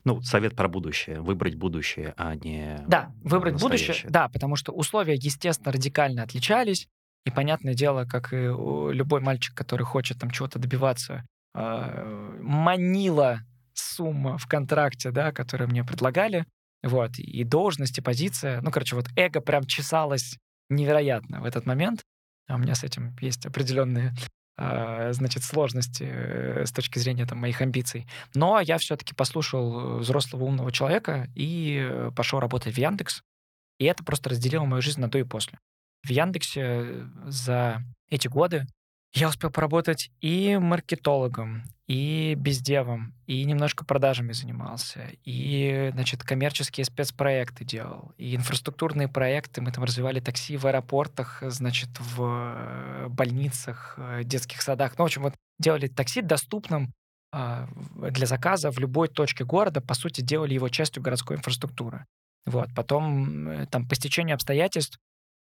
Ну, 0.03 0.21
совет 0.21 0.55
про 0.55 0.67
будущее. 0.67 1.21
Выбрать 1.21 1.55
будущее, 1.55 2.13
а 2.17 2.35
не 2.35 2.83
Да, 2.87 3.13
выбрать 3.23 3.61
будущее. 3.61 4.09
Да, 4.09 4.29
потому 4.29 4.55
что 4.55 4.71
условия, 4.71 5.13
естественно, 5.13 5.71
радикально 5.71 6.23
отличались. 6.23 6.87
И 7.25 7.31
понятное 7.31 7.73
дело, 7.73 8.05
как 8.05 8.33
и 8.33 8.37
любой 8.37 9.21
мальчик, 9.21 9.55
который 9.55 9.83
хочет 9.83 10.19
там 10.19 10.31
чего-то 10.31 10.59
добиваться, 10.59 11.25
э, 11.53 12.39
манила 12.41 13.41
сумма 13.73 14.37
в 14.37 14.47
контракте, 14.47 15.11
да, 15.11 15.31
которую 15.31 15.69
мне 15.69 15.83
предлагали, 15.83 16.45
вот, 16.83 17.19
и 17.19 17.43
должность, 17.43 17.97
и 17.97 18.01
позиция. 18.01 18.61
Ну, 18.61 18.71
короче, 18.71 18.95
вот 18.95 19.07
эго 19.15 19.39
прям 19.39 19.65
чесалось 19.65 20.37
невероятно 20.69 21.41
в 21.41 21.45
этот 21.45 21.65
момент. 21.65 22.01
А 22.47 22.55
у 22.55 22.57
меня 22.57 22.73
с 22.75 22.83
этим 22.83 23.15
есть 23.21 23.45
определенные 23.45 24.13
а, 24.57 25.13
значит, 25.13 25.43
сложности 25.43 26.07
э, 26.07 26.65
с 26.65 26.71
точки 26.71 26.99
зрения 26.99 27.25
там, 27.25 27.37
моих 27.37 27.61
амбиций. 27.61 28.07
Но 28.33 28.59
я 28.59 28.77
все-таки 28.77 29.13
послушал 29.13 29.99
взрослого 29.99 30.43
умного 30.43 30.71
человека 30.71 31.29
и 31.35 31.87
э, 31.87 32.11
пошел 32.15 32.39
работать 32.39 32.75
в 32.75 32.77
Яндекс. 32.77 33.21
И 33.79 33.85
это 33.85 34.03
просто 34.03 34.29
разделило 34.29 34.65
мою 34.65 34.81
жизнь 34.81 35.01
на 35.01 35.09
до 35.09 35.19
и 35.19 35.23
после. 35.23 35.59
В 36.03 36.09
Яндексе 36.09 37.07
за 37.25 37.83
эти 38.09 38.27
годы 38.27 38.65
я 39.13 39.27
успел 39.27 39.51
поработать 39.51 40.09
и 40.21 40.57
маркетологом, 40.57 41.63
и 41.85 42.33
бездевом, 42.35 43.13
и 43.27 43.43
немножко 43.43 43.83
продажами 43.83 44.31
занимался, 44.31 45.09
и, 45.25 45.89
значит, 45.93 46.23
коммерческие 46.23 46.85
спецпроекты 46.85 47.65
делал, 47.65 48.13
и 48.17 48.33
инфраструктурные 48.35 49.09
проекты. 49.09 49.61
Мы 49.61 49.73
там 49.73 49.83
развивали 49.83 50.21
такси 50.21 50.55
в 50.55 50.65
аэропортах, 50.65 51.43
значит, 51.45 51.89
в 51.99 52.23
э, 52.23 53.07
больницах, 53.09 53.95
э, 53.97 54.21
детских 54.23 54.61
садах. 54.61 54.97
Ну, 54.97 55.03
в 55.03 55.07
общем, 55.07 55.23
вот 55.23 55.33
делали 55.59 55.87
такси 55.87 56.21
доступным 56.21 56.93
э, 57.33 57.67
для 58.11 58.25
заказа 58.25 58.71
в 58.71 58.79
любой 58.79 59.09
точке 59.09 59.43
города, 59.43 59.81
по 59.81 59.93
сути, 59.93 60.21
делали 60.21 60.53
его 60.53 60.69
частью 60.69 61.03
городской 61.03 61.35
инфраструктуры. 61.35 62.05
Вот. 62.45 62.69
Потом, 62.73 63.49
э, 63.49 63.65
там, 63.67 63.85
по 63.85 63.95
стечению 63.95 64.35
обстоятельств, 64.35 64.97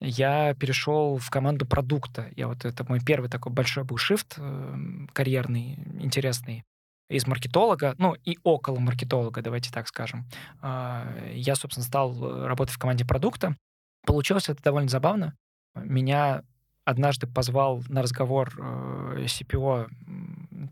я 0.00 0.54
перешел 0.54 1.18
в 1.18 1.28
команду 1.30 1.66
продукта. 1.66 2.30
Я 2.36 2.48
вот 2.48 2.64
это 2.64 2.84
мой 2.88 3.00
первый 3.00 3.28
такой 3.28 3.52
большой 3.52 3.84
был 3.84 3.96
шифт 3.96 4.38
эм, 4.38 5.08
карьерный, 5.12 5.74
интересный 6.00 6.64
из 7.10 7.26
маркетолога, 7.26 7.94
ну 7.98 8.14
и 8.24 8.38
около 8.42 8.78
маркетолога, 8.78 9.42
давайте 9.42 9.70
так 9.72 9.88
скажем. 9.88 10.26
А, 10.60 11.06
я, 11.32 11.54
собственно, 11.54 11.84
стал 11.84 12.46
работать 12.46 12.74
в 12.74 12.78
команде 12.78 13.04
продукта. 13.04 13.56
Получилось 14.06 14.48
это 14.48 14.62
довольно 14.62 14.88
забавно. 14.88 15.34
Меня 15.74 16.42
однажды 16.84 17.26
позвал 17.26 17.82
на 17.88 18.02
разговор 18.02 18.52
э, 18.58 19.24
CPO 19.26 19.88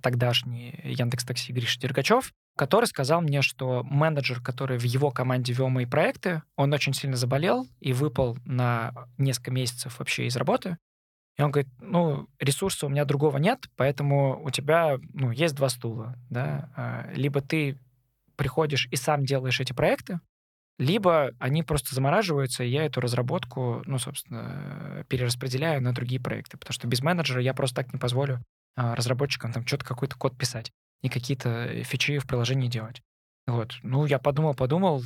тогдашний 0.03 0.79
Яндекс 0.85 1.25
Такси 1.25 1.53
Гриша 1.53 1.81
Дергачев, 1.81 2.33
который 2.57 2.87
сказал 2.87 3.21
мне, 3.21 3.43
что 3.43 3.85
менеджер, 3.85 4.41
который 4.41 4.79
в 4.79 4.83
его 4.85 5.11
команде 5.11 5.53
вел 5.53 5.69
мои 5.69 5.85
проекты, 5.85 6.43
он 6.57 6.73
очень 6.73 6.95
сильно 6.95 7.17
заболел 7.17 7.69
и 7.81 7.93
выпал 7.93 8.39
на 8.45 8.93
несколько 9.19 9.51
месяцев 9.51 9.99
вообще 9.99 10.27
из 10.27 10.37
работы. 10.37 10.79
И 11.37 11.43
он 11.43 11.51
говорит, 11.51 11.71
ну, 11.81 12.29
ресурса 12.39 12.87
у 12.87 12.89
меня 12.89 13.05
другого 13.05 13.37
нет, 13.37 13.67
поэтому 13.77 14.43
у 14.43 14.51
тебя, 14.51 14.97
ну, 15.13 15.31
есть 15.31 15.55
два 15.55 15.69
стула, 15.69 16.17
да, 16.31 16.71
а, 16.75 17.11
либо 17.13 17.43
ты 17.43 17.79
приходишь 18.37 18.89
и 18.91 18.97
сам 18.97 19.27
делаешь 19.27 19.61
эти 19.61 19.75
проекты, 19.75 20.21
либо 20.79 21.33
они 21.39 21.63
просто 21.63 21.95
замораживаются, 21.95 22.65
и 22.65 22.71
я 22.71 22.85
эту 22.87 23.03
разработку, 23.03 23.83
ну, 23.85 23.99
собственно, 23.99 25.05
перераспределяю 25.09 25.83
на 25.83 25.93
другие 25.93 26.21
проекты, 26.21 26.57
потому 26.57 26.73
что 26.73 26.89
без 26.89 27.03
менеджера 27.03 27.43
я 27.43 27.53
просто 27.53 27.83
так 27.83 27.93
не 27.93 27.99
позволю 27.99 28.41
а, 28.77 28.95
разработчикам 28.95 29.53
там 29.53 29.67
что-то 29.67 29.85
какой-то 29.85 30.17
код 30.17 30.39
писать 30.39 30.73
и 31.07 31.09
какие-то 31.09 31.85
фичи 31.85 32.19
в 32.19 32.27
приложении 32.27 32.69
делать. 32.69 33.01
Вот. 33.47 33.77
Ну, 33.83 34.07
я 34.07 34.19
подумал, 34.19 34.55
подумал, 34.55 35.05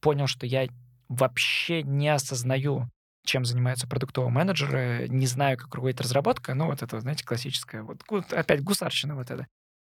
понял, 0.00 0.26
что 0.26 0.46
я 0.46 0.66
вообще 1.08 1.84
не 1.84 2.08
осознаю, 2.08 2.90
чем 3.24 3.44
занимаются 3.44 3.86
продуктовые 3.86 4.32
менеджеры, 4.32 5.06
не 5.08 5.26
знаю, 5.26 5.56
как 5.56 5.66
руководит 5.74 6.00
разработка, 6.00 6.54
ну, 6.54 6.66
вот 6.66 6.82
это, 6.82 6.98
знаете, 6.98 7.24
классическое, 7.24 7.84
вот 7.84 8.02
опять 8.32 8.64
гусарщина 8.64 9.14
вот 9.14 9.30
это. 9.30 9.46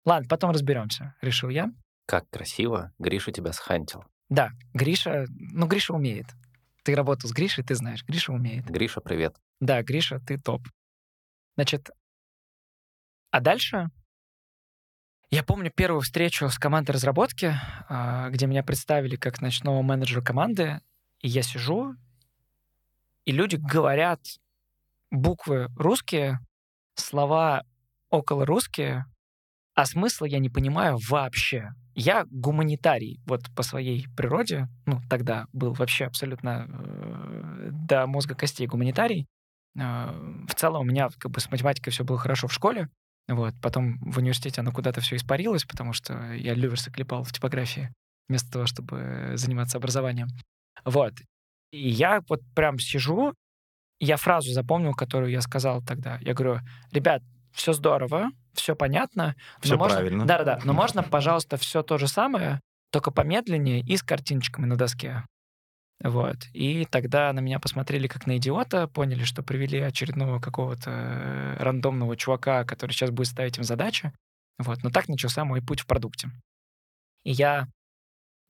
Ладно, 0.03 0.27
потом 0.27 0.49
разберемся, 0.49 1.13
решил 1.21 1.49
я. 1.49 1.71
Как 2.07 2.27
красиво 2.31 2.91
Гриша 2.97 3.31
тебя 3.31 3.53
схантил. 3.53 4.03
Да, 4.29 4.49
Гриша, 4.73 5.25
ну, 5.29 5.67
Гриша 5.67 5.93
умеет. 5.93 6.25
Ты 6.83 6.95
работал 6.95 7.29
с 7.29 7.33
Гришей, 7.33 7.63
ты 7.63 7.75
знаешь, 7.75 8.03
Гриша 8.03 8.33
умеет. 8.33 8.65
Гриша, 8.65 8.99
привет. 9.01 9.35
Да, 9.59 9.83
Гриша, 9.83 10.19
ты 10.19 10.39
топ. 10.39 10.61
Значит, 11.55 11.91
а 13.29 13.41
дальше 13.41 13.89
я 15.29 15.43
помню 15.43 15.71
первую 15.71 16.01
встречу 16.01 16.49
с 16.49 16.57
командой 16.57 16.91
разработки, 16.91 17.53
а, 17.89 18.29
где 18.29 18.47
меня 18.47 18.63
представили 18.63 19.15
как 19.15 19.41
ночного 19.41 19.81
менеджера 19.81 20.21
команды, 20.21 20.81
и 21.19 21.27
я 21.27 21.41
сижу, 21.41 21.95
и 23.25 23.31
люди 23.31 23.57
говорят 23.57 24.21
буквы 25.11 25.67
русские, 25.75 26.39
слова 26.95 27.63
около 28.09 28.45
русские, 28.45 29.05
а 29.75 29.85
смысла 29.85 30.25
я 30.25 30.39
не 30.39 30.49
понимаю 30.49 30.97
вообще. 31.09 31.71
Я 31.93 32.25
гуманитарий, 32.29 33.19
вот 33.25 33.41
по 33.55 33.63
своей 33.63 34.07
природе, 34.15 34.69
ну, 34.85 35.01
тогда 35.09 35.47
был 35.51 35.73
вообще 35.73 36.05
абсолютно 36.05 36.67
э, 36.69 37.69
до 37.71 38.07
мозга 38.07 38.33
костей 38.33 38.65
гуманитарий. 38.65 39.27
Э, 39.75 40.09
в 40.47 40.55
целом 40.55 40.81
у 40.81 40.85
меня 40.85 41.09
как 41.17 41.31
бы 41.31 41.39
с 41.39 41.51
математикой 41.51 41.91
все 41.91 42.03
было 42.03 42.17
хорошо 42.17 42.47
в 42.47 42.53
школе, 42.53 42.89
вот. 43.27 43.53
Потом 43.61 43.99
в 43.99 44.17
университете 44.17 44.61
оно 44.61 44.71
куда-то 44.71 45.01
все 45.01 45.15
испарилось, 45.15 45.65
потому 45.65 45.93
что 45.93 46.33
я 46.33 46.53
люверсы 46.53 46.91
клепал 46.91 47.23
в 47.23 47.31
типографии 47.31 47.91
вместо 48.29 48.51
того, 48.51 48.65
чтобы 48.65 49.33
заниматься 49.35 49.77
образованием. 49.77 50.27
Вот. 50.85 51.13
И 51.71 51.89
я 51.89 52.21
вот 52.29 52.41
прям 52.55 52.79
сижу, 52.79 53.33
я 53.99 54.17
фразу 54.17 54.51
запомнил, 54.51 54.93
которую 54.93 55.31
я 55.31 55.41
сказал 55.41 55.81
тогда. 55.81 56.17
Я 56.21 56.33
говорю, 56.33 56.59
ребят, 56.91 57.21
все 57.51 57.73
здорово, 57.73 58.29
все 58.53 58.75
понятно. 58.75 59.35
Все 59.61 59.77
можно... 59.77 59.97
правильно. 59.97 60.25
Да-да-да. 60.25 60.59
Но 60.63 60.73
можно, 60.73 61.03
пожалуйста, 61.03 61.57
все 61.57 61.83
то 61.83 61.97
же 61.97 62.07
самое, 62.07 62.61
только 62.91 63.11
помедленнее 63.11 63.81
и 63.81 63.97
с 63.97 64.03
картиночками 64.03 64.65
на 64.65 64.75
доске. 64.75 65.23
Вот. 66.03 66.37
И 66.53 66.85
тогда 66.85 67.33
на 67.33 67.39
меня 67.39 67.59
посмотрели 67.59 68.07
как 68.07 68.27
на 68.27 68.37
идиота, 68.37 68.87
поняли, 68.87 69.23
что 69.23 69.41
привели 69.41 69.79
очередного 69.79 70.39
какого-то 70.39 70.91
э, 70.91 71.57
рандомного 71.57 72.15
чувака, 72.15 72.65
который 72.65 72.91
сейчас 72.91 73.09
будет 73.09 73.27
ставить 73.27 73.57
им 73.57 73.63
задачи. 73.63 74.13
Вот. 74.59 74.83
Но 74.83 74.91
так 74.91 75.07
начался 75.07 75.43
мой 75.43 75.61
путь 75.61 75.81
в 75.81 75.87
продукте. 75.87 76.29
И 77.23 77.31
я, 77.31 77.67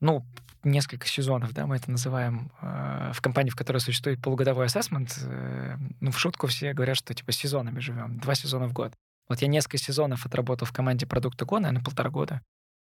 ну, 0.01 0.25
несколько 0.63 1.07
сезонов, 1.07 1.53
да, 1.53 1.67
мы 1.67 1.77
это 1.77 1.89
называем, 1.89 2.51
э, 2.61 3.11
в 3.13 3.21
компании, 3.21 3.49
в 3.49 3.55
которой 3.55 3.77
существует 3.77 4.21
полугодовой 4.21 4.65
ассессмент, 4.65 5.17
э, 5.23 5.77
ну, 6.01 6.11
в 6.11 6.19
шутку 6.19 6.47
все 6.47 6.73
говорят, 6.73 6.97
что, 6.97 7.13
типа, 7.13 7.31
сезонами 7.31 7.79
живем, 7.79 8.19
два 8.19 8.35
сезона 8.35 8.67
в 8.67 8.73
год. 8.73 8.93
Вот 9.29 9.41
я 9.41 9.47
несколько 9.47 9.77
сезонов 9.77 10.25
отработал 10.25 10.67
в 10.67 10.73
команде 10.73 11.05
продукта 11.05 11.45
Go, 11.45 11.59
наверное, 11.59 11.83
полтора 11.83 12.09
года 12.09 12.41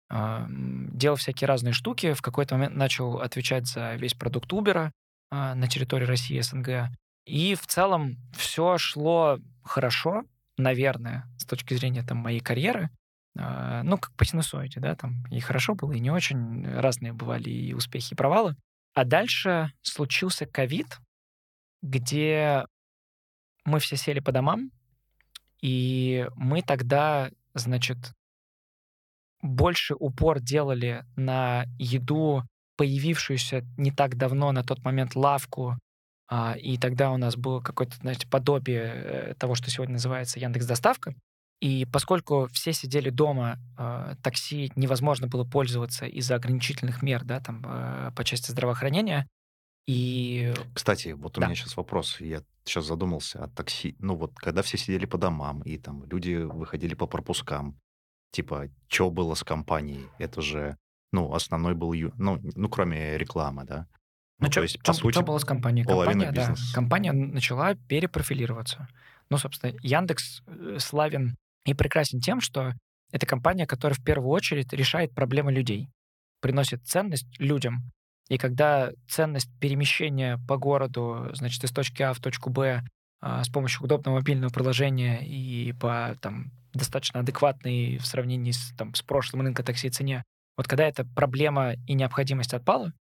делал 0.09 1.17
всякие 1.17 1.47
разные 1.47 1.73
штуки. 1.73 2.13
В 2.13 2.21
какой-то 2.21 2.55
момент 2.55 2.75
начал 2.75 3.19
отвечать 3.19 3.67
за 3.67 3.95
весь 3.95 4.13
продукт 4.13 4.51
Uber 4.51 4.91
а, 5.31 5.55
на 5.55 5.67
территории 5.67 6.05
России, 6.05 6.39
СНГ. 6.39 6.91
И 7.25 7.55
в 7.55 7.65
целом 7.65 8.17
все 8.33 8.77
шло 8.77 9.39
хорошо, 9.63 10.23
наверное, 10.57 11.25
с 11.37 11.45
точки 11.45 11.73
зрения 11.73 12.03
там, 12.03 12.19
моей 12.19 12.39
карьеры. 12.39 12.89
А, 13.37 13.83
ну, 13.83 13.97
как 13.97 14.13
по 14.15 14.25
синусоиде, 14.25 14.79
да, 14.79 14.95
там 14.95 15.25
и 15.31 15.39
хорошо 15.39 15.75
было, 15.75 15.91
и 15.93 15.99
не 15.99 16.11
очень. 16.11 16.65
Разные 16.67 17.13
бывали 17.13 17.49
и 17.49 17.73
успехи, 17.73 18.13
и 18.13 18.15
провалы. 18.15 18.55
А 18.93 19.03
дальше 19.03 19.73
случился 19.81 20.45
ковид, 20.45 20.99
где 21.81 22.65
мы 23.65 23.79
все 23.79 23.97
сели 23.97 24.19
по 24.19 24.31
домам, 24.31 24.71
и 25.61 26.27
мы 26.35 26.61
тогда, 26.61 27.31
значит, 27.55 27.97
больше 29.45 29.95
упор 29.95 30.39
делали 30.39 31.05
на 31.15 31.65
еду, 31.77 32.43
появившуюся 32.77 33.63
не 33.77 33.91
так 33.91 34.17
давно 34.17 34.51
на 34.51 34.63
тот 34.63 34.83
момент 34.83 35.15
лавку, 35.15 35.77
а, 36.27 36.55
и 36.57 36.77
тогда 36.77 37.11
у 37.11 37.17
нас 37.17 37.35
было 37.35 37.61
какое-то, 37.61 37.95
знаете, 37.97 38.27
подобие 38.27 38.83
э, 38.83 39.33
того, 39.35 39.55
что 39.55 39.69
сегодня 39.69 39.93
называется 39.93 40.39
Яндекс 40.39 40.65
Доставка. 40.65 41.13
И 41.61 41.85
поскольку 41.85 42.47
все 42.51 42.73
сидели 42.73 43.09
дома, 43.09 43.59
э, 43.77 44.15
такси 44.23 44.71
невозможно 44.75 45.27
было 45.27 45.45
пользоваться 45.45 46.05
из-за 46.05 46.35
ограничительных 46.35 47.01
мер, 47.01 47.23
да, 47.23 47.39
там, 47.39 47.63
э, 47.65 48.11
по 48.15 48.23
части 48.23 48.51
здравоохранения. 48.51 49.27
И... 49.87 50.51
Кстати, 50.73 51.09
вот 51.09 51.37
у 51.37 51.41
да. 51.41 51.47
меня 51.47 51.55
сейчас 51.55 51.77
вопрос. 51.77 52.19
Я 52.19 52.41
сейчас 52.65 52.85
задумался 52.85 53.43
о 53.43 53.47
такси. 53.47 53.95
Ну 53.99 54.15
вот, 54.15 54.33
когда 54.35 54.63
все 54.63 54.77
сидели 54.77 55.05
по 55.05 55.19
домам, 55.19 55.61
и 55.61 55.77
там 55.77 56.03
люди 56.05 56.35
выходили 56.35 56.95
по 56.95 57.05
пропускам, 57.05 57.79
типа, 58.35 58.69
что 58.87 59.09
было 59.09 59.33
с 59.33 59.43
компанией? 59.43 60.07
Это 60.17 60.41
же, 60.41 60.77
ну, 61.11 61.33
основной 61.33 61.73
был, 61.73 61.93
ну, 62.17 62.39
ну 62.55 62.69
кроме 62.69 63.17
рекламы, 63.17 63.63
да? 63.63 63.87
Ну, 64.39 64.47
ну 64.47 64.51
что, 64.51 64.61
есть, 64.61 64.83
по 64.83 64.91
сути, 64.91 65.13
что 65.13 65.23
было 65.23 65.37
с 65.37 65.45
компанией? 65.45 65.85
Компания, 65.85 66.31
да, 66.31 66.53
компания 66.73 67.13
начала 67.13 67.75
перепрофилироваться. 67.75 68.89
Ну, 69.29 69.37
собственно, 69.37 69.73
Яндекс 69.81 70.43
э, 70.45 70.77
славен 70.79 71.35
и 71.65 71.73
прекрасен 71.73 72.19
тем, 72.19 72.41
что 72.41 72.73
это 73.11 73.25
компания, 73.25 73.65
которая 73.65 73.97
в 73.97 74.03
первую 74.03 74.31
очередь 74.31 74.73
решает 74.73 75.15
проблемы 75.15 75.53
людей, 75.53 75.89
приносит 76.41 76.85
ценность 76.85 77.39
людям. 77.39 77.91
И 78.27 78.37
когда 78.37 78.91
ценность 79.07 79.49
перемещения 79.59 80.37
по 80.47 80.57
городу, 80.57 81.29
значит, 81.33 81.63
из 81.63 81.71
точки 81.71 82.01
А 82.01 82.13
в 82.13 82.19
точку 82.19 82.49
Б 82.49 82.83
а, 83.21 83.43
с 83.43 83.49
помощью 83.49 83.83
удобного 83.83 84.15
мобильного 84.15 84.51
приложения 84.51 85.25
и 85.25 85.71
по 85.73 86.17
там, 86.21 86.51
достаточно 86.77 87.21
адекватной 87.21 87.97
в 87.97 88.05
сравнении 88.05 88.51
с, 88.51 88.73
там, 88.77 88.93
с 88.93 89.01
прошлым 89.01 89.41
рынка 89.41 89.63
такси 89.63 89.89
цене. 89.89 90.23
Вот 90.57 90.67
когда 90.67 90.85
эта 90.85 91.05
проблема 91.05 91.73
и 91.87 91.93
необходимость 91.93 92.53
отпала, 92.53 92.93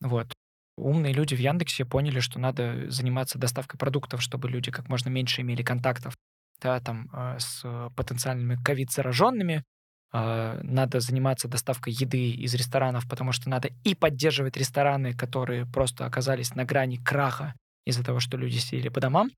вот, 0.00 0.32
умные 0.76 1.12
люди 1.12 1.34
в 1.34 1.40
Яндексе 1.40 1.84
поняли, 1.84 2.20
что 2.20 2.38
надо 2.38 2.90
заниматься 2.90 3.38
доставкой 3.38 3.78
продуктов, 3.78 4.22
чтобы 4.22 4.48
люди 4.48 4.70
как 4.70 4.88
можно 4.88 5.08
меньше 5.08 5.42
имели 5.42 5.62
контактов 5.62 6.14
да, 6.60 6.80
там, 6.80 7.08
а, 7.12 7.38
с 7.38 7.62
потенциальными 7.96 8.56
ковид-зараженными, 8.62 9.64
а, 10.12 10.60
надо 10.62 11.00
заниматься 11.00 11.48
доставкой 11.48 11.92
еды 11.92 12.30
из 12.30 12.54
ресторанов, 12.54 13.08
потому 13.08 13.32
что 13.32 13.48
надо 13.48 13.70
и 13.84 13.94
поддерживать 13.94 14.56
рестораны, 14.56 15.14
которые 15.14 15.66
просто 15.66 16.06
оказались 16.06 16.54
на 16.54 16.64
грани 16.64 16.96
краха 16.96 17.54
из-за 17.84 18.04
того, 18.04 18.20
что 18.20 18.36
люди 18.36 18.58
сидели 18.58 18.88
по 18.88 19.00
домам. 19.00 19.30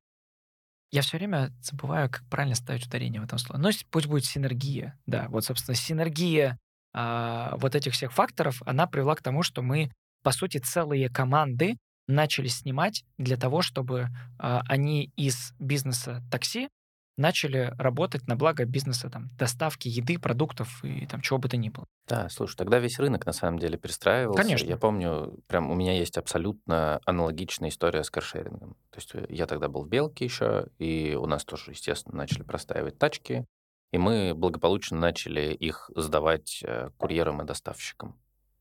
Я 0.90 1.02
все 1.02 1.18
время 1.18 1.50
забываю, 1.60 2.08
как 2.08 2.24
правильно 2.28 2.54
ставить 2.54 2.86
ударение 2.86 3.20
в 3.20 3.24
этом 3.24 3.38
слове. 3.38 3.60
Но 3.60 3.70
пусть 3.90 4.06
будет 4.06 4.24
синергия. 4.24 4.98
Да, 5.06 5.26
вот, 5.28 5.44
собственно, 5.44 5.74
синергия 5.74 6.58
а, 6.92 7.56
вот 7.56 7.74
этих 7.74 7.92
всех 7.94 8.12
факторов, 8.12 8.62
она 8.64 8.86
привела 8.86 9.14
к 9.16 9.22
тому, 9.22 9.42
что 9.42 9.62
мы, 9.62 9.90
по 10.22 10.30
сути, 10.30 10.58
целые 10.58 11.08
команды 11.08 11.76
начали 12.06 12.48
снимать 12.48 13.04
для 13.18 13.36
того, 13.36 13.62
чтобы 13.62 14.08
а, 14.38 14.62
они 14.68 15.10
из 15.16 15.52
бизнеса 15.58 16.22
такси 16.30 16.68
начали 17.16 17.72
работать 17.78 18.26
на 18.26 18.36
благо 18.36 18.64
бизнеса 18.64 19.10
там, 19.10 19.30
доставки 19.38 19.88
еды, 19.88 20.18
продуктов 20.18 20.82
и 20.84 21.06
там 21.06 21.20
чего 21.20 21.38
бы 21.38 21.48
то 21.48 21.56
ни 21.56 21.68
было. 21.68 21.86
Да, 22.08 22.28
слушай, 22.28 22.56
тогда 22.56 22.78
весь 22.78 22.98
рынок 22.98 23.26
на 23.26 23.32
самом 23.32 23.58
деле 23.58 23.78
перестраивался. 23.78 24.42
Конечно. 24.42 24.66
Я 24.66 24.76
помню, 24.76 25.38
прям 25.46 25.70
у 25.70 25.74
меня 25.74 25.96
есть 25.96 26.18
абсолютно 26.18 27.00
аналогичная 27.04 27.68
история 27.68 28.02
с 28.02 28.10
каршерингом. 28.10 28.76
То 28.90 28.98
есть 28.98 29.14
э, 29.14 29.26
я 29.28 29.46
тогда 29.46 29.68
был 29.68 29.84
в 29.84 29.88
Белке 29.88 30.24
еще, 30.24 30.66
и 30.78 31.16
у 31.18 31.26
нас 31.26 31.44
тоже, 31.44 31.70
естественно, 31.70 32.16
начали 32.16 32.42
простаивать 32.42 32.98
тачки, 32.98 33.46
и 33.92 33.98
мы 33.98 34.34
благополучно 34.34 34.98
начали 34.98 35.52
их 35.52 35.90
сдавать 35.94 36.62
э, 36.64 36.90
курьерам 36.96 37.42
и 37.42 37.46
доставщикам 37.46 38.18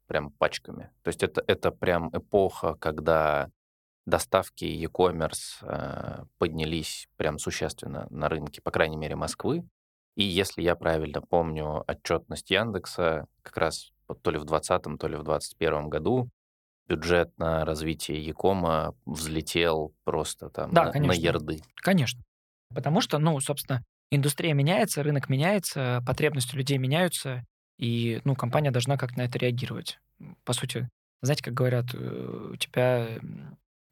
прям 0.08 0.32
пачками. 0.32 0.92
То 1.02 1.08
есть 1.08 1.24
это, 1.24 1.44
это 1.48 1.72
прям 1.72 2.10
эпоха, 2.16 2.76
когда 2.76 3.50
доставки 4.06 4.66
и 4.66 4.78
e-commerce 4.86 5.58
э, 5.62 6.26
поднялись 6.38 7.08
прям 7.18 7.40
существенно 7.40 8.08
на 8.10 8.30
рынке, 8.30 8.62
по 8.62 8.72
крайней 8.72 8.98
мере, 8.98 9.16
Москвы. 9.16 9.64
И 10.16 10.24
если 10.24 10.62
я 10.62 10.76
правильно 10.76 11.22
помню 11.22 11.84
отчетность 11.88 12.52
Яндекса, 12.52 13.28
как 13.42 13.58
раз 13.58 13.92
то 14.22 14.32
ли 14.32 14.38
в 14.38 14.46
2020, 14.46 15.00
то 15.00 15.08
ли 15.08 15.16
в 15.16 15.24
2021 15.24 15.90
году 15.90 16.30
бюджет 16.88 17.32
на 17.38 17.66
развитие 17.66 18.24
Якома 18.24 18.94
взлетел 19.06 19.94
просто 20.04 20.50
там 20.50 20.72
Да, 20.72 20.82
на, 20.82 20.88
на 20.88 20.92
конечно. 20.94 21.22
ярды. 21.22 21.62
Конечно. 21.76 22.22
Потому 22.74 23.02
что, 23.02 23.20
ну, 23.20 23.40
собственно, 23.40 23.84
индустрия 24.12 24.54
меняется, 24.54 25.02
рынок 25.04 25.30
меняется, 25.30 26.04
потребности 26.06 26.56
людей 26.56 26.78
меняются, 26.78 27.46
и, 27.80 28.22
ну, 28.26 28.36
компания 28.36 28.72
должна 28.72 28.98
как-то 28.98 29.20
на 29.20 29.24
это 29.24 29.40
реагировать. 29.40 30.00
По 30.44 30.54
сути, 30.54 30.90
знаете, 31.22 31.44
как 31.44 31.54
говорят, 31.54 31.94
у 31.94 32.56
тебя 32.58 33.20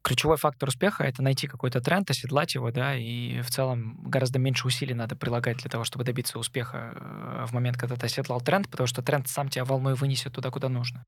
ключевой 0.02 0.36
фактор 0.36 0.68
успеха— 0.68 1.04
это 1.04 1.22
найти 1.22 1.46
какой-то 1.46 1.80
тренд, 1.80 2.10
оседлать 2.10 2.54
его, 2.54 2.70
да, 2.70 2.96
и 2.96 3.40
в 3.40 3.50
целом 3.50 4.02
гораздо 4.02 4.38
меньше 4.38 4.66
усилий 4.66 4.94
надо 4.94 5.16
прилагать 5.16 5.58
для 5.58 5.70
того, 5.70 5.84
чтобы 5.84 6.04
добиться 6.04 6.38
успеха 6.38 6.92
э, 6.94 7.46
в 7.46 7.52
момент, 7.52 7.76
когда 7.76 7.96
ты 7.96 8.06
оседлал 8.06 8.40
тренд, 8.40 8.68
потому 8.68 8.86
что 8.86 9.02
тренд 9.02 9.28
сам 9.28 9.48
тебя 9.48 9.64
волной 9.64 9.94
вынесет 9.94 10.34
туда, 10.34 10.50
куда 10.50 10.68
нужно. 10.68 11.04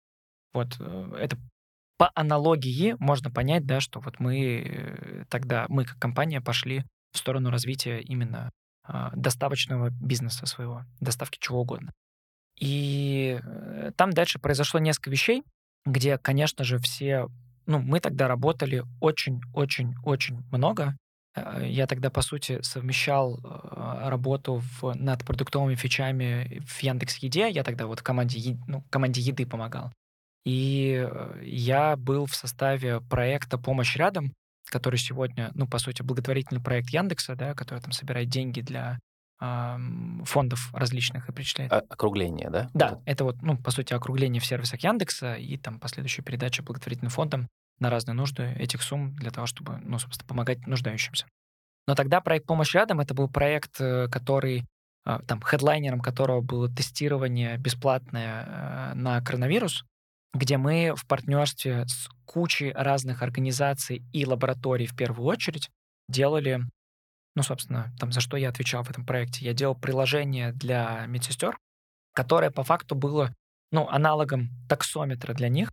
Вот 0.53 0.77
э, 0.79 1.17
это 1.19 1.37
по 1.99 2.11
аналогии 2.15 2.97
можно 2.99 3.31
понять, 3.31 3.67
да, 3.67 3.81
что 3.81 4.01
вот 4.01 4.21
мы 4.21 4.63
э, 4.65 5.25
тогда, 5.29 5.67
мы 5.69 5.85
как 5.85 5.99
компания 5.99 6.41
пошли 6.41 6.85
в 7.13 7.19
сторону 7.19 7.51
развития 7.51 8.01
именно 8.01 8.51
а, 8.87 9.13
доставочного 9.15 9.91
бизнеса 9.91 10.47
своего, 10.47 10.83
доставки 11.01 11.39
чего 11.41 11.61
угодно. 11.61 11.93
И 12.61 13.41
там 13.97 14.11
дальше 14.11 14.41
произошло 14.41 14.81
несколько 14.81 15.11
вещей, 15.11 15.43
где, 15.87 16.19
конечно 16.19 16.65
же, 16.65 16.79
все... 16.79 17.29
Ну, 17.67 17.79
мы 17.81 18.01
тогда 18.01 18.29
работали 18.29 18.85
очень-очень-очень 19.01 20.43
много. 20.51 20.97
Э, 21.35 21.63
Я 21.67 21.87
тогда, 21.87 22.11
по 22.11 22.23
сути, 22.23 22.61
совмещал 22.63 23.39
э, 23.43 24.09
работу 24.09 24.63
в, 24.81 24.95
над 24.95 25.25
продуктовыми 25.25 25.75
фичами 25.75 26.61
в 26.67 26.83
Яндекс 26.83 27.17
Еде. 27.19 27.51
Я 27.51 27.63
тогда 27.65 27.87
вот 27.87 28.03
команде, 28.03 28.39
е- 28.39 28.59
ну, 28.67 28.83
команде 28.91 29.21
еды 29.21 29.47
помогал. 29.47 29.93
И 30.45 31.07
э, 31.11 31.41
я 31.43 31.97
был 31.97 32.27
в 32.27 32.35
составе 32.35 33.01
проекта 33.01 33.57
«Помощь 33.59 33.97
рядом», 33.97 34.33
который 34.71 34.97
сегодня, 34.99 35.51
ну, 35.55 35.67
по 35.67 35.79
сути, 35.79 36.03
благотворительный 36.03 36.63
проект 36.63 36.91
Яндекса, 36.91 37.35
да, 37.35 37.55
который 37.55 37.81
там 37.81 37.93
собирает 37.93 38.29
деньги 38.29 38.61
для 38.61 38.99
фондов 40.25 40.71
различных 40.73 41.29
и 41.29 41.33
причисляет. 41.33 41.73
А- 41.73 41.83
округление, 41.89 42.51
да? 42.51 42.71
Да, 42.75 42.91
Вот 42.91 43.03
это 43.07 43.25
вот, 43.25 43.43
ну, 43.43 43.57
по 43.57 43.71
сути, 43.71 43.93
округление 43.93 44.41
в 44.41 44.47
сервисах 44.47 44.81
Яндекса 44.81 45.35
и 45.35 45.57
там 45.57 45.79
последующая 45.79 46.23
передача 46.23 46.63
благотворительным 46.63 47.11
фондам 47.11 47.49
на 47.79 47.91
разные 47.91 48.15
нужды 48.15 48.45
этих 48.59 48.83
сумм 48.83 49.15
для 49.17 49.31
того, 49.31 49.47
чтобы, 49.47 49.79
ну, 49.83 49.99
собственно, 49.99 50.29
помогать 50.29 50.67
нуждающимся. 50.67 51.27
Но 51.87 51.95
тогда 51.95 52.21
проект 52.21 52.47
«Помощь 52.47 52.75
рядом»— 52.75 53.01
это 53.01 53.15
был 53.15 53.29
проект, 53.29 53.81
э, 53.81 54.09
который, 54.09 54.65
а, 55.05 55.21
там, 55.21 55.43
хедлайнером 55.43 56.01
которого 56.01 56.41
было 56.41 56.69
тестирование 56.69 57.59
бесплатное 57.59 58.45
э, 58.47 58.95
на 58.95 59.21
коронавирус, 59.21 59.85
где 60.33 60.57
мы 60.57 60.95
в 60.97 61.07
партнерстве 61.07 61.85
с 61.87 62.09
кучей 62.25 62.73
разных 62.73 63.23
организаций 63.23 64.03
и 64.13 64.27
лабораторий 64.27 64.87
в 64.87 64.97
первую 64.97 65.27
очередь 65.27 65.71
делали, 66.09 66.61
ну, 67.35 67.43
собственно, 67.43 67.93
там, 67.99 68.13
за 68.13 68.21
что 68.21 68.37
я 68.37 68.49
отвечал 68.49 68.83
в 68.85 68.91
этом 68.91 69.05
проекте. 69.05 69.45
Я 69.45 69.55
делал 69.55 69.75
приложение 69.75 70.53
для 70.53 71.05
медсестер, 71.07 71.59
которое 72.13 72.51
по 72.51 72.63
факту 72.63 72.95
было, 72.95 73.35
ну, 73.73 73.89
аналогом 73.89 74.51
таксометра 74.69 75.35
для 75.35 75.49
них, 75.49 75.71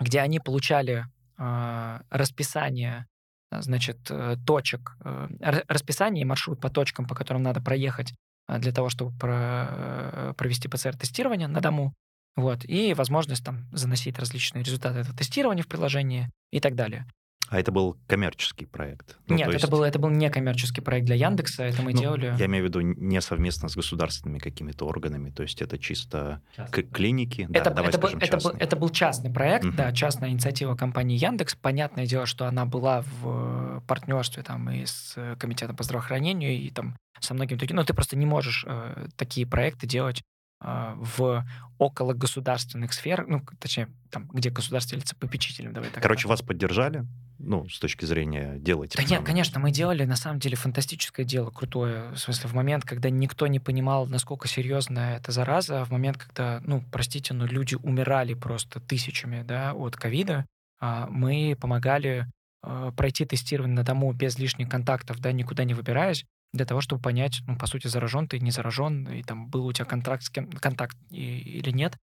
где 0.00 0.20
они 0.20 0.40
получали 0.40 1.06
э, 1.36 2.00
расписание, 2.10 3.06
э, 3.50 3.60
значит, 3.60 3.98
э, 4.10 4.36
точек, 4.46 4.96
э, 5.04 5.28
ра- 5.40 5.64
расписание 5.68 6.22
и 6.22 6.24
маршрут 6.24 6.60
по 6.60 6.70
точкам, 6.70 7.06
по 7.06 7.14
которым 7.14 7.42
надо 7.42 7.60
проехать 7.60 8.14
э, 8.48 8.58
для 8.58 8.72
того, 8.72 8.88
чтобы 8.88 9.16
про- 9.18 9.68
э, 9.70 10.34
провести 10.36 10.68
ПЦР-тестирование 10.68 11.48
на 11.48 11.60
дому. 11.60 11.94
Вот, 12.36 12.64
и 12.64 12.94
возможность 12.94 13.44
там 13.44 13.68
заносить 13.72 14.18
различные 14.18 14.64
результаты 14.64 15.00
этого 15.00 15.16
тестирования 15.16 15.62
в 15.62 15.68
приложение 15.68 16.30
и 16.50 16.60
так 16.60 16.74
далее. 16.74 17.06
А 17.54 17.60
это 17.60 17.70
был 17.70 17.96
коммерческий 18.08 18.66
проект? 18.66 19.16
Ну, 19.28 19.36
Нет, 19.36 19.44
то 19.44 19.52
это, 19.52 19.60
есть- 19.60 19.70
был, 19.70 19.84
это 19.84 20.00
был 20.00 20.10
не 20.10 20.28
коммерческий 20.28 20.80
проект 20.80 21.06
для 21.06 21.14
Яндекса, 21.14 21.62
это 21.62 21.82
мы 21.82 21.92
Ну, 21.92 22.00
делали... 22.00 22.34
Я 22.36 22.46
имею 22.46 22.64
в 22.64 22.66
виду 22.68 22.80
не 22.80 23.20
совместно 23.20 23.68
с 23.68 23.76
государственными 23.76 24.40
какими-то 24.40 24.88
органами, 24.88 25.30
то 25.30 25.44
есть 25.44 25.62
это 25.62 25.78
чисто 25.78 26.42
к- 26.72 26.82
клиники, 26.82 27.46
да, 27.48 27.60
это, 27.60 27.70
давай 27.70 27.90
это, 27.90 27.98
был, 28.00 28.08
скажем, 28.08 28.28
это, 28.38 28.48
был, 28.48 28.56
это 28.58 28.76
был 28.76 28.88
частный 28.90 29.30
проект, 29.30 29.66
Мгм. 29.66 29.76
да, 29.76 29.92
частная 29.92 30.30
инициатива 30.30 30.74
компании 30.74 31.16
Яндекс. 31.16 31.54
Понятное 31.54 32.06
дело, 32.06 32.26
что 32.26 32.46
она 32.48 32.66
была 32.66 33.02
в 33.02 33.78
э, 33.78 33.80
партнерстве 33.86 34.42
там 34.42 34.68
и 34.70 34.84
с 34.84 35.12
э, 35.16 35.36
комитетом 35.38 35.76
по 35.76 35.84
здравоохранению 35.84 36.50
и 36.58 36.70
там 36.70 36.96
со 37.20 37.34
многими 37.34 37.56
другими. 37.56 37.76
Но 37.76 37.84
ты 37.84 37.94
просто 37.94 38.16
не 38.16 38.26
можешь 38.26 38.64
э, 38.66 39.06
такие 39.16 39.46
проекты 39.46 39.86
делать 39.86 40.22
в 40.64 41.44
около 41.78 42.14
государственных 42.14 42.92
сфер, 42.92 43.26
ну, 43.26 43.42
точнее, 43.58 43.88
там, 44.10 44.28
где 44.32 44.50
государство 44.50 44.94
является 44.94 45.16
попечителем, 45.16 45.72
давай 45.72 45.90
так 45.90 46.02
Короче, 46.02 46.20
скажем. 46.20 46.30
вас 46.30 46.42
поддержали, 46.42 47.04
ну, 47.38 47.68
с 47.68 47.78
точки 47.78 48.04
зрения 48.04 48.56
делать. 48.58 48.94
Да 48.96 49.02
нет, 49.02 49.24
конечно, 49.24 49.60
мы 49.60 49.70
делали 49.70 50.04
на 50.04 50.16
самом 50.16 50.38
деле 50.38 50.56
фантастическое 50.56 51.24
дело, 51.24 51.50
крутое. 51.50 52.12
В 52.12 52.16
смысле, 52.16 52.48
в 52.48 52.54
момент, 52.54 52.84
когда 52.84 53.10
никто 53.10 53.46
не 53.46 53.58
понимал, 53.58 54.06
насколько 54.06 54.46
серьезная 54.48 55.18
эта 55.18 55.32
зараза, 55.32 55.84
в 55.84 55.90
момент, 55.90 56.16
когда, 56.16 56.60
ну, 56.64 56.82
простите, 56.92 57.34
но 57.34 57.46
люди 57.46 57.74
умирали 57.74 58.34
просто 58.34 58.80
тысячами, 58.80 59.42
да, 59.42 59.74
от 59.74 59.96
ковида, 59.96 60.46
а, 60.80 61.08
мы 61.10 61.56
помогали 61.60 62.26
а, 62.62 62.92
пройти 62.92 63.24
тестирование 63.24 63.76
на 63.76 63.82
дому 63.82 64.12
без 64.12 64.38
лишних 64.38 64.68
контактов, 64.68 65.18
да, 65.18 65.32
никуда 65.32 65.64
не 65.64 65.74
выбираясь, 65.74 66.24
для 66.54 66.66
того, 66.66 66.80
чтобы 66.80 67.02
понять, 67.02 67.40
ну, 67.46 67.58
по 67.58 67.66
сути, 67.66 67.88
заражен 67.88 68.28
ты, 68.28 68.38
не 68.40 68.52
заражен, 68.52 69.08
и 69.08 69.22
там 69.22 69.48
был 69.48 69.66
у 69.66 69.72
тебя 69.72 69.84
контракт 69.86 70.22
с 70.24 70.30
кем, 70.30 70.50
контакт 70.50 70.96
и- 71.10 71.58
или 71.58 71.70
нет. 71.70 71.96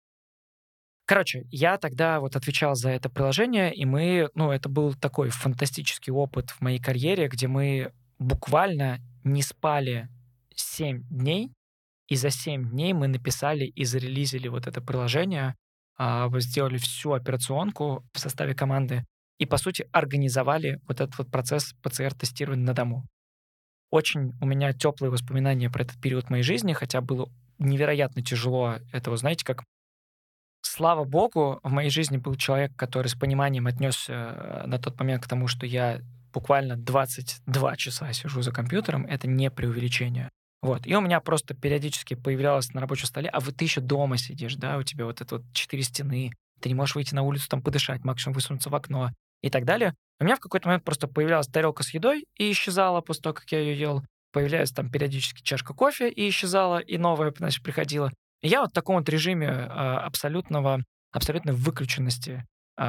Короче, 1.07 1.45
я 1.51 1.79
тогда 1.79 2.21
вот 2.21 2.37
отвечал 2.37 2.75
за 2.75 2.91
это 2.91 3.09
приложение, 3.09 3.75
и 3.75 3.87
мы, 3.87 4.29
ну, 4.35 4.51
это 4.51 4.69
был 4.69 4.93
такой 4.95 5.31
фантастический 5.31 6.13
опыт 6.13 6.51
в 6.51 6.61
моей 6.61 6.79
карьере, 6.79 7.29
где 7.29 7.49
мы 7.49 7.93
буквально 8.19 8.99
не 9.25 9.43
спали 9.43 10.09
7 10.55 11.03
дней, 11.09 11.51
и 12.09 12.17
за 12.17 12.31
7 12.31 12.71
дней 12.71 12.93
мы 12.95 13.09
написали 13.09 13.67
и 13.67 13.85
зарелизили 13.85 14.49
вот 14.49 14.67
это 14.67 14.81
приложение, 14.83 15.57
а, 15.99 16.31
сделали 16.41 16.79
всю 16.79 17.13
операционку 17.13 18.05
в 18.13 18.19
составе 18.21 18.55
команды 18.55 19.05
и, 19.39 19.47
по 19.47 19.59
сути, 19.59 19.87
организовали 19.93 20.81
вот 20.89 21.01
этот 21.01 21.19
вот 21.19 21.31
процесс 21.31 21.75
ПЦР-тестирования 21.83 22.65
на 22.65 22.75
дому. 22.75 23.07
Очень 23.91 24.35
у 24.41 24.47
меня 24.47 24.73
теплые 24.73 25.11
воспоминания 25.11 25.71
про 25.71 25.83
этот 25.83 26.01
период 26.01 26.31
моей 26.31 26.43
жизни, 26.43 26.73
хотя 26.73 27.01
было 27.01 27.29
невероятно 27.59 28.23
тяжело. 28.23 28.77
Это, 28.93 29.11
вы 29.11 29.17
знаете, 29.17 29.45
как 29.45 29.65
слава 30.63 31.05
богу, 31.05 31.61
в 31.63 31.71
моей 31.71 31.91
жизни 31.91 32.19
был 32.19 32.35
человек, 32.37 32.73
который 32.77 33.09
с 33.09 33.15
пониманием 33.15 33.67
отнесся 33.67 34.65
на 34.67 34.79
тот 34.79 34.99
момент 34.99 35.25
к 35.25 35.29
тому, 35.29 35.49
что 35.49 35.67
я 35.67 36.01
буквально 36.33 36.77
22 36.77 37.77
часа 37.77 38.13
сижу 38.13 38.43
за 38.43 38.53
компьютером, 38.53 39.07
это 39.07 39.27
не 39.27 39.51
преувеличение. 39.51 40.31
Вот. 40.61 40.87
И 40.87 40.95
у 40.95 41.01
меня 41.01 41.21
просто 41.21 41.55
периодически 41.55 42.15
появлялось 42.15 42.73
на 42.75 42.81
рабочем 42.81 43.07
столе, 43.07 43.29
а 43.29 43.41
вот 43.41 43.57
ты 43.57 43.65
еще 43.65 43.81
дома 43.81 44.19
сидишь, 44.19 44.57
да, 44.57 44.77
у 44.77 44.83
тебя 44.83 45.05
вот 45.05 45.21
это 45.21 45.37
вот 45.37 45.45
четыре 45.53 45.83
стены, 45.83 46.33
ты 46.61 46.69
не 46.69 46.75
можешь 46.75 46.97
выйти 46.97 47.15
на 47.15 47.23
улицу 47.23 47.49
там 47.49 47.63
подышать, 47.63 48.05
максимум 48.05 48.35
высунуться 48.35 48.69
в 48.69 48.75
окно 48.75 49.11
и 49.41 49.51
так 49.51 49.65
далее. 49.65 49.95
У 50.21 50.25
меня 50.25 50.37
в 50.37 50.41
какой-то 50.41 50.69
момент 50.69 50.85
просто 50.85 51.07
появлялась 51.07 51.47
тарелка 51.47 51.83
с 51.83 51.95
едой 51.95 52.27
и 52.37 52.51
исчезала 52.51 53.01
после 53.01 53.23
того, 53.23 53.35
как 53.35 53.51
я 53.53 53.61
ее 53.61 53.79
ел. 53.79 54.05
Появлялась 54.33 54.73
там 54.73 54.91
периодически 54.91 55.43
чашка 55.43 55.75
кофе 55.75 56.11
и 56.11 56.29
исчезала, 56.29 56.79
и 56.79 56.99
новая, 56.99 57.33
значит, 57.37 57.63
приходила. 57.63 58.13
И 58.43 58.49
я 58.49 58.61
вот 58.61 58.71
в 58.71 58.75
таком 58.75 58.97
вот 58.97 59.09
режиме 59.09 59.47
э, 59.47 59.67
абсолютного, 59.67 60.83
абсолютной 61.13 61.55
выключенности 61.55 62.45
э, 62.77 62.83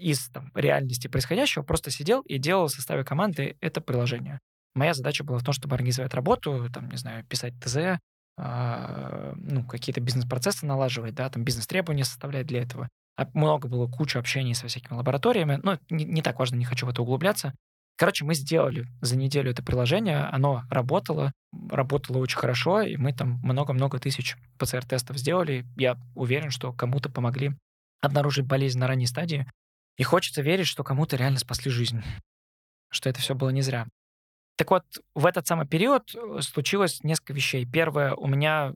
из 0.00 0.28
там, 0.30 0.50
реальности 0.54 1.08
происходящего 1.08 1.62
просто 1.62 1.90
сидел 1.90 2.22
и 2.22 2.38
делал 2.38 2.68
в 2.68 2.72
составе 2.72 3.04
команды 3.04 3.56
это 3.60 3.80
приложение. 3.80 4.40
Моя 4.74 4.94
задача 4.94 5.24
была 5.24 5.38
в 5.38 5.44
том, 5.44 5.54
чтобы 5.54 5.74
организовать 5.74 6.14
работу, 6.14 6.68
там, 6.72 6.88
не 6.90 6.96
знаю, 6.96 7.24
писать 7.24 7.54
ТЗ, 7.60 7.76
э, 7.76 9.32
ну, 9.36 9.66
какие-то 9.66 10.00
бизнес-процессы 10.00 10.66
налаживать, 10.66 11.14
да, 11.14 11.28
там 11.30 11.44
бизнес-требования 11.44 12.04
составлять 12.04 12.46
для 12.46 12.62
этого. 12.62 12.88
А 13.16 13.26
много 13.32 13.68
было 13.68 13.86
куча 13.86 14.18
общений 14.18 14.54
со 14.54 14.68
всякими 14.68 14.96
лабораториями. 14.96 15.58
Ну, 15.62 15.78
не, 15.88 16.04
не 16.04 16.22
так 16.22 16.38
важно, 16.38 16.56
не 16.56 16.64
хочу 16.64 16.86
в 16.86 16.90
это 16.90 17.02
углубляться. 17.02 17.54
Короче, 17.96 18.26
мы 18.26 18.34
сделали 18.34 18.86
за 19.00 19.16
неделю 19.16 19.50
это 19.50 19.62
приложение, 19.62 20.18
оно 20.24 20.64
работало, 20.70 21.32
работало 21.70 22.18
очень 22.18 22.36
хорошо, 22.36 22.82
и 22.82 22.96
мы 22.98 23.14
там 23.14 23.40
много-много 23.42 23.98
тысяч 23.98 24.36
ПЦР-тестов 24.58 25.16
сделали. 25.16 25.64
Я 25.76 25.96
уверен, 26.14 26.50
что 26.50 26.74
кому-то 26.74 27.08
помогли 27.08 27.56
обнаружить 28.02 28.44
болезнь 28.44 28.78
на 28.78 28.86
ранней 28.86 29.06
стадии. 29.06 29.46
И 29.96 30.02
хочется 30.02 30.42
верить, 30.42 30.66
что 30.66 30.84
кому-то 30.84 31.16
реально 31.16 31.38
спасли 31.38 31.70
жизнь, 31.70 32.02
что 32.90 33.08
это 33.08 33.20
все 33.20 33.34
было 33.34 33.48
не 33.48 33.62
зря. 33.62 33.86
Так 34.56 34.70
вот, 34.70 34.84
в 35.14 35.24
этот 35.24 35.46
самый 35.46 35.66
период 35.66 36.14
э, 36.14 36.40
случилось 36.40 37.02
несколько 37.02 37.32
вещей. 37.32 37.66
Первое, 37.66 38.14
у 38.14 38.26
меня, 38.26 38.74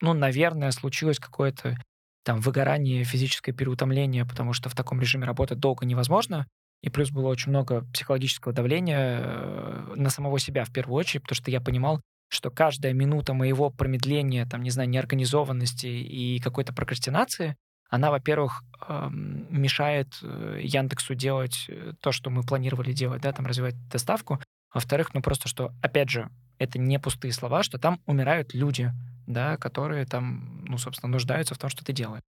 ну, 0.00 0.12
наверное, 0.14 0.70
случилось 0.70 1.18
какое-то 1.18 1.76
там 2.24 2.40
выгорание, 2.40 3.04
физическое 3.04 3.52
переутомление, 3.52 4.24
потому 4.24 4.52
что 4.52 4.68
в 4.68 4.74
таком 4.74 5.00
режиме 5.00 5.26
работать 5.26 5.58
долго 5.58 5.86
невозможно. 5.86 6.46
И 6.82 6.90
плюс 6.90 7.10
было 7.10 7.28
очень 7.28 7.50
много 7.50 7.84
психологического 7.92 8.52
давления 8.52 9.20
э, 9.20 9.92
на 9.96 10.10
самого 10.10 10.38
себя 10.38 10.64
в 10.64 10.72
первую 10.72 10.98
очередь, 10.98 11.22
потому 11.22 11.36
что 11.36 11.50
я 11.50 11.60
понимал, 11.60 12.00
что 12.28 12.50
каждая 12.50 12.92
минута 12.92 13.34
моего 13.34 13.70
промедления, 13.70 14.46
там, 14.46 14.62
не 14.62 14.70
знаю, 14.70 14.88
неорганизованности 14.88 15.86
и 15.86 16.38
какой-то 16.40 16.72
прокрастинации, 16.72 17.56
она, 17.90 18.10
во-первых, 18.10 18.62
эм, 18.86 19.46
мешает 19.50 20.08
э, 20.22 20.60
Яндексу 20.62 21.14
делать 21.14 21.64
э, 21.68 21.94
то, 22.00 22.12
что 22.12 22.28
мы 22.28 22.42
планировали 22.42 22.92
делать, 22.92 23.22
да, 23.22 23.32
там 23.32 23.46
развивать 23.46 23.74
доставку. 23.88 24.40
Во-вторых, 24.74 25.14
ну 25.14 25.22
просто 25.22 25.48
что, 25.48 25.72
опять 25.80 26.10
же, 26.10 26.28
это 26.58 26.78
не 26.78 26.98
пустые 26.98 27.32
слова, 27.32 27.62
что 27.62 27.78
там 27.78 28.00
умирают 28.04 28.52
люди, 28.52 28.92
да, 29.26 29.56
которые 29.56 30.04
там, 30.04 30.57
ну, 30.68 30.78
собственно, 30.78 31.10
нуждаются 31.10 31.54
в 31.54 31.58
том, 31.58 31.70
что 31.70 31.84
ты 31.84 31.92
делаешь. 31.92 32.22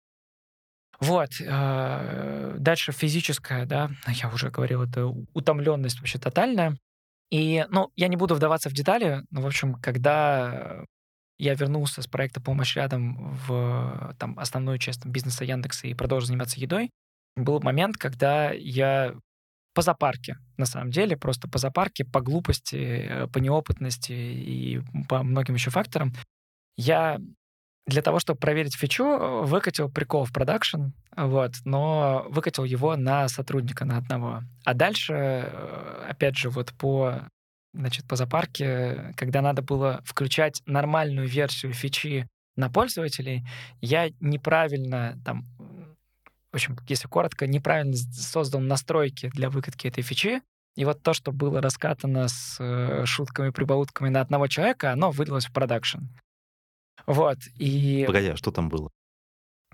Вот. 1.01 1.31
Э, 1.41 2.57
дальше 2.59 2.93
физическая, 2.93 3.67
да, 3.67 3.91
я 4.09 4.29
уже 4.29 4.51
говорил, 4.51 4.83
это 4.83 5.07
утомленность 5.07 5.99
вообще 6.01 6.19
тотальная. 6.19 6.77
И, 7.31 7.67
ну, 7.71 7.91
я 7.95 8.09
не 8.09 8.17
буду 8.17 8.35
вдаваться 8.35 8.71
в 8.71 8.73
детали, 8.73 9.23
но, 9.31 9.43
в 9.43 9.47
общем, 9.47 9.75
когда 9.75 10.85
я 11.39 11.55
вернулся 11.55 12.03
с 12.03 12.07
проекта 12.07 12.41
«Помощь 12.41 12.75
рядом» 12.75 13.35
в 13.47 14.15
там, 14.19 14.39
основную 14.39 14.79
часть 14.79 15.03
там, 15.03 15.13
бизнеса 15.13 15.45
Яндекса 15.45 15.87
и 15.87 15.95
продолжил 15.95 16.29
заниматься 16.29 16.59
едой, 16.59 16.91
был 17.37 17.61
момент, 17.61 17.97
когда 17.97 18.51
я 18.51 19.15
по 19.75 19.83
запарке, 19.83 20.39
на 20.57 20.67
самом 20.67 20.91
деле, 20.91 21.17
просто 21.17 21.49
по 21.49 21.59
запарке, 21.59 22.05
по 22.05 22.21
глупости, 22.21 22.77
э, 22.77 23.27
по 23.29 23.39
неопытности 23.39 24.13
и 24.13 24.81
по 25.09 25.23
многим 25.23 25.55
еще 25.55 25.71
факторам, 25.71 26.13
я 26.77 27.21
для 27.89 28.03
того, 28.03 28.19
чтобы 28.19 28.39
проверить 28.39 28.77
фичу, 28.77 29.05
э, 29.05 29.43
выкатил 29.45 29.91
прикол 29.91 30.25
в 30.27 30.33
продакшн, 30.33 30.89
вот, 31.17 31.53
но 31.65 32.27
выкатил 32.29 32.65
его 32.65 32.97
на 32.97 33.29
сотрудника, 33.29 33.87
на 33.87 33.97
одного. 33.97 34.43
А 34.65 34.75
дальше, 34.75 35.15
э, 35.15 36.07
опять 36.11 36.37
же, 36.37 36.51
вот 36.51 36.73
по 36.75 37.23
значит, 37.73 38.07
по 38.07 38.17
запарке, 38.17 39.15
когда 39.17 39.41
надо 39.41 39.63
было 39.63 40.03
включать 40.05 40.63
нормальную 40.67 41.29
версию 41.29 41.73
фичи 41.73 42.27
на 42.57 42.69
пользователей, 42.69 43.47
я 43.81 44.11
неправильно 44.21 45.19
там, 45.25 45.45
в 46.51 46.55
общем, 46.55 46.77
если 46.89 47.09
коротко, 47.09 47.47
неправильно 47.47 47.97
создал 47.97 48.61
настройки 48.61 49.31
для 49.33 49.49
выкатки 49.49 49.87
этой 49.87 50.03
фичи, 50.03 50.43
и 50.77 50.85
вот 50.85 51.03
то, 51.03 51.13
что 51.13 51.33
было 51.33 51.63
раскатано 51.63 52.29
с 52.29 52.57
э, 52.59 53.05
шутками, 53.07 53.51
прибаутками 53.51 54.11
на 54.11 54.21
одного 54.21 54.47
человека, 54.47 54.93
оно 54.93 55.11
вылилось 55.11 55.47
в 55.47 55.53
продакшн. 55.53 56.01
Вот, 57.09 57.39
и... 57.57 58.05
Погоди, 58.07 58.29
а 58.29 58.37
что 58.37 58.51
там 58.51 58.69
было? 58.69 58.91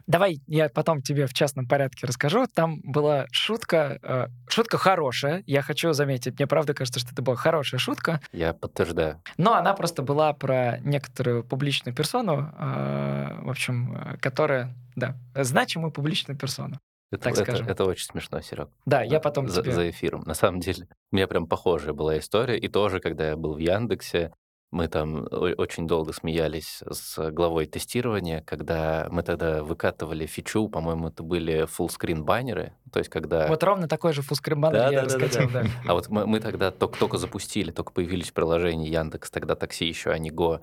Давай 0.06 0.40
я 0.46 0.68
потом 0.68 1.02
тебе 1.02 1.26
в 1.26 1.34
частном 1.34 1.66
порядке 1.66 2.06
расскажу. 2.06 2.46
Там 2.46 2.80
была 2.82 3.26
шутка, 3.32 3.98
э, 4.02 4.26
шутка 4.48 4.78
хорошая. 4.78 5.42
Я 5.46 5.62
хочу 5.62 5.92
заметить, 5.94 6.38
мне 6.38 6.46
правда 6.46 6.74
кажется, 6.74 7.00
что 7.00 7.10
это 7.10 7.22
была 7.22 7.34
хорошая 7.34 7.80
шутка. 7.80 8.20
Я 8.32 8.52
подтверждаю. 8.52 9.20
Но 9.36 9.54
она 9.54 9.74
просто 9.74 10.02
была 10.02 10.32
про 10.32 10.78
некоторую 10.80 11.42
публичную 11.42 11.94
персону, 11.94 12.52
э, 12.56 13.40
в 13.42 13.50
общем, 13.50 13.96
э, 13.96 14.16
которая, 14.18 14.72
да, 14.94 15.16
значимую 15.34 15.90
публичную 15.90 16.38
персону. 16.38 16.78
Это, 17.10 17.24
так 17.24 17.32
это, 17.32 17.42
скажем. 17.42 17.66
это 17.68 17.84
очень 17.84 18.06
смешно, 18.06 18.40
Серег. 18.42 18.68
Да, 18.86 19.02
я 19.02 19.18
потом 19.18 19.48
за, 19.48 19.62
тебе... 19.62 19.72
за 19.72 19.90
эфиром. 19.90 20.22
На 20.24 20.34
самом 20.34 20.60
деле, 20.60 20.86
у 21.10 21.16
меня 21.16 21.26
прям 21.26 21.48
похожая 21.48 21.94
была 21.94 22.18
история. 22.18 22.58
И 22.58 22.68
тоже, 22.68 23.00
когда 23.00 23.28
я 23.28 23.36
был 23.36 23.54
в 23.54 23.58
Яндексе, 23.58 24.32
мы 24.74 24.88
там 24.88 25.26
очень 25.30 25.86
долго 25.86 26.12
смеялись 26.12 26.82
с 26.90 27.30
главой 27.30 27.66
тестирования, 27.66 28.42
когда 28.42 29.06
мы 29.08 29.22
тогда 29.22 29.62
выкатывали 29.62 30.26
фичу, 30.26 30.68
по-моему, 30.68 31.08
это 31.08 31.22
были 31.22 31.64
фуллскрин 31.66 32.24
баннеры, 32.24 32.74
то 32.92 32.98
есть 32.98 33.08
когда... 33.08 33.46
Вот 33.46 33.62
ровно 33.62 33.88
такой 33.88 34.12
же 34.12 34.22
фуллскрин 34.22 34.60
баннер 34.60 34.78
Да, 34.78 34.90
я 34.90 35.02
да, 35.02 35.06
да, 35.06 35.14
раскатил, 35.14 35.50
да, 35.50 35.62
да. 35.62 35.68
А 35.86 35.94
вот 35.94 36.08
мы, 36.08 36.26
мы 36.26 36.40
тогда 36.40 36.72
только, 36.72 36.98
только 36.98 37.18
запустили, 37.18 37.70
только 37.70 37.92
появились 37.92 38.32
приложения 38.32 38.90
Яндекс, 38.90 39.30
тогда 39.30 39.54
такси 39.54 39.86
еще, 39.86 40.10
а 40.10 40.18
не 40.18 40.30
Го, 40.30 40.60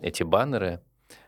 эти 0.00 0.22
баннеры. 0.22 0.80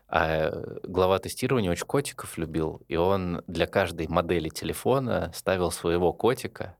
А 0.07 0.51
глава 0.83 1.19
тестирования 1.19 1.71
очень 1.71 1.85
котиков 1.85 2.37
любил, 2.37 2.81
и 2.87 2.97
он 2.97 3.43
для 3.47 3.65
каждой 3.65 4.07
модели 4.07 4.49
телефона 4.49 5.31
ставил 5.33 5.71
своего 5.71 6.11
котика, 6.11 6.77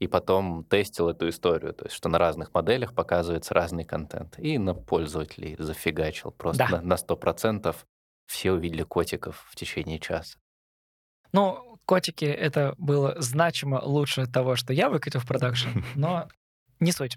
и 0.00 0.06
потом 0.08 0.64
тестил 0.64 1.08
эту 1.10 1.28
историю, 1.28 1.74
то 1.74 1.84
есть 1.84 1.94
что 1.94 2.08
на 2.08 2.18
разных 2.18 2.52
моделях 2.54 2.94
показывается 2.94 3.54
разный 3.54 3.84
контент. 3.84 4.38
И 4.38 4.58
на 4.58 4.74
пользователей 4.74 5.54
зафигачил 5.58 6.32
просто 6.32 6.66
Да. 6.68 6.80
на, 6.80 6.82
на 6.82 6.94
100%. 6.94 7.76
Все 8.26 8.52
увидели 8.52 8.82
котиков 8.82 9.46
в 9.50 9.56
течение 9.56 9.98
часа. 9.98 10.38
Ну, 11.32 11.78
котики— 11.84 12.24
это 12.46 12.74
было 12.78 13.14
значимо 13.18 13.80
лучше 13.84 14.26
того, 14.26 14.56
что 14.56 14.72
я 14.72 14.88
выкатил 14.88 15.20
в 15.20 15.26
продакшн, 15.26 15.68
но 15.94 16.28
не 16.80 16.92
суть. 16.92 17.16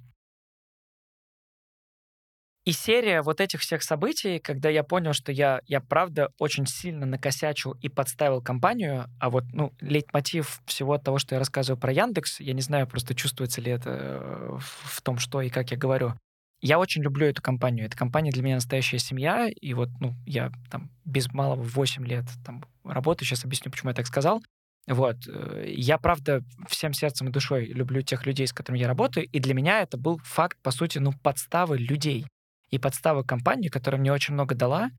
И 2.65 2.71
серия 2.71 3.21
вот 3.21 3.41
этих 3.41 3.59
всех 3.59 3.83
событий, 3.83 4.39
когда 4.39 4.69
я 4.69 4.83
понял, 4.83 5.11
что 5.11 5.33
я, 5.33 5.59
я 5.65 5.81
правда 5.81 6.29
очень 6.39 6.65
сильно 6.65 7.05
накосячил 7.05 7.73
и 7.81 7.89
подставил 7.89 8.41
компанию, 8.41 9.07
а 9.19 9.29
вот, 9.29 9.43
ну, 9.51 9.73
лейтмотив 9.81 10.61
всего 10.65 10.97
того, 10.97 11.19
что 11.19 11.35
я 11.35 11.39
рассказываю 11.39 11.79
про 11.79 11.91
Яндекс, 11.91 12.39
я 12.39 12.53
не 12.53 12.61
знаю, 12.61 12.87
просто 12.87 13.15
чувствуется 13.15 13.59
ли 13.59 13.69
это 13.69 13.89
э, 13.91 14.57
в 14.61 15.01
том, 15.01 15.17
что 15.17 15.41
и 15.41 15.49
как 15.49 15.71
я 15.71 15.77
говорю. 15.77 16.13
Я 16.61 16.79
очень 16.79 17.03
люблю 17.03 17.27
эту 17.27 17.41
компанию. 17.41 17.85
Эта 17.85 17.97
компания 17.97 18.31
для 18.31 18.41
меня 18.41 18.55
настоящая 18.55 18.99
семья, 18.99 19.49
и 19.49 19.73
вот, 19.73 19.89
ну, 19.99 20.15
я 20.25 20.49
там 20.71 20.89
без 21.03 21.33
малого 21.33 21.61
8 21.61 22.07
лет 22.07 22.23
там 22.45 22.63
работаю, 22.85 23.27
сейчас 23.27 23.43
объясню, 23.43 23.71
почему 23.71 23.89
я 23.89 23.95
так 23.95 24.07
сказал. 24.07 24.41
Вот. 24.87 25.17
э, 25.27 25.65
Я, 25.67 25.97
правда, 25.97 26.45
всем 26.69 26.93
сердцем 26.93 27.27
и 27.27 27.31
душой 27.31 27.65
люблю 27.65 28.01
тех 28.03 28.25
людей, 28.25 28.47
с 28.47 28.53
которыми 28.53 28.79
я 28.79 28.87
работаю, 28.87 29.25
и 29.25 29.39
для 29.39 29.53
меня 29.53 29.81
это 29.81 29.97
был 29.97 30.21
факт, 30.23 30.57
по 30.61 30.71
сути, 30.71 30.99
ну, 30.99 31.11
подставы 31.11 31.77
людей 31.77 32.25
и 32.73 32.79
подставы 32.79 33.23
компании, 33.23 33.69
которая 33.69 34.01
мне 34.01 34.11
очень 34.11 34.33
много 34.33 34.55
дала, 34.55 34.89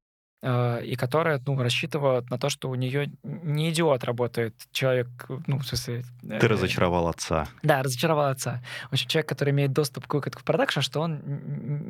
э, 0.42 0.84
и 0.84 0.94
которая, 0.94 1.40
ну, 1.44 1.60
рассчитывала 1.60 2.24
на 2.30 2.38
то, 2.38 2.48
что 2.48 2.70
у 2.70 2.76
нее 2.76 3.10
не 3.24 3.70
идиот 3.70 4.05
работает 4.05 4.55
человек, 4.70 5.09
ну, 5.48 5.59
в 5.59 5.66
смысле... 5.66 6.05
э, 6.22 6.38
Ты 6.38 6.46
разочаровал 6.46 7.09
отца. 7.09 7.48
Да, 7.64 7.82
разочаровал 7.82 8.28
отца. 8.28 8.62
В 8.90 8.92
общем, 8.92 9.09
человек, 9.09 9.28
который 9.28 9.51
имеет 9.51 9.72
доступ 9.72 10.06
к 10.06 10.14
выкатку 10.14 10.42
в 10.42 10.44
продакшн, 10.44 10.80
что 10.80 11.01
он 11.01 11.20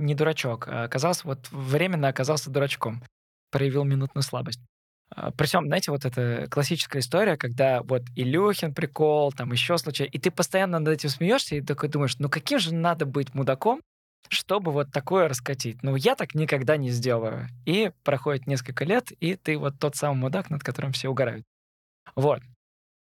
не 0.07 0.15
дурачок. 0.15 0.69
А 0.69 0.85
оказался, 0.85 1.27
вот 1.27 1.51
временно 1.51 2.09
оказался 2.09 2.51
дурачком. 2.51 3.03
Проявил 3.51 3.85
минутную 3.85 4.23
слабость. 4.23 4.61
А, 5.15 5.33
Причем, 5.33 5.67
знаете, 5.67 5.91
вот 5.91 6.07
эта 6.07 6.47
классическая 6.51 7.01
история, 7.01 7.37
когда 7.37 7.83
вот 7.83 8.05
Илюхин 8.17 8.73
прикол, 8.73 9.33
там 9.33 9.53
еще 9.53 9.77
случай, 9.77 10.05
и 10.05 10.19
ты 10.19 10.31
постоянно 10.31 10.79
над 10.79 10.89
этим 10.95 11.11
смеешься 11.11 11.57
и 11.57 11.61
такой 11.61 11.91
думаешь, 11.91 12.17
ну 12.19 12.31
каким 12.31 12.59
же 12.59 12.75
надо 12.75 13.05
быть 13.05 13.35
мудаком, 13.35 13.83
чтобы 14.29 14.73
вот 14.73 14.91
такое 14.93 15.29
раскатить. 15.29 15.83
Ну, 15.83 15.97
я 15.97 16.15
так 16.15 16.35
никогда 16.35 16.77
не 16.77 16.91
сделаю. 16.91 17.49
И 17.67 17.93
проходит 18.03 18.47
несколько 18.47 18.85
лет, 18.85 19.13
и 19.21 19.37
ты 19.37 19.57
вот 19.59 19.79
тот 19.79 19.97
самый 19.97 20.19
мудак, 20.19 20.51
над 20.51 20.63
которым 20.63 20.93
все 20.93 21.09
угорают. 21.09 21.45
Вот. 22.17 22.41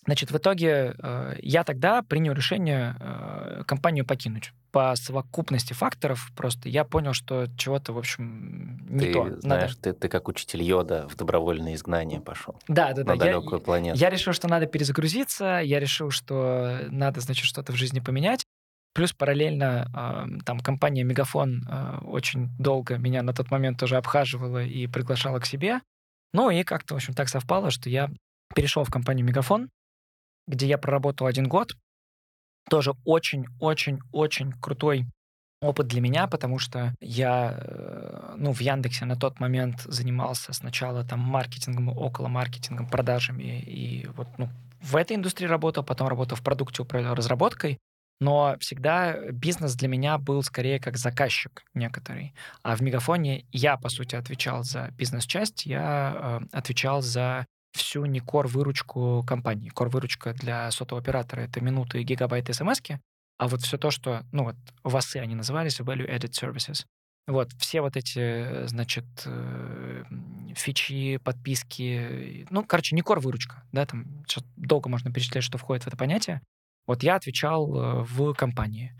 Значит, 0.05 0.31
в 0.31 0.37
итоге 0.37 0.95
э, 1.01 1.35
я 1.41 1.63
тогда 1.63 2.01
принял 2.01 2.33
решение 2.33 2.97
э, 2.99 3.63
компанию 3.65 4.05
покинуть. 4.05 4.51
По 4.73 4.93
совокупности 4.97 5.71
факторов 5.71 6.29
просто 6.35 6.67
я 6.67 6.83
понял, 6.83 7.13
что 7.13 7.47
чего-то, 7.57 7.93
в 7.93 7.97
общем, 7.97 8.85
не 8.89 8.99
ты 9.05 9.13
то. 9.13 9.23
Надо- 9.23 9.39
знаешь, 9.41 9.75
ты, 9.77 9.93
ты 9.93 10.09
как 10.09 10.27
учитель 10.27 10.61
Йода 10.61 11.07
в 11.07 11.15
добровольное 11.15 11.75
изгнание 11.75 12.19
пошел 12.19 12.59
Да, 12.67 12.91
да, 12.91 13.03
да. 13.03 13.11
на 13.13 13.13
я- 13.13 13.17
далекую 13.31 13.61
планету. 13.61 13.97
Я 13.97 14.09
решил, 14.09 14.33
что 14.33 14.49
надо 14.49 14.65
перезагрузиться, 14.65 15.61
я 15.63 15.79
решил, 15.79 16.09
что 16.11 16.79
надо, 16.89 17.21
значит, 17.21 17.45
что-то 17.45 17.71
в 17.71 17.75
жизни 17.77 18.01
поменять. 18.01 18.43
Плюс 18.93 19.11
параллельно 19.11 19.87
э, 19.93 20.43
там 20.45 20.59
компания 20.59 21.03
Мегафон 21.03 21.63
э, 21.67 21.97
очень 22.03 22.49
долго 22.59 22.97
меня 22.97 23.23
на 23.23 23.33
тот 23.33 23.49
момент 23.49 23.79
тоже 23.79 23.97
обхаживала 23.97 24.63
и 24.63 24.85
приглашала 24.87 25.39
к 25.39 25.45
себе. 25.45 25.81
Ну 26.31 26.49
и 26.51 26.63
как-то, 26.63 26.93
в 26.93 26.97
общем, 26.97 27.13
так 27.13 27.29
совпало, 27.29 27.71
что 27.71 27.89
я 27.89 28.11
перешел 28.55 28.83
в 28.83 28.91
компанию 28.91 29.25
Мегафон, 29.25 29.69
где 30.47 30.67
я 30.67 30.77
проработал 30.77 31.25
один 31.25 31.47
год. 31.47 31.75
Тоже 32.69 32.93
очень-очень-очень 33.03 34.51
крутой 34.53 35.05
опыт 35.63 35.87
для 35.87 36.01
меня, 36.01 36.27
потому 36.27 36.59
что 36.59 36.93
я, 36.99 37.57
э, 37.57 38.35
ну, 38.37 38.53
в 38.53 38.59
Яндексе 38.59 39.05
на 39.05 39.15
тот 39.15 39.39
момент 39.39 39.81
занимался 39.81 40.53
сначала 40.53 41.03
там 41.03 41.19
маркетингом, 41.19 41.89
около 41.89 42.27
маркетингом, 42.27 42.87
продажами, 42.87 43.61
и 43.61 44.07
вот, 44.15 44.27
ну, 44.37 44.49
в 44.81 44.95
этой 44.95 45.15
индустрии 45.15 45.47
работал, 45.47 45.83
потом 45.83 46.09
работал 46.09 46.37
в 46.37 46.43
продукте, 46.43 46.81
управлял 46.83 47.15
разработкой, 47.15 47.79
но 48.23 48.55
всегда 48.61 49.31
бизнес 49.31 49.75
для 49.75 49.89
меня 49.89 50.17
был 50.17 50.43
скорее 50.43 50.79
как 50.79 50.95
заказчик 50.97 51.63
некоторый. 51.73 52.33
А 52.61 52.77
в 52.77 52.81
Мегафоне 52.81 53.45
я, 53.51 53.75
по 53.75 53.89
сути, 53.89 54.15
отвечал 54.15 54.63
за 54.63 54.91
бизнес-часть, 54.97 55.65
я 55.65 56.39
э, 56.41 56.57
отвечал 56.57 57.01
за 57.01 57.45
всю 57.73 58.05
не 58.05 58.21
кор-выручку 58.21 59.25
компании. 59.27 59.69
Кор-выручка 59.69 60.33
для 60.33 60.71
сотового 60.71 61.01
оператора— 61.03 61.41
это 61.41 61.59
минуты 61.59 61.99
и 61.99 62.03
гигабайты 62.03 62.53
смс 62.53 62.79
а 63.39 63.47
вот 63.47 63.61
все 63.61 63.77
то, 63.77 63.91
что, 63.91 64.23
ну 64.31 64.45
вот, 64.45 64.55
ВАСы 64.83 65.17
они 65.17 65.35
назывались, 65.35 65.79
Value 65.81 66.09
Added 66.09 66.31
Services. 66.31 66.85
Вот, 67.27 67.51
все 67.57 67.81
вот 67.81 67.97
эти, 67.97 68.65
значит, 68.67 69.05
э, 69.25 70.03
фичи, 70.55 71.17
подписки, 71.17 72.45
ну, 72.51 72.63
короче, 72.63 72.95
не 72.95 73.01
кор-выручка, 73.01 73.63
да, 73.73 73.85
там 73.85 74.23
долго 74.55 74.87
можно 74.87 75.11
перечислять, 75.11 75.43
что 75.43 75.57
входит 75.57 75.83
в 75.83 75.87
это 75.87 75.97
понятие. 75.97 76.41
Вот 76.87 77.03
я 77.03 77.15
отвечал 77.15 77.75
э, 77.75 78.03
в 78.03 78.33
компании. 78.33 78.93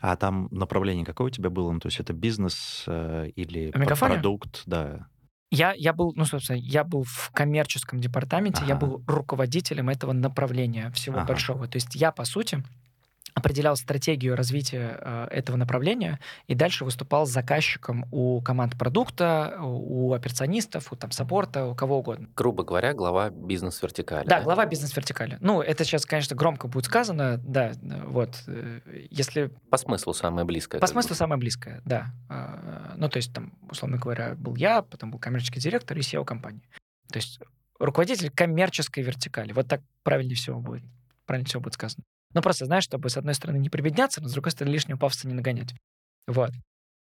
А 0.00 0.16
там 0.16 0.48
направление 0.50 1.04
какое 1.04 1.26
у 1.28 1.30
тебя 1.30 1.50
было? 1.50 1.72
Ну, 1.72 1.80
то 1.80 1.88
есть 1.88 1.98
это 1.98 2.12
бизнес 2.12 2.84
э, 2.86 3.30
или 3.34 3.72
Мегафоне? 3.76 4.14
продукт? 4.14 4.62
Да. 4.66 5.08
Я, 5.50 5.72
я 5.72 5.92
был, 5.92 6.12
ну, 6.14 6.24
собственно, 6.24 6.58
я 6.58 6.84
был 6.84 7.04
в 7.04 7.30
коммерческом 7.32 8.00
департаменте, 8.00 8.64
я 8.64 8.74
Ага. 8.74 8.86
был 8.86 9.04
руководителем 9.06 9.88
этого 9.88 10.12
направления 10.12 10.90
всего 10.90 11.18
Ага. 11.18 11.28
большого. 11.28 11.66
То 11.66 11.76
есть 11.76 11.94
я, 11.94 12.12
по 12.12 12.24
сути, 12.24 12.62
определял 13.34 13.76
стратегию 13.76 14.36
развития 14.36 14.98
э, 15.00 15.28
этого 15.30 15.56
направления 15.56 16.18
и 16.46 16.54
дальше 16.54 16.84
выступал 16.84 17.26
заказчиком 17.26 18.06
у 18.10 18.40
команд 18.40 18.76
продукта, 18.78 19.56
у 19.60 20.12
операционистов, 20.12 20.92
у 20.92 20.96
там 20.96 21.10
саппорта, 21.10 21.66
у 21.66 21.74
кого 21.74 21.98
угодно. 21.98 22.28
Грубо 22.36 22.64
говоря, 22.64 22.94
глава 22.94 23.30
бизнес-вертикали. 23.30 24.26
Да, 24.26 24.40
глава 24.42 24.66
бизнес-вертикали. 24.66 25.38
Ну, 25.40 25.60
это 25.60 25.84
сейчас, 25.84 26.06
конечно, 26.06 26.36
громко 26.36 26.68
будет 26.68 26.86
сказано, 26.86 27.38
да, 27.38 27.72
вот. 28.06 28.42
э, 28.46 28.80
Если 29.10 29.50
По 29.70 29.76
смыслу 29.76 30.14
самое 30.14 30.46
близкое. 30.46 30.78
по 30.80 30.86
смыслу 30.86 31.10
бы. 31.10 31.16
самое 31.16 31.38
близкое, 31.40 31.82
да. 31.84 32.12
А, 32.28 32.94
Ну, 32.96 33.08
то 33.08 33.16
есть, 33.16 33.32
там, 33.32 33.52
условно 33.70 33.98
говоря, 33.98 34.34
был 34.34 34.56
я, 34.56 34.82
потом 34.82 35.10
был 35.10 35.18
коммерческий 35.18 35.60
директор 35.60 35.96
и 35.96 36.00
SEO 36.00 36.24
компании. 36.24 36.68
То 37.10 37.18
есть 37.18 37.40
руководитель 37.78 38.30
коммерческой 38.30 39.02
вертикали. 39.02 39.52
Вот 39.52 39.68
так 39.68 39.80
правильнее 40.02 40.36
всего 40.36 40.60
будет. 40.60 40.84
Правильнее 41.26 41.48
всего 41.48 41.62
будет 41.62 41.74
сказано. 41.74 42.04
Ну, 42.38 42.42
просто, 42.42 42.66
знаешь, 42.66 42.84
чтобы, 42.84 43.10
с 43.10 43.16
одной 43.16 43.34
стороны, 43.34 43.58
не 43.58 43.68
прибедняться, 43.68 44.22
но, 44.22 44.28
с 44.28 44.32
другой 44.32 44.52
стороны, 44.52 44.72
лишнего 44.72 44.96
пафоса 44.96 45.26
не 45.26 45.34
нагонять. 45.34 45.74
Вот. 46.28 46.52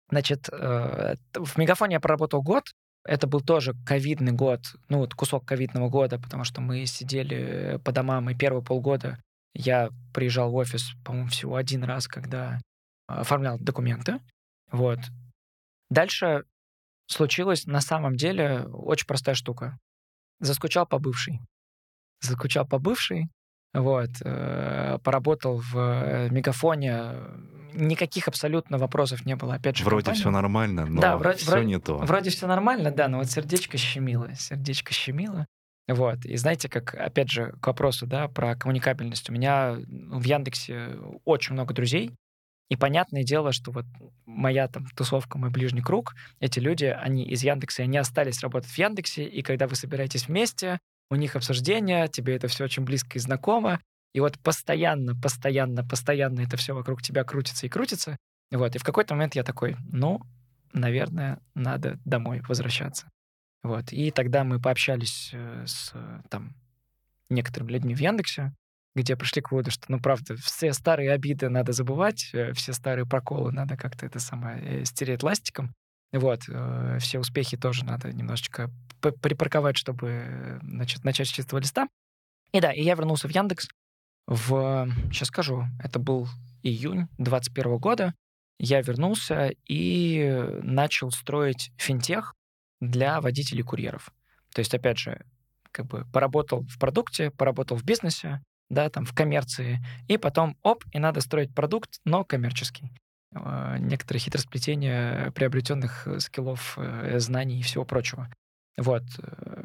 Значит, 0.09 0.47
э, 0.49 1.15
в 1.33 1.57
Мегафоне 1.57 1.95
я 1.95 1.99
проработал 1.99 2.41
год. 2.41 2.63
Это 3.03 3.27
был 3.27 3.41
тоже 3.41 3.73
ковидный 3.85 4.31
год, 4.31 4.61
ну, 4.87 4.99
вот 4.99 5.13
кусок 5.13 5.45
ковидного 5.45 5.89
года, 5.89 6.19
потому 6.19 6.45
что 6.45 6.61
мы 6.61 6.85
сидели 6.85 7.81
по 7.83 7.91
домам, 7.91 8.29
и 8.29 8.33
первые 8.33 8.63
полгода 8.63 9.19
я 9.53 9.89
приезжал 10.13 10.51
в 10.51 10.55
офис, 10.55 10.93
по-моему, 11.03 11.27
всего 11.27 11.57
один 11.57 11.83
раз, 11.83 12.07
когда 12.07 12.61
оформлял 13.07 13.59
документы. 13.59 14.21
Вот. 14.71 14.99
Дальше 15.89 16.45
случилась 17.07 17.65
на 17.65 17.81
самом 17.81 18.15
деле 18.15 18.61
очень 18.67 19.05
простая 19.05 19.35
штука. 19.35 19.77
Заскучал 20.39 20.87
по 20.87 20.97
бывшей. 20.97 21.41
Заскучал 22.21 22.65
по 22.65 22.79
бывшей. 22.79 23.27
Вот. 23.75 24.09
э, 24.23 24.97
Поработал 25.03 25.57
в 25.57 25.75
э, 25.77 26.29
Мегафоне. 26.31 27.11
Никаких 27.73 28.27
абсолютно 28.29 28.77
вопросов 28.77 29.25
не 29.25 29.35
было. 29.35 29.55
Опять 29.55 29.77
же, 29.77 29.83
Вроде 29.83 30.05
компания- 30.05 30.19
все 30.21 30.31
нормально, 30.31 30.85
но 30.85 31.01
Да, 31.01 31.17
вроде- 31.17 31.37
все 31.39 31.51
вроде- 31.51 31.65
не 31.65 31.79
то. 31.79 31.97
Вроде 31.97 32.29
все 32.29 32.47
нормально, 32.47 32.91
да, 32.91 33.07
но 33.09 33.17
вот 33.17 33.29
сердечко 33.29 33.77
щемило, 33.77 34.33
сердечко 34.35 34.93
щемило. 34.93 35.45
Вот. 35.87 36.25
И 36.25 36.35
знаете, 36.37 36.69
как, 36.69 36.95
опять 36.95 37.29
же, 37.29 37.53
к 37.61 37.67
вопросу, 37.67 38.07
да, 38.07 38.27
про 38.29 38.55
коммуникабельность. 38.55 39.29
У 39.29 39.33
меня 39.33 39.75
ну, 39.87 40.19
в 40.19 40.23
Яндексе 40.23 40.91
очень 41.25 41.53
много 41.53 41.73
друзей, 41.73 42.11
и 42.69 42.75
понятное 42.77 43.23
дело, 43.23 43.51
что 43.51 43.71
вот 43.71 43.85
моя 44.25 44.67
там 44.67 44.85
тусовка, 44.95 45.37
мой 45.37 45.51
ближний 45.51 45.81
круг, 45.81 46.15
эти 46.39 46.59
люди, 46.59 46.85
они 46.85 47.23
из 47.27 47.43
Яндекса, 47.43 47.83
они 47.83 47.97
остались 47.97 48.41
работать 48.41 48.71
в 48.71 48.77
Яндексе, 48.77 49.25
и 49.25 49.41
когда 49.43 49.67
вы 49.67 49.75
собираетесь 49.75 50.27
вместе, 50.27 50.79
у 51.09 51.15
них 51.15 51.35
обсуждение, 51.35 52.07
тебе 52.07 52.35
это 52.35 52.47
все 52.47 52.63
очень 52.63 52.83
близко 52.83 53.17
и 53.17 53.19
знакомо, 53.19 53.79
и 54.13 54.19
вот 54.19 54.39
постоянно, 54.39 55.13
постоянно, 55.13 55.83
постоянно 55.83 56.39
это 56.41 56.57
все 56.57 56.73
вокруг 56.73 57.01
тебя 57.01 57.23
крутится 57.23 57.65
и 57.65 57.69
крутится. 57.69 58.17
Вот. 58.51 58.75
И 58.75 58.79
в 58.79 58.83
какой-то 58.83 59.13
момент 59.13 59.35
я 59.35 59.43
такой, 59.43 59.75
ну, 59.91 60.21
наверное, 60.73 61.39
надо 61.53 61.99
домой 62.05 62.41
возвращаться. 62.47 63.09
Вот. 63.63 63.91
И 63.91 64.11
тогда 64.11 64.43
мы 64.43 64.61
пообщались 64.61 65.31
э, 65.33 65.65
с 65.65 65.91
э, 65.93 66.21
там 66.29 66.55
некоторыми 67.29 67.71
людьми 67.71 67.95
в 67.95 67.99
Яндексе, 67.99 68.53
где 68.95 69.17
пришли 69.17 69.41
к 69.41 69.51
выводу, 69.51 69.71
что, 69.71 69.85
ну, 69.89 69.99
правда, 69.99 70.35
все 70.37 70.71
старые 70.71 71.11
обиды 71.11 71.49
надо 71.49 71.73
забывать, 71.73 72.29
э, 72.33 72.53
все 72.53 72.73
старые 72.73 73.05
проколы 73.05 73.51
надо 73.51 73.75
как-то 73.75 74.05
это 74.05 74.19
самое 74.19 74.85
стереть 74.85 75.23
ластиком. 75.23 75.73
Вот. 76.17 76.43
э, 76.47 76.97
Все 76.99 77.19
успехи 77.19 77.57
тоже 77.57 77.85
надо 77.85 78.11
немножечко 78.11 78.71
припарковать, 78.99 79.77
чтобы 79.77 80.59
значит, 80.63 81.03
начать 81.03 81.27
с 81.27 81.31
чистого 81.31 81.59
листа. 81.59 81.87
И 82.51 82.59
да, 82.59 82.71
и 82.71 82.81
я 82.81 82.95
вернулся 82.95 83.27
в 83.27 83.31
Яндекс 83.31 83.67
в, 84.27 84.89
сейчас 85.11 85.27
скажу, 85.27 85.65
это 85.83 85.99
был 85.99 86.27
июнь 86.63 87.07
21 87.17 87.77
года. 87.77 88.13
Я 88.57 88.81
вернулся 88.81 89.51
и 89.65 90.59
начал 90.63 91.11
строить 91.11 91.71
финтех 91.77 92.33
для 92.79 93.21
водителей 93.21 93.63
курьеров. 93.63 94.11
То 94.53 94.59
есть, 94.59 94.73
опять 94.73 94.97
же, 94.97 95.25
как 95.71 95.87
бы 95.87 96.05
поработал 96.11 96.61
в 96.61 96.79
продукте, 96.79 97.31
поработал 97.31 97.77
в 97.77 97.83
бизнесе, 97.83 98.41
да, 98.69 98.89
там, 98.89 99.05
в 99.05 99.13
коммерции, 99.13 99.85
и 100.07 100.17
потом, 100.17 100.57
оп, 100.63 100.83
и 100.91 100.99
надо 100.99 101.21
строить 101.21 101.53
продукт, 101.53 101.99
но 102.05 102.23
коммерческий. 102.23 102.91
Э, 103.35 103.77
Некоторые 103.79 104.21
хитросплетения 104.21 105.31
приобретенных 105.31 106.07
э, 106.07 106.19
скиллов, 106.19 106.77
э, 106.77 107.19
знаний 107.19 107.59
и 107.59 107.63
всего 107.63 107.85
прочего. 107.85 108.29
Вот. 108.77 109.03
э, 109.21 109.63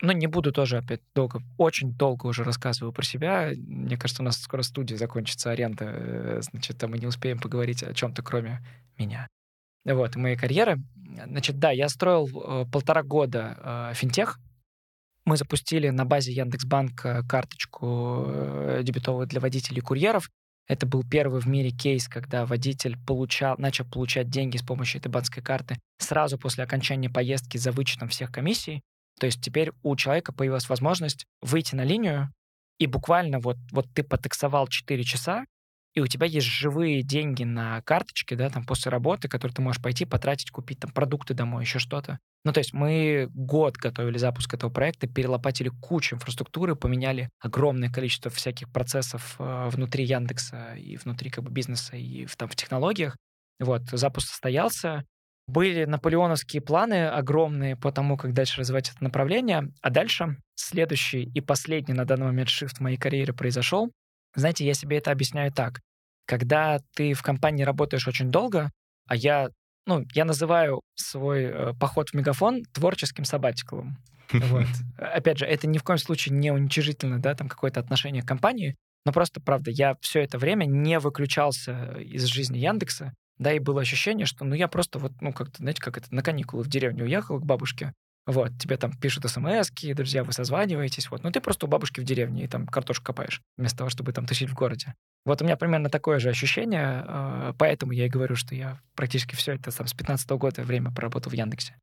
Ну, 0.00 0.12
не 0.12 0.28
буду 0.28 0.52
тоже 0.52 0.78
опять 0.78 1.00
долго, 1.14 1.40
очень 1.56 1.92
долго 1.92 2.26
уже 2.26 2.44
рассказываю 2.44 2.92
про 2.92 3.02
себя. 3.02 3.50
Мне 3.56 3.96
кажется, 3.96 4.22
у 4.22 4.24
нас 4.24 4.40
скоро 4.40 4.62
студия 4.62 4.96
закончится, 4.96 5.50
аренда, 5.50 6.40
значит, 6.40 6.82
а 6.84 6.88
мы 6.88 6.98
не 6.98 7.06
успеем 7.06 7.40
поговорить 7.40 7.82
о 7.82 7.92
чем-то, 7.92 8.22
кроме 8.22 8.64
меня. 8.96 9.26
Вот, 9.84 10.14
моей 10.16 10.36
карьеры. 10.36 10.78
Значит, 11.26 11.58
да, 11.58 11.72
я 11.72 11.88
строил 11.88 12.66
полтора 12.70 13.02
года 13.02 13.92
финтех. 13.94 14.38
Мы 15.24 15.36
запустили 15.36 15.88
на 15.88 16.04
базе 16.04 16.32
Яндекс.Банка 16.32 17.24
карточку 17.28 18.26
дебетовую 18.82 19.26
для 19.26 19.40
водителей 19.40 19.78
и 19.78 19.82
курьеров. 19.82 20.30
Это 20.68 20.86
был 20.86 21.02
первый 21.02 21.40
в 21.40 21.46
мире 21.46 21.70
кейс, 21.70 22.08
когда 22.08 22.44
водитель 22.44 22.96
получал, 23.06 23.56
начал 23.58 23.86
получать 23.86 24.28
деньги 24.28 24.58
с 24.58 24.62
помощью 24.62 25.00
этой 25.00 25.08
банковской 25.08 25.42
карты 25.42 25.78
сразу 25.98 26.38
после 26.38 26.64
окончания 26.64 27.08
поездки 27.08 27.56
за 27.56 27.72
вычетом 27.72 28.08
всех 28.08 28.30
комиссий. 28.30 28.82
То 29.18 29.26
есть 29.26 29.40
теперь 29.40 29.72
у 29.82 29.96
человека 29.96 30.32
появилась 30.32 30.68
возможность 30.68 31.24
выйти 31.40 31.74
на 31.74 31.84
линию, 31.84 32.30
и 32.78 32.86
буквально 32.86 33.40
вот, 33.40 33.56
вот 33.72 33.86
ты 33.94 34.04
потаксовал 34.04 34.68
4 34.68 35.02
часа, 35.04 35.44
и 35.94 36.00
у 36.00 36.06
тебя 36.06 36.26
есть 36.26 36.46
живые 36.46 37.02
деньги 37.02 37.44
на 37.44 37.82
карточке, 37.82 38.36
да, 38.36 38.50
там 38.50 38.64
после 38.64 38.90
работы, 38.90 39.28
которые 39.28 39.54
ты 39.54 39.62
можешь 39.62 39.82
пойти 39.82 40.04
потратить, 40.04 40.50
купить 40.50 40.80
там 40.80 40.90
продукты 40.90 41.34
домой, 41.34 41.64
еще 41.64 41.78
что-то. 41.78 42.18
Ну, 42.44 42.52
то 42.52 42.58
есть 42.58 42.72
мы 42.72 43.28
год 43.32 43.76
готовили 43.76 44.16
запуск 44.16 44.54
этого 44.54 44.70
проекта, 44.70 45.08
перелопатили 45.08 45.70
кучу 45.80 46.16
инфраструктуры, 46.16 46.76
поменяли 46.76 47.30
огромное 47.40 47.90
количество 47.90 48.30
всяких 48.30 48.70
процессов 48.70 49.36
э, 49.38 49.68
внутри 49.70 50.04
Яндекса 50.04 50.74
и 50.76 50.96
внутри 50.96 51.30
как 51.30 51.44
бы 51.44 51.50
бизнеса 51.50 51.96
и 51.96 52.26
в, 52.26 52.36
там 52.36 52.48
в 52.48 52.56
технологиях. 52.56 53.16
Вот, 53.58 53.82
запуск 53.90 54.28
состоялся, 54.28 55.04
были 55.48 55.86
наполеоновские 55.86 56.62
планы 56.62 57.08
огромные 57.08 57.74
по 57.74 57.90
тому, 57.90 58.16
как 58.16 58.34
дальше 58.34 58.60
развивать 58.60 58.90
это 58.90 59.02
направление. 59.02 59.72
А 59.80 59.90
дальше 59.90 60.36
следующий 60.54 61.22
и 61.22 61.40
последний 61.40 61.94
на 61.94 62.04
данный 62.04 62.26
момент 62.26 62.50
shift 62.50 62.76
в 62.76 62.80
моей 62.80 62.98
карьере 62.98 63.32
произошел. 63.32 63.90
Знаете, 64.38 64.64
я 64.64 64.74
себе 64.74 64.98
это 64.98 65.10
объясняю 65.10 65.52
так. 65.52 65.80
Когда 66.24 66.78
ты 66.94 67.12
в 67.12 67.22
компании 67.22 67.64
работаешь 67.64 68.06
очень 68.06 68.30
долго, 68.30 68.70
а 69.08 69.16
я, 69.16 69.48
ну, 69.84 70.04
я 70.14 70.24
называю 70.24 70.82
свой 70.94 71.44
э, 71.44 71.74
поход 71.74 72.10
в 72.10 72.14
мегафон 72.14 72.62
творческим 72.72 73.24
сабатиковым. 73.24 73.96
Вот. 74.32 74.66
Опять 74.98 75.38
же, 75.38 75.46
это 75.46 75.66
ни 75.66 75.78
в 75.78 75.82
коем 75.82 75.98
случае 75.98 76.36
не 76.36 76.52
уничижительно, 76.52 77.18
да, 77.20 77.34
там 77.34 77.48
какое-то 77.48 77.80
отношение 77.80 78.22
к 78.22 78.28
компании, 78.28 78.76
но 79.04 79.12
просто, 79.12 79.40
правда, 79.40 79.72
я 79.72 79.96
все 80.00 80.20
это 80.20 80.38
время 80.38 80.66
не 80.66 81.00
выключался 81.00 81.94
из 81.98 82.24
жизни 82.24 82.58
Яндекса, 82.58 83.14
да, 83.38 83.52
и 83.52 83.58
было 83.58 83.80
ощущение, 83.80 84.26
что, 84.26 84.44
ну, 84.44 84.54
я 84.54 84.68
просто 84.68 85.00
вот, 85.00 85.12
ну, 85.20 85.32
как-то, 85.32 85.58
знаете, 85.58 85.80
как 85.82 85.96
это, 85.98 86.14
на 86.14 86.22
каникулы 86.22 86.62
в 86.62 86.68
деревню 86.68 87.04
уехал 87.04 87.40
к 87.40 87.44
бабушке, 87.44 87.92
вот, 88.28 88.50
тебе 88.58 88.76
там 88.76 88.92
пишут 88.92 89.24
смс 89.30 89.70
друзья, 89.94 90.22
вы 90.22 90.34
созваниваетесь, 90.34 91.10
вот, 91.10 91.22
ну, 91.22 91.30
ты 91.30 91.40
просто 91.40 91.64
у 91.64 91.68
бабушки 91.68 92.00
в 92.00 92.04
деревне 92.04 92.44
и 92.44 92.46
там 92.46 92.66
картошку 92.66 93.06
копаешь, 93.06 93.40
вместо 93.56 93.78
того, 93.78 93.88
чтобы 93.88 94.12
там 94.12 94.26
тусить 94.26 94.50
в 94.50 94.54
городе. 94.54 94.94
Вот 95.24 95.40
у 95.40 95.46
меня 95.46 95.56
примерно 95.56 95.88
такое 95.88 96.18
же 96.18 96.28
ощущение, 96.28 97.04
э, 97.08 97.52
поэтому 97.58 97.92
я 97.92 98.04
и 98.04 98.10
говорю, 98.10 98.36
что 98.36 98.54
я 98.54 98.80
практически 98.94 99.34
все 99.34 99.54
это 99.54 99.74
там, 99.74 99.86
с 99.86 99.94
15 99.94 100.28
года 100.32 100.62
время 100.62 100.90
проработал 100.90 101.30
в 101.30 101.34
Яндексе. 101.34 101.74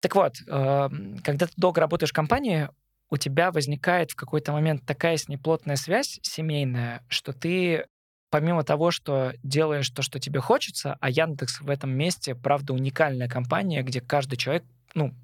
Так 0.00 0.16
вот, 0.16 0.34
э, 0.40 0.88
когда 1.22 1.46
ты 1.46 1.52
долго 1.56 1.80
работаешь 1.80 2.10
в 2.10 2.14
компании, 2.14 2.68
у 3.08 3.16
тебя 3.16 3.52
возникает 3.52 4.10
в 4.10 4.16
какой-то 4.16 4.50
момент 4.50 4.84
такая 4.84 5.16
с 5.16 5.28
ней 5.28 5.36
плотная 5.36 5.76
связь 5.76 6.18
семейная, 6.22 7.04
что 7.08 7.32
ты 7.32 7.86
помимо 8.28 8.64
того, 8.64 8.90
что 8.90 9.34
делаешь 9.44 9.88
то, 9.90 10.02
что 10.02 10.18
тебе 10.18 10.40
хочется, 10.40 10.96
а 11.00 11.10
Яндекс 11.10 11.60
в 11.60 11.70
этом 11.70 11.90
месте, 11.90 12.34
правда, 12.34 12.72
уникальная 12.72 13.28
компания, 13.28 13.82
где 13.82 14.00
каждый 14.00 14.36
человек, 14.36 14.64
ну, 14.94 15.14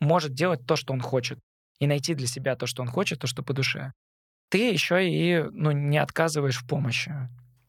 может 0.00 0.34
делать 0.34 0.66
то, 0.66 0.76
что 0.76 0.92
он 0.92 1.00
хочет, 1.00 1.38
и 1.80 1.86
найти 1.86 2.14
для 2.14 2.26
себя 2.26 2.56
то, 2.56 2.66
что 2.66 2.82
он 2.82 2.88
хочет, 2.88 3.20
то, 3.20 3.26
что 3.26 3.42
по 3.42 3.52
душе. 3.52 3.92
Ты 4.50 4.70
еще 4.70 5.08
и, 5.08 5.42
ну, 5.52 5.72
не 5.72 5.98
отказываешь 5.98 6.58
в 6.58 6.66
помощи. 6.66 7.12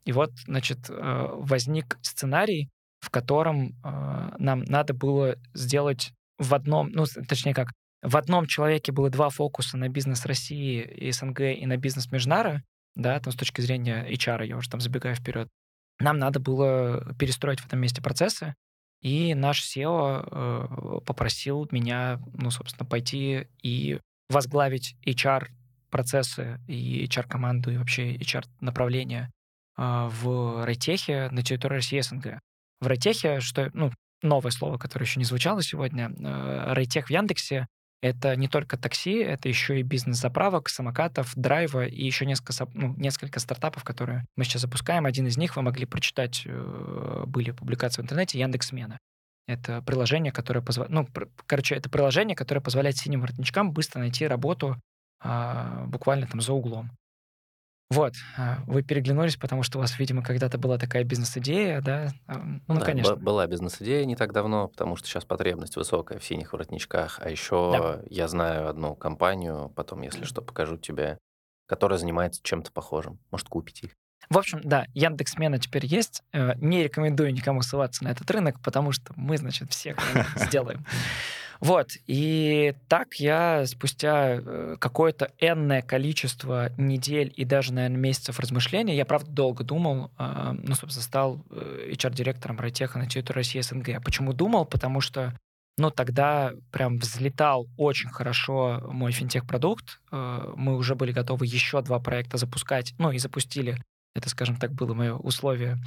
И 0.05 0.11
вот, 0.11 0.31
значит, 0.47 0.89
э, 0.89 1.27
возник 1.33 1.97
сценарий, 2.01 2.69
в 2.99 3.09
котором 3.09 3.69
э, 3.83 4.29
нам 4.39 4.63
надо 4.63 4.93
было 4.93 5.35
сделать 5.53 6.13
в 6.37 6.53
одном, 6.53 6.89
ну, 6.91 7.05
точнее 7.27 7.53
как, 7.53 7.71
в 8.01 8.15
одном 8.15 8.47
человеке 8.47 8.91
было 8.91 9.09
два 9.09 9.29
фокуса 9.29 9.77
на 9.77 9.89
бизнес 9.89 10.25
России 10.25 10.81
и 10.81 11.11
СНГ 11.11 11.41
и 11.41 11.65
на 11.65 11.77
бизнес 11.77 12.11
Межнара, 12.11 12.63
да, 12.95 13.19
там 13.19 13.33
с 13.33 13.35
точки 13.35 13.61
зрения 13.61 14.09
HR, 14.09 14.47
я 14.47 14.57
уже 14.57 14.69
там 14.69 14.79
забегаю 14.79 15.15
вперед, 15.15 15.49
нам 15.99 16.17
надо 16.17 16.39
было 16.39 17.13
перестроить 17.19 17.59
в 17.59 17.67
этом 17.67 17.79
месте 17.79 18.01
процессы, 18.01 18.55
и 19.01 19.33
наш 19.33 19.63
SEO 19.63 20.27
э, 20.29 20.99
попросил 21.05 21.67
меня, 21.71 22.19
ну, 22.33 22.51
собственно, 22.51 22.85
пойти 22.85 23.47
и 23.63 23.99
возглавить 24.29 24.95
HR-процессы 25.05 26.59
и 26.67 27.05
HR-команду, 27.05 27.71
и 27.71 27.77
вообще 27.77 28.15
HR-направление 28.17 29.31
э, 29.77 30.09
в 30.11 30.65
Райтехе 30.65 31.29
на 31.31 31.43
территории 31.43 31.75
России 31.75 32.01
СНГ. 32.01 32.39
В 32.81 32.87
Райтехе, 32.87 33.39
что, 33.39 33.69
ну, 33.73 33.91
новое 34.21 34.51
слово, 34.51 34.77
которое 34.77 35.05
еще 35.05 35.19
не 35.19 35.25
звучало 35.25 35.61
сегодня, 35.63 36.11
э, 36.11 36.73
Райтех 36.73 37.07
в 37.07 37.11
Яндексе 37.11 37.67
это 38.01 38.35
не 38.35 38.47
только 38.47 38.77
такси, 38.77 39.17
это 39.17 39.49
еще 39.49 39.79
и 39.79 39.83
бизнес 39.83 40.19
заправок, 40.19 40.69
самокатов, 40.69 41.33
драйва 41.35 41.85
и 41.85 42.05
еще 42.05 42.25
несколько, 42.25 42.53
ну, 42.73 42.93
несколько 42.95 43.39
стартапов, 43.39 43.83
которые 43.83 44.25
мы 44.37 44.45
сейчас 44.45 44.61
запускаем. 44.61 45.05
Один 45.05 45.27
из 45.27 45.37
них 45.37 45.55
вы 45.55 45.63
могли 45.63 45.85
прочитать, 45.85 46.43
э, 46.45 47.23
были 47.27 47.51
публикации 47.51 48.01
в 48.01 48.05
интернете, 48.05 48.39
Яндекс.Смена. 48.39 48.99
Это 49.47 49.81
приложение, 49.81 50.31
которое 50.31 50.61
позволяет, 50.61 50.93
ну, 50.93 51.07
короче, 51.45 51.75
это 51.75 51.89
приложение, 51.89 52.35
которое 52.35 52.61
позволяет 52.61 52.97
синим 52.97 53.21
воротничкам 53.21 53.73
быстро 53.73 53.99
найти 53.99 54.27
работу 54.27 54.79
а, 55.21 55.85
буквально 55.87 56.27
там 56.27 56.39
за 56.39 56.53
углом. 56.53 56.91
Вот, 57.91 58.13
а, 58.37 58.59
вы 58.67 58.83
переглянулись, 58.83 59.35
потому 59.35 59.63
что 59.63 59.79
у 59.79 59.81
вас, 59.81 59.97
видимо, 59.97 60.21
когда-то 60.21 60.59
была 60.59 60.77
такая 60.77 61.03
бизнес-идея, 61.03 61.81
да? 61.81 62.11
Ну, 62.27 62.61
ну 62.67 62.79
да, 62.79 62.85
конечно. 62.85 63.15
Была 63.15 63.47
бизнес-идея 63.47 64.05
не 64.05 64.15
так 64.15 64.31
давно, 64.31 64.67
потому 64.67 64.95
что 64.95 65.07
сейчас 65.07 65.25
потребность 65.25 65.75
высокая 65.75 66.19
в 66.19 66.23
синих 66.23 66.53
воротничках. 66.53 67.19
А 67.19 67.31
еще 67.31 67.71
да. 67.71 68.03
я 68.07 68.27
знаю 68.27 68.69
одну 68.69 68.95
компанию, 68.95 69.71
потом, 69.75 70.01
если 70.03 70.25
что, 70.25 70.43
покажу 70.43 70.77
тебе, 70.77 71.17
которая 71.65 71.97
занимается 71.97 72.41
чем-то 72.43 72.71
похожим. 72.71 73.19
Может, 73.31 73.49
купить 73.49 73.83
их. 73.83 73.91
В 74.29 74.37
общем, 74.37 74.61
да, 74.63 74.85
Яндекс.Мена 74.93 75.57
теперь 75.57 75.87
есть. 75.87 76.21
Э, 76.31 76.53
не 76.57 76.83
рекомендую 76.83 77.33
никому 77.33 77.63
ссылаться 77.63 78.03
на 78.03 78.09
этот 78.09 78.29
рынок, 78.29 78.61
потому 78.63 78.91
что 78.91 79.13
мы, 79.15 79.37
значит, 79.37 79.71
всех 79.71 79.97
сделаем. 80.35 80.85
Вот, 81.59 81.91
и 82.07 82.73
так 82.87 83.15
я 83.15 83.65
спустя 83.65 84.37
э, 84.37 84.77
какое-то 84.79 85.31
энное 85.39 85.81
количество 85.81 86.71
недель 86.77 87.33
и 87.35 87.43
даже, 87.43 87.73
наверное, 87.73 87.97
месяцев 87.97 88.39
размышлений, 88.39 88.95
я, 88.95 89.05
правда, 89.05 89.29
долго 89.29 89.63
думал, 89.63 90.11
э, 90.17 90.53
ну, 90.53 90.73
собственно, 90.75 91.03
стал 91.03 91.45
HR-директором 91.49 92.59
Райтеха 92.59 92.97
на 92.97 93.07
территории 93.07 93.39
России 93.39 93.59
СНГ. 93.59 94.01
Почему 94.03 94.33
думал? 94.33 94.65
Потому 94.65 95.01
что 95.01 95.33
ну, 95.77 95.91
тогда 95.91 96.53
прям 96.71 96.97
взлетал 96.97 97.67
очень 97.77 98.09
хорошо 98.09 98.81
мой 98.91 99.13
финтех-продукт. 99.13 100.01
Мы 100.11 100.75
уже 100.75 100.95
были 100.95 101.13
готовы 101.13 101.45
еще 101.45 101.81
два 101.81 101.99
проекта 101.99 102.37
запускать, 102.37 102.93
ну, 102.97 103.11
и 103.11 103.17
запустили 103.17 103.77
это, 104.15 104.29
скажем 104.29 104.57
так, 104.57 104.71
было 104.73 104.93
мое 104.93 105.15
условие 105.15 105.77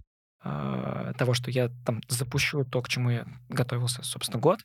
э, 0.45 1.13
того, 1.19 1.35
что 1.35 1.51
я 1.51 1.71
там 1.85 2.01
запущу 2.09 2.65
то, 2.65 2.81
к 2.83 2.89
чему 2.89 3.11
я 3.11 3.27
готовился, 3.49 4.03
собственно, 4.03 4.41
год. 4.41 4.61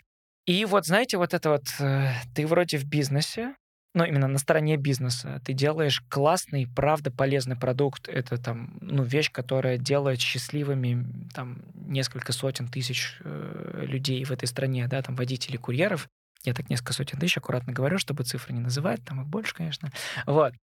И 0.47 0.63
вот, 0.63 0.85
знаете, 0.85 1.17
вот 1.17 1.33
это 1.33 1.49
вот, 1.49 1.65
э, 1.79 2.09
ты 2.33 2.47
вроде 2.47 2.77
в 2.77 2.85
бизнесе, 2.85 3.53
ну, 3.93 4.05
именно 4.05 4.27
на 4.27 4.37
стороне 4.37 4.77
бизнеса, 4.77 5.41
ты 5.43 5.53
делаешь 5.53 6.01
классный, 6.09 6.67
правда, 6.73 7.11
полезный 7.11 7.57
продукт. 7.57 8.07
Это 8.07 8.37
там, 8.37 8.77
ну, 8.79 9.03
вещь, 9.03 9.31
которая 9.31 9.77
делает 9.77 10.21
счастливыми 10.21 11.27
там 11.33 11.63
несколько 11.73 12.31
сотен 12.31 12.69
тысяч 12.69 13.17
э, 13.23 13.83
людей 13.87 14.23
в 14.23 14.31
этой 14.31 14.45
стране, 14.45 14.87
да, 14.87 15.01
там 15.01 15.15
водителей, 15.15 15.57
курьеров. 15.57 16.07
Я 16.43 16.53
так 16.53 16.69
несколько 16.69 16.93
сотен 16.93 17.19
тысяч 17.19 17.37
аккуратно 17.37 17.73
говорю, 17.73 17.97
чтобы 17.97 18.23
цифры 18.23 18.53
не 18.53 18.61
называть, 18.61 19.03
там 19.03 19.21
их 19.21 19.27
больше, 19.27 19.53
конечно. 19.53 19.91
Вот. 20.25 20.53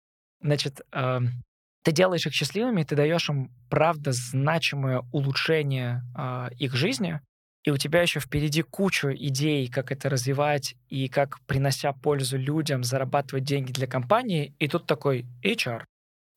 Значит, 0.41 0.81
э, 0.93 1.19
ты 1.83 1.91
делаешь 1.91 2.25
их 2.25 2.33
счастливыми, 2.33 2.83
ты 2.83 2.95
даешь 2.95 3.29
им, 3.29 3.51
правда, 3.69 4.13
значимое 4.13 5.03
улучшение 5.11 6.01
э, 6.17 6.49
их 6.57 6.73
жизни, 6.73 7.19
и 7.65 7.71
у 7.71 7.77
тебя 7.77 8.01
еще 8.03 8.19
впереди 8.19 8.61
кучу 8.61 9.09
идей, 9.11 9.67
как 9.67 9.91
это 9.91 10.07
развивать 10.07 10.75
и 10.87 11.09
как, 11.09 11.39
принося 11.47 11.93
пользу 11.93 12.37
людям, 12.37 12.83
зарабатывать 12.83 13.43
деньги 13.43 13.71
для 13.71 13.87
компании. 13.87 14.53
И 14.59 14.67
тут 14.67 14.85
такой 14.85 15.25
HR, 15.43 15.83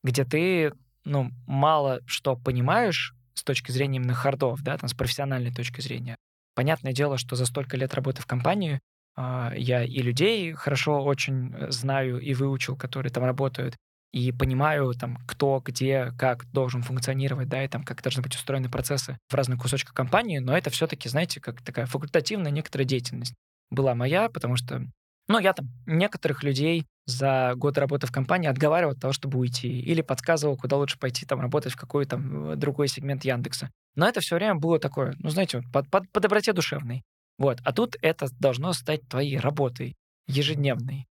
где 0.03 0.25
ты 0.25 0.73
ну, 1.05 1.31
мало 1.47 2.01
что 2.07 2.37
понимаешь 2.37 3.15
с 3.35 3.43
точки 3.43 3.71
зрения 3.71 3.97
именно 3.97 4.15
хардов, 4.15 4.63
да, 4.63 4.77
там, 4.79 4.89
с 4.89 4.95
профессиональной 4.95 5.53
точки 5.53 5.81
зрения. 5.81 6.17
Понятное 6.55 6.93
дело, 6.93 7.19
что 7.19 7.37
за 7.37 7.47
столько 7.47 7.77
лет 7.77 7.95
работы 7.95 8.23
в 8.23 8.27
компании 8.27 8.81
э, 9.17 9.51
я 9.57 9.85
и 9.85 10.03
людей 10.03 10.53
хорошо 10.53 11.03
очень 11.05 11.55
э, 11.55 11.71
знаю 11.71 12.21
и 12.21 12.35
выучил, 12.35 12.77
которые 12.77 13.13
там 13.13 13.25
работают, 13.25 13.77
и 14.13 14.33
понимаю, 14.33 14.93
там, 14.95 15.19
кто, 15.27 15.61
где, 15.65 16.13
как 16.19 16.51
должен 16.53 16.83
функционировать, 16.83 17.49
да, 17.49 17.65
и 17.65 17.69
там, 17.69 17.83
как 17.83 18.03
должны 18.03 18.23
быть 18.23 18.35
устроены 18.35 18.69
процессы 18.71 19.19
в 19.29 19.35
разных 19.35 19.61
кусочках 19.61 19.95
компании, 19.95 20.39
но 20.39 20.57
это 20.57 20.71
все-таки, 20.71 21.09
знаете, 21.09 21.41
как 21.41 21.63
такая 21.63 21.87
факультативная 21.87 22.51
некоторая 22.51 22.87
деятельность 22.87 23.35
была 23.71 23.95
моя, 23.95 24.29
потому 24.31 24.57
что, 24.57 24.83
ну, 25.29 25.39
я 25.39 25.53
там 25.53 25.69
некоторых 25.87 26.43
людей 26.43 26.87
за 27.07 27.55
год 27.57 27.79
работы 27.79 28.07
в 28.07 28.13
компании 28.13 28.49
отговаривал 28.49 28.93
от 28.93 29.01
того, 29.01 29.13
чтобы 29.13 29.39
уйти, 29.39 29.81
или 29.81 30.03
подсказывал, 30.03 30.57
куда 30.57 30.77
лучше 30.77 30.99
пойти 30.99 31.27
там 31.27 31.41
работать 31.41 31.73
в 31.73 31.77
какой 31.77 32.05
там 32.05 32.59
другой 32.59 32.89
сегмент 32.89 33.25
Яндекса. 33.25 33.71
Но 33.95 34.09
это 34.09 34.21
все 34.21 34.37
время 34.37 34.55
было 34.55 34.79
такое, 34.79 35.15
ну, 35.19 35.29
знаете, 35.31 35.63
по, 35.73 35.83
по, 35.83 36.03
по 36.13 36.21
доброте 36.21 36.53
душевной. 36.53 37.03
Вот. 37.39 37.61
А 37.65 37.73
тут 37.73 37.97
это 38.03 38.27
должно 38.39 38.73
стать 38.73 39.09
твоей 39.09 39.39
работой 39.39 39.97
ежедневной. 40.27 41.08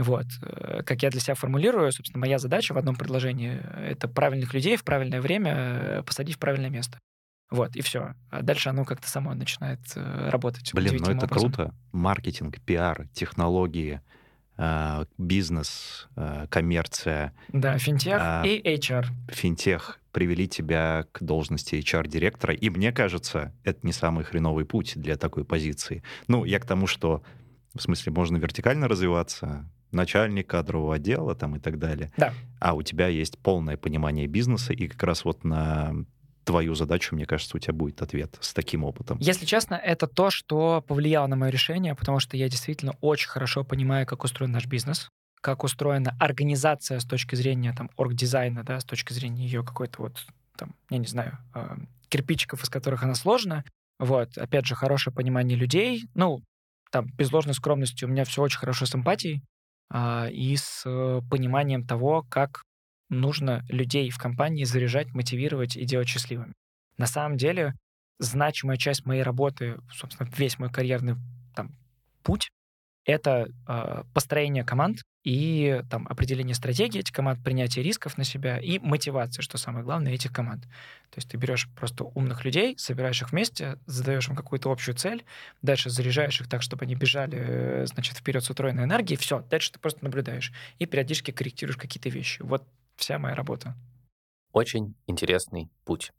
Вот. 0.00 0.26
Э, 0.42 0.82
как 0.82 1.02
я 1.02 1.10
для 1.10 1.20
себя 1.20 1.34
формулирую, 1.34 1.92
собственно, 1.92 2.20
моя 2.20 2.38
задача 2.38 2.72
в 2.72 2.78
одном 2.78 2.96
предложении— 2.96 3.60
это 3.76 4.08
правильных 4.08 4.54
людей 4.54 4.76
в 4.76 4.84
правильное 4.84 5.20
время 5.20 5.52
э, 5.54 6.02
посадить 6.02 6.36
в 6.36 6.38
правильное 6.38 6.70
место. 6.70 6.98
Вот, 7.50 7.74
и 7.74 7.82
все. 7.82 8.14
А 8.30 8.42
дальше 8.42 8.68
оно 8.68 8.84
как-то 8.84 9.08
само 9.08 9.34
начинает 9.34 9.80
э, 9.96 10.28
работать. 10.30 10.72
Блин, 10.72 10.96
ну 11.00 11.10
это 11.10 11.26
образом. 11.26 11.52
круто. 11.52 11.74
Маркетинг, 11.92 12.60
пиар, 12.60 13.08
технологии, 13.12 14.00
бизнес, 15.16 16.06
коммерция. 16.50 17.32
Да, 17.48 17.78
финтех 17.78 18.18
а, 18.20 18.42
и 18.44 18.60
HR. 18.60 19.06
Финтех 19.30 20.00
привели 20.12 20.46
тебя 20.48 21.06
к 21.12 21.22
должности 21.22 21.76
HR-директора, 21.76 22.52
и 22.52 22.68
мне 22.68 22.92
кажется, 22.92 23.54
это 23.64 23.86
не 23.86 23.92
самый 23.94 24.22
хреновый 24.22 24.66
путь 24.66 24.92
для 24.96 25.16
такой 25.16 25.46
позиции. 25.46 26.02
Ну, 26.28 26.44
я 26.44 26.58
к 26.58 26.66
тому, 26.66 26.86
что 26.86 27.22
в 27.74 27.80
смысле 27.80 28.12
можно 28.12 28.36
вертикально 28.36 28.86
развиваться, 28.86 29.64
начальник 29.92 30.48
кадрового 30.48 30.96
отдела 30.96 31.34
там 31.34 31.56
и 31.56 31.58
так 31.58 31.78
далее. 31.78 32.12
Да. 32.16 32.32
А 32.58 32.74
у 32.74 32.82
тебя 32.82 33.08
есть 33.08 33.38
полное 33.38 33.76
понимание 33.76 34.26
бизнеса, 34.26 34.72
и 34.72 34.88
как 34.88 35.02
раз 35.02 35.24
вот 35.24 35.44
на 35.44 35.94
твою 36.44 36.74
задачу, 36.74 37.14
мне 37.14 37.26
кажется, 37.26 37.56
у 37.56 37.60
тебя 37.60 37.74
будет 37.74 38.02
ответ 38.02 38.36
с 38.40 38.52
таким 38.52 38.84
опытом. 38.84 39.18
Если 39.20 39.44
честно, 39.44 39.74
это 39.74 40.06
то, 40.06 40.30
что 40.30 40.82
повлияло 40.86 41.26
на 41.26 41.36
мое 41.36 41.50
решение, 41.50 41.94
потому 41.94 42.18
что 42.18 42.36
я 42.36 42.48
действительно 42.48 42.96
очень 43.00 43.28
хорошо 43.28 43.62
понимаю, 43.62 44.06
как 44.06 44.24
устроен 44.24 44.52
наш 44.52 44.66
бизнес, 44.66 45.08
как 45.40 45.64
устроена 45.64 46.16
организация 46.18 46.98
с 46.98 47.04
точки 47.04 47.34
зрения 47.34 47.72
там 47.72 47.90
оргдизайна, 47.96 48.64
да, 48.64 48.80
с 48.80 48.84
точки 48.84 49.12
зрения 49.12 49.44
ее 49.44 49.62
какой-то 49.62 50.02
вот 50.02 50.26
там, 50.56 50.74
я 50.90 50.98
не 50.98 51.06
знаю, 51.06 51.38
э, 51.54 51.76
кирпичиков, 52.08 52.62
из 52.62 52.68
которых 52.68 53.02
она 53.02 53.14
сложена. 53.14 53.64
Вот, 53.98 54.36
опять 54.36 54.66
же, 54.66 54.74
хорошее 54.74 55.14
понимание 55.14 55.56
людей. 55.56 56.08
Ну, 56.14 56.42
там, 56.90 57.06
без 57.16 57.32
ложной 57.32 57.54
скромности, 57.54 58.04
у 58.04 58.08
меня 58.08 58.24
все 58.24 58.42
очень 58.42 58.58
хорошо 58.58 58.86
с 58.86 58.94
эмпатией 58.94 59.42
и 60.30 60.56
с 60.56 60.82
э, 60.86 61.20
пониманием 61.30 61.86
того, 61.86 62.22
как 62.28 62.62
нужно 63.08 63.64
людей 63.68 64.10
в 64.10 64.18
компании 64.18 64.64
заряжать, 64.64 65.12
мотивировать 65.14 65.76
и 65.76 65.84
делать 65.84 66.08
счастливыми. 66.08 66.54
На 66.96 67.06
самом 67.06 67.36
деле, 67.36 67.74
значимая 68.18 68.76
часть 68.76 69.04
моей 69.04 69.22
работы, 69.22 69.80
собственно, 69.92 70.28
весь 70.36 70.58
мой 70.58 70.70
карьерный 70.70 71.16
там, 71.54 71.76
путь— 72.22 72.50
это 73.04 73.48
э, 73.66 74.04
построение 74.14 74.64
команд 74.64 75.02
и 75.22 75.82
там, 75.90 76.06
определение 76.08 76.54
стратегии 76.54 77.00
этих 77.00 77.14
команд, 77.14 77.42
принятие 77.42 77.84
рисков 77.84 78.16
на 78.16 78.24
себя 78.24 78.58
и 78.58 78.78
мотивация, 78.78 79.42
что 79.42 79.58
самое 79.58 79.84
главное, 79.84 80.12
этих 80.12 80.32
команд. 80.32 80.64
То 80.64 81.16
есть 81.16 81.30
ты 81.30 81.36
берешь 81.36 81.68
просто 81.76 82.04
умных 82.04 82.44
людей, 82.44 82.78
собираешь 82.78 83.20
их 83.20 83.32
вместе, 83.32 83.78
задаешь 83.86 84.28
им 84.28 84.36
какую-то 84.36 84.70
общую 84.70 84.94
цель, 84.94 85.24
дальше 85.62 85.90
заряжаешь 85.90 86.40
их 86.40 86.48
так, 86.48 86.62
чтобы 86.62 86.84
они 86.84 86.94
бежали, 86.94 87.38
э, 87.38 87.86
значит, 87.86 88.16
вперед 88.16 88.44
с 88.44 88.50
утроенной 88.50 88.84
энергией, 88.84 89.18
все, 89.18 89.40
дальше 89.50 89.72
ты 89.72 89.78
просто 89.78 90.04
наблюдаешь 90.04 90.52
и 90.78 90.86
периодически 90.86 91.30
корректируешь 91.30 91.76
какие-то 91.76 92.08
вещи. 92.08 92.42
Вот 92.42 92.64
вся 92.96 93.18
моя 93.18 93.34
работа. 93.34 93.74
Очень 94.52 94.94
интересный 95.06 95.70
путь. 95.84 96.12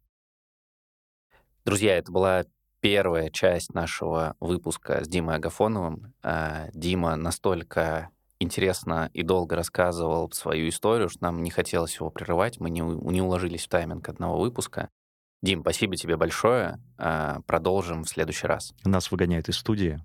Друзья, 1.66 1.98
это 1.98 2.12
была 2.12 2.46
первая 2.82 3.30
часть 3.30 3.74
нашего 3.74 4.36
выпуска 4.40 5.04
с 5.04 5.08
Димой 5.08 5.36
Агафоновым. 5.36 6.14
А, 6.24 6.68
Дима 6.74 7.16
настолько 7.16 8.10
интересно 8.40 9.10
и 9.14 9.22
долго 9.24 9.56
рассказывал 9.56 10.32
свою 10.32 10.70
историю, 10.70 11.10
что 11.10 11.24
нам 11.24 11.44
не 11.44 11.52
хотелось 11.52 11.96
его 11.96 12.10
прерывать, 12.10 12.60
мы 12.60 12.70
не, 12.72 12.82
не 12.82 13.22
уложились 13.22 13.66
в 13.66 13.70
тайминг 13.70 14.10
одного 14.10 14.40
выпуска. 14.40 14.90
Дим, 15.44 15.62
спасибо 15.62 15.96
тебе 15.96 16.18
большое. 16.18 16.80
А, 16.98 17.42
продолжим 17.46 18.04
в 18.04 18.10
следующий 18.10 18.48
раз. 18.48 18.74
Нас 18.84 19.12
выгоняют 19.12 19.50
из 19.50 19.58
студии. 19.58 20.04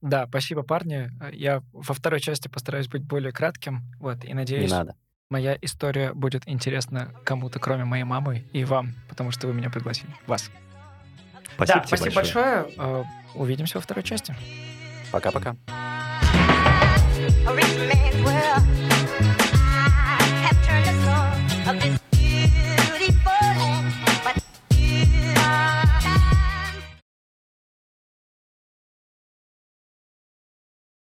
Да, 0.00 0.26
спасибо, 0.26 0.62
парни. 0.62 1.10
Я 1.32 1.62
во 1.72 1.94
второй 1.94 2.20
части 2.20 2.48
постараюсь 2.48 2.88
быть 2.88 3.02
более 3.02 3.32
кратким. 3.32 3.82
Вот, 3.98 4.24
и 4.24 4.32
надеюсь, 4.32 4.70
Не 4.70 4.76
надо. 4.76 4.94
моя 5.28 5.58
история 5.60 6.14
будет 6.14 6.48
интересна 6.48 7.14
кому-то, 7.24 7.58
кроме 7.58 7.84
моей 7.84 8.04
мамы 8.04 8.44
и 8.52 8.64
вам, 8.64 8.94
потому 9.10 9.30
что 9.30 9.46
вы 9.46 9.52
меня 9.52 9.68
пригласили. 9.68 10.14
Вас. 10.26 10.50
Спасибо 11.54 11.78
да, 11.80 11.84
тебе 11.86 11.96
спасибо 11.98 12.14
большое. 12.16 12.62
большое. 12.62 12.76
Э, 12.78 13.04
Увидимся 13.34 13.78
во 13.78 13.82
второй 13.82 14.02
части. 14.02 14.34
Пока-пока. 15.12 15.56